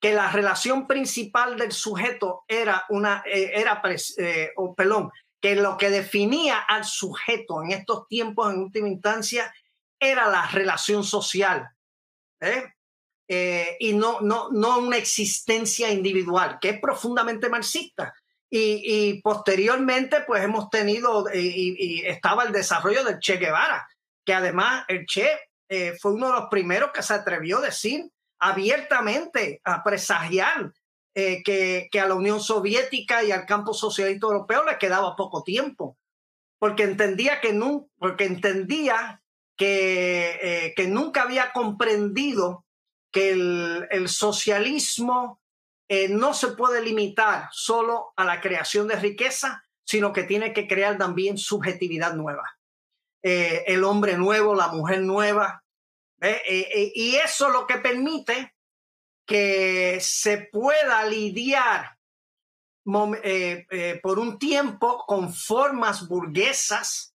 que 0.00 0.12
la 0.12 0.30
relación 0.30 0.86
principal 0.86 1.56
del 1.56 1.72
sujeto 1.72 2.44
era 2.46 2.84
una, 2.90 3.22
eh, 3.24 3.52
era, 3.54 3.80
eh, 4.18 4.50
o 4.56 4.74
pelón, 4.74 5.10
que 5.40 5.56
lo 5.56 5.78
que 5.78 5.88
definía 5.88 6.58
al 6.58 6.84
sujeto 6.84 7.62
en 7.62 7.70
estos 7.70 8.06
tiempos, 8.06 8.52
en 8.52 8.60
última 8.60 8.88
instancia, 8.88 9.54
era 9.98 10.28
la 10.28 10.46
relación 10.48 11.04
social. 11.04 11.70
¿eh? 12.40 12.64
Y 13.28 13.94
no, 13.94 14.20
no, 14.20 14.50
no 14.50 14.78
una 14.78 14.98
existencia 14.98 15.90
individual, 15.90 16.58
que 16.60 16.70
es 16.70 16.80
profundamente 16.80 17.48
marxista. 17.48 18.12
Y, 18.50 19.22
posteriormente, 19.22 20.20
pues 20.26 20.44
hemos 20.44 20.68
tenido, 20.68 21.24
y, 21.32 22.02
estaba 22.04 22.44
el 22.44 22.52
desarrollo 22.52 23.02
del 23.04 23.18
Che 23.18 23.38
Guevara, 23.38 23.88
que 24.24 24.34
además 24.34 24.84
el 24.88 25.06
Che 25.06 25.30
fue 25.98 26.12
uno 26.12 26.26
de 26.26 26.40
los 26.40 26.48
primeros 26.50 26.90
que 26.92 27.02
se 27.02 27.14
atrevió 27.14 27.58
a 27.58 27.62
decir 27.62 28.10
abiertamente 28.42 29.60
a 29.64 29.84
presagiar 29.84 30.72
eh, 31.14 31.42
que, 31.44 31.88
que, 31.92 32.00
a 32.00 32.08
la 32.08 32.14
Unión 32.14 32.40
Soviética 32.40 33.22
y 33.22 33.30
al 33.30 33.46
campo 33.46 33.72
socialista 33.72 34.26
europeo 34.26 34.64
le 34.64 34.78
quedaba 34.78 35.14
poco 35.14 35.44
tiempo, 35.44 35.96
porque 36.58 36.82
entendía 36.82 37.40
que, 37.40 37.52
no, 37.52 37.88
porque 37.98 38.24
entendía 38.24 39.22
que, 39.56 40.38
eh, 40.42 40.74
que 40.74 40.88
nunca 40.88 41.22
había 41.22 41.52
comprendido 41.52 42.61
que 43.12 43.30
el, 43.30 44.08
socialismo 44.08 45.40
eh, 45.88 46.08
no 46.08 46.34
se 46.34 46.48
puede 46.48 46.82
limitar 46.82 47.48
solo 47.52 48.12
a 48.16 48.24
la 48.24 48.40
creación 48.40 48.88
de 48.88 48.96
riqueza, 48.96 49.62
sino 49.84 50.12
que 50.12 50.22
tiene 50.24 50.52
que 50.52 50.66
crear 50.66 50.98
también 50.98 51.38
subjetividad 51.38 52.14
nueva. 52.14 52.58
el 53.22 53.84
hombre 53.84 54.16
nuevo, 54.16 54.54
la 54.54 54.68
mujer 54.68 55.02
nueva, 55.02 55.62
eh, 56.22 56.42
eh, 56.46 56.92
y 56.94 57.16
eso 57.16 57.50
lo 57.50 57.66
que 57.66 57.78
permite 57.78 58.54
que 59.26 59.98
se 60.00 60.48
pueda 60.52 61.04
lidiar 61.04 61.98
eh, 63.24 64.00
por 64.00 64.20
un 64.20 64.38
tiempo 64.38 65.04
con 65.04 65.34
formas 65.34 66.06
burguesas 66.06 67.11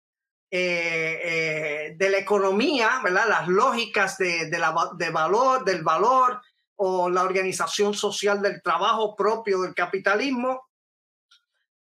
de 0.49 2.09
la 2.09 2.17
economía, 2.17 3.01
¿verdad? 3.03 3.27
Las 3.27 3.47
lógicas 3.47 4.17
de, 4.17 4.49
la, 4.57 4.73
de 4.97 5.09
valor, 5.09 5.65
del 5.65 5.83
valor 5.83 6.41
o 6.77 7.09
la 7.09 7.23
organización 7.23 7.93
social 7.93 8.41
del 8.41 8.61
trabajo 8.61 9.15
propio 9.15 9.61
del 9.61 9.73
capitalismo, 9.73 10.69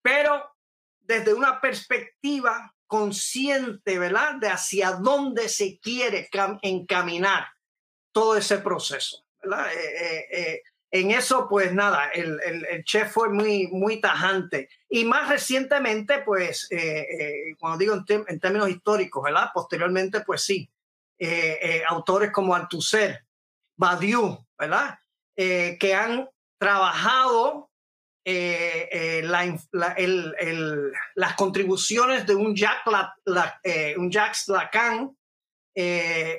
pero 0.00 0.50
desde 1.00 1.34
una 1.34 1.60
perspectiva 1.60 2.74
consciente, 2.86 3.98
¿verdad? 3.98 4.36
De 4.36 4.48
hacia 4.48 4.92
dónde 4.92 5.48
se 5.48 5.78
quiere 5.80 6.28
encaminar 6.62 7.48
todo 8.12 8.36
ese 8.36 8.58
proceso, 8.58 9.26
¿verdad? 9.42 9.66
Eh, 9.74 10.62
en 10.94 11.10
eso, 11.10 11.48
pues 11.48 11.74
nada, 11.74 12.10
el, 12.10 12.40
el, 12.70 12.84
chef 12.84 13.10
fue 13.10 13.28
muy, 13.28 13.66
muy 13.66 14.00
tajante. 14.00 14.68
Y 14.88 15.04
más 15.04 15.28
recientemente, 15.28 16.20
pues, 16.20 16.68
eh, 16.70 17.00
eh, 17.00 17.56
cuando 17.58 17.78
digo 17.78 17.94
en, 18.28 18.38
términos 18.38 18.68
históricos, 18.68 19.24
¿verdad? 19.24 19.50
Posteriormente, 19.52 20.20
pues 20.20 20.42
sí, 20.42 20.70
eh, 21.18 21.82
autores 21.88 22.30
como 22.30 22.54
Althusser, 22.54 23.24
Badiou, 23.76 24.46
¿verdad? 24.56 24.96
que 25.34 25.94
han 25.96 26.28
trabajado 26.60 27.68
la, 28.24 29.56
las 31.16 31.34
contribuciones 31.34 32.24
de 32.24 32.36
un, 32.36 32.54
Jacques, 32.54 32.94
un 33.96 34.12
Jacques 34.12 34.46
Lacan, 34.46 35.16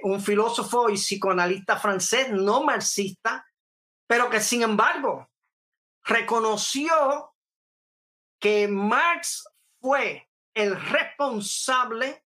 un 0.03 0.21
filósofo 0.21 0.89
y 0.89 0.93
psicoanalista 0.93 1.75
francés 1.75 2.31
no 2.31 2.63
marxista, 2.63 3.45
pero 4.07 4.29
que 4.29 4.39
sin 4.39 4.61
embargo 4.61 5.29
reconoció 6.03 7.33
que 8.39 8.67
Marx 8.67 9.47
fue 9.81 10.29
el 10.53 10.79
responsable 10.79 12.23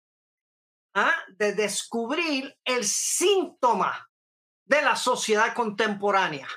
¿ah? 0.95 1.13
de 1.29 1.53
descubrir 1.53 2.57
el 2.65 2.83
síntoma 2.83 4.09
de 4.65 4.81
la 4.81 4.95
sociedad 4.95 5.53
contemporánea, 5.53 6.47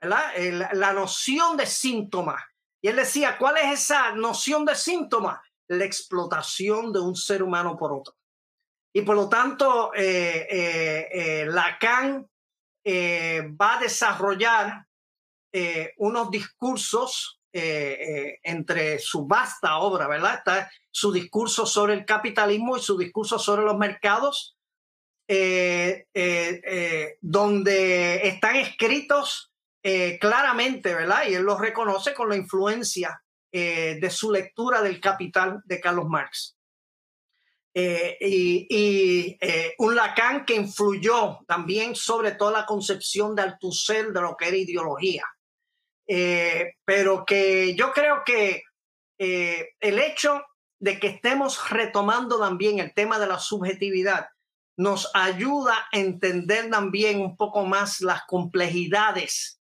la 0.00 0.92
noción 0.92 1.56
de 1.56 1.66
síntoma. 1.66 2.44
Y 2.80 2.88
él 2.88 2.96
decía, 2.96 3.38
¿cuál 3.38 3.56
es 3.58 3.80
esa 3.80 4.12
noción 4.12 4.64
de 4.64 4.74
síntoma? 4.74 5.42
La 5.68 5.84
explotación 5.84 6.92
de 6.92 7.00
un 7.00 7.16
ser 7.16 7.42
humano 7.42 7.76
por 7.76 7.92
otro. 7.92 8.14
Y 8.94 9.02
por 9.02 9.16
lo 9.16 9.28
tanto, 9.28 9.92
eh, 9.94 10.46
eh, 10.50 11.08
eh 11.12 11.46
Lacan 11.46 12.28
eh, 12.84 13.42
va 13.60 13.76
a 13.76 13.80
desarrollar 13.80 14.86
eh, 15.52 15.92
unos 15.98 16.30
discursos 16.30 17.40
eh, 17.52 18.38
entre 18.42 18.98
su 18.98 19.26
vasta 19.26 19.76
obra, 19.78 20.08
¿verdad? 20.08 20.42
Su 20.90 21.12
discurso 21.12 21.66
sobre 21.66 21.94
el 21.94 22.04
capitalismo 22.04 22.76
y 22.76 22.80
su 22.80 22.96
discurso 22.96 23.38
sobre 23.38 23.62
los 23.62 23.76
mercados, 23.76 24.56
donde 27.20 28.26
están 28.28 28.56
escritos 28.56 29.52
claramente, 30.20 30.94
¿verdad? 30.94 31.24
Y 31.28 31.34
él 31.34 31.42
los 31.42 31.60
reconoce 31.60 32.14
con 32.14 32.28
la 32.30 32.36
influencia 32.36 33.22
de 33.50 34.10
su 34.10 34.32
lectura 34.32 34.80
del 34.82 35.00
Capital 35.00 35.60
de 35.64 35.80
Carlos 35.80 36.08
Marx. 36.08 36.56
Eh, 37.74 38.18
y, 38.20 39.38
eh, 39.40 39.74
un 39.78 39.94
Lacan 39.94 40.44
que 40.44 40.54
influyó 40.54 41.38
también 41.46 41.94
sobre 41.94 42.32
toda 42.32 42.60
la 42.60 42.66
concepción 42.66 43.34
de 43.34 43.42
Althusser 43.42 44.12
de 44.12 44.20
lo 44.20 44.36
que 44.36 44.48
era 44.48 44.56
ideología. 44.56 45.24
Eh, 46.06 46.74
pero 46.84 47.24
que 47.24 47.74
yo 47.74 47.92
creo 47.92 48.22
que 48.24 48.62
el 49.18 50.00
hecho 50.00 50.42
de 50.80 50.98
que 50.98 51.06
estemos 51.06 51.70
retomando 51.70 52.40
también 52.40 52.80
el 52.80 52.92
tema 52.92 53.20
de 53.20 53.28
la 53.28 53.38
subjetividad 53.38 54.26
nos 54.76 55.08
ayuda 55.14 55.86
a 55.92 55.96
entender 55.96 56.68
también 56.70 57.20
un 57.20 57.36
poco 57.36 57.64
más 57.64 58.00
las 58.00 58.22
complejidades, 58.26 59.60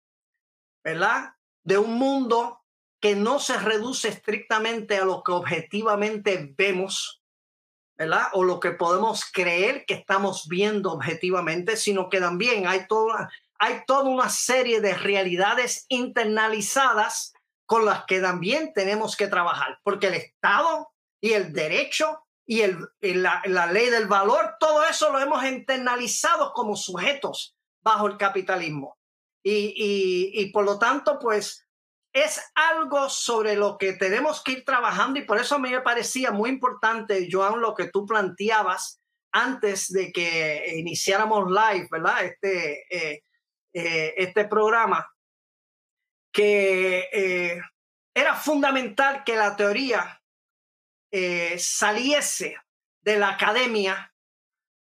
¿verdad? 0.84 1.30
De 1.64 1.78
un 1.78 1.94
mundo 1.94 2.60
que 3.00 3.16
no 3.16 3.38
se 3.38 3.56
reduce 3.56 4.08
estrictamente 4.08 4.98
a 4.98 5.06
lo 5.06 5.22
que 5.22 5.32
objetivamente 5.32 6.54
vemos, 6.56 7.22
¿verdad? 7.96 8.28
O 8.32 8.44
lo 8.44 8.60
que 8.60 8.72
podemos 8.72 9.24
creer 9.24 9.84
que 9.86 9.94
estamos 9.94 10.46
viendo 10.48 10.92
objetivamente, 10.92 11.76
sino 11.76 12.08
que 12.08 12.20
también 12.20 12.66
hay 12.66 12.86
toda, 12.86 13.30
hay 13.58 13.82
toda 13.86 14.08
una 14.08 14.28
serie 14.28 14.80
de 14.80 14.94
realidades 14.94 15.86
internalizadas 15.88 17.32
con 17.64 17.84
las 17.84 18.04
que 18.04 18.20
también 18.20 18.72
tenemos 18.74 19.16
que 19.16 19.26
trabajar, 19.26 19.80
porque 19.82 20.08
el 20.08 20.14
Estado 20.14 20.92
y 21.20 21.32
el 21.32 21.52
derecho 21.52 22.20
y, 22.46 22.60
el, 22.60 22.78
la, 23.00 23.42
la, 23.46 23.66
ley 23.66 23.90
del 23.90 24.06
valor, 24.06 24.54
todo 24.60 24.84
eso 24.84 25.10
lo 25.10 25.18
hemos 25.18 25.44
internalizado 25.44 26.52
como 26.52 26.76
sujetos 26.76 27.56
bajo 27.82 28.06
el 28.06 28.16
capitalismo. 28.16 28.96
Y, 29.42 29.74
y, 29.76 30.40
y 30.42 30.52
por 30.52 30.64
lo 30.64 30.78
tanto, 30.78 31.18
pues 31.18 31.65
es 32.16 32.40
algo 32.54 33.10
sobre 33.10 33.56
lo 33.56 33.76
que 33.76 33.92
tenemos 33.92 34.42
que 34.42 34.52
ir 34.52 34.64
trabajando 34.64 35.18
y 35.18 35.24
por 35.24 35.38
eso 35.38 35.56
a 35.56 35.58
mí 35.58 35.68
me 35.68 35.82
parecía 35.82 36.30
muy 36.30 36.48
importante, 36.48 37.28
Joan, 37.30 37.60
lo 37.60 37.74
que 37.74 37.90
tú 37.90 38.06
planteabas 38.06 39.02
antes 39.32 39.92
de 39.92 40.10
que 40.12 40.76
iniciáramos 40.78 41.50
live, 41.50 41.88
¿verdad? 41.90 42.24
Este, 42.24 42.86
eh, 42.88 43.22
eh, 43.74 44.14
este 44.16 44.46
programa, 44.46 45.06
que 46.32 47.06
eh, 47.12 47.60
era 48.14 48.34
fundamental 48.34 49.22
que 49.22 49.36
la 49.36 49.54
teoría 49.54 50.22
saliese 51.58 52.56
de 53.02 53.18
la 53.18 53.30
academia 53.30 54.14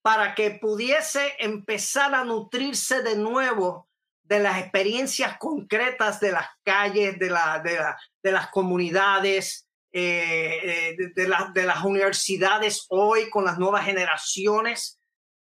para 0.03 0.35
que 0.35 0.51
pudiese 0.51 1.35
empezar 1.39 2.13
a 2.13 2.23
nutrirse 2.23 3.01
de 3.01 3.15
nuevo 3.15 3.90
de 4.31 4.39
las 4.39 4.59
experiencias 4.59 5.37
concretas 5.37 6.21
de 6.21 6.31
las 6.31 6.47
calles, 6.63 7.19
de, 7.19 7.29
la, 7.29 7.61
de, 7.61 8.31
las 8.31 8.47
comunidades, 8.47 9.67
eh, 9.91 10.93
eh, 10.93 10.95
de, 10.97 11.27
de, 11.53 11.65
las 11.65 11.83
universidades 11.83 12.85
hoy 12.87 13.29
con 13.29 13.43
las 13.43 13.59
nuevas 13.59 13.83
generaciones 13.83 14.97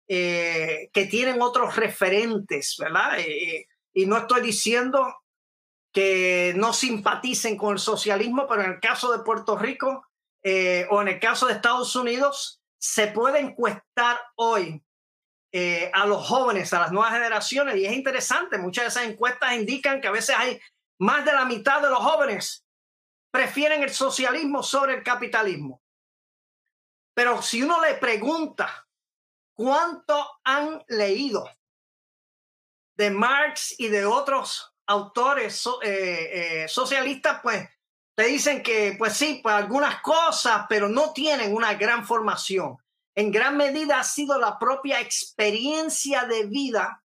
eh, 0.08 0.90
que 0.94 1.06
tienen 1.06 1.42
otros 1.42 1.76
referentes, 1.76 2.78
¿verdad? 2.80 3.18
y 3.94 4.06
no 4.06 4.20
estoy 4.20 4.40
diciendo 4.40 5.18
que 5.92 6.54
no 6.56 6.72
simpaticen 6.72 7.58
con 7.58 7.74
el 7.74 7.80
socialismo, 7.80 8.48
pero 8.48 8.62
en 8.62 8.72
el 8.72 8.80
caso 8.80 9.12
de 9.12 9.22
Puerto 9.22 9.58
Rico 9.58 10.08
o 10.92 11.02
en 11.02 11.08
el 11.10 11.20
caso 11.20 11.48
de 11.48 11.54
Estados 11.54 11.94
Unidos, 11.98 12.62
se 12.80 13.08
puede 13.08 13.40
encuestar 13.40 14.18
hoy 14.38 14.82
eh, 15.52 15.90
a 15.94 16.06
los 16.06 16.28
jóvenes, 16.28 16.74
a 16.74 16.82
las 16.82 16.92
nuevas 16.92 17.14
generaciones. 17.14 17.76
Y 17.78 17.86
es 17.86 17.94
interesante, 17.94 18.58
muchas 18.58 18.84
de 18.84 18.88
esas 18.90 19.04
encuestas 19.12 19.54
indican 19.54 20.02
que 20.02 20.08
a 20.08 20.12
veces 20.12 20.36
hay 20.38 20.60
más 21.00 21.24
de 21.26 21.34
la 21.34 21.46
mitad 21.46 21.82
de 21.82 21.90
los 21.90 22.00
jóvenes 22.00 22.66
prefieren 23.32 23.84
el 23.84 23.92
socialismo 23.92 24.64
sobre 24.64 24.96
el 24.96 25.04
capitalismo. 25.04 25.82
Pero 27.14 27.42
si 27.42 27.64
uno 27.64 27.82
le 27.82 27.96
pregunta 27.96 28.88
cuánto 29.54 30.40
han 30.44 30.84
leído 30.88 31.50
de 32.96 33.10
Marx 33.12 33.80
y 33.80 33.88
de 33.88 34.06
otros 34.06 34.74
autores 34.88 35.66
eh, 35.84 36.64
eh, 36.64 36.68
socialistas, 36.68 37.40
pues 37.42 37.68
te 38.16 38.24
dicen 38.26 38.64
que, 38.64 38.96
pues 38.98 39.14
sí, 39.14 39.40
pues 39.44 39.54
algunas 39.54 40.02
cosas, 40.02 40.66
pero 40.68 40.90
no 40.90 41.14
tienen 41.14 41.54
una 41.54 41.76
gran 41.76 42.06
formación 42.06 42.78
en 43.18 43.32
gran 43.32 43.58
medida 43.58 44.00
ha 44.00 44.04
sido 44.04 44.38
la 44.38 44.60
propia 44.60 45.02
experiencia 45.02 46.26
de 46.26 46.46
vida 46.46 47.04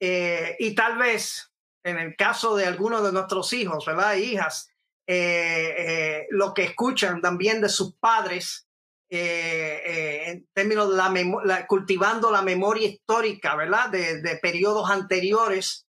eh, 0.00 0.54
y 0.60 0.76
tal 0.76 0.96
vez 0.96 1.52
en 1.84 1.98
el 1.98 2.14
caso 2.14 2.54
de 2.54 2.66
algunos 2.66 3.02
de 3.02 3.10
nuestros 3.10 3.52
hijos, 3.52 3.84
¿verdad? 3.84 4.14
Hijas, 4.14 4.70
eh, 5.08 5.74
eh, 5.76 6.26
lo 6.30 6.54
que 6.54 6.62
escuchan 6.62 7.20
también 7.20 7.60
de 7.60 7.68
sus 7.68 7.96
padres 7.96 8.68
en 9.14 10.48
términos 10.54 10.88
de 10.90 10.96
la, 11.44 11.66
cultivando 11.66 12.30
la 12.30 12.40
memoria 12.40 12.88
histórica, 12.88 13.56
¿verdad? 13.56 13.90
De, 13.90 14.22
de 14.22 14.36
periodos 14.36 14.88
anteriores. 14.88 15.86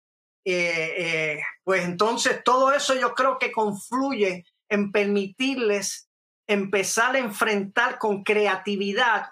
pues 1.63 1.83
entonces 1.83 2.43
todo 2.43 2.71
eso 2.73 2.93
yo 2.93 3.15
creo 3.15 3.39
que 3.39 3.51
confluye 3.51 4.45
en 4.69 4.91
permitirles 4.91 6.06
empezar 6.47 7.15
a 7.15 7.19
enfrentar 7.19 7.99
con 7.99 8.23
creatividad 8.23 9.27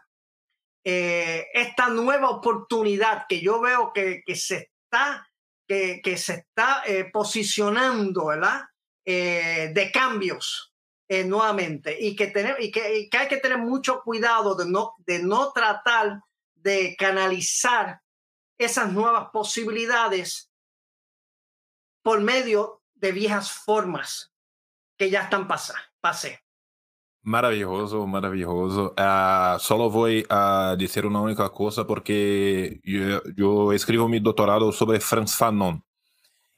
eh, 0.83 1.47
esta 1.53 1.89
nueva 1.89 2.29
oportunidad 2.29 3.25
que 3.27 3.41
yo 3.41 3.59
veo 3.61 3.91
que, 3.93 4.23
se 4.35 4.71
está, 4.83 5.27
que, 5.67 6.01
que 6.03 6.17
se 6.17 6.33
está 6.33 6.83
eh, 6.85 7.09
posicionando, 7.11 8.27
¿verdad? 8.27 8.61
Eh, 9.03 9.71
de 9.73 9.91
cambios 9.91 10.71
nuevamente 11.07 11.95
y 11.99 12.15
que, 12.15 12.33
y 12.59 12.71
que, 12.71 13.09
hay 13.15 13.27
que 13.27 13.37
tener 13.37 13.59
mucho 13.59 14.01
cuidado 14.01 14.55
de 14.55 14.65
no, 14.65 14.95
de 14.97 15.19
no 15.19 15.51
tratar 15.51 16.19
de 16.55 16.95
canalizar 16.97 18.01
esas 18.57 18.91
nuevas 18.91 19.29
posibilidades 19.31 20.51
por 22.01 22.21
medio 22.21 22.81
de 22.95 23.11
viejas 23.11 23.51
formas 23.51 24.33
que 24.97 25.11
ya 25.11 25.23
están 25.23 25.47
pasadas. 25.47 26.44
Maravilloso, 27.25 28.05
maravilloso. 28.05 28.93
Uh, 28.95 29.57
solo 29.57 29.89
voy 29.89 30.23
a 30.29 30.75
decir 30.77 31.07
una 31.07 31.21
única 31.21 31.49
cosa 31.49 31.87
porque 31.87 32.79
yo, 32.83 33.19
yo 33.35 33.73
escribo 33.73 34.07
mi 34.07 34.19
doctorado 34.19 34.71
sobre 34.71 34.99
Franz 34.99 35.35
Fanon. 35.35 35.83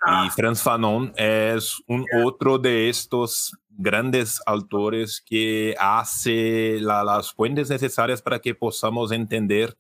Ah. 0.06 0.26
Y 0.28 0.30
Franz 0.30 0.62
Fanon 0.62 1.14
es 1.16 1.82
un 1.88 2.06
otro 2.22 2.58
de 2.60 2.90
estos 2.90 3.58
grandes 3.70 4.42
autores 4.46 5.24
que 5.26 5.74
hace 5.80 6.80
la, 6.82 7.02
las 7.02 7.32
fuentes 7.32 7.70
necesarias 7.70 8.22
para 8.22 8.40
que 8.40 8.54
podamos 8.54 9.14
entender 9.14 9.78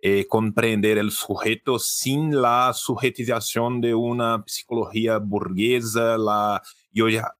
eh, 0.00 0.26
comprender 0.28 0.96
el 0.96 1.10
sujeto 1.10 1.80
sin 1.80 2.40
la 2.40 2.72
sujetización 2.72 3.80
de 3.80 3.94
una 3.96 4.44
psicología 4.46 5.18
burguesa, 5.18 6.16
la 6.16 6.62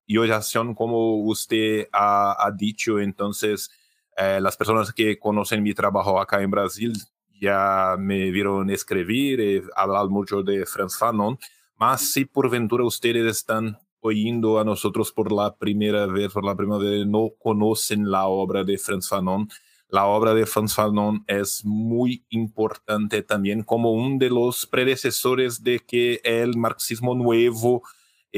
yoyación 0.07 0.75
como 0.75 1.17
usted 1.25 1.89
ha, 1.93 2.37
ha 2.39 2.51
dicho. 2.51 2.99
Entonces, 3.01 3.71
eh, 4.17 4.41
las 4.41 4.57
personas 4.57 4.93
que 4.93 5.19
conocen 5.19 5.63
mi 5.63 5.75
trabajo 5.75 6.21
acá 6.21 6.43
en 6.43 6.51
Brasil 6.51 6.93
ya 7.41 7.97
me 7.99 8.31
vieron 8.31 8.69
escribir, 8.71 9.41
he 9.41 9.63
hablado 9.77 10.11
mucho 10.11 10.43
de 10.43 10.67
Franz 10.67 10.99
Fanon, 10.99 11.39
mas 11.77 12.01
si 12.13 12.25
por 12.25 12.51
ventura 12.51 12.85
ustedes 12.85 13.25
están 13.25 13.79
oyendo 14.01 14.59
a 14.59 14.65
nosotros 14.65 15.13
por 15.13 15.31
la 15.31 15.57
primera 15.57 16.07
vez, 16.07 16.33
por 16.33 16.45
la 16.45 16.57
primera 16.57 16.79
vez, 16.79 17.07
no 17.07 17.31
conocen 17.39 18.11
la 18.11 18.27
obra 18.27 18.65
de 18.65 18.77
Franz 18.79 19.09
Fanon, 19.09 19.49
la 19.89 20.07
obra 20.07 20.35
de 20.35 20.47
Franz 20.47 20.75
Fanon 20.75 21.25
es 21.27 21.65
muy 21.65 22.27
importante 22.29 23.23
también 23.23 23.63
como 23.63 23.93
uno 23.93 24.19
de 24.19 24.31
los 24.31 24.67
predecesores 24.67 25.63
de 25.63 25.79
que 25.79 26.21
el 26.25 26.57
marxismo 26.57 27.15
nuevo 27.15 27.83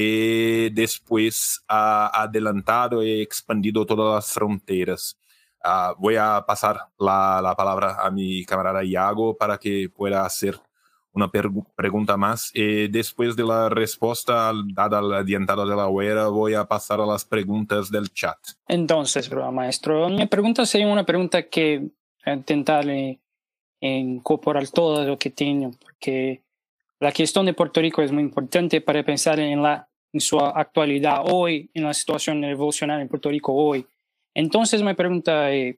eh, 0.03 0.71
después 0.73 1.63
ha 1.69 2.23
adelantado 2.23 3.03
y 3.03 3.21
expandido 3.21 3.85
todas 3.85 4.15
las 4.15 4.33
fronteras. 4.33 5.19
Uh, 5.63 5.95
voy 5.99 6.17
a 6.17 6.43
pasar 6.47 6.81
la, 6.99 7.41
la, 7.43 7.55
palabra 7.55 7.97
a 8.01 8.11
mi 8.11 8.45
camarada 8.47 8.83
Iago 8.83 9.37
para 9.37 9.59
que 9.59 9.91
pueda 9.95 10.25
hacer 10.25 10.59
una 11.13 11.31
pregunta 11.31 12.17
más. 12.17 12.51
Eh, 12.55 12.89
después 12.91 13.37
de 13.37 13.45
la 13.45 13.69
respuesta 13.69 14.53
dada 14.73 15.03
la 15.03 15.19
adiantada 15.19 15.65
de 15.65 15.77
la 15.77 15.89
huera, 15.89 16.29
voy 16.29 16.55
a 16.55 16.65
pasar 16.65 17.01
a 17.01 17.07
las 17.07 17.25
preguntas 17.25 17.91
del 17.91 18.09
chat. 18.11 18.39
Entonces, 18.69 19.31
maestro, 19.53 20.09
mi 20.09 20.27
pregunta 20.27 20.65
sería 20.65 20.87
una 20.87 21.05
pregunta 21.05 21.49
que 21.49 21.91
intentarle 22.25 23.21
incorporar 23.81 24.69
todo 24.69 25.05
lo 25.05 25.19
que 25.19 25.31
tengo, 25.31 25.73
porque 25.81 26.43
la 27.01 27.13
cuestión 27.13 27.47
de 27.47 27.55
Puerto 27.55 27.81
Rico 27.81 28.03
es 28.03 28.13
muy 28.13 28.23
importante 28.23 28.81
para 28.81 29.03
pensar 29.03 29.41
en, 29.41 29.63
la, 29.63 29.89
en 30.13 30.21
su 30.21 30.39
actualidad 30.39 31.23
hoy, 31.27 31.71
en 31.75 31.85
la 31.85 31.95
situación 31.95 32.43
revolucionaria 32.43 33.03
en 33.03 33.09
Puerto 33.09 33.31
Rico 33.31 33.53
hoy. 33.55 33.87
Entonces, 34.35 34.83
mi 34.83 34.95
pregunta 34.95 35.51
es, 35.53 35.77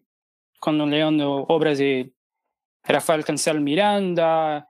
cuando 0.61 0.87
leyendo 0.87 1.45
obras 1.49 1.79
de 1.79 2.13
Rafael 2.85 3.25
Cancel 3.25 3.61
Miranda, 3.61 4.69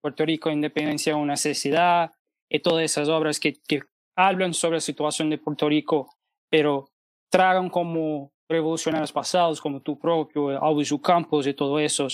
Puerto 0.00 0.24
Rico, 0.24 0.50
Independencia, 0.50 1.16
una 1.16 1.34
necesidad, 1.34 2.12
y 2.48 2.58
todas 2.58 2.84
esas 2.84 3.08
obras 3.08 3.40
que, 3.40 3.54
que 3.66 3.82
hablan 4.14 4.52
sobre 4.52 4.76
la 4.76 4.80
situación 4.80 5.30
de 5.30 5.38
Puerto 5.38 5.68
Rico, 5.68 6.14
pero 6.50 6.90
tragan 7.30 7.70
como 7.70 8.30
revolucionarios 8.48 9.10
pasados, 9.10 9.60
como 9.60 9.80
tu 9.80 9.98
propio, 9.98 10.62
Alves 10.62 10.92
Campos 11.02 11.46
y 11.46 11.54
todo 11.54 11.78
eso. 11.78 12.08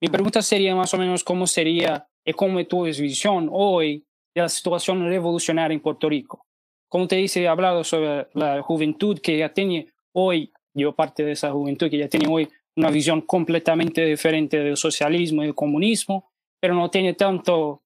Mi 0.00 0.08
pregunta 0.08 0.40
sería 0.40 0.74
más 0.76 0.94
o 0.94 0.98
menos 0.98 1.24
cómo 1.24 1.46
sería 1.46 2.06
y 2.24 2.32
cómo 2.32 2.60
es 2.60 2.68
tu 2.68 2.84
visión 2.84 3.48
hoy 3.50 4.06
de 4.34 4.42
la 4.42 4.48
situación 4.48 5.06
revolucionaria 5.06 5.74
en 5.74 5.80
Puerto 5.80 6.08
Rico. 6.08 6.46
Como 6.88 7.08
te 7.08 7.16
dice, 7.16 7.42
he 7.42 7.48
hablado 7.48 7.84
sobre 7.84 8.28
la 8.34 8.62
juventud 8.62 9.18
que 9.18 9.38
ya 9.38 9.52
tiene 9.52 9.88
hoy, 10.12 10.52
yo 10.74 10.94
parte 10.94 11.24
de 11.24 11.32
esa 11.32 11.50
juventud 11.50 11.90
que 11.90 11.98
ya 11.98 12.08
tiene 12.08 12.28
hoy 12.28 12.48
una 12.76 12.90
visión 12.90 13.22
completamente 13.22 14.04
diferente 14.04 14.58
del 14.58 14.76
socialismo 14.76 15.42
y 15.42 15.46
del 15.46 15.54
comunismo, 15.54 16.30
pero 16.60 16.74
no 16.74 16.90
tiene 16.90 17.14
tanto 17.14 17.82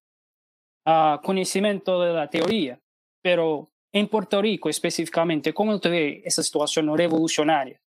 uh, 0.87 1.21
conocimiento 1.23 2.01
de 2.03 2.13
la 2.13 2.29
teoría. 2.29 2.81
Pero 3.23 3.71
en 3.93 4.09
Puerto 4.09 4.41
Rico 4.41 4.69
específicamente, 4.69 5.53
¿cómo 5.53 5.81
te 5.81 5.89
ve 5.89 6.23
esa 6.25 6.43
situación 6.43 6.97
revolucionaria? 6.97 7.81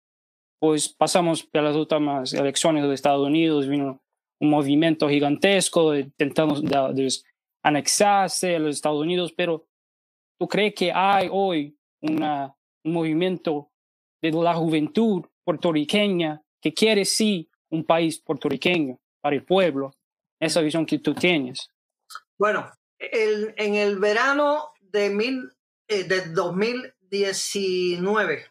Pues 0.60 0.88
pasamos 0.88 1.44
por 1.44 1.62
las 1.62 1.76
últimas 1.76 2.32
elecciones 2.32 2.86
de 2.86 2.94
Estados 2.94 3.26
Unidos, 3.26 3.68
vino 3.68 4.00
un 4.40 4.50
movimiento 4.50 5.08
gigantesco 5.08 5.94
intentando 5.96 6.60
anexarse 7.62 8.56
a 8.56 8.58
los 8.58 8.76
Estados 8.76 9.00
Unidos, 9.00 9.32
pero 9.36 9.66
¿tú 10.38 10.48
crees 10.48 10.74
que 10.74 10.92
hay 10.92 11.28
hoy 11.30 11.78
un 12.00 12.52
movimiento 12.84 13.70
de 14.22 14.32
la 14.32 14.54
juventud 14.54 15.24
puertorriqueña 15.44 16.42
que 16.60 16.74
quiere 16.74 17.04
sí 17.04 17.48
un 17.70 17.84
país 17.84 18.20
puertorriqueño 18.20 18.98
para 19.20 19.36
el 19.36 19.44
pueblo, 19.44 19.92
esa 20.40 20.60
visión 20.60 20.86
que 20.86 20.98
tú 20.98 21.14
tienes? 21.14 21.70
Bueno, 22.38 22.70
en 22.98 23.74
el 23.74 23.98
verano 23.98 24.72
de, 24.80 25.10
mil, 25.10 25.52
eh, 25.88 26.04
de 26.04 26.32
2019, 26.32 28.46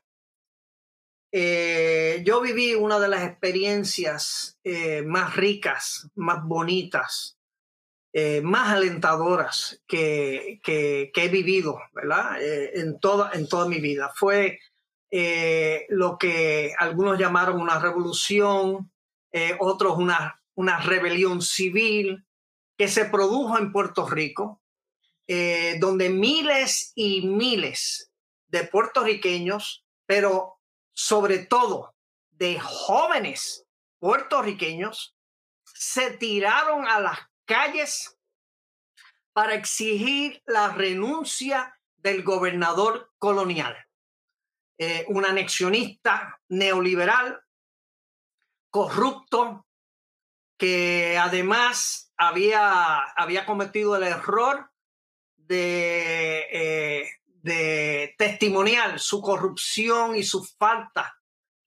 eh, 1.32 2.24
yo 2.26 2.42
viví 2.42 2.74
una 2.74 3.00
de 3.00 3.08
las 3.08 3.24
experiencias 3.24 4.60
eh, 4.64 5.04
más 5.04 5.36
ricas, 5.36 6.10
más 6.16 6.44
bonitas, 6.46 7.37
más 8.42 8.74
alentadoras 8.74 9.82
que, 9.88 10.60
que, 10.64 11.12
he 11.14 11.28
vivido, 11.30 11.80
¿verdad? 11.94 12.38
en, 12.42 13.00
toda, 13.00 13.32
en 13.34 13.48
toda 13.48 13.68
mi 13.68 13.80
vida. 13.80 14.12
Fue 14.16 14.60
lo 15.90 16.18
que 16.18 16.74
algunos 16.80 17.20
llamaron 17.20 17.62
una 17.62 17.78
revolución, 17.80 18.92
otros 19.60 19.98
una 19.98 20.38
una 20.58 20.80
rebelión 20.80 21.42
civil 21.42 22.26
que 22.78 22.88
se 22.88 23.06
produjo 23.06 23.58
en 23.58 23.72
Puerto 23.72 24.08
Rico, 24.08 24.62
eh, 25.28 25.78
donde 25.80 26.10
miles 26.10 26.94
y 26.96 27.28
miles 27.28 28.12
de 28.48 28.64
puertorriqueños, 28.64 29.86
pero 30.08 30.60
sobre 30.94 31.40
todo 31.40 31.96
de 32.32 32.60
jóvenes 32.60 33.66
puertorriqueños, 34.00 35.16
se 35.64 36.12
tiraron 36.12 36.88
a 36.88 37.00
las 37.00 37.20
calles 37.48 38.16
para 39.34 39.56
exigir 39.56 40.44
la 40.46 40.70
renuncia 40.70 41.80
del 41.96 42.24
gobernador 42.24 43.12
colonial, 43.18 43.76
eh, 44.78 45.06
un 45.08 45.26
anexionista 45.26 46.40
neoliberal, 46.50 47.42
corrupto, 48.70 49.66
que 50.58 51.18
además 51.20 52.12
había, 52.18 53.00
había 53.16 53.46
cometido 53.46 53.96
el 53.96 54.04
error 54.04 54.72
de, 55.36 56.48
eh, 56.52 57.10
de 57.26 58.16
testimonial 58.18 59.00
su 59.00 59.22
corrupción 59.22 60.16
y 60.16 60.24
su 60.24 60.44
falta 60.44 61.18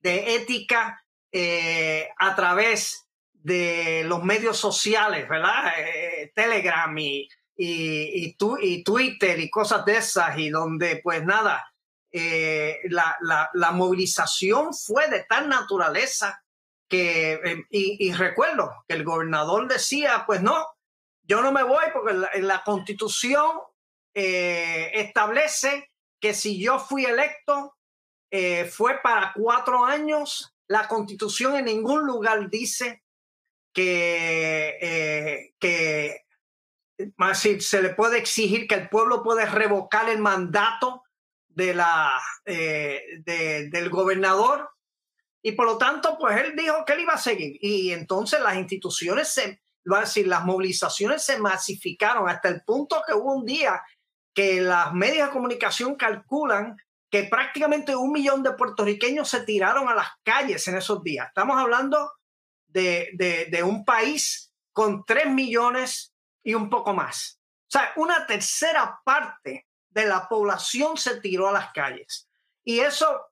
de 0.00 0.34
ética 0.34 1.04
eh, 1.32 2.10
a 2.18 2.34
través 2.34 3.09
de 3.42 4.04
los 4.06 4.22
medios 4.22 4.56
sociales, 4.56 5.28
¿verdad? 5.28 5.72
Eh, 5.78 6.32
Telegram 6.34 6.96
y, 6.98 7.28
y, 7.56 8.36
y, 8.60 8.84
Twitter 8.84 9.38
y 9.38 9.50
cosas 9.50 9.84
de 9.84 9.96
esas, 9.96 10.38
y 10.38 10.50
donde 10.50 11.00
pues 11.02 11.24
nada, 11.24 11.66
la, 12.12 13.16
la, 13.20 13.50
la 13.52 13.70
movilización 13.70 14.74
fue 14.74 15.08
de 15.08 15.24
tal 15.28 15.48
naturaleza 15.48 16.42
que, 16.90 17.34
eh, 17.34 17.64
y, 17.70 18.12
recuerdo 18.12 18.84
que 18.86 18.96
el 18.96 19.04
gobernador 19.04 19.68
decía, 19.68 20.24
pues 20.26 20.42
no, 20.42 20.66
yo 21.22 21.40
no 21.40 21.52
me 21.52 21.62
voy 21.62 21.84
porque 21.94 22.14
la, 22.14 22.30
la 22.34 22.64
constitución 22.64 23.60
eh, 24.12 24.90
establece 24.94 25.92
que 26.20 26.34
si 26.34 26.60
yo 26.60 26.80
fui 26.80 27.04
electo 27.06 27.76
eh, 28.32 28.64
fue 28.64 28.98
para 29.02 29.32
cuatro 29.34 29.84
años. 29.84 30.52
La 30.66 30.88
constitución 30.88 31.56
en 31.56 31.66
ningún 31.66 32.04
lugar 32.06 32.50
dice 32.50 33.02
que, 33.72 35.52
que 35.58 36.24
más 37.16 37.40
si 37.40 37.60
se 37.60 37.82
le 37.82 37.90
puede 37.90 38.18
exigir 38.18 38.66
que 38.66 38.74
el 38.74 38.88
pueblo 38.88 39.22
puede 39.22 39.46
revocar 39.46 40.08
el 40.08 40.18
mandato 40.18 41.04
de 41.48 41.74
la, 41.74 42.20
del 42.44 43.90
gobernador 43.90 44.70
y 45.42 45.52
por 45.52 45.66
lo 45.66 45.78
tanto, 45.78 46.18
pues 46.18 46.36
él 46.38 46.54
dijo 46.56 46.84
que 46.84 46.92
él 46.92 47.00
iba 47.00 47.14
a 47.14 47.18
seguir. 47.18 47.56
Y 47.60 47.92
entonces 47.92 48.40
las 48.40 48.56
instituciones 48.56 49.28
se, 49.28 49.62
va 49.90 50.00
a 50.00 50.26
las 50.26 50.44
movilizaciones 50.44 51.22
se 51.22 51.38
masificaron 51.38 52.28
hasta 52.28 52.48
el 52.48 52.62
punto 52.62 53.02
que 53.06 53.14
hubo 53.14 53.34
un 53.34 53.46
día 53.46 53.82
que 54.34 54.60
las 54.60 54.92
medios 54.92 55.26
de 55.26 55.32
comunicación 55.32 55.96
calculan 55.96 56.76
que 57.10 57.24
prácticamente 57.24 57.96
un 57.96 58.12
millón 58.12 58.42
de 58.42 58.52
puertorriqueños 58.52 59.28
se 59.28 59.40
tiraron 59.44 59.88
a 59.88 59.94
las 59.94 60.08
calles 60.22 60.66
en 60.68 60.76
esos 60.76 61.02
días. 61.02 61.28
Estamos 61.28 61.56
hablando 61.58 62.12
de, 62.72 63.48
de, 63.50 63.62
un 63.62 63.84
país 63.84 64.52
con 64.72 65.04
tres 65.04 65.26
millones 65.26 66.14
y 66.42 66.54
un 66.54 66.70
poco 66.70 66.94
más. 66.94 67.40
O 67.62 67.70
sea, 67.70 67.92
una 67.96 68.26
tercera 68.26 69.00
parte 69.04 69.66
de 69.88 70.06
la 70.06 70.28
población 70.28 70.96
se 70.96 71.20
tiró 71.20 71.48
a 71.48 71.52
las 71.52 71.72
calles. 71.72 72.28
Y 72.64 72.80
eso 72.80 73.26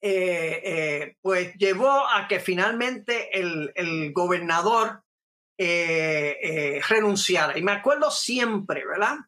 pues 0.00 1.54
llevó 1.54 2.08
a 2.08 2.26
que 2.26 2.40
finalmente 2.40 3.38
el, 3.38 3.72
el 3.76 4.12
gobernador 4.12 5.04
renunciara. 5.56 7.56
Y 7.56 7.62
me 7.62 7.72
acuerdo 7.72 8.10
siempre, 8.10 8.84
¿verdad? 8.84 9.18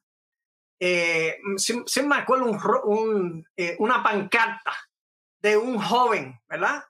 siempre 1.57 2.03
me 2.03 2.17
acuerdo 2.17 2.83
un, 2.85 3.47
una 3.79 4.03
pancarta 4.03 4.75
de 5.45 5.59
un 5.59 5.79
joven, 5.79 6.41
¿verdad? 6.49 6.85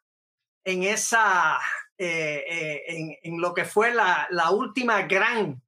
En 0.64 0.84
esa, 0.84 1.58
en, 1.98 3.16
en, 3.22 3.40
lo 3.40 3.54
que 3.54 3.64
fue 3.64 3.92
la, 3.94 4.50
última 4.50 5.02
gran 5.02 5.62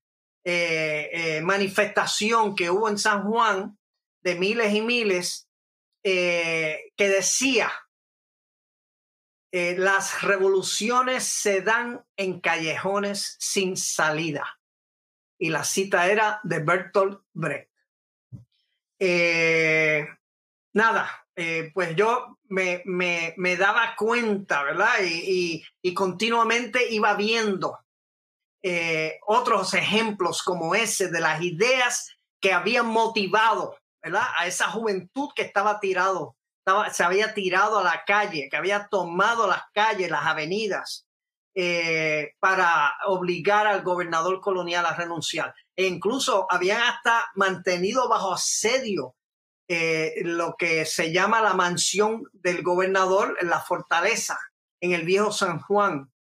eh, 0.45 1.11
eh, 1.13 1.41
manifestación 1.43 2.55
que 2.55 2.71
hubo 2.71 2.89
en 2.89 2.99
San 2.99 3.25
Juan 3.25 3.79
de 4.23 4.35
miles 4.37 4.75
y 4.75 4.81
miles 4.81 5.49
eh, 6.03 6.93
que 6.97 7.09
decía, 7.09 7.73
las 9.53 10.23
revoluciones 10.23 11.25
se 11.25 11.63
dan 11.63 12.05
en 12.19 12.41
callejones 12.41 13.37
sin 13.41 13.79
salida. 13.79 14.61
Y 15.39 15.49
la 15.49 15.65
cita 15.65 16.09
era 16.09 16.41
de 16.43 16.59
Bertolt 16.59 17.23
Brecht. 17.33 17.71
nada, 20.75 21.26
pues 21.75 21.95
yo 21.97 22.39
me, 22.49 22.83
me, 22.87 23.57
daba 23.57 23.95
cuenta, 23.97 24.63
¿verdad? 24.63 24.95
Y, 25.03 25.63
y, 25.83 25.95
continuamente 25.95 26.91
iba 26.91 27.15
viendo 27.15 27.79
eh, 28.63 29.21
otros 29.27 29.75
ejemplos 29.75 30.43
como 30.43 30.75
ese 30.75 31.09
de 31.09 31.21
las 31.21 31.41
ideas 31.41 32.17
que 32.41 32.53
habían 32.53 32.87
motivado 32.87 33.77
¿verdad? 34.03 34.25
a 34.37 34.49
esa 34.49 34.69
juventud 34.71 35.29
que 35.37 35.43
estaba 35.43 35.79
tirado, 35.79 36.37
estaba, 36.59 36.91
se 36.91 37.05
había 37.05 37.33
tirado 37.33 37.79
a 37.79 37.85
la 37.85 38.03
calle, 38.05 38.49
que 38.51 38.57
había 38.57 38.89
tomado 38.89 39.47
las 39.47 39.63
calles, 39.73 40.11
las 40.11 40.27
avenidas, 40.27 41.07
eh, 41.55 42.33
para 42.41 42.93
obligar 43.07 43.67
al 43.67 43.83
gobernador 43.83 44.41
colonial 44.41 44.85
a 44.85 44.95
renunciar. 44.95 45.55
E 45.77 45.87
incluso 45.87 46.47
habían 46.51 46.81
hasta 46.81 47.31
mantenido 47.37 48.09
bajo 48.09 48.35
asedio 48.35 49.15
eh, 49.69 50.23
lo 50.23 50.55
que 50.57 50.85
se 50.85 51.13
llama 51.13 51.43
la 51.43 51.55
mansión 51.55 52.29
del 52.33 52.63
gobernador 52.63 53.37
la 53.43 53.61
fortaleza, 53.61 54.39
en 54.81 54.93
el 54.93 55.05
viejo 55.05 55.33
San 55.33 55.59
Juan, 55.61 56.13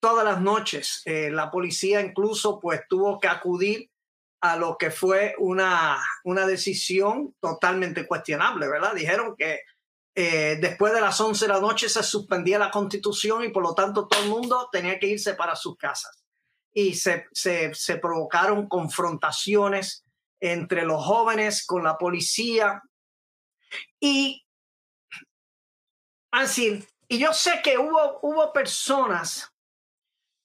todas 0.00 0.24
las 0.24 0.42
noches. 0.42 1.00
Eh, 1.06 1.30
la 1.30 1.50
policía 1.50 2.02
incluso 2.02 2.60
pues 2.60 2.82
tuvo 2.88 3.18
que 3.18 3.28
acudir 3.28 3.90
a 4.42 4.56
lo 4.56 4.76
que 4.76 4.90
fue 4.90 5.34
una, 5.38 5.98
una 6.24 6.46
decisión 6.46 7.34
totalmente 7.40 8.06
cuestionable, 8.06 8.68
¿verdad? 8.68 8.94
Dijeron 8.94 9.34
que 9.34 9.60
eh, 10.14 10.58
después 10.60 10.92
de 10.92 11.00
las 11.00 11.18
11 11.18 11.46
de 11.46 11.52
la 11.52 11.60
noche 11.60 11.88
se 11.88 12.02
suspendía 12.02 12.58
la 12.58 12.70
constitución 12.70 13.44
y 13.44 13.48
por 13.48 13.62
lo 13.62 13.74
tanto 13.74 14.06
todo 14.06 14.22
el 14.22 14.28
mundo 14.28 14.68
tenía 14.70 14.98
que 14.98 15.06
irse 15.06 15.32
para 15.32 15.56
sus 15.56 15.78
casas. 15.78 16.22
Y 16.74 16.94
se, 16.94 17.26
se 17.32 17.96
provocaron 17.96 18.68
confrontaciones 18.68 20.03
entre 20.52 20.84
los 20.84 21.04
jóvenes 21.04 21.64
con 21.66 21.84
la 21.84 21.96
policía. 21.96 22.82
Y 23.98 24.44
así, 26.30 26.86
y 27.08 27.18
yo 27.18 27.32
sé 27.32 27.60
que 27.62 27.78
hubo, 27.78 28.18
hubo 28.22 28.52
personas 28.52 29.50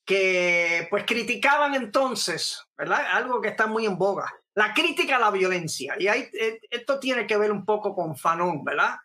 que 0.06 0.88
pues 0.90 1.04
criticaban 1.06 1.76
entonces, 1.76 2.66
¿verdad? 2.76 3.06
Algo 3.12 3.42
que 3.42 3.50
está 3.50 3.68
muy 3.68 3.86
en 3.86 3.98
boga, 3.98 4.34
la 4.56 4.74
crítica 4.74 5.18
a 5.18 5.20
la 5.20 5.32
violencia. 5.32 5.96
Y 6.00 6.08
ahí, 6.08 6.28
eh, 6.34 6.60
esto 6.72 7.00
tiene 7.00 7.28
que 7.28 7.38
ver 7.38 7.52
un 7.52 7.64
poco 7.66 7.94
con 7.94 8.18
Fanon, 8.18 8.64
¿verdad? 8.64 8.96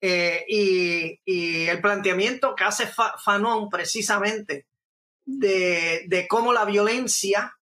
Eh, 0.00 0.44
y, 0.48 1.68
el 1.68 1.80
planteamiento 1.80 2.54
que 2.54 2.64
hace 2.64 2.88
Fanon 3.24 3.68
precisamente 3.68 4.66
de, 5.24 6.26
cómo 6.28 6.52
la 6.52 6.64
violencia 6.64 7.56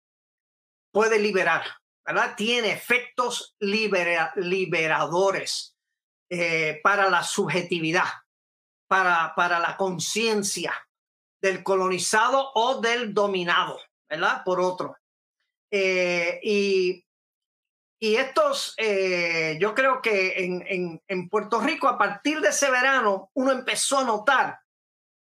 puede 0.90 1.18
liberar, 1.18 1.64
¿verdad? 2.06 2.34
Tiene 2.36 2.70
efectos 2.70 3.56
liberadores 3.58 5.76
eh, 6.30 6.78
para 6.82 7.10
la 7.10 7.24
subjetividad, 7.24 8.06
para, 8.88 9.34
para 9.34 9.58
la 9.58 9.76
conciencia, 9.76 10.72
del 11.42 11.62
colonizado 11.62 12.50
o 12.54 12.80
del 12.80 13.12
dominado, 13.12 13.78
¿verdad? 14.08 14.42
Por 14.44 14.58
otro. 14.60 14.96
Eh, 15.70 16.40
y, 16.42 17.04
y, 18.00 18.16
estos, 18.16 18.74
eh, 18.78 19.58
yo 19.60 19.74
creo 19.74 20.00
que 20.00 20.44
en, 20.44 21.02
en, 21.06 21.28
Puerto 21.28 21.60
Rico, 21.60 21.88
a 21.88 21.98
partir 21.98 22.40
de 22.40 22.48
ese 22.48 22.70
verano, 22.70 23.30
uno 23.34 23.52
empezó 23.52 23.98
a 23.98 24.04
notar 24.04 24.58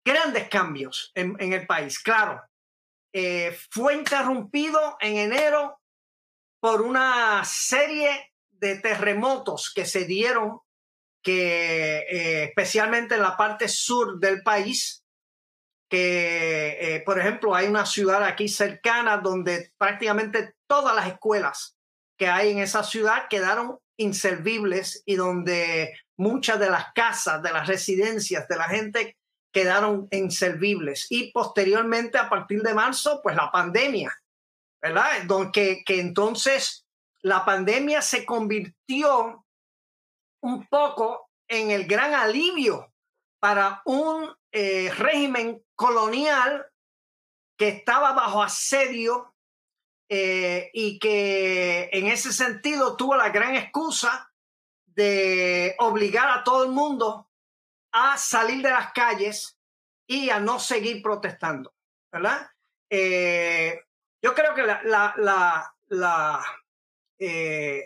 grandes 0.05 0.49
cambios 0.49 1.11
en, 1.15 1.35
en 1.39 1.55
el 1.55 1.67
país. 1.67 1.99
Claro, 1.99 2.43
fue 3.71 3.95
interrumpido 3.95 4.99
en 5.01 5.17
enero 5.17 5.81
por 6.65 6.81
una 6.81 7.45
serie 7.45 8.33
de 8.53 8.77
terremotos 8.77 9.71
que 9.75 9.85
se 9.85 10.07
dieron, 10.07 10.61
que 11.23 12.45
especialmente 12.45 13.17
en 13.17 13.21
la 13.21 13.37
parte 13.37 13.69
sur 13.69 14.19
del 14.19 14.43
país, 14.43 15.05
que, 15.91 16.79
eh, 16.81 17.03
por 17.05 17.21
ejemplo, 17.21 17.55
hay 17.55 17.67
una 17.67 17.85
ciudad 17.85 18.25
aquí 18.25 18.49
cercana 18.49 19.19
donde 19.19 19.73
prácticamente 19.77 20.55
todas 20.67 20.97
las 20.97 21.07
escuelas 21.07 21.77
que 22.19 22.29
hay 22.29 22.53
en 22.53 22.61
esa 22.61 22.83
ciudad 22.83 23.29
quedaron 23.29 23.79
inservibles 23.99 25.03
y 25.05 25.17
donde 25.17 25.93
muchas 26.17 26.59
de 26.59 26.71
las 26.71 26.95
casas, 26.95 27.43
de 27.43 27.53
las 27.53 27.69
residencias 27.69 28.49
de 28.49 28.57
la 28.57 28.71
gente 28.71 29.19
quedaron 29.53 30.09
inservibles. 30.11 31.09
Y 31.11 31.31
posteriormente, 31.31 32.17
a 32.17 32.31
partir 32.31 32.63
de 32.63 32.73
marzo, 32.73 33.21
pues 33.23 33.37
la 33.37 33.53
pandemia, 33.53 34.19
¿verdad? 34.85 35.23
Donde, 35.25 35.83
que 35.83 35.99
entonces 35.99 36.87
la 37.23 37.43
pandemia 37.47 38.03
se 38.03 38.27
convirtió 38.27 39.47
un 40.43 40.67
poco 40.67 41.31
en 41.49 41.71
el 41.71 41.87
gran 41.87 42.13
alivio 42.13 42.93
para 43.41 43.81
un 43.87 44.31
eh, 44.53 44.93
régimen 44.95 45.65
colonial 45.75 46.67
que 47.57 47.69
estaba 47.69 48.13
bajo 48.13 48.43
asedio 48.43 49.35
eh, 50.11 50.69
y 50.75 50.99
que 50.99 51.89
en 51.91 52.09
ese 52.09 52.31
sentido 52.31 52.95
tuvo 52.95 53.17
la 53.17 53.31
gran 53.31 53.57
excusa 53.57 54.31
de 54.85 55.75
obligar 55.79 56.29
a 56.29 56.45
todo 56.45 56.65
el 56.65 56.73
mundo 56.73 57.31
a 57.91 58.19
salir 58.19 58.63
de 58.63 58.69
las 58.69 58.93
calles 58.93 59.59
y 60.07 60.29
a 60.29 60.41
no 60.41 60.61
seguir 60.61 61.01
protestando, 61.01 61.73
¿verdad? 62.13 62.51
Eh, 62.91 63.81
yo 64.25 64.35
creo 64.35 64.55
que 64.55 64.63
la, 64.63 64.81
la, 64.85 65.75
la, 65.89 66.43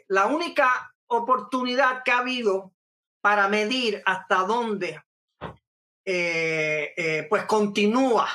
la 0.08 0.26
única 0.26 0.94
oportunidad 1.08 2.02
que 2.04 2.12
ha 2.12 2.18
habido 2.18 2.72
para 3.20 3.48
medir 3.48 4.02
hasta 4.06 4.36
dónde 4.44 5.02
eh, 6.10 6.94
eh, 6.96 7.26
pues 7.28 7.44
continúa 7.44 8.26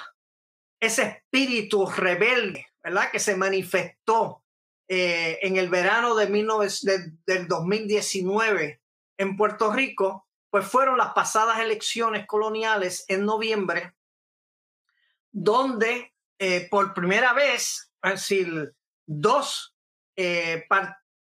ese 0.79 1.03
espíritu 1.03 1.87
rebelde, 1.87 2.67
¿verdad? 2.83 3.09
Que 3.09 3.17
se 3.17 3.35
manifestó 3.35 4.43
eh, 4.87 5.39
en 5.41 5.57
el 5.57 5.69
verano 5.69 6.13
de, 6.13 6.27
del 7.25 7.47
2019 7.47 8.81
en 9.17 9.37
Puerto 9.37 9.71
Rico, 9.73 10.27
pues 10.51 10.67
fueron 10.67 10.99
las 10.99 11.13
pasadas 11.13 11.59
elecciones 11.61 12.27
coloniales 12.27 13.05
en 13.07 13.25
noviembre, 13.25 13.95
donde 15.31 16.13
por 16.69 16.93
primera 16.93 17.31
vez, 17.31 17.92
es 18.03 18.11
decir, 18.11 18.75
dos, 19.05 19.75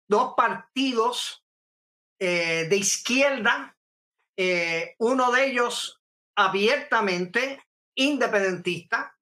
dos 0.07 0.33
partidos 0.35 1.45
de 2.19 2.77
izquierda, 2.77 3.77
uno 4.97 5.31
de 5.31 5.45
ellos 5.45 6.01
abiertamente 6.35 7.63
independentista 7.95 9.17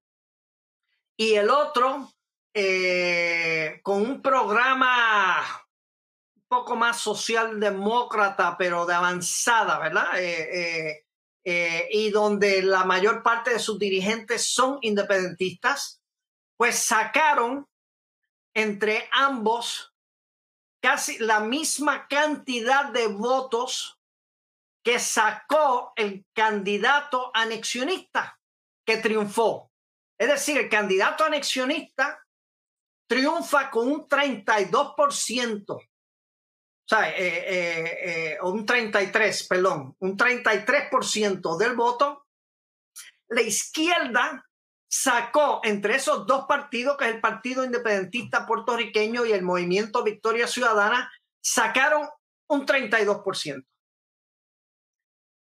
y 1.18 1.36
el 1.36 1.50
otro 1.50 2.12
eh, 2.54 3.80
con 3.84 4.02
un 4.02 4.22
programa 4.22 5.38
un 6.36 6.44
poco 6.48 6.76
más 6.76 7.00
socialdemócrata, 7.00 8.58
pero 8.58 8.86
de 8.86 8.94
avanzada, 8.94 9.80
¿verdad? 9.80 10.08
Eh, 10.18 11.06
eh, 11.44 11.88
y 11.92 12.10
donde 12.10 12.62
la 12.62 12.86
mayor 12.86 13.22
parte 13.22 13.52
de 13.52 13.60
sus 13.60 13.78
dirigentes 13.78 14.52
son 14.52 14.80
independentistas, 14.82 15.99
pues 16.60 16.78
sacaron 16.78 17.66
entre 18.54 19.08
ambos 19.14 19.96
casi 20.84 21.18
la 21.20 21.40
misma 21.40 22.06
cantidad 22.10 22.92
de 22.92 23.08
votos 23.08 23.98
que 24.84 25.00
sacó 25.00 25.94
el 25.96 26.26
candidato 26.36 27.32
anexionista 27.34 28.38
que 28.86 28.98
triunfó. 28.98 29.72
Es 30.20 30.28
decir, 30.28 30.58
el 30.58 30.68
candidato 30.68 31.24
anexionista 31.24 32.28
triunfa 33.08 33.72
con 33.72 33.88
un 33.90 34.06
32%. 34.10 35.90
sea, 36.86 38.38
un 38.42 38.66
33, 38.66 39.48
perdón, 39.48 39.96
un 40.00 40.18
33% 40.18 41.58
del 41.58 41.76
voto, 41.78 42.28
la 43.30 43.42
izquierda 43.44 44.46
sacó 44.90 45.62
entre 45.64 45.96
esos 45.96 46.26
dos 46.26 46.46
partidos, 46.48 46.98
que 46.98 47.06
es 47.06 47.12
el 47.12 47.22
Partido 47.22 47.64
Independentista 47.64 48.46
Puertorriqueño 48.46 49.26
y 49.26 49.32
el 49.32 49.44
Movimiento 49.44 50.04
Victoria 50.04 50.48
Ciudadana, 50.48 51.12
sacaron 51.42 52.10
un 52.48 52.66
32%. 52.66 53.66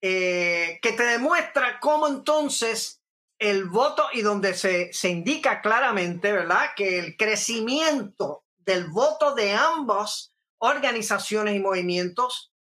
Eh, 0.03 0.79
que 0.81 0.93
te 0.93 1.03
demuestra 1.03 1.79
cómo 1.81 2.09
entonces 2.09 3.03
el 3.39 3.67
voto 3.67 4.07
y 4.13 4.23
donde 4.23 4.55
se, 4.55 4.93
se 4.93 5.09
indica 5.09 5.61
claramente, 5.61 6.33
¿verdad? 6.33 6.71
Que 6.77 6.99
el 6.99 7.17
crecimiento 7.17 8.45
del 8.59 8.89
voto 8.89 9.35
de 9.35 9.53
ambas 9.53 10.35
organizaciones 10.59 11.55
y 11.55 11.61
movimientos 11.61 12.53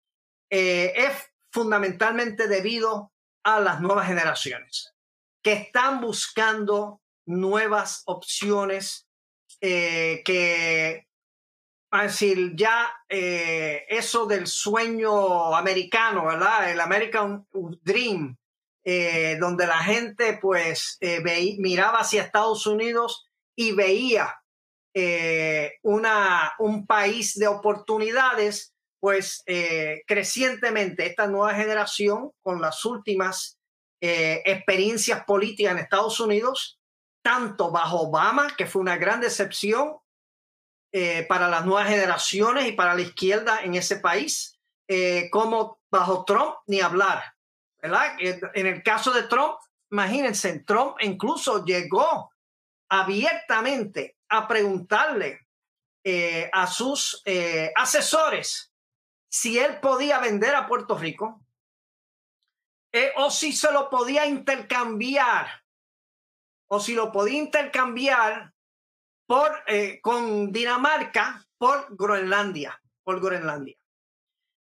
eh, 0.49 0.93
es 0.95 1.11
fundamentalmente 1.51 2.47
debido 2.47 3.14
a 3.43 3.60
las 3.60 3.81
nuevas 3.81 4.07
generaciones 4.07 4.93
que 5.41 5.53
están 5.53 6.02
buscando 6.02 7.02
nuevas 7.26 8.03
opciones 8.06 9.07
eh, 9.61 10.22
que 10.26 11.10
decir, 12.03 12.56
ya 12.56 12.91
eh, 13.07 13.86
eso 13.90 14.26
del 14.26 14.48
sueño 14.48 15.56
americano, 15.56 16.26
¿verdad? 16.26 16.72
El 16.72 16.80
American 16.80 17.48
Dream, 17.82 18.38
eh, 18.84 19.38
donde 19.40 19.68
la 19.68 19.80
gente 19.80 20.38
pues 20.41 20.98
eh, 21.02 21.22
miraba 21.57 21.99
hacia 21.99 22.24
Estados 22.24 22.66
Unidos 22.68 23.26
y 23.56 23.72
veía 23.74 24.36
una, 25.84 26.53
un 26.60 26.86
país 26.86 27.36
de 27.36 27.48
oportunidades, 27.48 28.74
pues 28.99 29.44
crecientemente 30.06 31.06
esta 31.06 31.26
nueva 31.26 31.53
generación 31.53 32.32
con 32.41 32.60
las 32.60 32.84
últimas 32.84 33.59
experiencias 34.01 35.23
políticas 35.26 35.73
en 35.73 35.80
Estados 35.80 36.19
Unidos, 36.19 36.80
tanto 37.21 37.71
bajo 37.71 38.01
Obama, 38.03 38.55
que 38.55 38.65
fue 38.65 38.81
una 38.81 38.97
gran 38.97 39.19
decepción, 39.19 39.97
eh, 40.91 41.23
para 41.30 41.47
las 41.47 41.67
nuevas 41.67 41.88
generaciones 41.88 42.67
y 42.67 42.71
para 42.71 42.95
la 42.95 43.01
izquierda 43.01 43.59
en 43.61 43.76
ese 43.76 43.97
país, 43.97 44.59
eh, 44.88 45.30
como 45.30 45.80
bajo 45.91 46.26
Trump 46.26 46.55
ni 46.65 46.81
hablar, 46.81 47.23
¿verdad? 47.80 48.15
En 48.19 48.65
el 48.65 48.81
caso 48.81 49.11
de 49.11 49.21
Trump, 49.23 49.59
imagínense, 49.91 50.63
Trump 50.65 50.95
incluso 51.01 51.63
llegó 51.63 52.31
abiertamente 52.89 54.17
a 54.30 54.47
preguntarle 54.47 55.47
eh, 56.03 56.49
a 56.51 56.65
sus 56.65 57.21
asesores 57.76 58.73
si 59.30 59.59
él 59.59 59.80
podía 59.81 60.17
vender 60.17 60.55
a 60.55 60.65
Puerto 60.65 60.97
Rico 60.97 61.39
o 63.18 63.30
si 63.30 63.53
se 63.53 63.72
lo 63.72 63.90
podía 63.90 64.26
intercambiar 64.26 65.48
o 66.70 66.80
si 66.80 66.94
lo 66.94 67.11
podía 67.11 67.40
intercambiar 67.40 68.53
por, 69.28 69.52
eh, 69.68 69.99
con 70.02 70.52
Dinamarca 70.52 71.45
por 71.57 71.95
Groenlandia, 71.95 72.80
por 73.03 73.20
Groenlandia. 73.20 73.76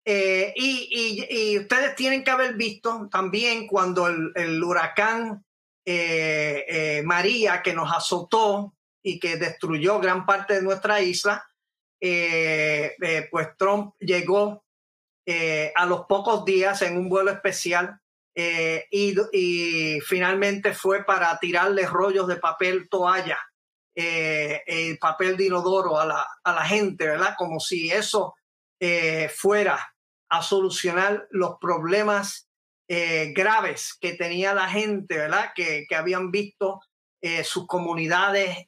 Eh, 0.08 0.54
y, 0.56 1.58
ustedes 1.60 1.96
tienen 1.96 2.24
que 2.24 2.32
haber 2.32 2.54
visto 2.56 3.10
también 3.12 3.68
cuando 3.68 4.08
el, 4.08 4.64
huracán 4.64 5.44
eh, 5.84 7.02
María 7.06 7.64
que 7.64 7.74
nos 7.74 7.92
azotó 7.92 8.76
y 9.04 9.20
que 9.20 9.38
destruyó 9.38 10.00
gran 10.00 10.26
parte 10.26 10.56
de 10.56 10.62
nuestra 10.62 11.02
isla, 11.02 11.44
pues 12.00 13.58
Trump 13.58 13.96
llegó 14.00 14.64
a 15.76 15.86
los 15.88 16.06
pocos 16.06 16.46
días 16.46 16.82
en 16.84 16.98
un 16.98 17.10
vuelo 17.10 17.32
especial 17.32 18.00
y, 18.36 19.16
y, 19.32 20.02
finalmente 20.02 20.74
fue 20.74 21.06
para 21.06 21.40
tirarle 21.40 21.86
rollos 21.86 22.28
de 22.28 22.36
papel 22.36 22.90
toalla 22.90 23.40
eh, 23.98 24.62
el 24.68 24.98
papel 24.98 25.38
de 25.38 25.46
inodoro 25.46 25.98
a 25.98 26.06
la, 26.06 26.28
a 26.44 26.54
la, 26.54 26.66
gente, 26.66 27.08
¿verdad? 27.08 27.34
Como 27.38 27.62
si 27.62 27.90
eso 27.90 28.36
eh, 28.78 29.30
fuera 29.34 29.80
a 30.30 30.42
solucionar 30.42 31.26
los 31.32 31.58
problemas 31.62 32.50
eh, 32.90 33.32
graves 33.34 33.98
que 34.00 34.14
tenía 34.14 34.54
la 34.54 34.68
gente, 34.68 35.16
¿verdad? 35.16 35.52
Que, 35.56 35.86
que 35.88 35.96
habían 35.96 36.30
visto 36.30 36.82
sus 37.44 37.66
comunidades 37.66 38.68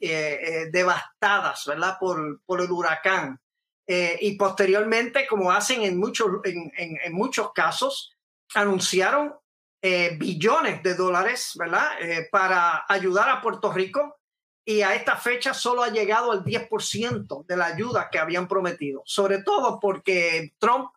devastadas, 0.71 1.63
¿verdad? 1.67 1.97
Por, 1.99 2.41
por 2.43 2.59
el 2.59 2.71
huracán. 2.71 3.39
y 3.85 4.35
posteriormente, 4.35 5.27
como 5.27 5.51
hacen 5.51 5.83
en 5.83 5.99
muchos, 5.99 6.27
en, 6.43 6.71
en, 6.75 6.97
en 7.03 7.13
muchos 7.13 7.53
casos, 7.53 8.17
anunciaron 8.55 9.35
billones 9.81 10.83
de 10.83 10.95
dólares, 10.95 11.53
¿verdad? 11.55 11.91
para 12.31 12.85
ayudar 12.89 13.29
a 13.29 13.41
Puerto 13.41 13.71
Rico 13.71 14.17
y 14.65 14.81
a 14.81 14.95
esta 14.95 15.15
fecha 15.15 15.53
solo 15.53 15.81
ha 15.81 15.89
llegado 15.89 16.31
al 16.31 16.43
10% 16.43 17.45
de 17.45 17.55
la 17.55 17.67
ayuda 17.67 18.09
que 18.11 18.19
habían 18.19 18.49
prometido, 18.49 19.01
sobre 19.05 19.41
todo 19.41 19.79
porque 19.79 20.53
Trump 20.59 20.89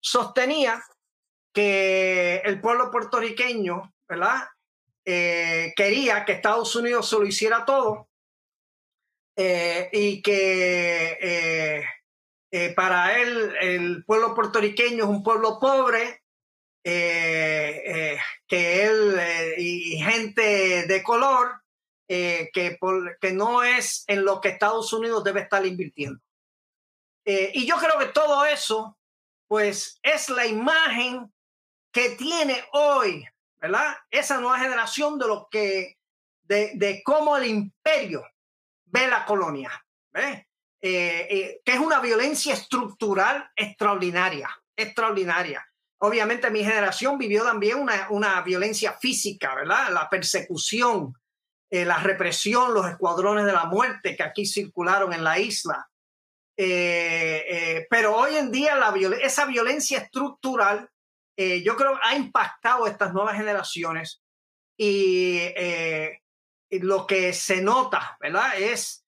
sostenía 0.00 0.80
que 1.52 2.36
el 2.44 2.60
pueblo 2.60 2.90
puertorriqueño, 2.90 3.92
¿verdad? 4.08 4.44
Eh, 5.04 5.72
quería 5.74 6.24
que 6.24 6.32
Estados 6.32 6.76
Unidos 6.76 7.08
se 7.08 7.16
lo 7.18 7.26
hiciera 7.26 7.64
todo 7.64 8.08
eh, 9.34 9.88
y 9.92 10.22
que 10.22 11.18
eh, 12.50 12.72
para 12.74 13.20
él 13.20 13.56
el 13.60 14.04
pueblo 14.04 14.34
puertorriqueño 14.34 15.02
es 15.02 15.10
un 15.10 15.24
pueblo 15.24 15.58
pobre, 15.58 16.22
que 16.86 18.84
él 18.84 19.20
y 19.58 19.98
gente 19.98 20.86
de 20.86 21.02
color 21.02 21.60
eh, 22.08 22.50
que, 22.52 22.78
que 23.20 23.32
no 23.32 23.64
es 23.64 24.04
en 24.06 24.24
lo 24.24 24.40
que 24.40 24.50
Estados 24.50 24.92
Unidos 24.92 25.24
debe 25.24 25.40
estar 25.40 25.66
invirtiendo. 25.66 26.20
Eh, 27.24 27.50
y 27.54 27.66
yo 27.66 27.76
creo 27.78 27.98
que 27.98 28.06
todo 28.06 28.44
eso, 28.44 28.96
pues, 29.48 29.98
es 30.02 30.28
la 30.28 30.46
imagen 30.46 31.32
que 31.90 32.10
tiene 32.10 32.64
hoy, 32.72 33.26
¿verdad? 33.56 33.96
Esa 34.08 34.38
nueva 34.38 34.60
generación 34.60 35.18
de 35.18 35.26
lo 35.26 35.48
que, 35.50 35.98
de, 36.42 36.72
de 36.76 37.02
cómo 37.02 37.36
el 37.36 37.46
imperio 37.46 38.24
ve 38.84 39.08
la 39.08 39.24
colonia, 39.24 39.84
¿eh? 40.14 40.46
que 40.80 41.60
es 41.64 41.78
una 41.80 41.98
violencia 41.98 42.54
estructural 42.54 43.50
extraordinaria, 43.56 44.48
extraordinaria. 44.76 45.66
Obviamente 45.98 46.50
mi 46.50 46.62
generación 46.62 47.16
vivió 47.16 47.44
también 47.44 47.78
una, 47.78 48.08
una 48.10 48.42
violencia 48.42 48.92
física, 48.92 49.54
¿verdad? 49.54 49.90
La 49.90 50.10
persecución, 50.10 51.14
eh, 51.70 51.84
la 51.84 51.98
represión, 51.98 52.74
los 52.74 52.86
escuadrones 52.86 53.46
de 53.46 53.52
la 53.52 53.64
muerte 53.64 54.14
que 54.14 54.22
aquí 54.22 54.44
circularon 54.44 55.12
en 55.14 55.24
la 55.24 55.38
isla. 55.38 55.88
Eh, 56.58 57.44
eh, 57.48 57.86
pero 57.90 58.16
hoy 58.16 58.36
en 58.36 58.50
día 58.50 58.78
esa 59.22 59.46
violencia 59.46 59.98
estructural 59.98 60.88
yo 61.38 61.76
creo 61.76 62.00
ha 62.02 62.16
impactado 62.16 62.86
a 62.86 62.88
estas 62.88 63.12
nuevas 63.12 63.36
generaciones 63.36 64.22
y, 64.78 65.38
lo 66.70 67.06
que 67.06 67.34
se 67.34 67.60
nota, 67.60 68.16
¿verdad? 68.18 68.58
Es 68.58 69.04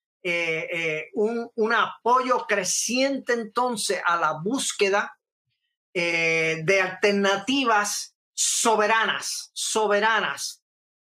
un, 1.15 1.51
un, 1.55 1.73
apoyo 1.73 2.45
creciente 2.47 3.33
entonces 3.33 4.03
a 4.05 4.17
la 4.17 4.33
búsqueda 4.33 5.18
de 6.01 6.81
alternativas 6.81 8.17
soberanas, 8.35 9.51
soberanas 9.53 10.63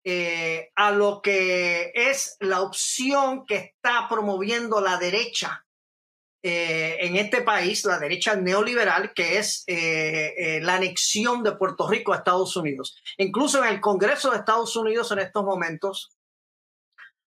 eh, 0.08 0.70
a 0.76 0.92
lo 0.92 1.20
que 1.20 1.90
es 1.92 2.36
la 2.38 2.60
opción 2.60 3.44
que 3.44 3.56
está 3.56 4.06
promoviendo 4.08 4.80
la 4.80 4.98
derecha 4.98 5.66
eh, 6.44 6.98
en 7.00 7.16
este 7.16 7.42
país, 7.42 7.84
la 7.84 7.98
derecha 7.98 8.36
neoliberal, 8.36 9.12
que 9.12 9.38
es 9.38 9.64
eh, 9.66 10.60
la 10.62 10.76
anexión 10.76 11.42
de 11.42 11.56
Puerto 11.56 11.88
Rico 11.88 12.12
a 12.12 12.18
Estados 12.18 12.54
Unidos. 12.54 12.96
Incluso 13.16 13.64
en 13.64 13.74
el 13.74 13.80
Congreso 13.80 14.30
de 14.30 14.36
Estados 14.36 14.76
Unidos 14.76 15.10
en 15.10 15.18
estos 15.18 15.42
momentos, 15.44 16.16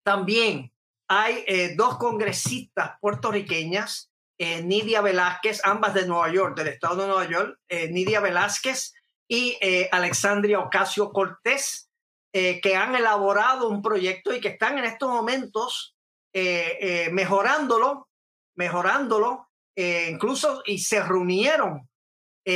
también 0.04 0.72
hay 1.08 1.76
dos 1.76 1.98
congresistas 1.98 2.92
puertorriqueñas, 3.02 4.09
Nidia 4.40 5.02
Velázquez, 5.02 5.60
ambas 5.66 5.94
de 5.94 6.08
Nueva 6.08 6.32
York, 6.32 6.58
del 6.58 6.70
estado 6.70 7.02
de 7.02 7.08
Nueva 7.08 7.30
York, 7.30 7.60
Nidia 7.90 8.22
Velázquez 8.22 8.94
y 9.28 9.58
Alexandria 9.92 10.60
Ocasio 10.60 11.12
Cortés, 11.12 11.90
eh, 12.32 12.62
que 12.62 12.76
han 12.76 12.94
elaborado 12.94 13.70
un 13.70 13.82
proyecto 13.82 14.36
y 14.36 14.40
que 14.40 14.50
están 14.50 14.78
en 14.78 14.86
estos 14.86 15.10
momentos 15.10 15.96
eh, 16.32 16.78
eh, 16.80 17.10
mejorándolo, 17.12 18.08
mejorándolo, 18.56 19.48
incluso 19.76 20.62
y 20.66 20.80
se 20.80 21.02
reunieron, 21.02 21.90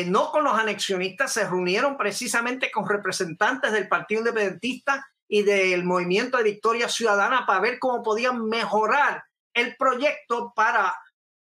no 0.08 0.30
con 0.30 0.44
los 0.44 0.60
anexionistas, 0.60 1.32
se 1.32 1.48
reunieron 1.48 1.96
precisamente 1.96 2.70
con 2.70 2.86
representantes 2.86 3.72
del 3.72 3.88
Partido 3.88 4.20
Independentista 4.20 5.08
y 5.26 5.44
del 5.44 5.86
Movimiento 5.86 6.36
de 6.38 6.44
Victoria 6.44 6.90
Ciudadana 6.90 7.46
para 7.46 7.62
ver 7.62 7.80
cómo 7.80 8.04
podían 8.04 8.46
mejorar 8.46 9.24
el 9.54 9.78
proyecto 9.78 10.52
para 10.54 10.94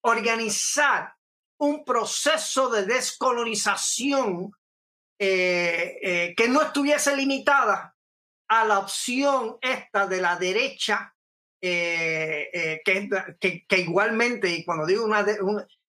organizar 0.04 1.14
un 1.58 1.84
proceso 1.84 2.68
de 2.68 2.84
descolonización 2.84 4.52
eh, 5.18 5.98
eh, 6.02 6.34
que 6.36 6.48
no 6.48 6.62
estuviese 6.62 7.16
limitada 7.16 7.96
a 8.48 8.64
la 8.64 8.80
opción 8.80 9.56
esta 9.62 10.06
de 10.06 10.20
la 10.20 10.36
derecha, 10.36 11.10
que, 11.60 12.82
que, 13.40 13.78
igualmente, 13.78 14.50
y 14.50 14.66
cuando 14.66 14.84
digo 14.84 15.06
una, 15.06 15.24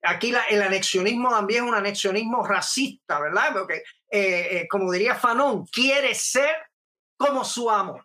aquí 0.03 0.33
el 0.49 0.61
anexionismo 0.61 1.29
también 1.29 1.65
es 1.65 1.69
un 1.69 1.75
anexionismo 1.75 2.47
racista, 2.47 3.19
¿verdad? 3.19 3.51
Porque, 3.51 3.83
como 4.69 4.89
diría 4.93 5.15
Fanon, 5.15 5.65
quiere 5.65 6.15
ser 6.15 6.55
como 7.17 7.43
su 7.43 7.69
amo, 7.69 8.01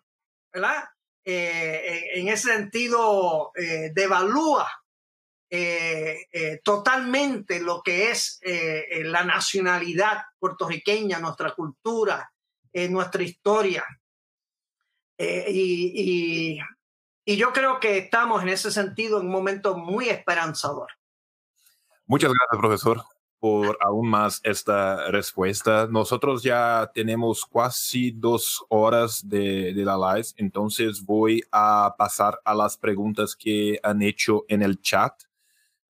¿verdad? 0.53 0.83
en 1.23 2.27
ese 2.27 2.51
sentido, 2.51 3.53
devalúa 3.93 4.80
eh, 5.53 6.29
eh, 6.31 6.61
totalmente 6.63 7.59
lo 7.59 7.81
que 7.83 8.09
es 8.09 8.39
eh, 8.41 9.01
la 9.03 9.25
nacionalidad 9.25 10.23
puertorriqueña, 10.39 11.19
nuestra 11.19 11.53
cultura, 11.53 12.31
nuestra 12.89 13.21
historia. 13.21 13.83
Y, 15.17 16.57
y, 17.25 17.35
yo 17.35 17.51
creo 17.51 17.81
que 17.81 17.97
estamos 17.97 18.41
en 18.41 18.49
ese 18.49 18.71
sentido 18.71 19.19
en 19.19 19.25
un 19.25 19.31
momento 19.31 19.77
muy 19.77 20.07
esperanzador. 20.07 20.87
Muchas 22.05 22.31
gracias, 22.31 22.57
profesor, 22.57 23.03
por 23.37 23.77
aún 23.81 24.09
más 24.09 24.39
esta 24.43 25.11
respuesta. 25.11 25.85
Nosotros 25.91 26.43
ya 26.43 26.89
tenemos 26.93 27.45
casi 27.45 28.11
dos 28.11 28.65
horas 28.69 29.27
de, 29.27 29.73
de 29.73 29.83
la 29.83 29.97
live, 29.97 30.29
entonces 30.37 31.03
voy 31.03 31.43
a 31.51 31.93
pasar 31.97 32.39
a 32.45 32.55
las 32.55 32.77
preguntas 32.77 33.35
que 33.35 33.79
han 33.83 34.01
hecho 34.01 34.45
en 34.47 34.61
el 34.61 34.81
chat 34.81 35.13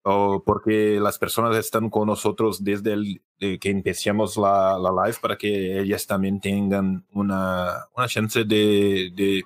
porque 0.04 1.00
las 1.00 1.18
personas 1.18 1.56
están 1.58 1.90
con 1.90 2.08
nosotros 2.08 2.64
desde 2.64 2.94
el, 2.94 3.22
que 3.40 3.70
empezamos 3.70 4.38
la, 4.38 4.78
la, 4.80 5.06
live 5.06 5.18
para 5.22 5.38
que 5.38 5.80
ellas 5.80 6.08
también 6.08 6.40
tengan 6.40 7.06
una, 7.12 7.86
una 7.96 8.08
chance 8.08 8.44
de, 8.44 9.12
de 9.14 9.44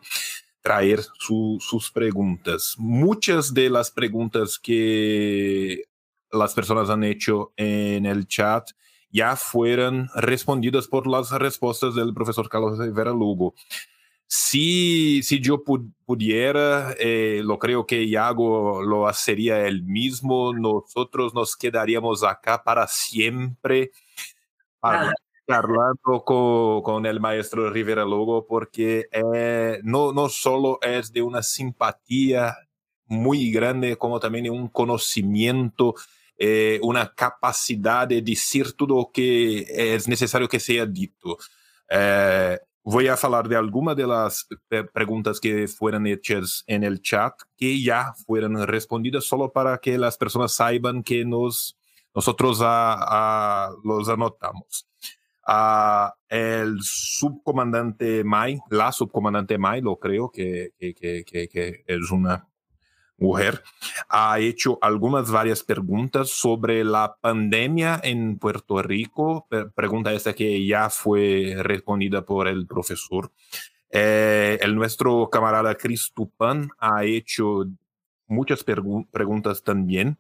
traer 0.62 1.02
su, 1.20 1.58
sus 1.60 1.92
preguntas. 1.92 2.76
Muchas 2.78 3.54
de 3.54 3.70
las 3.70 3.92
preguntas 3.92 4.58
que 4.58 5.84
las 6.32 6.54
personas 6.54 6.90
han 6.90 7.04
hecho 7.04 7.54
en 7.56 8.06
el 8.06 8.28
chat 8.28 8.70
ya 9.12 9.36
fueron 9.36 10.10
respondidas 10.16 10.88
por 10.88 11.08
las 11.08 11.32
respuestas 11.32 11.96
del 11.96 12.14
profesor 12.14 12.50
Carlos 12.50 12.78
Rivera 12.80 13.12
Lugo. 13.12 13.54
Si, 14.28 15.22
si 15.24 15.40
yo 15.40 15.64
pudiera, 15.64 16.94
eh, 17.00 17.42
lo 17.44 17.60
creo 17.60 17.86
que 17.86 18.04
Iago 18.04 18.82
lo 18.82 19.08
haría 19.08 19.68
él 19.68 19.84
mismo. 19.84 20.54
Nosotros 20.54 21.34
nos 21.34 21.56
quedaríamos 21.56 22.24
acá 22.24 22.64
para 22.64 22.88
siempre 22.88 23.92
hablando 25.48 26.24
con, 26.26 26.82
con, 26.82 27.06
el 27.06 27.20
maestro 27.20 27.70
Rivera 27.70 28.04
Lugo 28.04 28.46
porque 28.48 29.06
eh, 29.12 29.80
no, 29.84 30.12
no 30.12 30.30
solo 30.30 30.80
es 30.82 31.12
de 31.12 31.22
una 31.22 31.44
simpatía 31.44 32.56
muy 33.08 33.52
grande, 33.52 33.98
como 33.98 34.20
también 34.20 34.46
de 34.46 34.50
un 34.50 34.68
conocimiento, 34.68 35.96
eh, 36.38 36.80
una 36.82 37.14
capacidad 37.14 38.08
de 38.08 38.22
decir 38.22 38.74
todo 38.74 38.96
lo 38.96 39.12
que 39.14 39.94
es 39.96 40.08
necesario 40.08 40.48
que 40.48 40.60
sea 40.60 40.86
dicho. 40.86 41.38
Eh, 41.90 42.58
Voy 42.88 43.08
a 43.08 43.16
hablar 43.16 43.50
de 43.50 43.56
algunas 43.56 43.96
de 43.96 44.06
las 44.06 44.48
preguntas 44.94 45.40
que 45.40 45.68
fueron 45.68 46.06
hechas 46.06 46.64
en 46.68 46.84
el 46.84 47.02
chat 47.02 47.34
que 47.58 47.82
ya 47.82 48.14
fueron 48.28 48.62
respondidas 48.68 49.24
solo 49.24 49.52
para 49.52 49.80
que 49.80 49.98
las 49.98 50.20
personas 50.20 50.52
sepan 50.52 51.02
que 51.02 51.26
nos, 51.26 51.76
nosotros 52.14 52.60
a, 52.62 53.72
los 53.84 54.08
anotamos. 54.08 54.88
el 56.30 56.78
subcomandante 56.80 58.24
May, 58.24 58.60
la 58.70 58.92
subcomandante 58.92 59.58
May, 59.58 59.82
lo 59.82 59.98
creo 59.98 60.30
que, 60.30 60.74
que, 60.78 60.94
que, 60.94 61.26
que 61.26 61.84
es 61.88 62.12
una 62.12 62.48
mujer, 63.18 63.64
ha 64.10 64.40
hecho 64.40 64.78
algunas 64.82 65.32
varias 65.32 65.64
preguntas 65.64 66.30
sobre 66.30 66.84
la 66.84 67.16
pandemia 67.20 68.00
en 68.04 68.38
Puerto 68.38 68.82
Rico. 68.82 69.48
Pregunta 69.76 70.14
esta 70.14 70.34
que 70.34 70.66
ya 70.66 70.90
fue 70.90 71.56
respondida 71.60 72.26
por 72.26 72.48
el 72.48 72.68
profesor. 72.68 73.32
Eh, 73.90 74.60
el 74.62 74.76
nuestro 74.76 75.30
camarada 75.30 75.78
Tupan 76.14 76.70
ha 76.80 77.06
hecho 77.06 77.66
muchas 78.28 78.64
preguntas 78.64 79.64
también. 79.64 80.18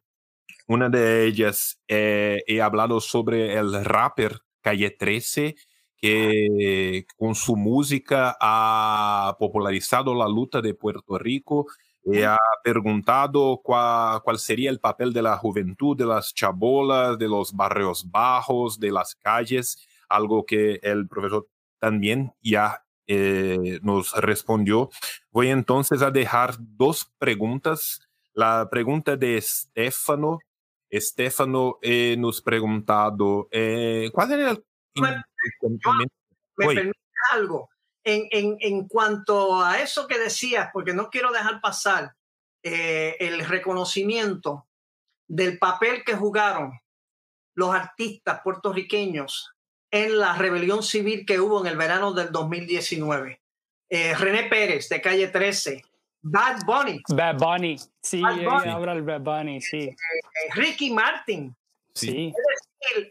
Una 0.67 0.89
de 0.89 1.25
ellas, 1.25 1.81
eh, 1.87 2.43
he 2.47 2.61
hablado 2.61 3.01
sobre 3.01 3.55
el 3.55 3.83
rapper 3.83 4.39
Calle 4.61 4.91
13, 4.91 5.55
que 5.97 7.05
con 7.17 7.35
su 7.35 7.55
música 7.55 8.35
ha 8.39 9.35
popularizado 9.37 10.15
la 10.15 10.27
lucha 10.27 10.61
de 10.61 10.73
Puerto 10.73 11.17
Rico 11.17 11.67
y 12.05 12.21
ha 12.21 12.37
preguntado 12.63 13.59
cuál, 13.63 14.21
cuál, 14.21 14.37
sería 14.37 14.69
el 14.69 14.79
papel 14.79 15.11
de 15.11 15.23
la 15.23 15.37
juventud, 15.37 15.97
de 15.97 16.05
las 16.05 16.33
chabolas, 16.33 17.17
de 17.17 17.27
los 17.27 17.51
barrios 17.53 18.09
bajos, 18.09 18.79
de 18.79 18.91
las 18.91 19.15
calles, 19.15 19.87
algo 20.07 20.45
que 20.45 20.79
el 20.83 21.07
profesor 21.07 21.47
también 21.79 22.33
ya 22.41 22.85
eh, 23.07 23.79
nos 23.81 24.13
respondió. 24.13 24.89
Voy 25.31 25.49
entonces 25.49 26.01
a 26.01 26.11
dejar 26.11 26.55
dos 26.59 27.11
preguntas. 27.17 28.01
La 28.33 28.69
pregunta 28.69 29.15
de 29.17 29.37
Estefano. 29.37 30.39
Estefano 30.89 31.79
eh, 31.81 32.15
nos 32.17 32.41
preguntado, 32.41 33.47
eh, 33.51 34.09
¿cuál 34.13 34.31
era 34.31 34.51
el... 34.51 34.63
Me, 34.95 35.23
permite 36.55 36.91
algo 37.33 37.69
en, 38.05 38.57
en, 38.59 38.87
cuanto 38.87 39.61
a 39.61 39.81
eso 39.81 40.07
que 40.07 40.19
decías, 40.19 40.69
porque 40.71 40.93
no 40.93 41.09
quiero 41.09 41.31
dejar 41.31 41.59
pasar 41.59 42.13
eh, 42.63 43.15
el 43.19 43.43
reconocimiento 43.43 44.67
del 45.27 45.57
papel 45.57 46.03
que 46.05 46.15
jugaron 46.15 46.79
los 47.55 47.73
artistas 47.73 48.41
puertorriqueños 48.43 49.51
en 49.89 50.19
la 50.19 50.35
rebelión 50.35 50.83
civil 50.83 51.25
que 51.25 51.39
hubo 51.39 51.61
en 51.61 51.67
el 51.67 51.77
verano 51.77 52.13
del 52.13 52.31
2019. 52.31 53.41
Eh, 53.89 54.13
René 54.15 54.43
Pérez, 54.43 54.87
de 54.89 55.01
calle 55.01 55.27
13. 55.27 55.83
Bad 56.21 56.63
Bunny. 56.65 57.01
Bad 57.09 57.37
Bunny, 57.37 57.77
sí, 58.01 58.21
ahora 58.23 58.93
el 58.93 59.03
Bad 59.03 59.21
Bunny, 59.21 59.61
sí. 59.61 59.83
Eh, 59.83 59.97
Ricky 60.53 60.91
Martin. 60.91 61.55
Sí. 61.93 62.33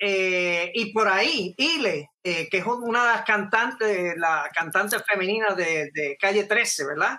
Eh, 0.01 0.71
y 0.75 0.93
por 0.93 1.09
ahí, 1.09 1.55
Ile, 1.57 2.11
eh, 2.23 2.49
que 2.49 2.59
es 2.59 2.67
una 2.67 3.03
de 3.03 3.13
las 3.13 3.25
cantantes, 3.25 4.17
la 4.17 4.51
cantante 4.55 4.99
femenina 5.01 5.55
de, 5.55 6.17
Calle 6.19 6.45
13, 6.45 6.87
¿verdad? 6.87 7.19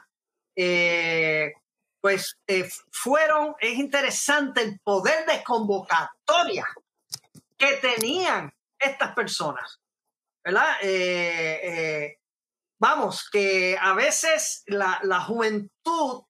Eh, 0.56 1.54
pues 2.02 2.38
fueron, 2.92 3.56
es 3.60 3.78
interesante 3.78 4.62
el 4.62 4.80
poder 4.80 5.26
de 5.26 5.44
convocatoria 5.44 6.66
que 7.58 7.78
tenían 7.78 8.54
estas 8.78 9.16
personas, 9.16 9.80
¿verdad? 10.44 10.76
vamos, 12.78 13.28
que 13.32 13.76
a 13.80 13.94
veces 13.94 14.64
la, 14.68 15.00
la 15.04 15.22
juventud, 15.22 16.24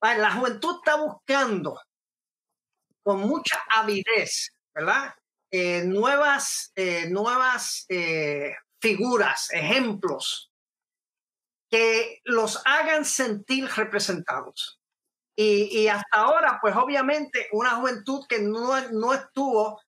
la 0.00 0.32
juventud 0.32 0.78
está 0.78 0.96
buscando 0.96 1.78
con 3.04 3.20
mucha 3.20 3.62
avidez, 3.68 4.56
¿verdad? 4.74 5.14
Eh, 5.54 5.82
nuevas, 5.84 6.72
eh, 6.76 7.10
nuevas 7.10 7.84
eh, 7.90 8.54
figuras, 8.80 9.50
ejemplos 9.50 10.50
que 11.70 12.20
los 12.24 12.62
hagan 12.64 13.04
sentir 13.04 13.68
representados. 13.76 14.80
Y, 15.36 15.88
hasta 15.88 16.18
ahora, 16.18 16.58
pues 16.60 16.74
obviamente, 16.76 17.48
una 17.52 17.70
juventud 17.70 18.24
que 18.28 18.38
no, 18.38 18.78
no 18.90 19.14
estuvo 19.14 19.80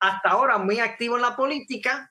hasta 0.00 0.30
ahora 0.30 0.58
muy 0.58 0.80
activo 0.80 1.16
en 1.16 1.22
la 1.22 1.36
política, 1.36 2.10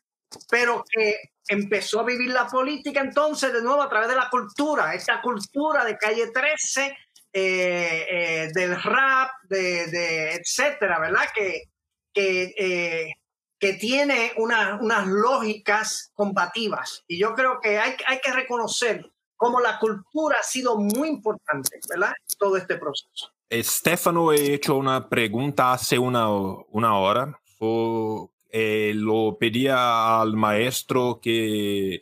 pero 0.50 0.84
que 0.90 1.18
empezó 1.48 2.02
a 2.02 2.06
vivir 2.06 2.30
la 2.30 2.48
política 2.48 3.00
entonces 3.00 3.52
de 3.54 3.62
nuevo 3.62 3.82
a 3.82 3.90
través 3.90 4.10
de 4.10 4.16
la 4.16 4.30
cultura, 4.30 4.94
esta 4.94 5.22
cultura 5.22 5.84
de 5.86 5.98
calle 5.98 6.28
13, 6.28 6.98
del 7.34 8.84
rap, 8.84 9.32
de, 9.44 9.88
de, 9.88 10.34
etcétera, 10.34 11.00
¿verdad? 11.00 11.28
Que, 11.34 11.71
que, 12.14 12.54
eh, 12.58 13.14
que 13.60 13.74
tiene 13.74 14.32
unas 14.38 15.08
lógicas 15.08 16.12
combativas. 16.14 17.04
Y 17.08 17.20
yo 17.20 17.34
creo 17.36 17.60
que 17.62 17.80
hay, 17.80 17.96
hay 18.08 18.20
que 18.20 18.32
reconocer 18.34 19.12
cómo 19.38 19.60
la 19.60 19.80
cultura 19.80 20.38
ha 20.40 20.44
sido 20.44 20.78
muy 20.78 21.10
importante, 21.10 21.80
¿verdad? 21.90 22.14
Todo 22.38 22.58
este 22.58 22.78
proceso. 22.78 23.32
Estefano 23.50 24.32
he 24.32 24.54
hecho 24.54 24.76
una 24.76 25.10
pregunta 25.10 25.74
hace 25.74 26.00
una, 26.00 26.30
una 26.30 26.98
hora. 26.98 27.40
Eh, 28.54 28.94
lo 28.96 29.38
pedía 29.40 30.22
al 30.22 30.36
maestro 30.36 31.20
que 31.22 32.02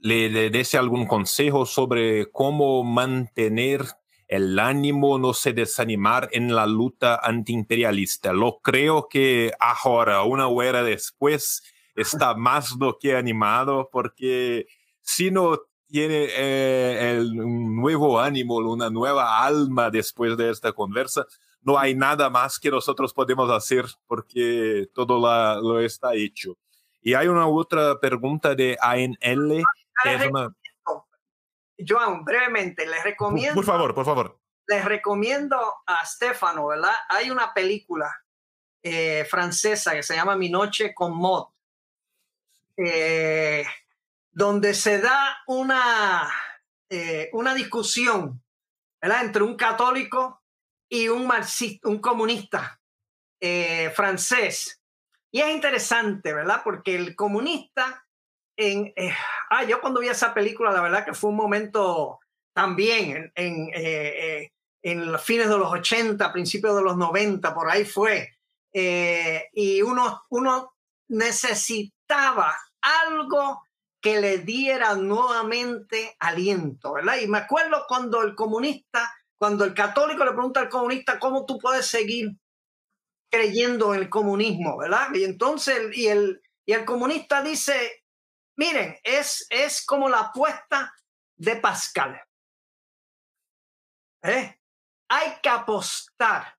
le, 0.00 0.28
le 0.28 0.50
dese 0.50 0.78
algún 0.78 1.06
consejo 1.06 1.66
sobre 1.66 2.30
cómo 2.30 2.82
mantener 2.84 3.84
el 4.30 4.56
ánimo 4.60 5.18
no 5.18 5.34
se 5.34 5.52
desanimar 5.52 6.28
en 6.30 6.54
la 6.54 6.64
lucha 6.64 7.16
antiimperialista. 7.16 8.32
Lo 8.32 8.60
creo 8.60 9.08
que 9.10 9.52
ahora, 9.58 10.22
una 10.22 10.46
hora 10.46 10.84
después, 10.84 11.64
está 11.96 12.34
más 12.36 12.78
do 12.78 12.96
que 12.96 13.16
animado 13.16 13.90
porque 13.90 14.68
si 15.00 15.32
no 15.32 15.58
tiene 15.88 16.28
eh, 16.30 17.16
el, 17.16 17.40
un 17.40 17.74
nuevo 17.74 18.20
ánimo, 18.20 18.58
una 18.58 18.88
nueva 18.88 19.44
alma 19.44 19.90
después 19.90 20.36
de 20.36 20.50
esta 20.50 20.72
conversa, 20.72 21.26
no 21.62 21.76
hay 21.76 21.96
nada 21.96 22.30
más 22.30 22.60
que 22.60 22.70
nosotros 22.70 23.12
podemos 23.12 23.50
hacer 23.50 23.84
porque 24.06 24.86
todo 24.94 25.20
la, 25.20 25.56
lo 25.60 25.80
está 25.80 26.14
hecho. 26.14 26.56
Y 27.02 27.14
hay 27.14 27.26
una 27.26 27.48
otra 27.48 27.98
pregunta 27.98 28.54
de 28.54 28.78
ANL. 28.80 29.64
Que 30.04 30.14
es 30.14 30.30
una... 30.30 30.54
Joan, 31.86 32.24
brevemente, 32.24 32.86
les 32.86 33.02
recomiendo. 33.02 33.54
Por 33.54 33.64
favor, 33.64 33.94
por 33.94 34.04
favor. 34.04 34.40
Les 34.66 34.84
recomiendo 34.84 35.58
a 35.86 36.04
Stefano, 36.06 36.66
¿verdad? 36.66 36.94
Hay 37.08 37.30
una 37.30 37.52
película 37.52 38.24
eh, 38.82 39.26
francesa 39.28 39.92
que 39.92 40.02
se 40.02 40.14
llama 40.14 40.36
Mi 40.36 40.48
Noche 40.48 40.94
con 40.94 41.14
Mod, 41.14 41.48
eh, 42.76 43.66
donde 44.30 44.72
se 44.74 45.00
da 45.00 45.38
una, 45.46 46.30
eh, 46.88 47.28
una 47.32 47.54
discusión, 47.54 48.42
¿verdad? 49.02 49.24
Entre 49.24 49.42
un 49.42 49.56
católico 49.56 50.42
y 50.88 51.08
un 51.08 51.26
marxista, 51.26 51.88
un 51.88 52.00
comunista 52.00 52.80
francés. 53.94 54.82
Y 55.30 55.40
es 55.40 55.48
interesante, 55.48 56.34
¿verdad? 56.34 56.60
Porque 56.62 56.94
el 56.94 57.16
comunista 57.16 58.06
en, 58.60 58.92
eh, 58.94 59.12
ah, 59.48 59.64
yo 59.64 59.80
cuando 59.80 60.00
vi 60.00 60.08
esa 60.08 60.34
película, 60.34 60.70
la 60.70 60.82
verdad 60.82 61.04
que 61.04 61.14
fue 61.14 61.30
un 61.30 61.36
momento 61.36 62.20
también 62.54 63.32
en, 63.34 63.34
en, 63.34 63.70
eh, 63.74 64.50
eh, 64.82 64.94
los 64.94 65.22
fines 65.22 65.48
de 65.48 65.56
los 65.56 65.72
80, 65.72 66.30
principios 66.30 66.76
de 66.76 66.82
los 66.82 66.96
90, 66.96 67.54
por 67.54 67.70
ahí 67.70 67.84
fue. 67.84 68.28
y 68.72 69.82
uno, 69.82 70.22
uno 70.28 70.74
necesitaba 71.08 72.56
algo 72.82 73.62
que 74.00 74.20
le 74.20 74.38
diera 74.38 74.94
nuevamente 74.94 76.16
aliento, 76.18 76.92
¿verdad? 76.92 77.16
Y 77.20 77.28
me 77.28 77.38
acuerdo 77.38 77.84
cuando 77.88 78.22
el 78.22 78.34
comunista, 78.34 79.12
cuando 79.38 79.64
el 79.64 79.74
católico 79.74 80.24
le 80.24 80.32
pregunta 80.32 80.60
al 80.60 80.68
comunista 80.68 81.18
cómo 81.18 81.46
tú 81.46 81.58
puedes 81.58 81.86
seguir 81.86 82.36
creyendo 83.30 83.94
en 83.94 84.00
el 84.00 84.08
comunismo, 84.10 84.76
¿verdad? 84.78 85.08
Y 85.14 85.24
entonces, 85.24 85.96
y 85.96 86.06
el, 86.08 86.42
y 86.66 86.72
el 86.72 86.84
comunista 86.84 87.42
dice, 87.42 87.99
Miren, 88.60 88.94
es, 89.02 89.46
es 89.48 89.86
como 89.86 90.06
la 90.06 90.18
apuesta 90.18 90.94
de 91.34 91.56
Pascal. 91.56 92.22
¿Eh? 94.22 94.60
Hay 95.08 95.40
que 95.42 95.48
apostar 95.48 96.58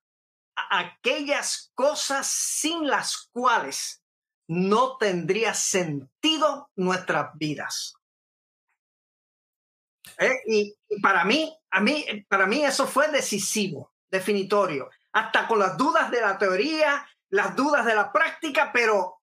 a 0.55 0.79
aquellas 0.79 1.71
cosas 1.75 2.25
sin 2.25 2.87
las 2.87 3.29
cuales 3.31 4.03
no 4.47 4.97
tendría 4.97 5.53
sentido 5.53 6.71
nuestras 6.75 7.37
vidas. 7.37 7.93
¿Eh? 10.17 10.41
Y, 10.47 10.75
para 11.03 11.23
mí, 11.23 11.55
a 11.69 11.81
mí, 11.81 12.03
para 12.27 12.47
mí 12.47 12.65
eso 12.65 12.87
fue 12.87 13.09
decisivo, 13.09 13.93
definitorio, 14.09 14.89
hasta 15.11 15.47
con 15.47 15.59
las 15.59 15.77
dudas 15.77 16.09
de 16.09 16.21
la 16.21 16.35
teoría, 16.39 17.07
las 17.29 17.55
dudas 17.55 17.85
de 17.85 17.93
la 17.93 18.11
práctica, 18.11 18.71
pero 18.73 19.20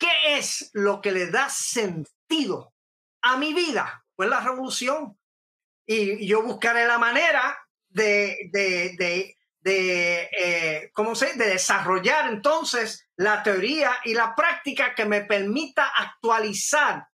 ¿Qué 0.00 0.38
es 0.38 0.70
lo 0.72 1.02
que 1.02 1.12
le 1.12 1.30
da 1.30 1.50
sentido 1.50 2.72
a 3.20 3.36
mi 3.36 3.52
vida? 3.52 4.04
Pues 4.16 4.30
la 4.30 4.40
revolución. 4.40 5.18
Y 5.86 6.26
yo 6.26 6.42
buscaré 6.42 6.86
la 6.86 6.98
manera 6.98 7.58
de, 7.90 8.48
de, 8.50 8.96
de, 8.96 9.36
de 9.60 10.30
eh, 10.38 10.90
¿cómo 10.94 11.14
se? 11.14 11.36
de 11.36 11.50
desarrollar 11.50 12.32
entonces 12.32 13.08
la 13.16 13.42
teoría 13.42 13.92
y 14.04 14.14
la 14.14 14.34
práctica 14.34 14.94
que 14.94 15.04
me 15.04 15.20
permita 15.22 15.86
actualizar 15.88 17.06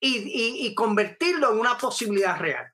y, 0.00 0.66
y, 0.66 0.74
convertirlo 0.74 1.52
en 1.52 1.60
una 1.60 1.78
posibilidad 1.78 2.38
real. 2.38 2.66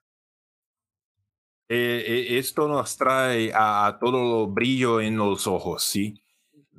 Eh, 1.69 2.03
eh, 2.05 2.39
esto 2.39 2.67
nos 2.67 2.97
trae 2.97 3.53
a, 3.53 3.85
a 3.85 3.99
todo 3.99 4.47
brillo 4.47 4.99
en 4.99 5.15
los 5.15 5.47
ojos, 5.47 5.83
¿sí? 5.83 6.20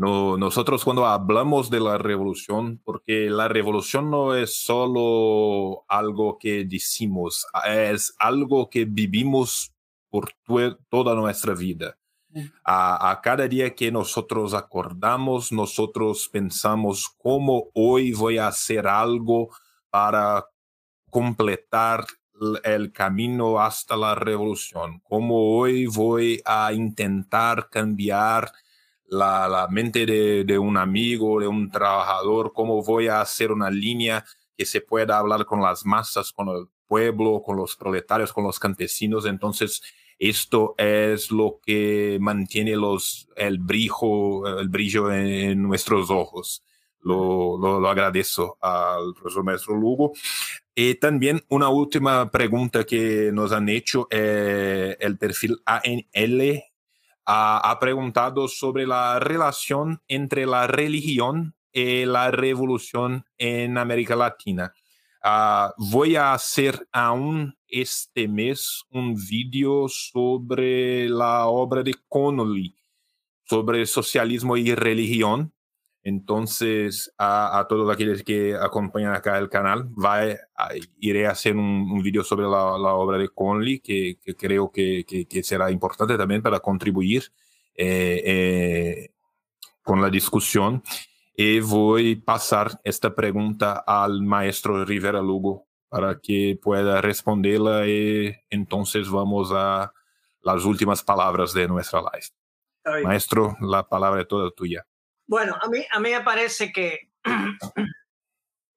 No, 0.03 0.37
nosotros 0.37 0.83
cuando 0.83 1.07
hablamos 1.07 1.71
de 1.71 1.79
la 1.79 1.97
revolución, 1.97 2.81
porque 2.85 3.31
la 3.31 3.47
revolución 3.47 4.11
no 4.11 4.35
es 4.35 4.61
solo 4.61 5.85
algo 5.87 6.39
que 6.41 6.65
decimos, 6.65 7.47
es 7.69 8.13
algo 8.19 8.69
que 8.69 8.85
vivimos 8.85 9.73
por 10.11 10.33
toda 10.89 11.15
nuestra 11.15 11.55
vida. 11.55 11.97
A, 12.65 13.13
a, 13.13 13.21
cada 13.21 13.47
día 13.47 13.77
que 13.77 13.93
nosotros 13.93 14.55
acordamos, 14.55 15.53
nosotros 15.53 16.29
pensamos 16.33 17.09
cómo 17.17 17.69
hoy 17.73 18.13
voy 18.13 18.39
a 18.39 18.49
hacer 18.49 18.89
algo 18.89 19.51
para 19.89 20.47
completar 21.11 22.05
el 22.65 22.91
camino 22.91 23.61
hasta 23.61 23.97
la 23.97 24.17
revolución, 24.17 24.99
cómo 25.05 25.57
hoy 25.57 25.87
voy 25.87 26.43
a 26.45 26.73
intentar 26.73 27.69
cambiar 27.71 28.51
la, 29.13 29.69
mente 29.71 30.07
de, 30.07 30.59
un 30.59 30.77
amigo, 30.77 31.41
de 31.41 31.47
un 31.47 31.71
trabajador, 31.71 32.53
cómo 32.55 32.83
voy 32.83 33.09
a 33.09 33.21
hacer 33.21 33.53
una 33.53 33.71
línea 33.71 34.25
que 34.57 34.65
se 34.65 34.81
pueda 34.81 35.19
hablar 35.19 35.45
con 35.45 35.61
las 35.61 35.85
masas, 35.85 36.33
con 36.33 36.49
el 36.49 36.67
pueblo, 36.87 37.43
con 37.45 37.57
los 37.57 37.77
proletarios, 37.77 38.33
con 38.33 38.45
los 38.45 38.59
campesinos. 38.59 39.27
Entonces, 39.27 39.83
esto 40.19 40.75
es 40.79 41.31
lo 41.31 41.61
que 41.63 42.17
mantiene 42.21 42.75
los, 42.75 43.29
el, 43.37 43.59
brillo, 43.59 44.59
el 44.59 44.69
brillo 44.69 45.13
en, 45.13 45.63
nuestros 45.63 46.11
ojos. 46.11 46.63
Lo, 47.01 47.59
lo, 47.59 47.87
agradezco 47.89 48.57
al 48.63 49.13
profesor 49.15 49.45
maestro 49.45 49.77
Lugo. 49.77 50.13
Y 50.75 50.95
también 50.95 51.43
una 51.49 51.69
última 51.69 52.31
pregunta 52.31 52.85
que 52.85 53.31
nos 53.33 53.53
han 53.53 53.69
hecho, 53.69 54.07
eh, 54.11 54.97
el 55.01 55.19
perfil 55.19 55.61
ANL 55.67 56.72
ha, 57.27 57.77
preguntado 57.81 58.49
sobre 58.49 58.87
la 58.87 59.19
relación 59.19 60.01
entre 60.09 60.47
la 60.47 60.67
religión 60.67 61.55
y 61.73 62.05
la 62.05 62.31
revolución 62.31 63.25
en 63.39 63.79
América 63.79 64.17
Latina. 64.17 64.73
Ah, 65.23 65.73
voy 65.79 66.17
a 66.17 66.33
hacer 66.33 66.89
aún 66.91 67.57
este 67.69 68.27
mes 68.27 68.83
un 68.91 69.15
vídeo 69.15 69.87
sobre 69.89 71.09
la 71.09 71.47
obra 71.47 71.83
de 71.83 71.95
Connolly, 72.09 72.77
sobre 73.45 73.87
socialismo 73.87 74.57
y 74.57 74.75
religión. 74.75 75.53
Entonces, 76.05 77.15
a, 77.17 77.65
todos 77.69 77.93
aquellos 77.93 78.25
que 78.25 78.57
acompañan 78.57 79.15
acá 79.15 79.39
el 79.39 79.49
canal, 79.49 79.89
va 79.93 80.23
iré 80.99 81.27
a 81.27 81.31
hacer 81.31 81.57
un, 81.57 82.03
vídeo 82.03 82.25
sobre 82.25 82.45
la, 82.47 82.95
obra 82.95 83.19
de 83.19 83.29
Conley, 83.29 83.79
que, 83.79 84.19
creo 84.37 84.73
que, 84.73 85.05
será 85.45 85.71
importante 85.71 86.19
también 86.19 86.43
para 86.43 86.59
contribuir 86.59 87.25
eh, 87.77 88.23
eh, 88.25 89.11
con 89.85 90.03
la 90.03 90.11
discusión. 90.11 90.83
Y 91.37 91.61
voy 91.61 92.21
a 92.21 92.25
pasar 92.25 92.81
esta 92.85 93.15
pregunta 93.15 93.85
al 93.87 94.23
maestro 94.23 94.85
Rivera 94.85 95.23
Lugo 95.23 95.67
para 95.89 96.19
que 96.19 96.59
pueda 96.61 97.01
responderla 97.01 97.87
y 97.87 98.35
entonces 98.51 99.09
vamos 99.11 99.51
a 99.55 99.93
las 100.43 100.65
últimas 100.65 101.03
palabras 101.03 101.53
de 101.55 101.69
nuestra 101.69 102.01
live. 102.01 103.05
Maestro, 103.05 103.57
la 103.61 103.87
palabra 103.89 104.23
es 104.23 104.29
toda 104.29 104.51
tuya. 104.51 104.85
Bueno, 105.33 105.57
a 105.59 105.67
mí, 105.67 105.79
a 105.91 105.99
mí 105.99 106.11
me 106.11 106.21
parece 106.21 106.71
que 106.71 107.09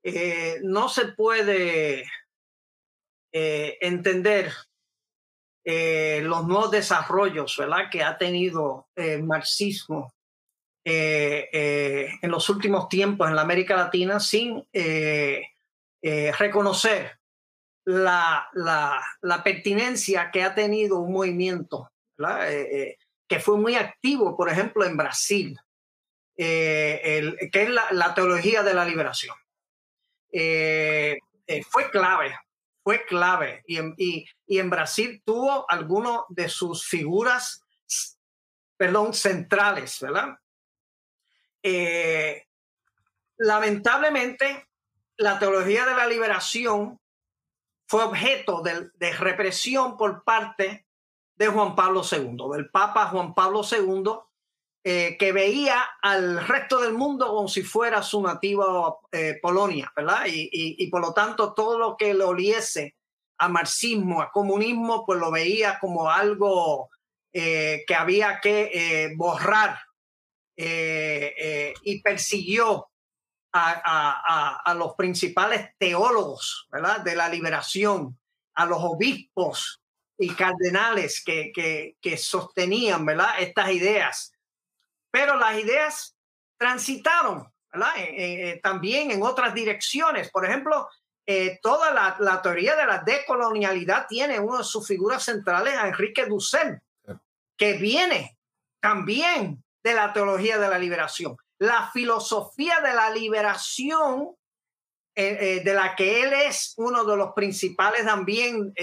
eh, 0.04 0.62
no 0.64 0.88
se 0.88 1.10
puede 1.10 2.06
eh, 3.34 3.78
entender 3.82 4.54
eh, 5.66 6.22
los 6.24 6.48
nuevos 6.48 6.72
desarrollos 6.72 7.58
¿verdad? 7.58 7.90
que 7.92 8.06
ha 8.06 8.18
tenido 8.18 8.88
el 8.96 9.24
marxismo 9.24 10.14
en 10.86 12.32
los 12.32 12.48
últimos 12.48 12.88
tiempos 12.88 13.28
en 13.28 13.36
la 13.36 13.42
América 13.42 13.76
Latina 13.76 14.22
sin 14.22 14.66
reconocer 16.02 17.20
la, 17.86 18.48
la, 18.54 19.04
la, 19.22 19.44
pertinencia 19.44 20.32
que 20.32 20.42
ha 20.42 20.56
tenido 20.56 21.00
un 21.00 21.12
movimiento 21.12 21.92
que 22.18 23.40
fue 23.42 23.58
muy 23.58 23.76
activo, 23.76 24.38
por 24.38 24.50
ejemplo, 24.50 24.86
en 24.86 24.96
Brasil. 24.96 25.60
Eh, 26.38 27.50
que 27.52 27.64
es 27.64 27.70
la, 27.70 28.14
teología 28.14 28.62
de 28.62 28.74
la 28.74 28.84
liberación. 28.84 29.36
Eh, 30.32 31.18
eh, 31.48 31.64
fue 31.64 31.90
clave, 31.90 32.38
fue 32.84 33.06
clave. 33.06 33.64
Y 33.68 33.78
en, 33.78 33.94
y, 33.98 34.26
en 34.48 34.70
Brasil 34.70 35.22
tuvo 35.26 35.70
algunas 35.70 36.22
de 36.30 36.50
sus 36.50 36.86
figuras, 36.86 37.64
perdón, 38.78 39.14
centrales, 39.14 40.00
¿verdad? 40.02 40.38
lamentablemente, 43.38 44.68
la 45.18 45.40
teología 45.40 45.84
de 45.86 45.96
la 45.96 46.06
liberación 46.06 47.02
fue 47.88 48.04
objeto 48.04 48.62
de, 48.62 48.92
de 48.94 49.14
represión 49.14 49.98
por 49.98 50.24
parte 50.24 50.86
de 51.36 51.48
Juan 51.48 51.76
Pablo 51.76 52.04
II, 52.10 52.38
del 52.54 52.70
Papa 52.70 53.08
Juan 53.08 53.34
Pablo 53.34 53.62
II, 53.64 54.04
eh, 54.88 55.18
que 55.18 55.32
veía 55.32 55.84
al 56.00 56.46
resto 56.48 56.80
del 56.80 56.94
mundo 56.94 57.30
como 57.30 57.48
si 57.48 57.64
fuera 57.64 58.04
su 58.04 58.22
nativa 58.22 58.96
eh, 59.12 59.40
Polonia, 59.42 59.92
¿verdad? 59.96 60.28
Y, 60.28 60.88
por 60.92 61.02
lo 61.02 61.12
tanto 61.12 61.56
todo 61.56 61.80
lo 61.80 61.98
que 61.98 62.14
le 62.14 62.24
oliese 62.24 62.96
a 63.40 63.50
marxismo, 63.50 64.22
a 64.22 64.32
comunismo, 64.32 65.04
pues 65.04 65.20
lo 65.20 65.32
veía 65.32 65.80
como 65.80 66.12
algo 66.12 66.92
eh, 67.34 67.84
que 67.88 67.96
había 67.96 68.40
que 68.40 69.12
borrar 69.18 69.80
y 70.56 72.02
persiguió 72.04 72.88
a, 73.54 74.76
los 74.78 74.94
principales 74.94 75.72
teólogos, 75.80 76.68
¿verdad? 76.70 77.00
De 77.02 77.16
la 77.16 77.28
liberación, 77.28 78.20
a 78.54 78.68
los 78.68 78.78
obispos 78.84 79.82
y 80.16 80.30
cardenales 80.36 81.24
que, 81.26 81.52
que 82.00 82.18
sostenían, 82.18 83.04
¿verdad? 83.04 83.40
Estas 83.40 83.72
ideas 83.72 84.35
pero 85.16 85.38
las 85.38 85.58
ideas 85.58 86.14
transitaron 86.58 87.50
eh, 87.96 88.02
eh, 88.18 88.60
también 88.62 89.12
en 89.12 89.24
otras 89.24 89.54
direcciones. 89.54 90.30
Por 90.30 90.46
ejemplo, 90.46 90.90
eh, 91.26 91.58
toda 91.62 92.18
la, 92.20 92.42
teoría 92.42 92.76
de 92.76 92.86
la 92.86 92.98
decolonialidad 92.98 94.08
tiene 94.10 94.42
una 94.42 94.58
de 94.58 94.64
sus 94.66 94.86
figuras 94.86 95.24
centrales 95.24 95.74
a 95.76 95.88
Enrique 95.88 96.26
Dussel, 96.26 96.82
que 97.56 97.78
viene 97.78 98.38
también 98.82 99.64
de 99.82 99.94
la 99.94 100.12
teología 100.12 100.58
de 100.58 100.68
la 100.68 100.78
liberación. 100.78 101.38
La 101.60 101.90
filosofía 101.94 102.82
de 102.82 102.94
la 102.94 103.10
liberación, 103.10 104.36
de 105.16 105.74
la 105.74 105.96
que 105.96 106.24
él 106.24 106.34
es 106.34 106.74
uno 106.76 107.06
de 107.06 107.16
los 107.16 107.32
principales 107.32 108.04
también 108.04 108.74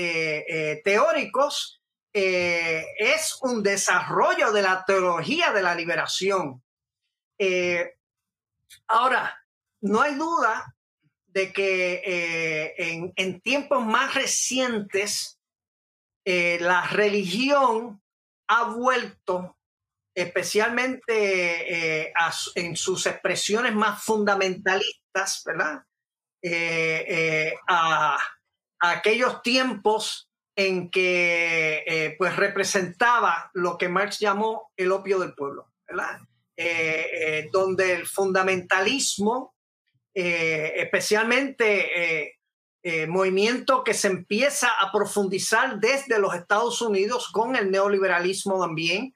teóricos, 0.83 1.82
eh, 2.15 2.85
es 2.99 3.39
un 3.41 3.63
desarrollo 3.63 4.53
de 4.53 4.61
la 4.61 4.85
teología 4.85 5.51
de 5.51 5.63
la 5.63 5.75
liberación. 5.75 6.63
Eh, 7.39 7.95
ahora, 8.89 9.43
no 9.81 10.03
hay 10.03 10.15
duda 10.17 10.77
de 11.27 11.53
que 11.53 12.03
eh, 12.05 13.13
en, 13.17 13.41
tiempos 13.41 13.85
más 13.85 14.15
recientes 14.15 15.39
la 16.25 16.87
religión 16.87 18.01
ha 18.47 18.65
vuelto, 18.65 19.57
especialmente 20.15 22.13
en 22.55 22.77
sus 22.77 23.07
expresiones 23.07 23.75
más 23.75 24.05
fundamentalistas, 24.05 25.43
¿verdad? 25.45 25.85
a 27.67 28.19
aquellos 28.79 29.43
tiempos 29.43 30.32
en 30.57 30.91
que 30.91 31.85
eh, 31.87 32.15
pues 32.19 32.37
representaba 32.37 33.51
lo 33.55 33.79
que 33.79 33.89
Marx 33.89 34.19
llamó 34.19 34.71
el 34.77 34.93
opio 34.93 35.19
del 35.19 35.33
pueblo, 35.35 35.73
¿verdad? 35.87 36.21
Eh, 36.57 37.07
eh, 37.13 37.49
donde 37.51 37.95
el 37.95 38.07
fundamentalismo, 38.07 39.55
especialmente 40.15 42.39
movimiento 43.09 43.83
que 43.83 43.95
se 43.95 44.09
empieza 44.09 44.69
a 44.79 44.93
profundizar 44.93 45.81
desde 45.81 46.19
los 46.19 46.35
Estados 46.35 46.83
Unidos 46.83 47.31
con 47.33 47.57
el 47.57 47.71
neoliberalismo 47.71 48.61
también, 48.61 49.15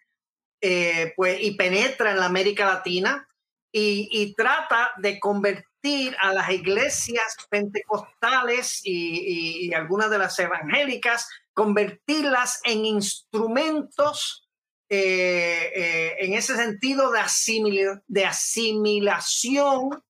pues, 1.16 1.38
y 1.42 1.54
penetra 1.54 2.12
en 2.12 2.20
la 2.20 2.24
América 2.24 2.64
Latina 2.64 3.28
y, 3.70 4.08
y 4.10 4.32
trata 4.32 4.92
de 4.96 5.20
convertir 5.20 5.75
a 6.20 6.32
las 6.32 6.50
iglesias 6.50 7.36
pentecostales 7.50 8.80
y, 8.84 9.72
algunas 9.74 10.10
de 10.10 10.18
las 10.18 10.38
evangélicas, 10.38 11.28
convertirlas 11.52 12.60
en 12.64 12.84
instrumentos 12.84 14.48
eh, 14.88 15.72
eh, 15.74 16.16
en 16.20 16.34
ese 16.34 16.56
sentido 16.56 17.10
de, 17.10 18.00
de 18.06 18.24
asimilación 18.24 20.02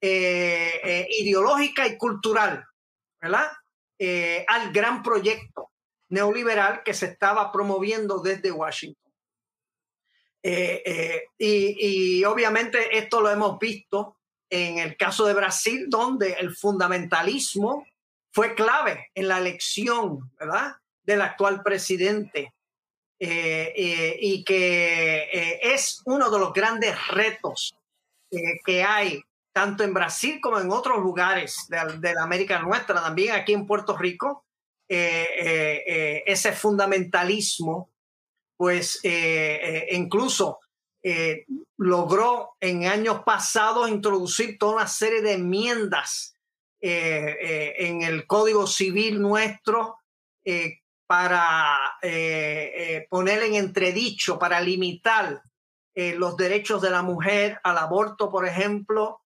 eh, 0.00 1.06
ideológica 1.18 1.86
y 1.86 1.96
cultural, 1.96 2.64
¿verdad? 3.20 3.50
al 4.48 4.72
gran 4.72 5.02
proyecto 5.02 5.70
neoliberal 6.08 6.82
que 6.82 6.94
se 6.94 7.04
estaba 7.06 7.52
promoviendo 7.52 8.20
desde 8.20 8.50
Washington. 8.50 9.12
y, 11.38 12.24
obviamente 12.24 12.96
esto 12.96 13.20
lo 13.20 13.30
hemos 13.30 13.58
visto 13.58 14.19
en 14.50 14.78
el 14.78 14.96
caso 14.96 15.24
de 15.26 15.34
Brasil, 15.34 15.86
donde 15.88 16.32
el 16.32 16.54
fundamentalismo 16.54 17.86
fue 18.32 18.54
clave 18.54 19.10
en 19.14 19.28
la 19.28 19.38
elección, 19.38 20.30
¿verdad?, 20.38 20.76
del 21.04 21.22
actual 21.22 21.62
presidente 21.62 22.52
eh, 23.18 23.72
eh, 23.76 24.16
y 24.20 24.44
que 24.44 25.28
eh, 25.32 25.60
es 25.74 26.00
uno 26.04 26.30
de 26.30 26.38
los 26.38 26.52
grandes 26.52 26.94
retos 27.08 27.74
que 28.64 28.84
hay 28.84 29.20
tanto 29.52 29.82
en 29.82 29.92
Brasil 29.92 30.38
como 30.40 30.60
en 30.60 30.70
otros 30.70 30.98
lugares 30.98 31.66
de, 31.68 31.98
de, 31.98 32.14
la 32.14 32.22
América 32.22 32.60
nuestra, 32.60 33.02
también 33.02 33.34
aquí 33.34 33.52
en 33.52 33.66
Puerto 33.66 33.96
Rico, 33.96 34.44
ese 34.88 36.52
fundamentalismo, 36.52 37.90
pues 38.56 39.00
incluso 39.90 40.59
eh, 41.02 41.46
logró 41.78 42.56
en 42.60 42.84
años 42.84 43.22
pasados 43.24 43.88
introducir 43.88 44.58
toda 44.58 44.74
una 44.74 44.86
serie 44.86 45.22
de 45.22 45.32
enmiendas 45.32 46.36
eh, 46.82 47.36
eh, 47.40 47.74
en 47.78 48.02
el 48.02 48.26
Código 48.26 48.66
Civil 48.66 49.20
nuestro 49.20 49.96
para 51.06 51.98
poner 53.08 53.42
en 53.42 53.54
entredicho, 53.54 54.38
para 54.38 54.60
limitar 54.60 55.42
los 55.94 56.36
derechos 56.36 56.80
de 56.82 56.90
la 56.90 57.02
mujer 57.02 57.60
al 57.62 57.78
aborto, 57.78 58.30
por 58.30 58.46
ejemplo, 58.46 59.20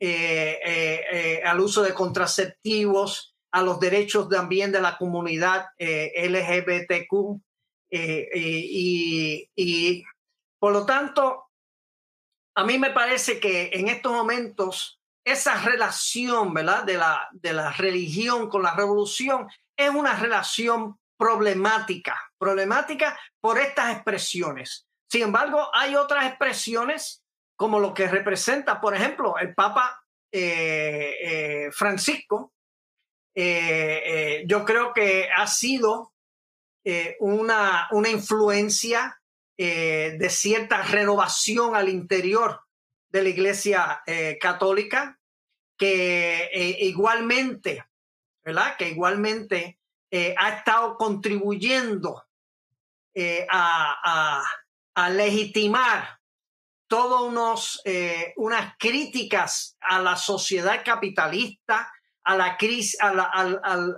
al 0.00 1.60
uso 1.60 1.82
de 1.82 1.94
contraceptivos, 1.94 3.36
a 3.52 3.62
los 3.62 3.80
derechos 3.80 4.28
también 4.28 4.70
de 4.70 4.80
la 4.80 4.96
comunidad 4.98 5.66
LGBTQ. 5.78 7.40
y, 7.90 9.50
y 9.56 10.04
por 10.60 10.72
lo 10.72 10.86
tanto, 10.86 11.50
a 12.54 12.64
mí 12.64 12.78
me 12.78 12.90
parece 12.90 13.40
que 13.40 13.70
en 13.72 13.88
estos 13.88 14.12
momentos 14.12 15.00
esa 15.24 15.60
relación, 15.62 16.52
¿verdad? 16.52 16.84
De 16.84 16.94
la, 16.94 17.28
de 17.32 17.52
la 17.52 17.72
religión 17.72 18.48
con 18.48 18.62
la 18.62 18.74
revolución 18.74 19.48
es 19.76 19.90
una 19.90 20.14
relación 20.14 20.98
problemática, 21.18 22.20
problemática 22.38 23.18
por 23.40 23.58
estas 23.58 23.94
expresiones. 23.94 24.86
Sin 25.10 25.22
embargo, 25.22 25.68
hay 25.72 25.96
otras 25.96 26.26
expresiones 26.26 27.24
como 27.56 27.80
lo 27.80 27.92
que 27.92 28.06
representa, 28.06 28.80
por 28.80 28.94
ejemplo, 28.94 29.36
el 29.38 29.54
Papa 29.54 30.02
eh, 30.32 31.16
eh, 31.22 31.70
Francisco. 31.72 32.52
Eh, 33.34 34.44
yo 34.46 34.64
creo 34.64 34.92
que 34.92 35.28
ha 35.34 35.46
sido 35.46 36.12
una, 37.20 37.88
una 37.92 38.08
influencia 38.08 39.19
eh, 39.62 40.16
de 40.18 40.30
cierta 40.30 40.80
renovación 40.80 41.76
al 41.76 41.90
interior 41.90 42.62
de 43.10 43.22
la 43.22 43.28
Iglesia 43.28 44.02
eh, 44.06 44.38
Católica, 44.40 45.20
que 45.76 46.48
eh, 46.50 46.78
igualmente, 46.80 47.84
¿verdad? 48.42 48.78
Que 48.78 48.88
igualmente 48.88 49.78
ha 50.10 50.48
estado 50.48 50.96
contribuyendo 50.96 52.24
a, 53.50 54.42
legitimar 55.10 56.18
todas 56.88 57.82
unas 58.36 58.74
críticas 58.78 59.76
a 59.82 60.00
la 60.00 60.16
sociedad 60.16 60.82
capitalista, 60.82 61.92
a 62.24 62.34
la 62.34 62.56
crisis, 62.56 62.98
a, 62.98 63.10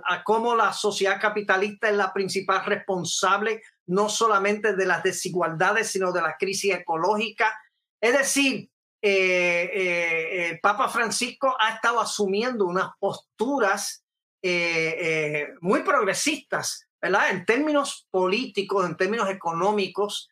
a, 0.05 0.23
cómo 0.25 0.57
la 0.57 0.73
sociedad 0.73 1.21
capitalista 1.21 1.87
es 1.87 1.95
la 1.95 2.11
principal 2.11 2.65
responsable 2.65 3.61
no 3.87 4.09
solamente 4.09 4.75
de 4.75 4.85
las 4.85 5.03
desigualdades, 5.03 5.91
sino 5.91 6.11
de 6.11 6.21
la 6.21 6.37
crisis 6.37 6.73
ecológica. 6.73 7.57
Es 8.01 8.17
decir, 8.17 8.69
eh, 9.05 9.69
eh, 9.73 10.59
Papa 10.61 10.87
Francisco 10.87 11.57
ha 11.59 11.75
estado 11.75 11.99
asumiendo 11.99 12.65
unas 12.65 12.91
posturas 12.99 14.05
eh, 14.41 15.49
muy 15.59 15.81
progresistas, 15.81 16.87
¿verdad? 17.01 17.31
En 17.31 17.45
términos 17.45 18.07
políticos, 18.09 18.85
en 18.85 18.95
términos 18.95 19.29
económicos, 19.29 20.29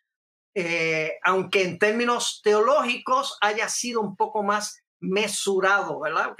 aunque 1.22 1.62
en 1.62 1.78
términos 1.78 2.40
teológicos 2.42 3.38
haya 3.40 3.68
sido 3.68 4.00
un 4.02 4.16
poco 4.16 4.42
más 4.42 4.82
mesurado, 5.00 6.00
¿verdad? 6.00 6.34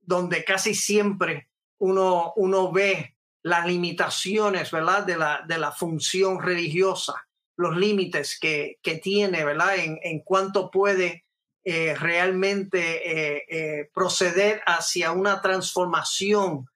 donde 0.00 0.44
casi 0.44 0.74
siempre 0.74 1.48
uno, 1.78 2.32
uno 2.36 2.72
ve 2.72 3.11
las 3.42 3.66
limitaciones, 3.66 4.70
¿verdad? 4.70 5.04
De 5.04 5.16
la, 5.16 5.42
de 5.46 5.58
la 5.58 5.72
función 5.72 6.40
religiosa, 6.40 7.14
los 7.56 7.76
límites 7.76 8.38
que, 8.40 8.78
que 8.82 8.96
tiene, 8.96 9.44
¿verdad? 9.44 9.76
En, 9.76 9.98
en 10.02 10.20
cuanto 10.20 10.70
puede 10.70 11.24
eh, 11.64 11.94
realmente 11.94 12.80
eh, 12.80 13.44
eh, 13.48 13.88
proceder 13.94 14.60
hacia 14.66 15.12
una 15.12 15.40
transformación 15.40 16.68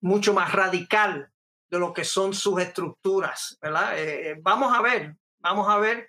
mucho 0.00 0.34
más 0.34 0.52
radical 0.52 1.30
de 1.70 1.78
lo 1.78 1.92
que 1.92 2.04
son 2.04 2.34
sus 2.34 2.60
estructuras, 2.60 3.56
¿verdad? 3.60 3.94
vamos 4.40 4.76
a 4.76 4.80
ver, 4.80 5.14
vamos 5.38 5.68
a 5.68 5.78
ver 5.78 6.08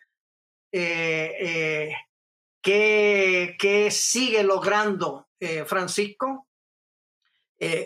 qué, 0.72 1.94
qué, 3.60 3.92
sigue 3.92 4.44
logrando 4.44 5.28
Francisco. 5.68 6.48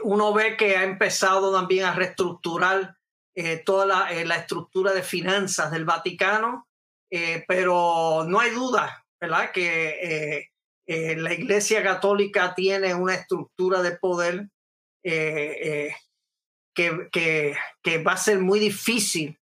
Uno 0.04 0.34
ve 0.34 0.56
que 0.56 0.78
ha 0.78 0.84
empezado 0.84 1.54
también 1.54 1.86
a 1.86 1.94
reestructurar 1.94 2.96
toda 3.66 3.86
la, 3.86 4.24
la, 4.24 4.36
estructura 4.38 4.94
de 4.94 5.04
finanzas 5.04 5.70
del 5.72 5.84
Vaticano, 5.84 6.68
pero 7.48 8.26
no 8.26 8.40
hay 8.40 8.52
duda, 8.52 9.06
¿verdad? 9.20 9.52
Que 9.52 10.50
eh, 10.88 11.16
la 11.16 11.34
Iglesia 11.34 11.82
Católica 11.82 12.54
tiene 12.54 12.94
una 12.94 13.16
estructura 13.16 13.82
de 13.82 13.98
poder 13.98 14.50
eh, 15.04 15.58
eh, 15.62 15.96
que, 16.76 17.10
que, 17.82 17.98
va 18.04 18.14
a 18.14 18.18
ser 18.18 18.40
muy 18.40 18.60
difícil 18.60 19.40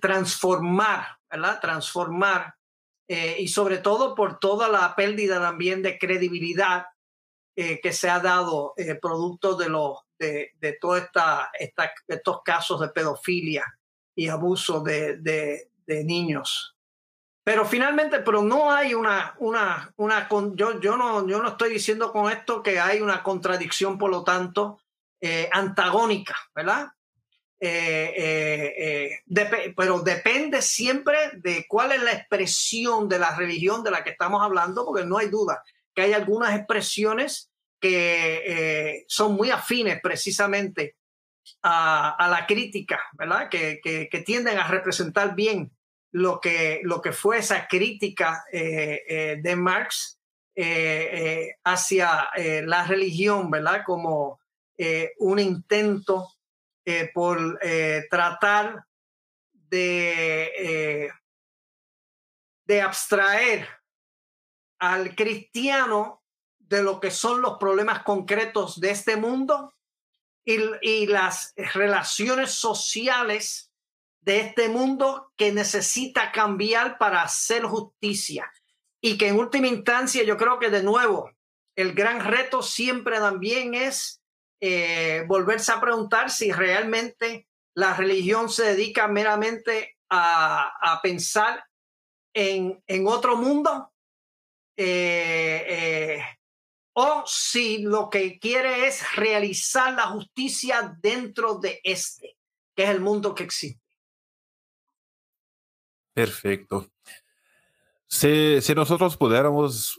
transformar, 0.00 1.18
¿verdad? 1.28 1.60
Transformar, 1.60 2.54
y 3.08 3.48
sobre 3.48 3.78
todo 3.78 4.14
por 4.14 4.38
toda 4.38 4.68
la 4.68 4.94
pérdida 4.94 5.40
también 5.40 5.82
de 5.82 5.98
credibilidad 5.98 6.86
que 7.54 7.92
se 7.92 8.08
ha 8.08 8.18
dado 8.18 8.74
producto 9.00 9.56
de, 9.56 9.68
lo, 9.68 10.06
de, 10.18 10.52
de 10.58 10.72
todos 10.74 11.02
estos 12.08 12.42
casos 12.42 12.80
de 12.80 12.88
pedofilia 12.88 13.64
y 14.14 14.28
abuso 14.28 14.80
de, 14.80 15.18
de, 15.18 15.70
de 15.86 16.04
niños. 16.04 16.76
Pero 17.44 17.64
finalmente, 17.64 18.20
pero 18.20 18.42
no 18.42 18.70
hay 18.70 18.94
una, 18.94 19.34
una, 19.38 19.92
una 19.96 20.28
yo, 20.54 20.80
yo, 20.80 20.96
no, 20.96 21.26
yo 21.26 21.42
no 21.42 21.48
estoy 21.48 21.70
diciendo 21.70 22.12
con 22.12 22.30
esto 22.30 22.62
que 22.62 22.78
hay 22.78 23.00
una 23.00 23.22
contradicción, 23.22 23.98
por 23.98 24.10
lo 24.10 24.22
tanto, 24.22 24.80
eh, 25.20 25.48
antagónica, 25.52 26.36
¿verdad? 26.54 26.88
Eh, 27.58 29.20
eh, 29.26 29.72
pero 29.76 30.00
depende 30.00 30.62
siempre 30.62 31.30
de 31.34 31.66
cuál 31.68 31.92
es 31.92 32.02
la 32.02 32.12
expresión 32.12 33.08
de 33.08 33.18
la 33.18 33.34
religión 33.34 33.82
de 33.82 33.90
la 33.90 34.04
que 34.04 34.10
estamos 34.10 34.42
hablando, 34.42 34.84
porque 34.84 35.04
no 35.04 35.18
hay 35.18 35.28
duda 35.28 35.62
que 35.94 36.02
hay 36.02 36.12
algunas 36.12 36.54
expresiones 36.54 37.50
que 37.80 39.04
son 39.08 39.34
muy 39.34 39.50
afines 39.50 40.00
precisamente 40.00 40.96
a, 41.62 42.28
la 42.30 42.46
crítica, 42.46 43.00
¿verdad? 43.12 43.48
Que, 43.48 44.22
tienden 44.24 44.58
a 44.58 44.68
representar 44.68 45.34
bien 45.34 45.72
lo 46.12 46.40
que, 46.40 46.80
lo 46.84 47.00
que 47.00 47.12
fue 47.12 47.38
esa 47.38 47.66
crítica 47.66 48.44
eh, 48.52 49.02
eh, 49.08 49.38
de 49.42 49.56
Marx 49.56 50.18
eh, 50.54 51.54
hacia 51.64 52.28
la 52.64 52.84
religión, 52.84 53.50
¿verdad? 53.50 53.82
Como 53.84 54.40
un 55.18 55.38
intento 55.38 56.28
por 57.14 57.58
tratar 58.10 58.84
de, 59.52 61.10
de 62.64 62.80
abstraer 62.80 63.68
al 64.82 65.14
cristiano 65.14 66.24
de 66.58 66.82
lo 66.82 66.98
que 66.98 67.12
son 67.12 67.40
los 67.40 67.56
problemas 67.56 68.02
concretos 68.02 68.80
de 68.80 68.90
este 68.90 69.16
mundo 69.16 69.72
y, 70.44 70.58
y 70.82 71.06
las 71.06 71.54
relaciones 71.56 72.50
sociales 72.50 73.70
de 74.22 74.40
este 74.40 74.68
mundo 74.68 75.32
que 75.36 75.52
necesita 75.52 76.32
cambiar 76.32 76.98
para 76.98 77.22
hacer 77.22 77.62
justicia. 77.62 78.52
Y 79.00 79.16
que 79.16 79.28
en 79.28 79.38
última 79.38 79.68
instancia 79.68 80.24
yo 80.24 80.36
creo 80.36 80.58
que 80.58 80.68
de 80.68 80.82
nuevo 80.82 81.30
el 81.76 81.94
gran 81.94 82.24
reto 82.24 82.60
siempre 82.60 83.18
también 83.18 83.74
es 83.74 84.20
eh, 84.60 85.24
volverse 85.28 85.70
a 85.70 85.80
preguntar 85.80 86.28
si 86.28 86.50
realmente 86.50 87.46
la 87.74 87.94
religión 87.94 88.48
se 88.48 88.64
dedica 88.64 89.06
meramente 89.06 89.96
a, 90.10 90.98
pensar 91.04 91.64
en, 92.34 92.82
en, 92.88 93.06
otro 93.06 93.36
mundo 93.36 93.91
eh, 94.76 95.64
eh, 95.68 96.22
o 96.94 97.22
si 97.26 97.82
lo 97.82 98.08
que 98.10 98.38
quiere 98.38 98.86
es 98.86 99.16
realizar 99.16 99.94
la 99.94 100.08
justicia 100.08 100.96
dentro 101.00 101.58
de 101.58 101.80
este, 101.82 102.36
que 102.74 102.84
es 102.84 102.90
el 102.90 103.00
mundo 103.00 103.34
que 103.34 103.44
existe. 103.44 103.80
Perfecto. 106.14 106.86
Si, 108.06 108.60
si 108.60 108.74
nosotros 108.74 109.16
pudiéramos, 109.16 109.98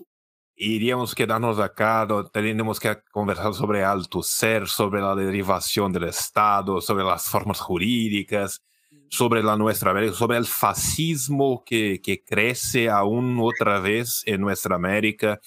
iríamos 0.56 1.16
quedarnos 1.16 1.58
acá, 1.58 2.08
tendríamos 2.32 2.80
que 2.80 3.02
conversar 3.12 3.54
sobre 3.56 3.84
alto 3.84 4.22
ser, 4.22 4.68
sobre 4.68 5.02
la 5.02 5.16
derivación 5.16 5.92
del 5.92 6.04
Estado, 6.04 6.80
sobre 6.80 7.04
las 7.04 7.26
formas 7.28 7.60
jurídicas, 7.60 8.64
sobre 9.10 9.44
la 9.44 9.58
nuestra 9.58 9.92
América, 9.92 10.14
sobre 10.14 10.38
el 10.38 10.46
fascismo 10.46 11.64
que, 11.66 12.02
que 12.02 12.24
crece 12.24 12.90
aún 12.90 13.38
otra 13.42 13.80
vez 13.80 14.24
en 14.26 14.42
nuestra 14.42 14.76
América, 14.76 15.40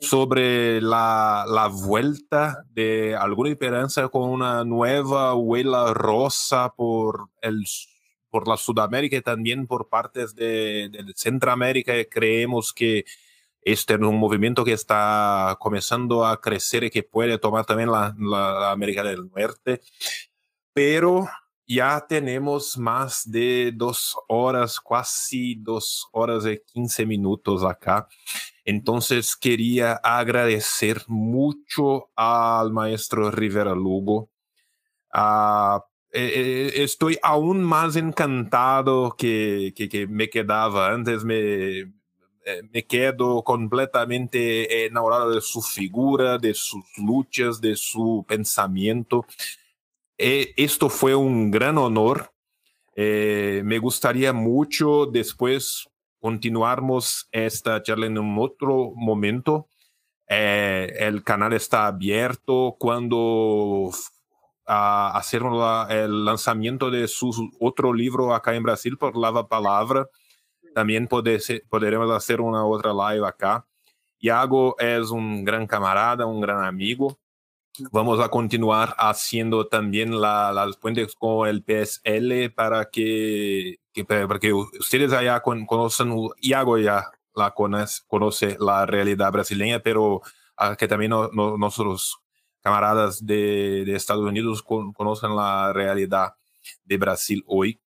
sobre 0.00 0.80
la, 0.80 1.44
la, 1.46 1.66
vuelta 1.66 2.64
de 2.70 3.14
alguna 3.14 3.50
esperanza 3.50 4.08
con 4.08 4.30
una 4.30 4.64
nueva 4.64 5.34
huela 5.34 5.92
rosa 5.92 6.72
por 6.74 7.28
el 7.42 7.64
por 8.30 8.48
la 8.48 8.56
Sudamérica 8.56 9.16
y 9.16 9.22
también 9.22 9.66
por 9.66 9.88
partes 9.88 10.34
de, 10.34 10.88
de 10.88 11.12
Centroamérica. 11.16 11.92
Creemos 12.08 12.72
que 12.72 13.04
este 13.62 13.94
es 13.94 14.00
un 14.00 14.16
movimiento 14.16 14.64
que 14.64 14.72
está 14.72 15.56
comenzando 15.60 16.24
a 16.24 16.40
crecer 16.40 16.84
y 16.84 16.90
que 16.90 17.02
puede 17.02 17.38
tomar 17.38 17.66
también 17.66 17.90
la, 17.90 18.14
la, 18.18 18.70
América 18.70 19.02
del 19.02 19.30
Norte. 19.30 19.80
Pero 20.72 21.28
ya 21.74 22.04
tenemos 22.08 22.76
más 22.76 23.30
de 23.30 23.70
dos 23.72 24.16
horas, 24.26 24.80
casi 24.80 25.54
dos 25.54 26.08
horas 26.10 26.44
y 26.46 26.60
quince 26.72 27.06
minutos 27.06 27.62
acá. 27.62 28.08
Entonces 28.64 29.36
quería 29.36 29.92
agradecer 29.92 31.02
mucho 31.06 32.10
al 32.16 32.72
maestro 32.72 33.30
Rivera 33.30 33.74
Lugo, 33.74 34.30
a 35.12 35.84
eh, 36.12 36.86
aún 37.22 37.62
más 37.62 37.94
encantado 37.94 39.14
que, 39.16 39.72
que, 39.76 39.88
que 39.88 40.08
me 40.08 40.28
quedaba 40.28 40.92
antes. 40.92 41.22
Me, 41.22 41.78
eh, 41.78 42.62
me 42.72 42.84
quedo 42.84 43.44
completamente 43.44 44.86
enamorado 44.86 45.30
de 45.30 45.40
su 45.40 45.62
figura, 45.62 46.36
de 46.36 46.52
sus 46.52 46.84
luchas, 46.96 47.60
de 47.60 47.76
su 47.76 48.24
pensamiento. 48.26 49.24
Esto 50.20 50.88
fue 50.90 51.14
un 51.14 51.50
gran 51.50 51.78
honor. 51.78 52.32
me 52.96 53.78
gustaría 53.78 54.32
mucho 54.32 55.06
después 55.06 55.88
continuarmos 56.20 57.28
esta 57.32 57.82
charla 57.82 58.06
en 58.06 58.18
otro 58.38 58.92
momento. 58.94 59.68
el 60.26 61.22
canal 61.24 61.52
está 61.54 61.86
abierto 61.86 62.76
cuando 62.78 63.90
a 64.66 65.22
el 65.90 66.24
lanzamiento 66.24 66.90
de 66.90 67.08
su 67.08 67.50
otro 67.58 67.92
libro 67.92 68.34
acá 68.34 68.54
en 68.54 68.62
Brasil 68.62 68.96
por 68.96 69.16
Lava 69.16 69.48
Palabra. 69.48 70.06
También 70.74 71.08
puede 71.08 71.40
ser, 71.40 71.64
hacer 72.14 72.40
una 72.40 72.64
otra 72.64 72.92
live 72.92 73.26
acá. 73.26 73.66
Iago 74.20 74.76
es 74.78 75.10
un 75.10 75.44
gran 75.44 75.66
camarada, 75.66 76.26
un 76.26 76.40
gran 76.40 76.64
amigo. 76.64 77.18
Vamos 77.92 78.20
a 78.20 78.28
continuar 78.28 78.94
haciendo 78.98 79.66
también 79.66 80.20
la, 80.20 80.52
las 80.52 80.76
puentes 80.76 81.14
con 81.14 81.48
el 81.48 81.62
PSL 81.62 82.52
para 82.54 82.90
que, 82.90 83.76
que 83.92 84.04
para 84.04 84.38
que 84.38 84.52
ustedes 84.52 85.12
allá 85.12 85.40
conozcan, 85.40 86.14
Iago 86.40 86.78
ya 86.78 87.10
la 87.34 87.52
conoce, 87.52 88.02
conoce 88.06 88.56
la 88.58 88.86
realidad 88.86 89.32
brasileña, 89.32 89.80
pero 89.80 90.16
uh, 90.16 90.76
que 90.76 90.88
también 90.88 91.10
no, 91.10 91.30
no, 91.32 91.56
nosotros 91.56 92.18
camaradas 92.60 93.24
de, 93.24 93.84
de 93.84 93.94
Estados 93.94 94.24
Unidos 94.24 94.62
con, 94.62 94.92
conocen 94.92 95.34
la 95.34 95.72
realidad 95.72 96.34
de 96.84 96.96
Brasil 96.98 97.42
hoy. 97.46 97.80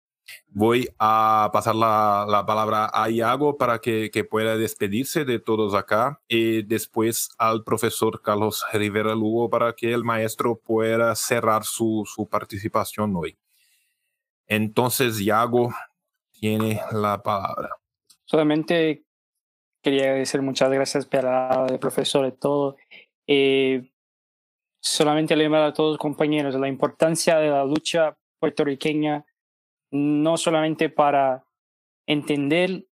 Voy 0.48 0.88
a 1.00 1.50
pasar 1.52 1.76
la, 1.76 2.26
la 2.30 2.46
palabra 2.46 2.90
a 2.94 3.10
Iago 3.10 3.58
para 3.58 3.80
que, 3.80 4.10
pueda 4.30 4.56
despedirse 4.56 5.26
de 5.26 5.40
todos 5.40 5.74
acá 5.74 6.22
y 6.28 6.62
después 6.64 7.30
al 7.38 7.64
profesor 7.64 8.22
Carlos 8.22 8.64
Rivera 8.72 9.16
Lugo 9.16 9.50
para 9.50 9.74
que 9.74 9.94
el 9.94 10.04
maestro 10.04 10.60
pueda 10.60 11.16
cerrar 11.16 11.64
su, 11.64 12.04
su 12.06 12.28
participación 12.28 13.16
hoy. 13.16 13.38
Entonces, 14.48 15.20
Iago 15.20 15.74
tiene 16.32 16.82
la 16.92 17.22
palabra. 17.22 17.70
Solamente 18.26 19.06
quería 19.82 20.14
decir 20.14 20.42
muchas 20.42 20.72
gracias 20.72 21.06
para 21.06 21.66
el 21.68 21.80
profesor 21.80 22.26
de 22.26 22.32
todo. 22.32 22.78
Eh, 23.28 23.92
solamente 24.80 25.36
lembrar 25.36 25.64
a 25.64 25.74
todos 25.74 25.92
los 25.94 25.98
compañeros 25.98 26.56
la 26.56 26.68
importancia 26.68 27.38
de 27.38 27.50
la 27.50 27.64
lucha 27.66 28.18
puertorriqueña, 28.40 29.26
no 29.94 30.38
solamente 30.38 30.90
para 30.90 31.46
entender 32.08 32.88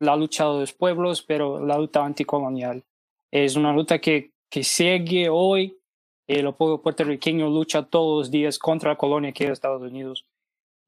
la 0.00 0.16
lucha 0.16 0.44
de 0.46 0.60
los 0.60 0.72
pueblos, 0.72 1.22
pero 1.22 1.64
la 1.64 1.78
lucha 1.78 2.04
anticolonial. 2.04 2.84
Es 3.30 3.54
una 3.54 3.72
lucha 3.72 4.00
que, 4.00 4.32
que 4.50 4.64
sigue 4.64 5.28
hoy, 5.28 5.78
el 6.26 6.52
pueblo 6.54 6.82
puertorriqueño 6.82 7.48
lucha 7.48 7.84
todos 7.84 8.18
los 8.18 8.30
días 8.30 8.58
contra 8.58 8.90
la 8.90 8.96
colonia 8.96 9.32
que 9.32 9.44
es 9.44 9.50
Estados 9.50 9.82
Unidos, 9.82 10.26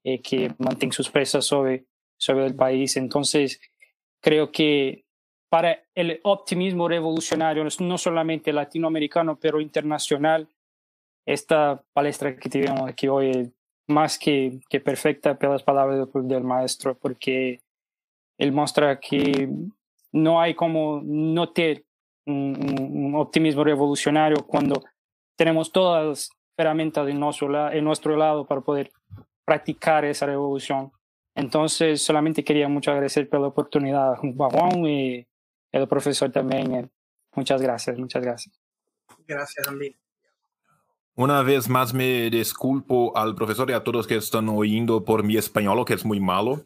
eh, 0.03 0.21
que 0.21 0.53
mantiene 0.57 0.93
sus 0.93 1.09
presas 1.09 1.45
sobre, 1.45 1.85
sobre 2.17 2.45
el 2.45 2.55
país. 2.55 2.97
Entonces, 2.97 3.61
creo 4.21 4.51
que 4.51 5.05
para 5.49 5.83
el 5.95 6.19
optimismo 6.23 6.89
revolucionario, 6.89 7.63
no 7.79 7.97
solamente 7.97 8.51
latinoamericano, 8.51 9.37
pero 9.39 9.61
internacional, 9.61 10.49
esta 11.25 11.83
palestra 11.93 12.35
que 12.35 12.49
tenemos 12.49 12.89
aquí 12.89 13.07
hoy 13.07 13.29
es 13.29 13.49
más 13.87 14.17
que, 14.17 14.59
que 14.69 14.79
perfecta 14.79 15.37
por 15.37 15.49
las 15.49 15.63
palabras 15.63 16.07
del, 16.13 16.43
maestro, 16.43 16.97
porque 16.97 17.61
él 18.37 18.51
muestra 18.51 18.99
que 18.99 19.49
no 20.11 20.41
hay 20.41 20.53
como 20.53 21.01
no 21.03 21.51
tener 21.51 21.85
un, 22.25 23.13
optimismo 23.15 23.63
revolucionario 23.63 24.45
cuando 24.47 24.83
tenemos 25.35 25.71
todas 25.71 26.05
las 26.05 26.29
herramientas 26.57 27.07
en 27.09 27.19
nuestro, 27.19 27.71
en 27.71 27.83
nuestro 27.83 28.15
lado 28.15 28.45
para 28.45 28.61
poder 28.61 28.91
practicar 29.45 30.05
esa 30.05 30.25
revolución. 30.25 30.91
Entonces, 31.35 32.01
solamente 32.01 32.43
quería 32.43 32.69
mucho 32.69 32.91
agradecer 32.91 33.27
por 33.27 33.41
la 33.41 33.47
oportunidad 33.47 34.15
Juan 34.17 34.85
y 34.85 35.27
el 35.71 35.87
profesor 35.87 36.31
también. 36.31 36.91
Muchas 37.35 37.61
gracias, 37.61 37.97
muchas 37.97 38.21
gracias. 38.21 38.61
Gracias, 39.27 39.67
Andy. 39.67 40.02
Una 41.15 41.43
vez 41.43 41.69
más 41.69 41.93
me 41.93 42.31
disculpo 42.31 43.15
al 43.15 43.35
profesor 43.35 43.69
y 43.69 43.73
a 43.73 43.83
todos 43.83 44.07
que 44.07 44.15
están 44.15 44.49
oyendo 44.49 45.05
por 45.05 45.21
mi 45.21 45.37
español, 45.37 45.85
que 45.85 45.93
es 45.93 46.03
muy 46.03 46.19
malo. 46.19 46.65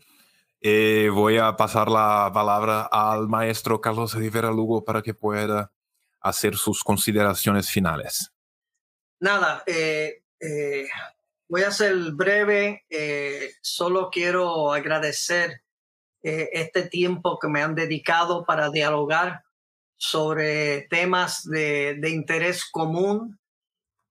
Eh, 0.61 1.09
voy 1.13 1.37
a 1.37 1.57
pasar 1.57 1.89
la 1.89 2.31
palabra 2.33 2.83
al 2.83 3.27
maestro 3.27 3.81
Carlos 3.81 4.13
Rivera 4.13 4.49
Lugo 4.49 4.85
para 4.85 5.01
que 5.01 5.13
pueda 5.13 5.73
hacer 6.21 6.55
sus 6.55 6.81
consideraciones 6.81 7.69
finales. 7.69 8.31
Nada, 9.19 9.63
eh, 9.67 10.23
eh, 10.39 10.87
voy 11.49 11.63
a 11.63 11.71
ser 11.71 11.93
breve. 12.13 12.85
solo 13.61 14.09
quiero 14.09 14.71
agradecer 14.71 15.61
este 16.21 16.87
tiempo 16.87 17.37
que 17.37 17.49
me 17.49 17.61
han 17.61 17.75
dedicado 17.75 18.45
para 18.45 18.69
dialogar 18.69 19.43
sobre 19.97 20.83
temas 20.89 21.43
de, 21.43 21.95
de 21.99 22.09
interés 22.11 22.63
común 22.71 23.37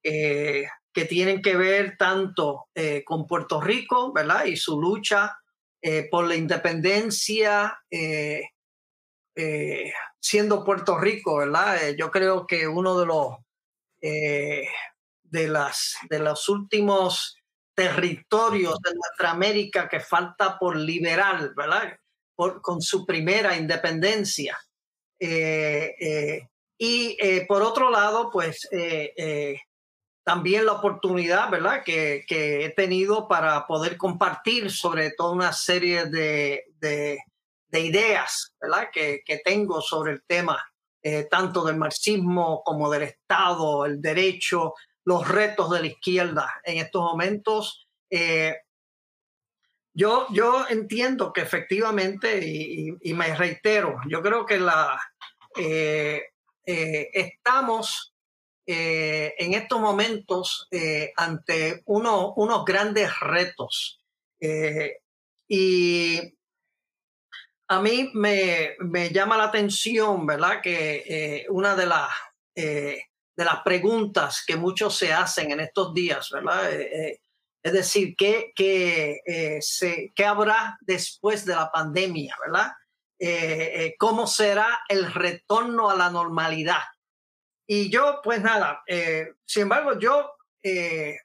que 0.06 1.04
tienen 1.08 1.42
que 1.42 1.56
ver 1.56 1.96
tanto 1.98 2.68
con 3.04 3.26
Puerto 3.26 3.60
Rico, 3.60 4.12
¿verdad? 4.12 4.44
Y 4.44 4.56
su 4.56 4.80
lucha 4.80 5.36
eh, 5.88 6.08
por 6.10 6.26
la 6.26 6.34
independencia, 6.34 7.78
eh, 7.88 8.42
eh, 9.36 9.92
siendo 10.18 10.64
Puerto 10.64 10.98
Rico, 10.98 11.36
¿verdad? 11.36 11.94
yo 11.96 12.10
creo 12.10 12.44
que 12.44 12.66
uno 12.66 12.98
de 12.98 13.06
los, 13.06 13.36
de, 14.00 15.48
las, 15.48 15.94
de 16.10 16.18
los 16.18 16.48
últimos 16.48 17.36
territorios 17.72 18.80
de 18.80 18.94
nuestra 18.94 19.30
América 19.30 19.88
que 19.88 20.00
falta 20.00 20.58
por 20.58 20.76
liberar, 20.76 21.54
¿verdad? 21.54 21.96
Por, 22.34 22.60
con 22.62 22.80
su 22.82 23.06
primera 23.06 23.56
independencia. 23.56 24.58
y 26.78 27.16
por 27.46 27.62
otro 27.62 27.90
lado, 27.90 28.30
pues 28.32 28.68
también 30.26 30.66
la 30.66 30.72
oportunidad, 30.72 31.48
¿verdad?, 31.50 31.84
que, 31.84 32.24
he 32.28 32.70
tenido 32.70 33.28
para 33.28 33.64
poder 33.64 33.96
compartir 33.96 34.72
sobre 34.72 35.12
toda 35.12 35.30
una 35.30 35.52
serie 35.52 36.06
de, 36.06 36.64
ideas, 37.70 38.52
¿verdad?, 38.60 38.88
que, 38.92 39.22
tengo 39.44 39.80
sobre 39.80 40.14
el 40.14 40.24
tema, 40.26 40.60
eh, 41.00 41.28
tanto 41.30 41.64
del 41.64 41.76
marxismo 41.76 42.64
como 42.64 42.90
del 42.90 43.04
Estado, 43.04 43.86
el 43.86 44.02
derecho, 44.02 44.74
los 45.04 45.28
retos 45.28 45.70
de 45.70 45.80
la 45.80 45.86
izquierda 45.86 46.60
en 46.64 46.78
estos 46.78 47.02
momentos. 47.02 47.86
Eh, 48.10 48.56
yo, 49.94 50.26
yo 50.30 50.66
entiendo 50.68 51.32
que 51.32 51.42
efectivamente, 51.42 52.40
y, 52.44 53.14
me 53.14 53.32
reitero, 53.36 54.00
yo 54.08 54.20
creo 54.22 54.44
que 54.44 54.58
la, 54.58 55.00
eh, 55.56 56.20
estamos 56.64 58.15
eh, 58.68 59.32
en 59.38 59.54
estos 59.54 59.80
momentos 59.80 60.66
eh, 60.72 61.12
ante 61.16 61.82
uno, 61.86 62.34
unos 62.34 62.64
grandes 62.64 63.20
retos. 63.20 64.00
Eh, 64.40 64.98
y 65.48 66.20
a 67.68 67.80
mí 67.80 68.10
me, 68.14 68.74
me, 68.80 69.10
llama 69.10 69.36
la 69.36 69.44
atención, 69.44 70.26
¿verdad? 70.26 70.60
Que 70.60 71.46
una 71.50 71.76
de 71.76 71.86
las, 71.86 72.10
de 72.54 73.04
las 73.36 73.60
preguntas 73.64 74.42
que 74.44 74.56
muchos 74.56 74.96
se 74.96 75.12
hacen 75.12 75.52
en 75.52 75.60
estos 75.60 75.94
días, 75.94 76.30
¿verdad? 76.30 76.72
es 76.72 77.72
decir, 77.72 78.14
¿qué, 78.16 78.52
qué, 78.54 79.58
se, 79.60 80.12
¿qué 80.14 80.24
habrá 80.24 80.78
después 80.80 81.44
de 81.44 81.54
la 81.54 81.70
pandemia, 81.70 82.36
¿verdad? 82.44 82.72
¿Cómo 83.98 84.26
será 84.26 84.80
el 84.88 85.12
retorno 85.12 85.90
a 85.90 85.96
la 85.96 86.10
normalidad? 86.10 86.82
Y 87.66 87.90
yo, 87.90 88.20
pues 88.22 88.40
nada, 88.40 88.82
eh, 88.86 89.34
sin 89.44 89.62
embargo, 89.62 89.98
yo 89.98 90.32
eh, 90.62 91.18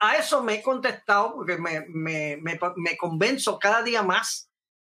a 0.00 0.16
eso 0.16 0.42
me 0.42 0.56
he 0.56 0.62
contestado 0.62 1.34
porque 1.34 1.56
me, 1.56 1.86
me, 1.88 2.36
me, 2.36 2.96
convenzo 2.96 3.58
cada 3.58 3.82
día 3.82 4.02
más 4.02 4.50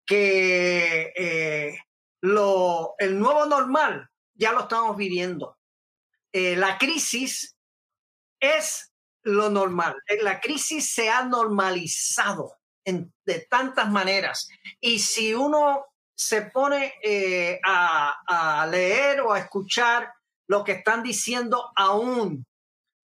que 0.06 1.12
eh, 1.14 1.78
lo, 2.22 2.94
el 2.98 3.18
nuevo 3.18 3.44
normal 3.44 4.08
ya 4.34 4.52
lo 4.52 4.60
estamos 4.60 4.96
viviendo. 4.96 5.58
la 6.32 6.78
crisis 6.78 7.56
es 8.40 8.92
lo 9.22 9.50
normal. 9.50 9.96
La 10.22 10.40
crisis 10.40 10.94
se 10.94 11.10
ha 11.10 11.24
normalizado 11.24 12.54
en, 12.84 13.12
de 13.26 13.46
tantas 13.50 13.90
maneras. 13.90 14.48
Y 14.80 15.00
si 15.00 15.34
uno 15.34 15.84
se 16.14 16.42
pone 16.42 16.94
a, 17.64 18.60
a 18.62 18.66
leer 18.66 19.20
o 19.20 19.32
a 19.32 19.40
escuchar 19.40 20.12
lo 20.48 20.64
que 20.64 20.72
están 20.72 21.02
diciendo 21.02 21.70
aún 21.76 22.44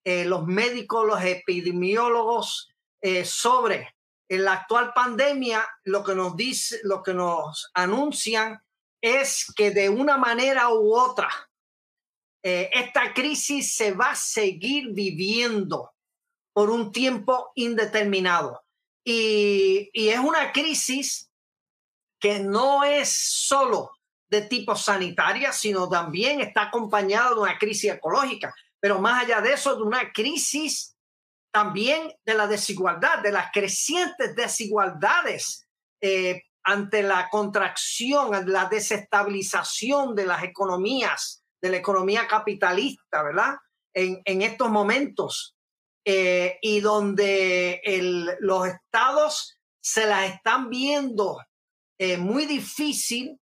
eh, 0.05 0.25
los 0.25 0.47
médicos, 0.47 1.07
los 1.07 1.23
epidemiólogos 1.23 2.69
eh, 3.01 3.25
sobre 3.25 3.95
la 4.29 4.55
actual 4.55 4.93
pandemia, 4.95 5.65
lo 5.85 6.03
que 6.03 6.15
nos 6.15 6.37
dice, 6.37 6.81
lo 6.83 7.03
que 7.03 7.15
nos 7.15 7.71
anuncian 7.75 8.61
es 9.01 9.53
que 9.55 9.71
de 9.71 9.89
una 9.89 10.17
manera 10.17 10.71
u 10.71 10.95
otra 10.95 11.29
eh, 12.43 12.71
esta 12.73 13.13
crisis 13.15 13.75
se 13.75 13.93
va 13.93 14.11
a 14.11 14.17
seguir 14.17 14.93
viviendo 14.93 15.93
por 16.53 16.71
un 16.71 16.93
tiempo 16.93 17.53
indeterminado. 17.55 18.63
Y, 19.05 19.91
y 19.93 20.09
es 20.09 20.19
una 20.19 20.53
crisis 20.53 21.31
que 22.19 22.41
no 22.41 22.85
es 22.85 23.11
solo 23.11 23.93
de 24.35 24.43
tipo 24.43 24.75
sanitaria, 24.75 25.53
sino 25.53 25.89
también 25.89 26.41
está 26.41 26.63
acompañado 26.63 27.37
de 27.37 27.41
una 27.43 27.59
crisis 27.59 27.93
ecológica. 27.93 28.53
Pero 28.81 28.99
más 28.99 29.23
allá 29.23 29.41
de 29.41 29.53
eso, 29.53 29.77
de 29.77 29.83
una 29.83 30.13
crisis 30.13 30.97
también 31.53 32.13
de 32.27 32.35
la 32.35 32.49
desigualdad, 32.49 33.21
de 33.21 33.31
las 33.31 33.53
crecientes 33.53 34.35
desigualdades 34.35 35.69
eh, 36.01 36.43
ante 36.65 37.05
la 37.05 37.29
contracción, 37.31 38.51
la 38.51 38.65
desestabilización 38.65 40.17
de 40.17 40.27
las 40.27 40.43
economías, 40.43 41.45
de 41.63 41.71
la 41.71 41.77
economía 41.77 42.27
capitalista, 42.27 43.23
¿verdad? 43.23 43.55
En, 43.95 44.43
estos 44.43 44.69
momentos. 44.69 45.55
Eh, 46.05 46.59
y 46.61 46.81
donde 46.81 47.81
los 48.41 48.67
estados 48.67 49.59
se 49.81 50.07
las 50.07 50.35
están 50.35 50.69
viendo 50.69 51.39
eh, 51.99 52.19
muy 52.19 52.45
difícil 52.45 53.39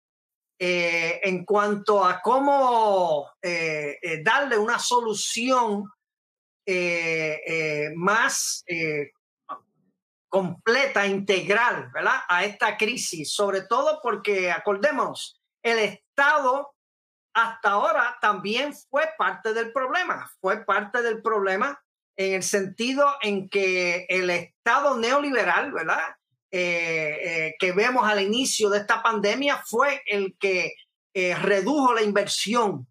eh, 0.64 1.20
en 1.24 1.44
cuanto 1.44 2.06
a 2.06 2.22
cómo 2.22 3.32
eh, 3.42 3.98
eh, 4.00 4.22
darle 4.24 4.60
una 4.60 4.78
solución 4.78 5.86
más 7.96 8.64
completa, 10.30 11.08
integral, 11.08 11.90
¿verdad? 11.92 12.22
A 12.30 12.46
esta 12.46 12.78
crisis, 12.78 13.34
sobre 13.34 13.62
todo 13.62 14.00
porque, 14.04 14.52
acordémonos, 14.52 15.42
el 15.64 15.80
Estado 15.80 16.76
hasta 17.34 17.72
ahora 17.72 18.20
también 18.22 18.72
fue 18.92 19.10
parte 19.18 19.54
del 19.56 19.74
problema, 19.74 20.32
fue 20.40 20.64
parte 20.64 21.02
del 21.02 21.24
problema 21.24 21.82
en 22.16 22.36
el 22.36 22.44
sentido 22.44 23.16
en 23.24 23.50
que 23.50 24.06
el 24.08 24.30
Estado 24.30 24.96
neoliberal, 24.96 25.72
¿verdad? 25.72 26.16
Eh, 26.54 27.18
eh, 27.22 27.56
que 27.58 27.72
vemos 27.72 28.06
al 28.06 28.22
inicio 28.22 28.70
de 28.70 28.80
esta 28.80 29.02
pandemia 29.02 29.64
fue 29.66 30.04
el 30.06 30.36
que 30.38 30.76
eh, 31.14 31.34
redujo 31.34 31.94
la 31.94 32.02
inversión 32.02 32.90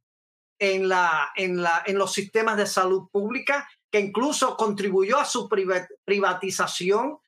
en, 0.59 0.89
la, 0.89 1.31
en, 1.37 1.63
la, 1.63 1.83
en 1.85 1.99
los 1.99 2.15
sistemas 2.15 2.57
de 2.57 2.65
salud 2.65 3.11
pública, 3.13 3.69
que 3.91 4.01
incluso 4.01 4.57
contribuyó 4.57 5.19
a 5.19 5.27
su 5.27 5.47
privatización, 5.47 7.19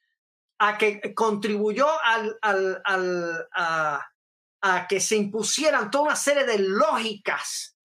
a 0.58 0.78
que 0.78 1.14
contribuyó 1.14 1.86
al, 2.02 2.38
al, 2.40 3.46
a, 3.54 4.08
a 4.62 4.88
que 4.88 5.00
se 5.00 5.16
impusieran 5.16 5.90
toda 5.90 6.04
una 6.04 6.16
serie 6.16 6.44
de 6.44 6.60
lógicas 6.60 7.76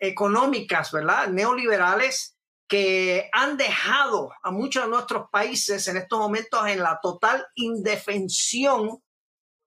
económicas, 0.00 0.92
¿verdad? 0.92 1.28
Neoliberales 1.28 2.37
que 2.68 3.30
han 3.32 3.56
dejado 3.56 4.30
a 4.42 4.50
muchos 4.50 4.84
de 4.84 4.90
nuestros 4.90 5.28
países 5.30 5.88
en 5.88 5.96
estos 5.96 6.18
momentos 6.18 6.66
en 6.66 6.80
la 6.80 6.98
total 7.02 7.46
indefensión 7.54 9.02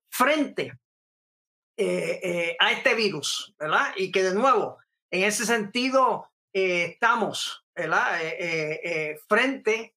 frente 0.10 0.78
a 2.60 2.72
este 2.72 2.94
virus, 2.94 3.56
¿verdad? 3.58 3.94
Y 3.96 4.12
que 4.12 4.22
de 4.22 4.36
nuevo, 4.36 4.78
en 5.10 5.24
ese 5.24 5.48
sentido, 5.48 6.30
estamos, 6.54 7.66
¿verdad? 7.74 8.20
frente 9.28 9.96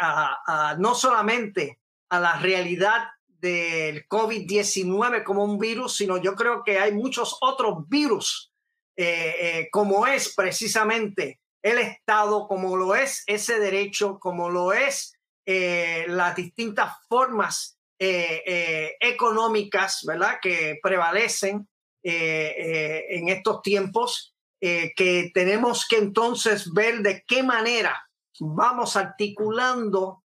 a, 0.00 0.76
no 0.78 0.94
solamente 0.94 1.80
a 2.10 2.20
la 2.20 2.38
realidad 2.38 3.08
del 3.40 4.06
COVID-19 4.08 5.22
como 5.24 5.44
un 5.44 5.58
virus, 5.58 5.96
sino 5.96 6.16
yo 6.18 6.34
creo 6.34 6.62
que 6.64 6.78
hay 6.78 6.92
muchos 6.92 7.36
otros 7.40 7.88
virus, 7.88 8.52
eh, 8.96 9.34
eh, 9.40 9.68
como 9.70 10.06
es 10.06 10.34
precisamente 10.34 11.40
el 11.62 11.78
Estado, 11.78 12.48
como 12.48 12.76
lo 12.76 12.94
es 12.94 13.22
ese 13.26 13.58
derecho, 13.58 14.18
como 14.18 14.50
lo 14.50 14.72
es 14.72 15.14
eh, 15.46 16.04
las 16.08 16.36
distintas 16.36 16.92
formas 17.08 17.76
económicas, 18.00 20.04
¿verdad?, 20.06 20.38
que 20.40 20.78
prevalecen 20.80 21.68
en 22.00 23.28
estos 23.28 23.60
tiempos, 23.60 24.36
que 24.60 25.32
tenemos 25.34 25.84
que 25.88 25.96
entonces 25.96 26.72
ver 26.72 27.00
de 27.00 27.24
qué 27.26 27.42
manera 27.42 28.08
vamos 28.38 28.94
articulando 28.94 30.22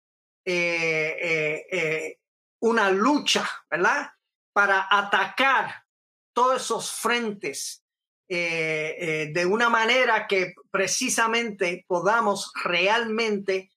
una 2.59 2.91
lucha, 2.91 3.49
¿verdad? 3.71 4.11
Para 4.53 4.87
atacar 4.87 5.83
todos 6.31 6.61
esos 6.61 6.91
frentes 6.91 7.82
eh, 8.29 8.95
eh, 8.97 9.31
de 9.33 9.45
una 9.45 9.69
manera 9.69 10.27
que 10.27 10.53
precisamente 10.71 11.85
podamos 11.87 12.51
realmente 12.63 13.71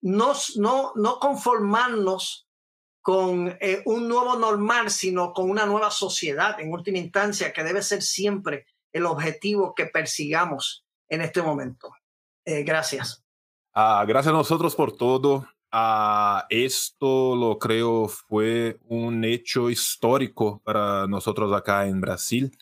no, 0.00 0.32
no, 0.56 0.92
no 0.96 1.18
conformarnos 1.18 2.48
con 3.00 3.56
eh, 3.60 3.82
un 3.84 4.08
nuevo 4.08 4.36
normal, 4.36 4.90
sino 4.90 5.32
con 5.32 5.50
una 5.50 5.66
nueva 5.66 5.90
sociedad, 5.90 6.58
en 6.60 6.72
última 6.72 6.98
instancia, 6.98 7.52
que 7.52 7.64
debe 7.64 7.82
ser 7.82 8.02
siempre 8.02 8.66
el 8.92 9.06
objetivo 9.06 9.74
que 9.74 9.86
persigamos 9.86 10.84
en 11.08 11.22
este 11.22 11.42
momento. 11.42 11.92
gracias. 12.44 13.22
Ah, 13.74 14.04
gracias 14.06 14.32
a 14.34 14.36
nosotros 14.36 14.74
por 14.74 14.96
todo. 14.96 15.46
Ah, 15.74 16.44
esto 16.50 17.34
lo 17.34 17.58
creo 17.58 18.06
fue 18.06 18.78
un 18.84 19.24
hecho 19.24 19.70
histórico 19.70 20.60
para 20.62 21.06
nosotros 21.06 21.50
acá 21.54 21.86
en 21.86 21.98
Brasil, 21.98 22.54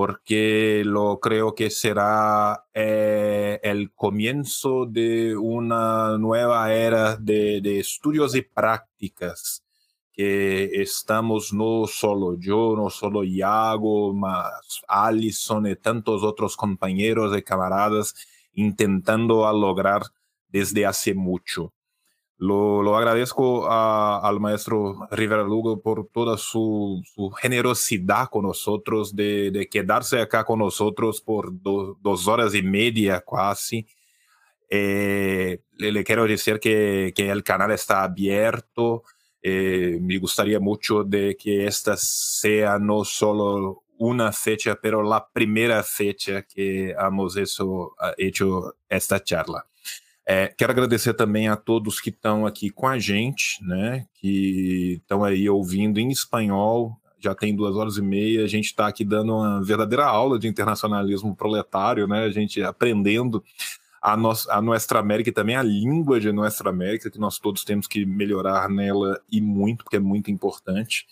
porque 0.00 0.82
lo 0.86 1.20
creo 1.20 1.54
que 1.54 1.68
será 1.68 2.64
eh, 2.72 3.60
el 3.62 3.92
comienzo 3.92 4.86
de 4.86 5.36
una 5.36 6.16
nueva 6.16 6.72
era 6.72 7.18
de, 7.18 7.60
estudios 7.78 8.34
y 8.34 8.40
prácticas 8.40 9.62
que 10.10 10.70
estamos 10.80 11.52
no 11.52 11.86
solo 11.86 12.38
yo, 12.38 12.72
no 12.78 12.88
solo 12.88 13.24
Iago, 13.24 14.14
más 14.14 14.80
Alison 14.88 15.66
y 15.66 15.76
tantos 15.76 16.22
otros 16.22 16.56
compañeros 16.56 17.36
y 17.36 17.42
camaradas 17.42 18.14
intentando 18.54 19.52
lograr 19.52 20.00
desde 20.48 20.86
hace 20.86 21.12
mucho. 21.12 21.74
Lo, 22.40 22.96
agradezco 22.96 23.70
al 23.70 24.40
maestro 24.40 25.06
Rivera 25.10 25.42
Lugo 25.42 25.82
por 25.82 26.08
toda 26.08 26.38
su, 26.38 27.02
generosidad 27.38 28.30
con 28.30 28.44
nosotros, 28.44 29.14
de, 29.14 29.68
quedarse 29.70 30.22
acá 30.22 30.44
con 30.44 30.60
nosotros 30.60 31.20
por 31.20 31.52
dos 31.52 32.26
horas 32.26 32.54
y 32.54 32.62
media 32.62 33.22
casi. 33.30 33.86
Eh, 34.70 35.60
le, 35.76 36.02
quiero 36.02 36.26
decir 36.26 36.58
que, 36.60 37.12
el 37.14 37.44
canal 37.44 37.72
está 37.72 38.04
abierto. 38.04 39.02
Eh, 39.42 39.98
me 40.00 40.16
gustaría 40.16 40.60
mucho 40.60 41.04
de 41.04 41.36
que 41.36 41.66
esta 41.66 41.94
sea 41.98 42.78
no 42.78 43.04
solo 43.04 43.82
una 43.98 44.32
fecha, 44.32 44.78
pero 44.80 45.02
la 45.02 45.28
primera 45.30 45.82
fecha 45.82 46.40
que 46.44 46.92
hemos 46.98 47.36
hecho 47.36 48.76
esta 48.88 49.22
charla. 49.22 49.66
É, 50.32 50.46
quero 50.46 50.70
agradecer 50.70 51.12
também 51.14 51.48
a 51.48 51.56
todos 51.56 52.00
que 52.00 52.10
estão 52.10 52.46
aqui 52.46 52.70
com 52.70 52.86
a 52.86 53.00
gente, 53.00 53.58
né? 53.64 54.06
Que 54.14 55.00
estão 55.02 55.24
aí 55.24 55.50
ouvindo 55.50 55.98
em 55.98 56.08
espanhol. 56.08 56.96
Já 57.18 57.34
tem 57.34 57.52
duas 57.52 57.74
horas 57.74 57.96
e 57.96 58.00
meia. 58.00 58.44
A 58.44 58.46
gente 58.46 58.66
está 58.66 58.86
aqui 58.86 59.04
dando 59.04 59.34
uma 59.34 59.60
verdadeira 59.60 60.06
aula 60.06 60.38
de 60.38 60.46
internacionalismo 60.46 61.34
proletário, 61.34 62.06
né? 62.06 62.22
A 62.22 62.30
gente 62.30 62.62
aprendendo 62.62 63.42
a, 64.00 64.16
nossa, 64.16 64.54
a 64.54 64.62
Nuestra 64.62 65.00
América 65.00 65.30
e 65.30 65.32
também 65.32 65.56
a 65.56 65.64
língua 65.64 66.20
de 66.20 66.30
Nuestra 66.30 66.70
América, 66.70 67.10
que 67.10 67.18
nós 67.18 67.40
todos 67.40 67.64
temos 67.64 67.88
que 67.88 68.06
melhorar 68.06 68.68
nela 68.68 69.20
e 69.32 69.40
muito, 69.40 69.82
porque 69.82 69.96
é 69.96 70.00
muito 70.00 70.30
importante 70.30 71.08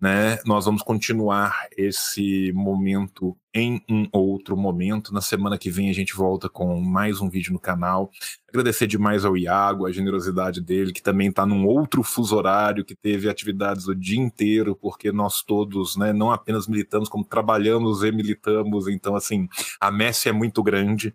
né? 0.00 0.38
Nós 0.44 0.66
vamos 0.66 0.82
continuar 0.82 1.68
esse 1.76 2.52
momento 2.52 3.36
em 3.54 3.82
um 3.88 4.06
outro 4.12 4.56
momento. 4.56 5.12
Na 5.12 5.22
semana 5.22 5.56
que 5.56 5.70
vem 5.70 5.88
a 5.88 5.92
gente 5.94 6.14
volta 6.14 6.48
com 6.48 6.78
mais 6.80 7.20
um 7.20 7.30
vídeo 7.30 7.52
no 7.52 7.58
canal. 7.58 8.10
Agradecer 8.48 8.86
demais 8.86 9.24
ao 9.24 9.36
Iago, 9.36 9.86
a 9.86 9.92
generosidade 9.92 10.60
dele, 10.60 10.92
que 10.92 11.02
também 11.02 11.28
está 11.28 11.46
num 11.46 11.66
outro 11.66 12.02
fuso 12.02 12.36
horário, 12.36 12.84
que 12.84 12.94
teve 12.94 13.28
atividades 13.28 13.88
o 13.88 13.94
dia 13.94 14.20
inteiro, 14.20 14.76
porque 14.76 15.10
nós 15.10 15.42
todos, 15.42 15.96
né, 15.96 16.12
não 16.12 16.30
apenas 16.30 16.68
militamos, 16.68 17.08
como 17.08 17.24
trabalhamos 17.24 18.02
e 18.02 18.12
militamos. 18.12 18.88
Então, 18.88 19.16
assim, 19.16 19.48
a 19.80 19.90
messe 19.90 20.28
é 20.28 20.32
muito 20.32 20.62
grande, 20.62 21.14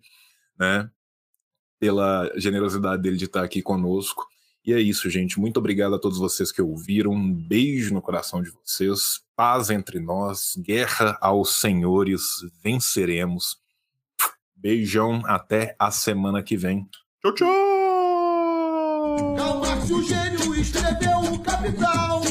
né? 0.58 0.90
Pela 1.80 2.32
generosidade 2.35 3.01
dele 3.01 3.18
de 3.18 3.26
estar 3.26 3.43
aqui 3.43 3.61
conosco. 3.61 4.31
E 4.64 4.73
é 4.73 4.80
isso, 4.80 5.09
gente. 5.09 5.40
Muito 5.40 5.57
obrigado 5.57 5.95
a 5.95 5.99
todos 5.99 6.19
vocês 6.19 6.51
que 6.51 6.61
ouviram. 6.61 7.11
Um 7.11 7.33
beijo 7.33 7.93
no 7.93 8.01
coração 8.01 8.43
de 8.43 8.51
vocês. 8.51 9.22
Paz 9.35 9.69
entre 9.72 9.99
nós. 9.99 10.56
Guerra 10.57 11.17
aos 11.19 11.59
senhores. 11.59 12.22
Venceremos. 12.64 13.57
Beijão. 14.56 15.22
Até 15.25 15.75
a 15.80 15.90
semana 15.90 16.43
que 16.43 16.56
vem. 16.56 16.88
Tchau, 17.22 17.33
tchau. 17.33 17.72
Gênio, 20.07 20.56
escreveu 20.56 21.19
o 21.33 21.40
Capital. 21.40 22.22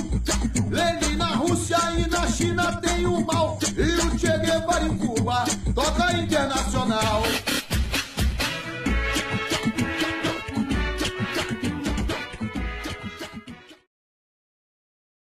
Lenin 0.71 1.17
na 1.17 1.35
Rússia 1.35 1.77
e 1.99 2.09
na 2.09 2.27
China 2.29 2.81
tem 2.81 3.07
o 3.07 3.25
mal. 3.27 3.59
E 3.77 4.07
o 4.07 4.19
Che 4.19 4.39
Guevara 4.39 4.87
em 4.87 4.97
Cuba 4.97 5.45
toca 5.75 6.13
internacional. 6.17 7.23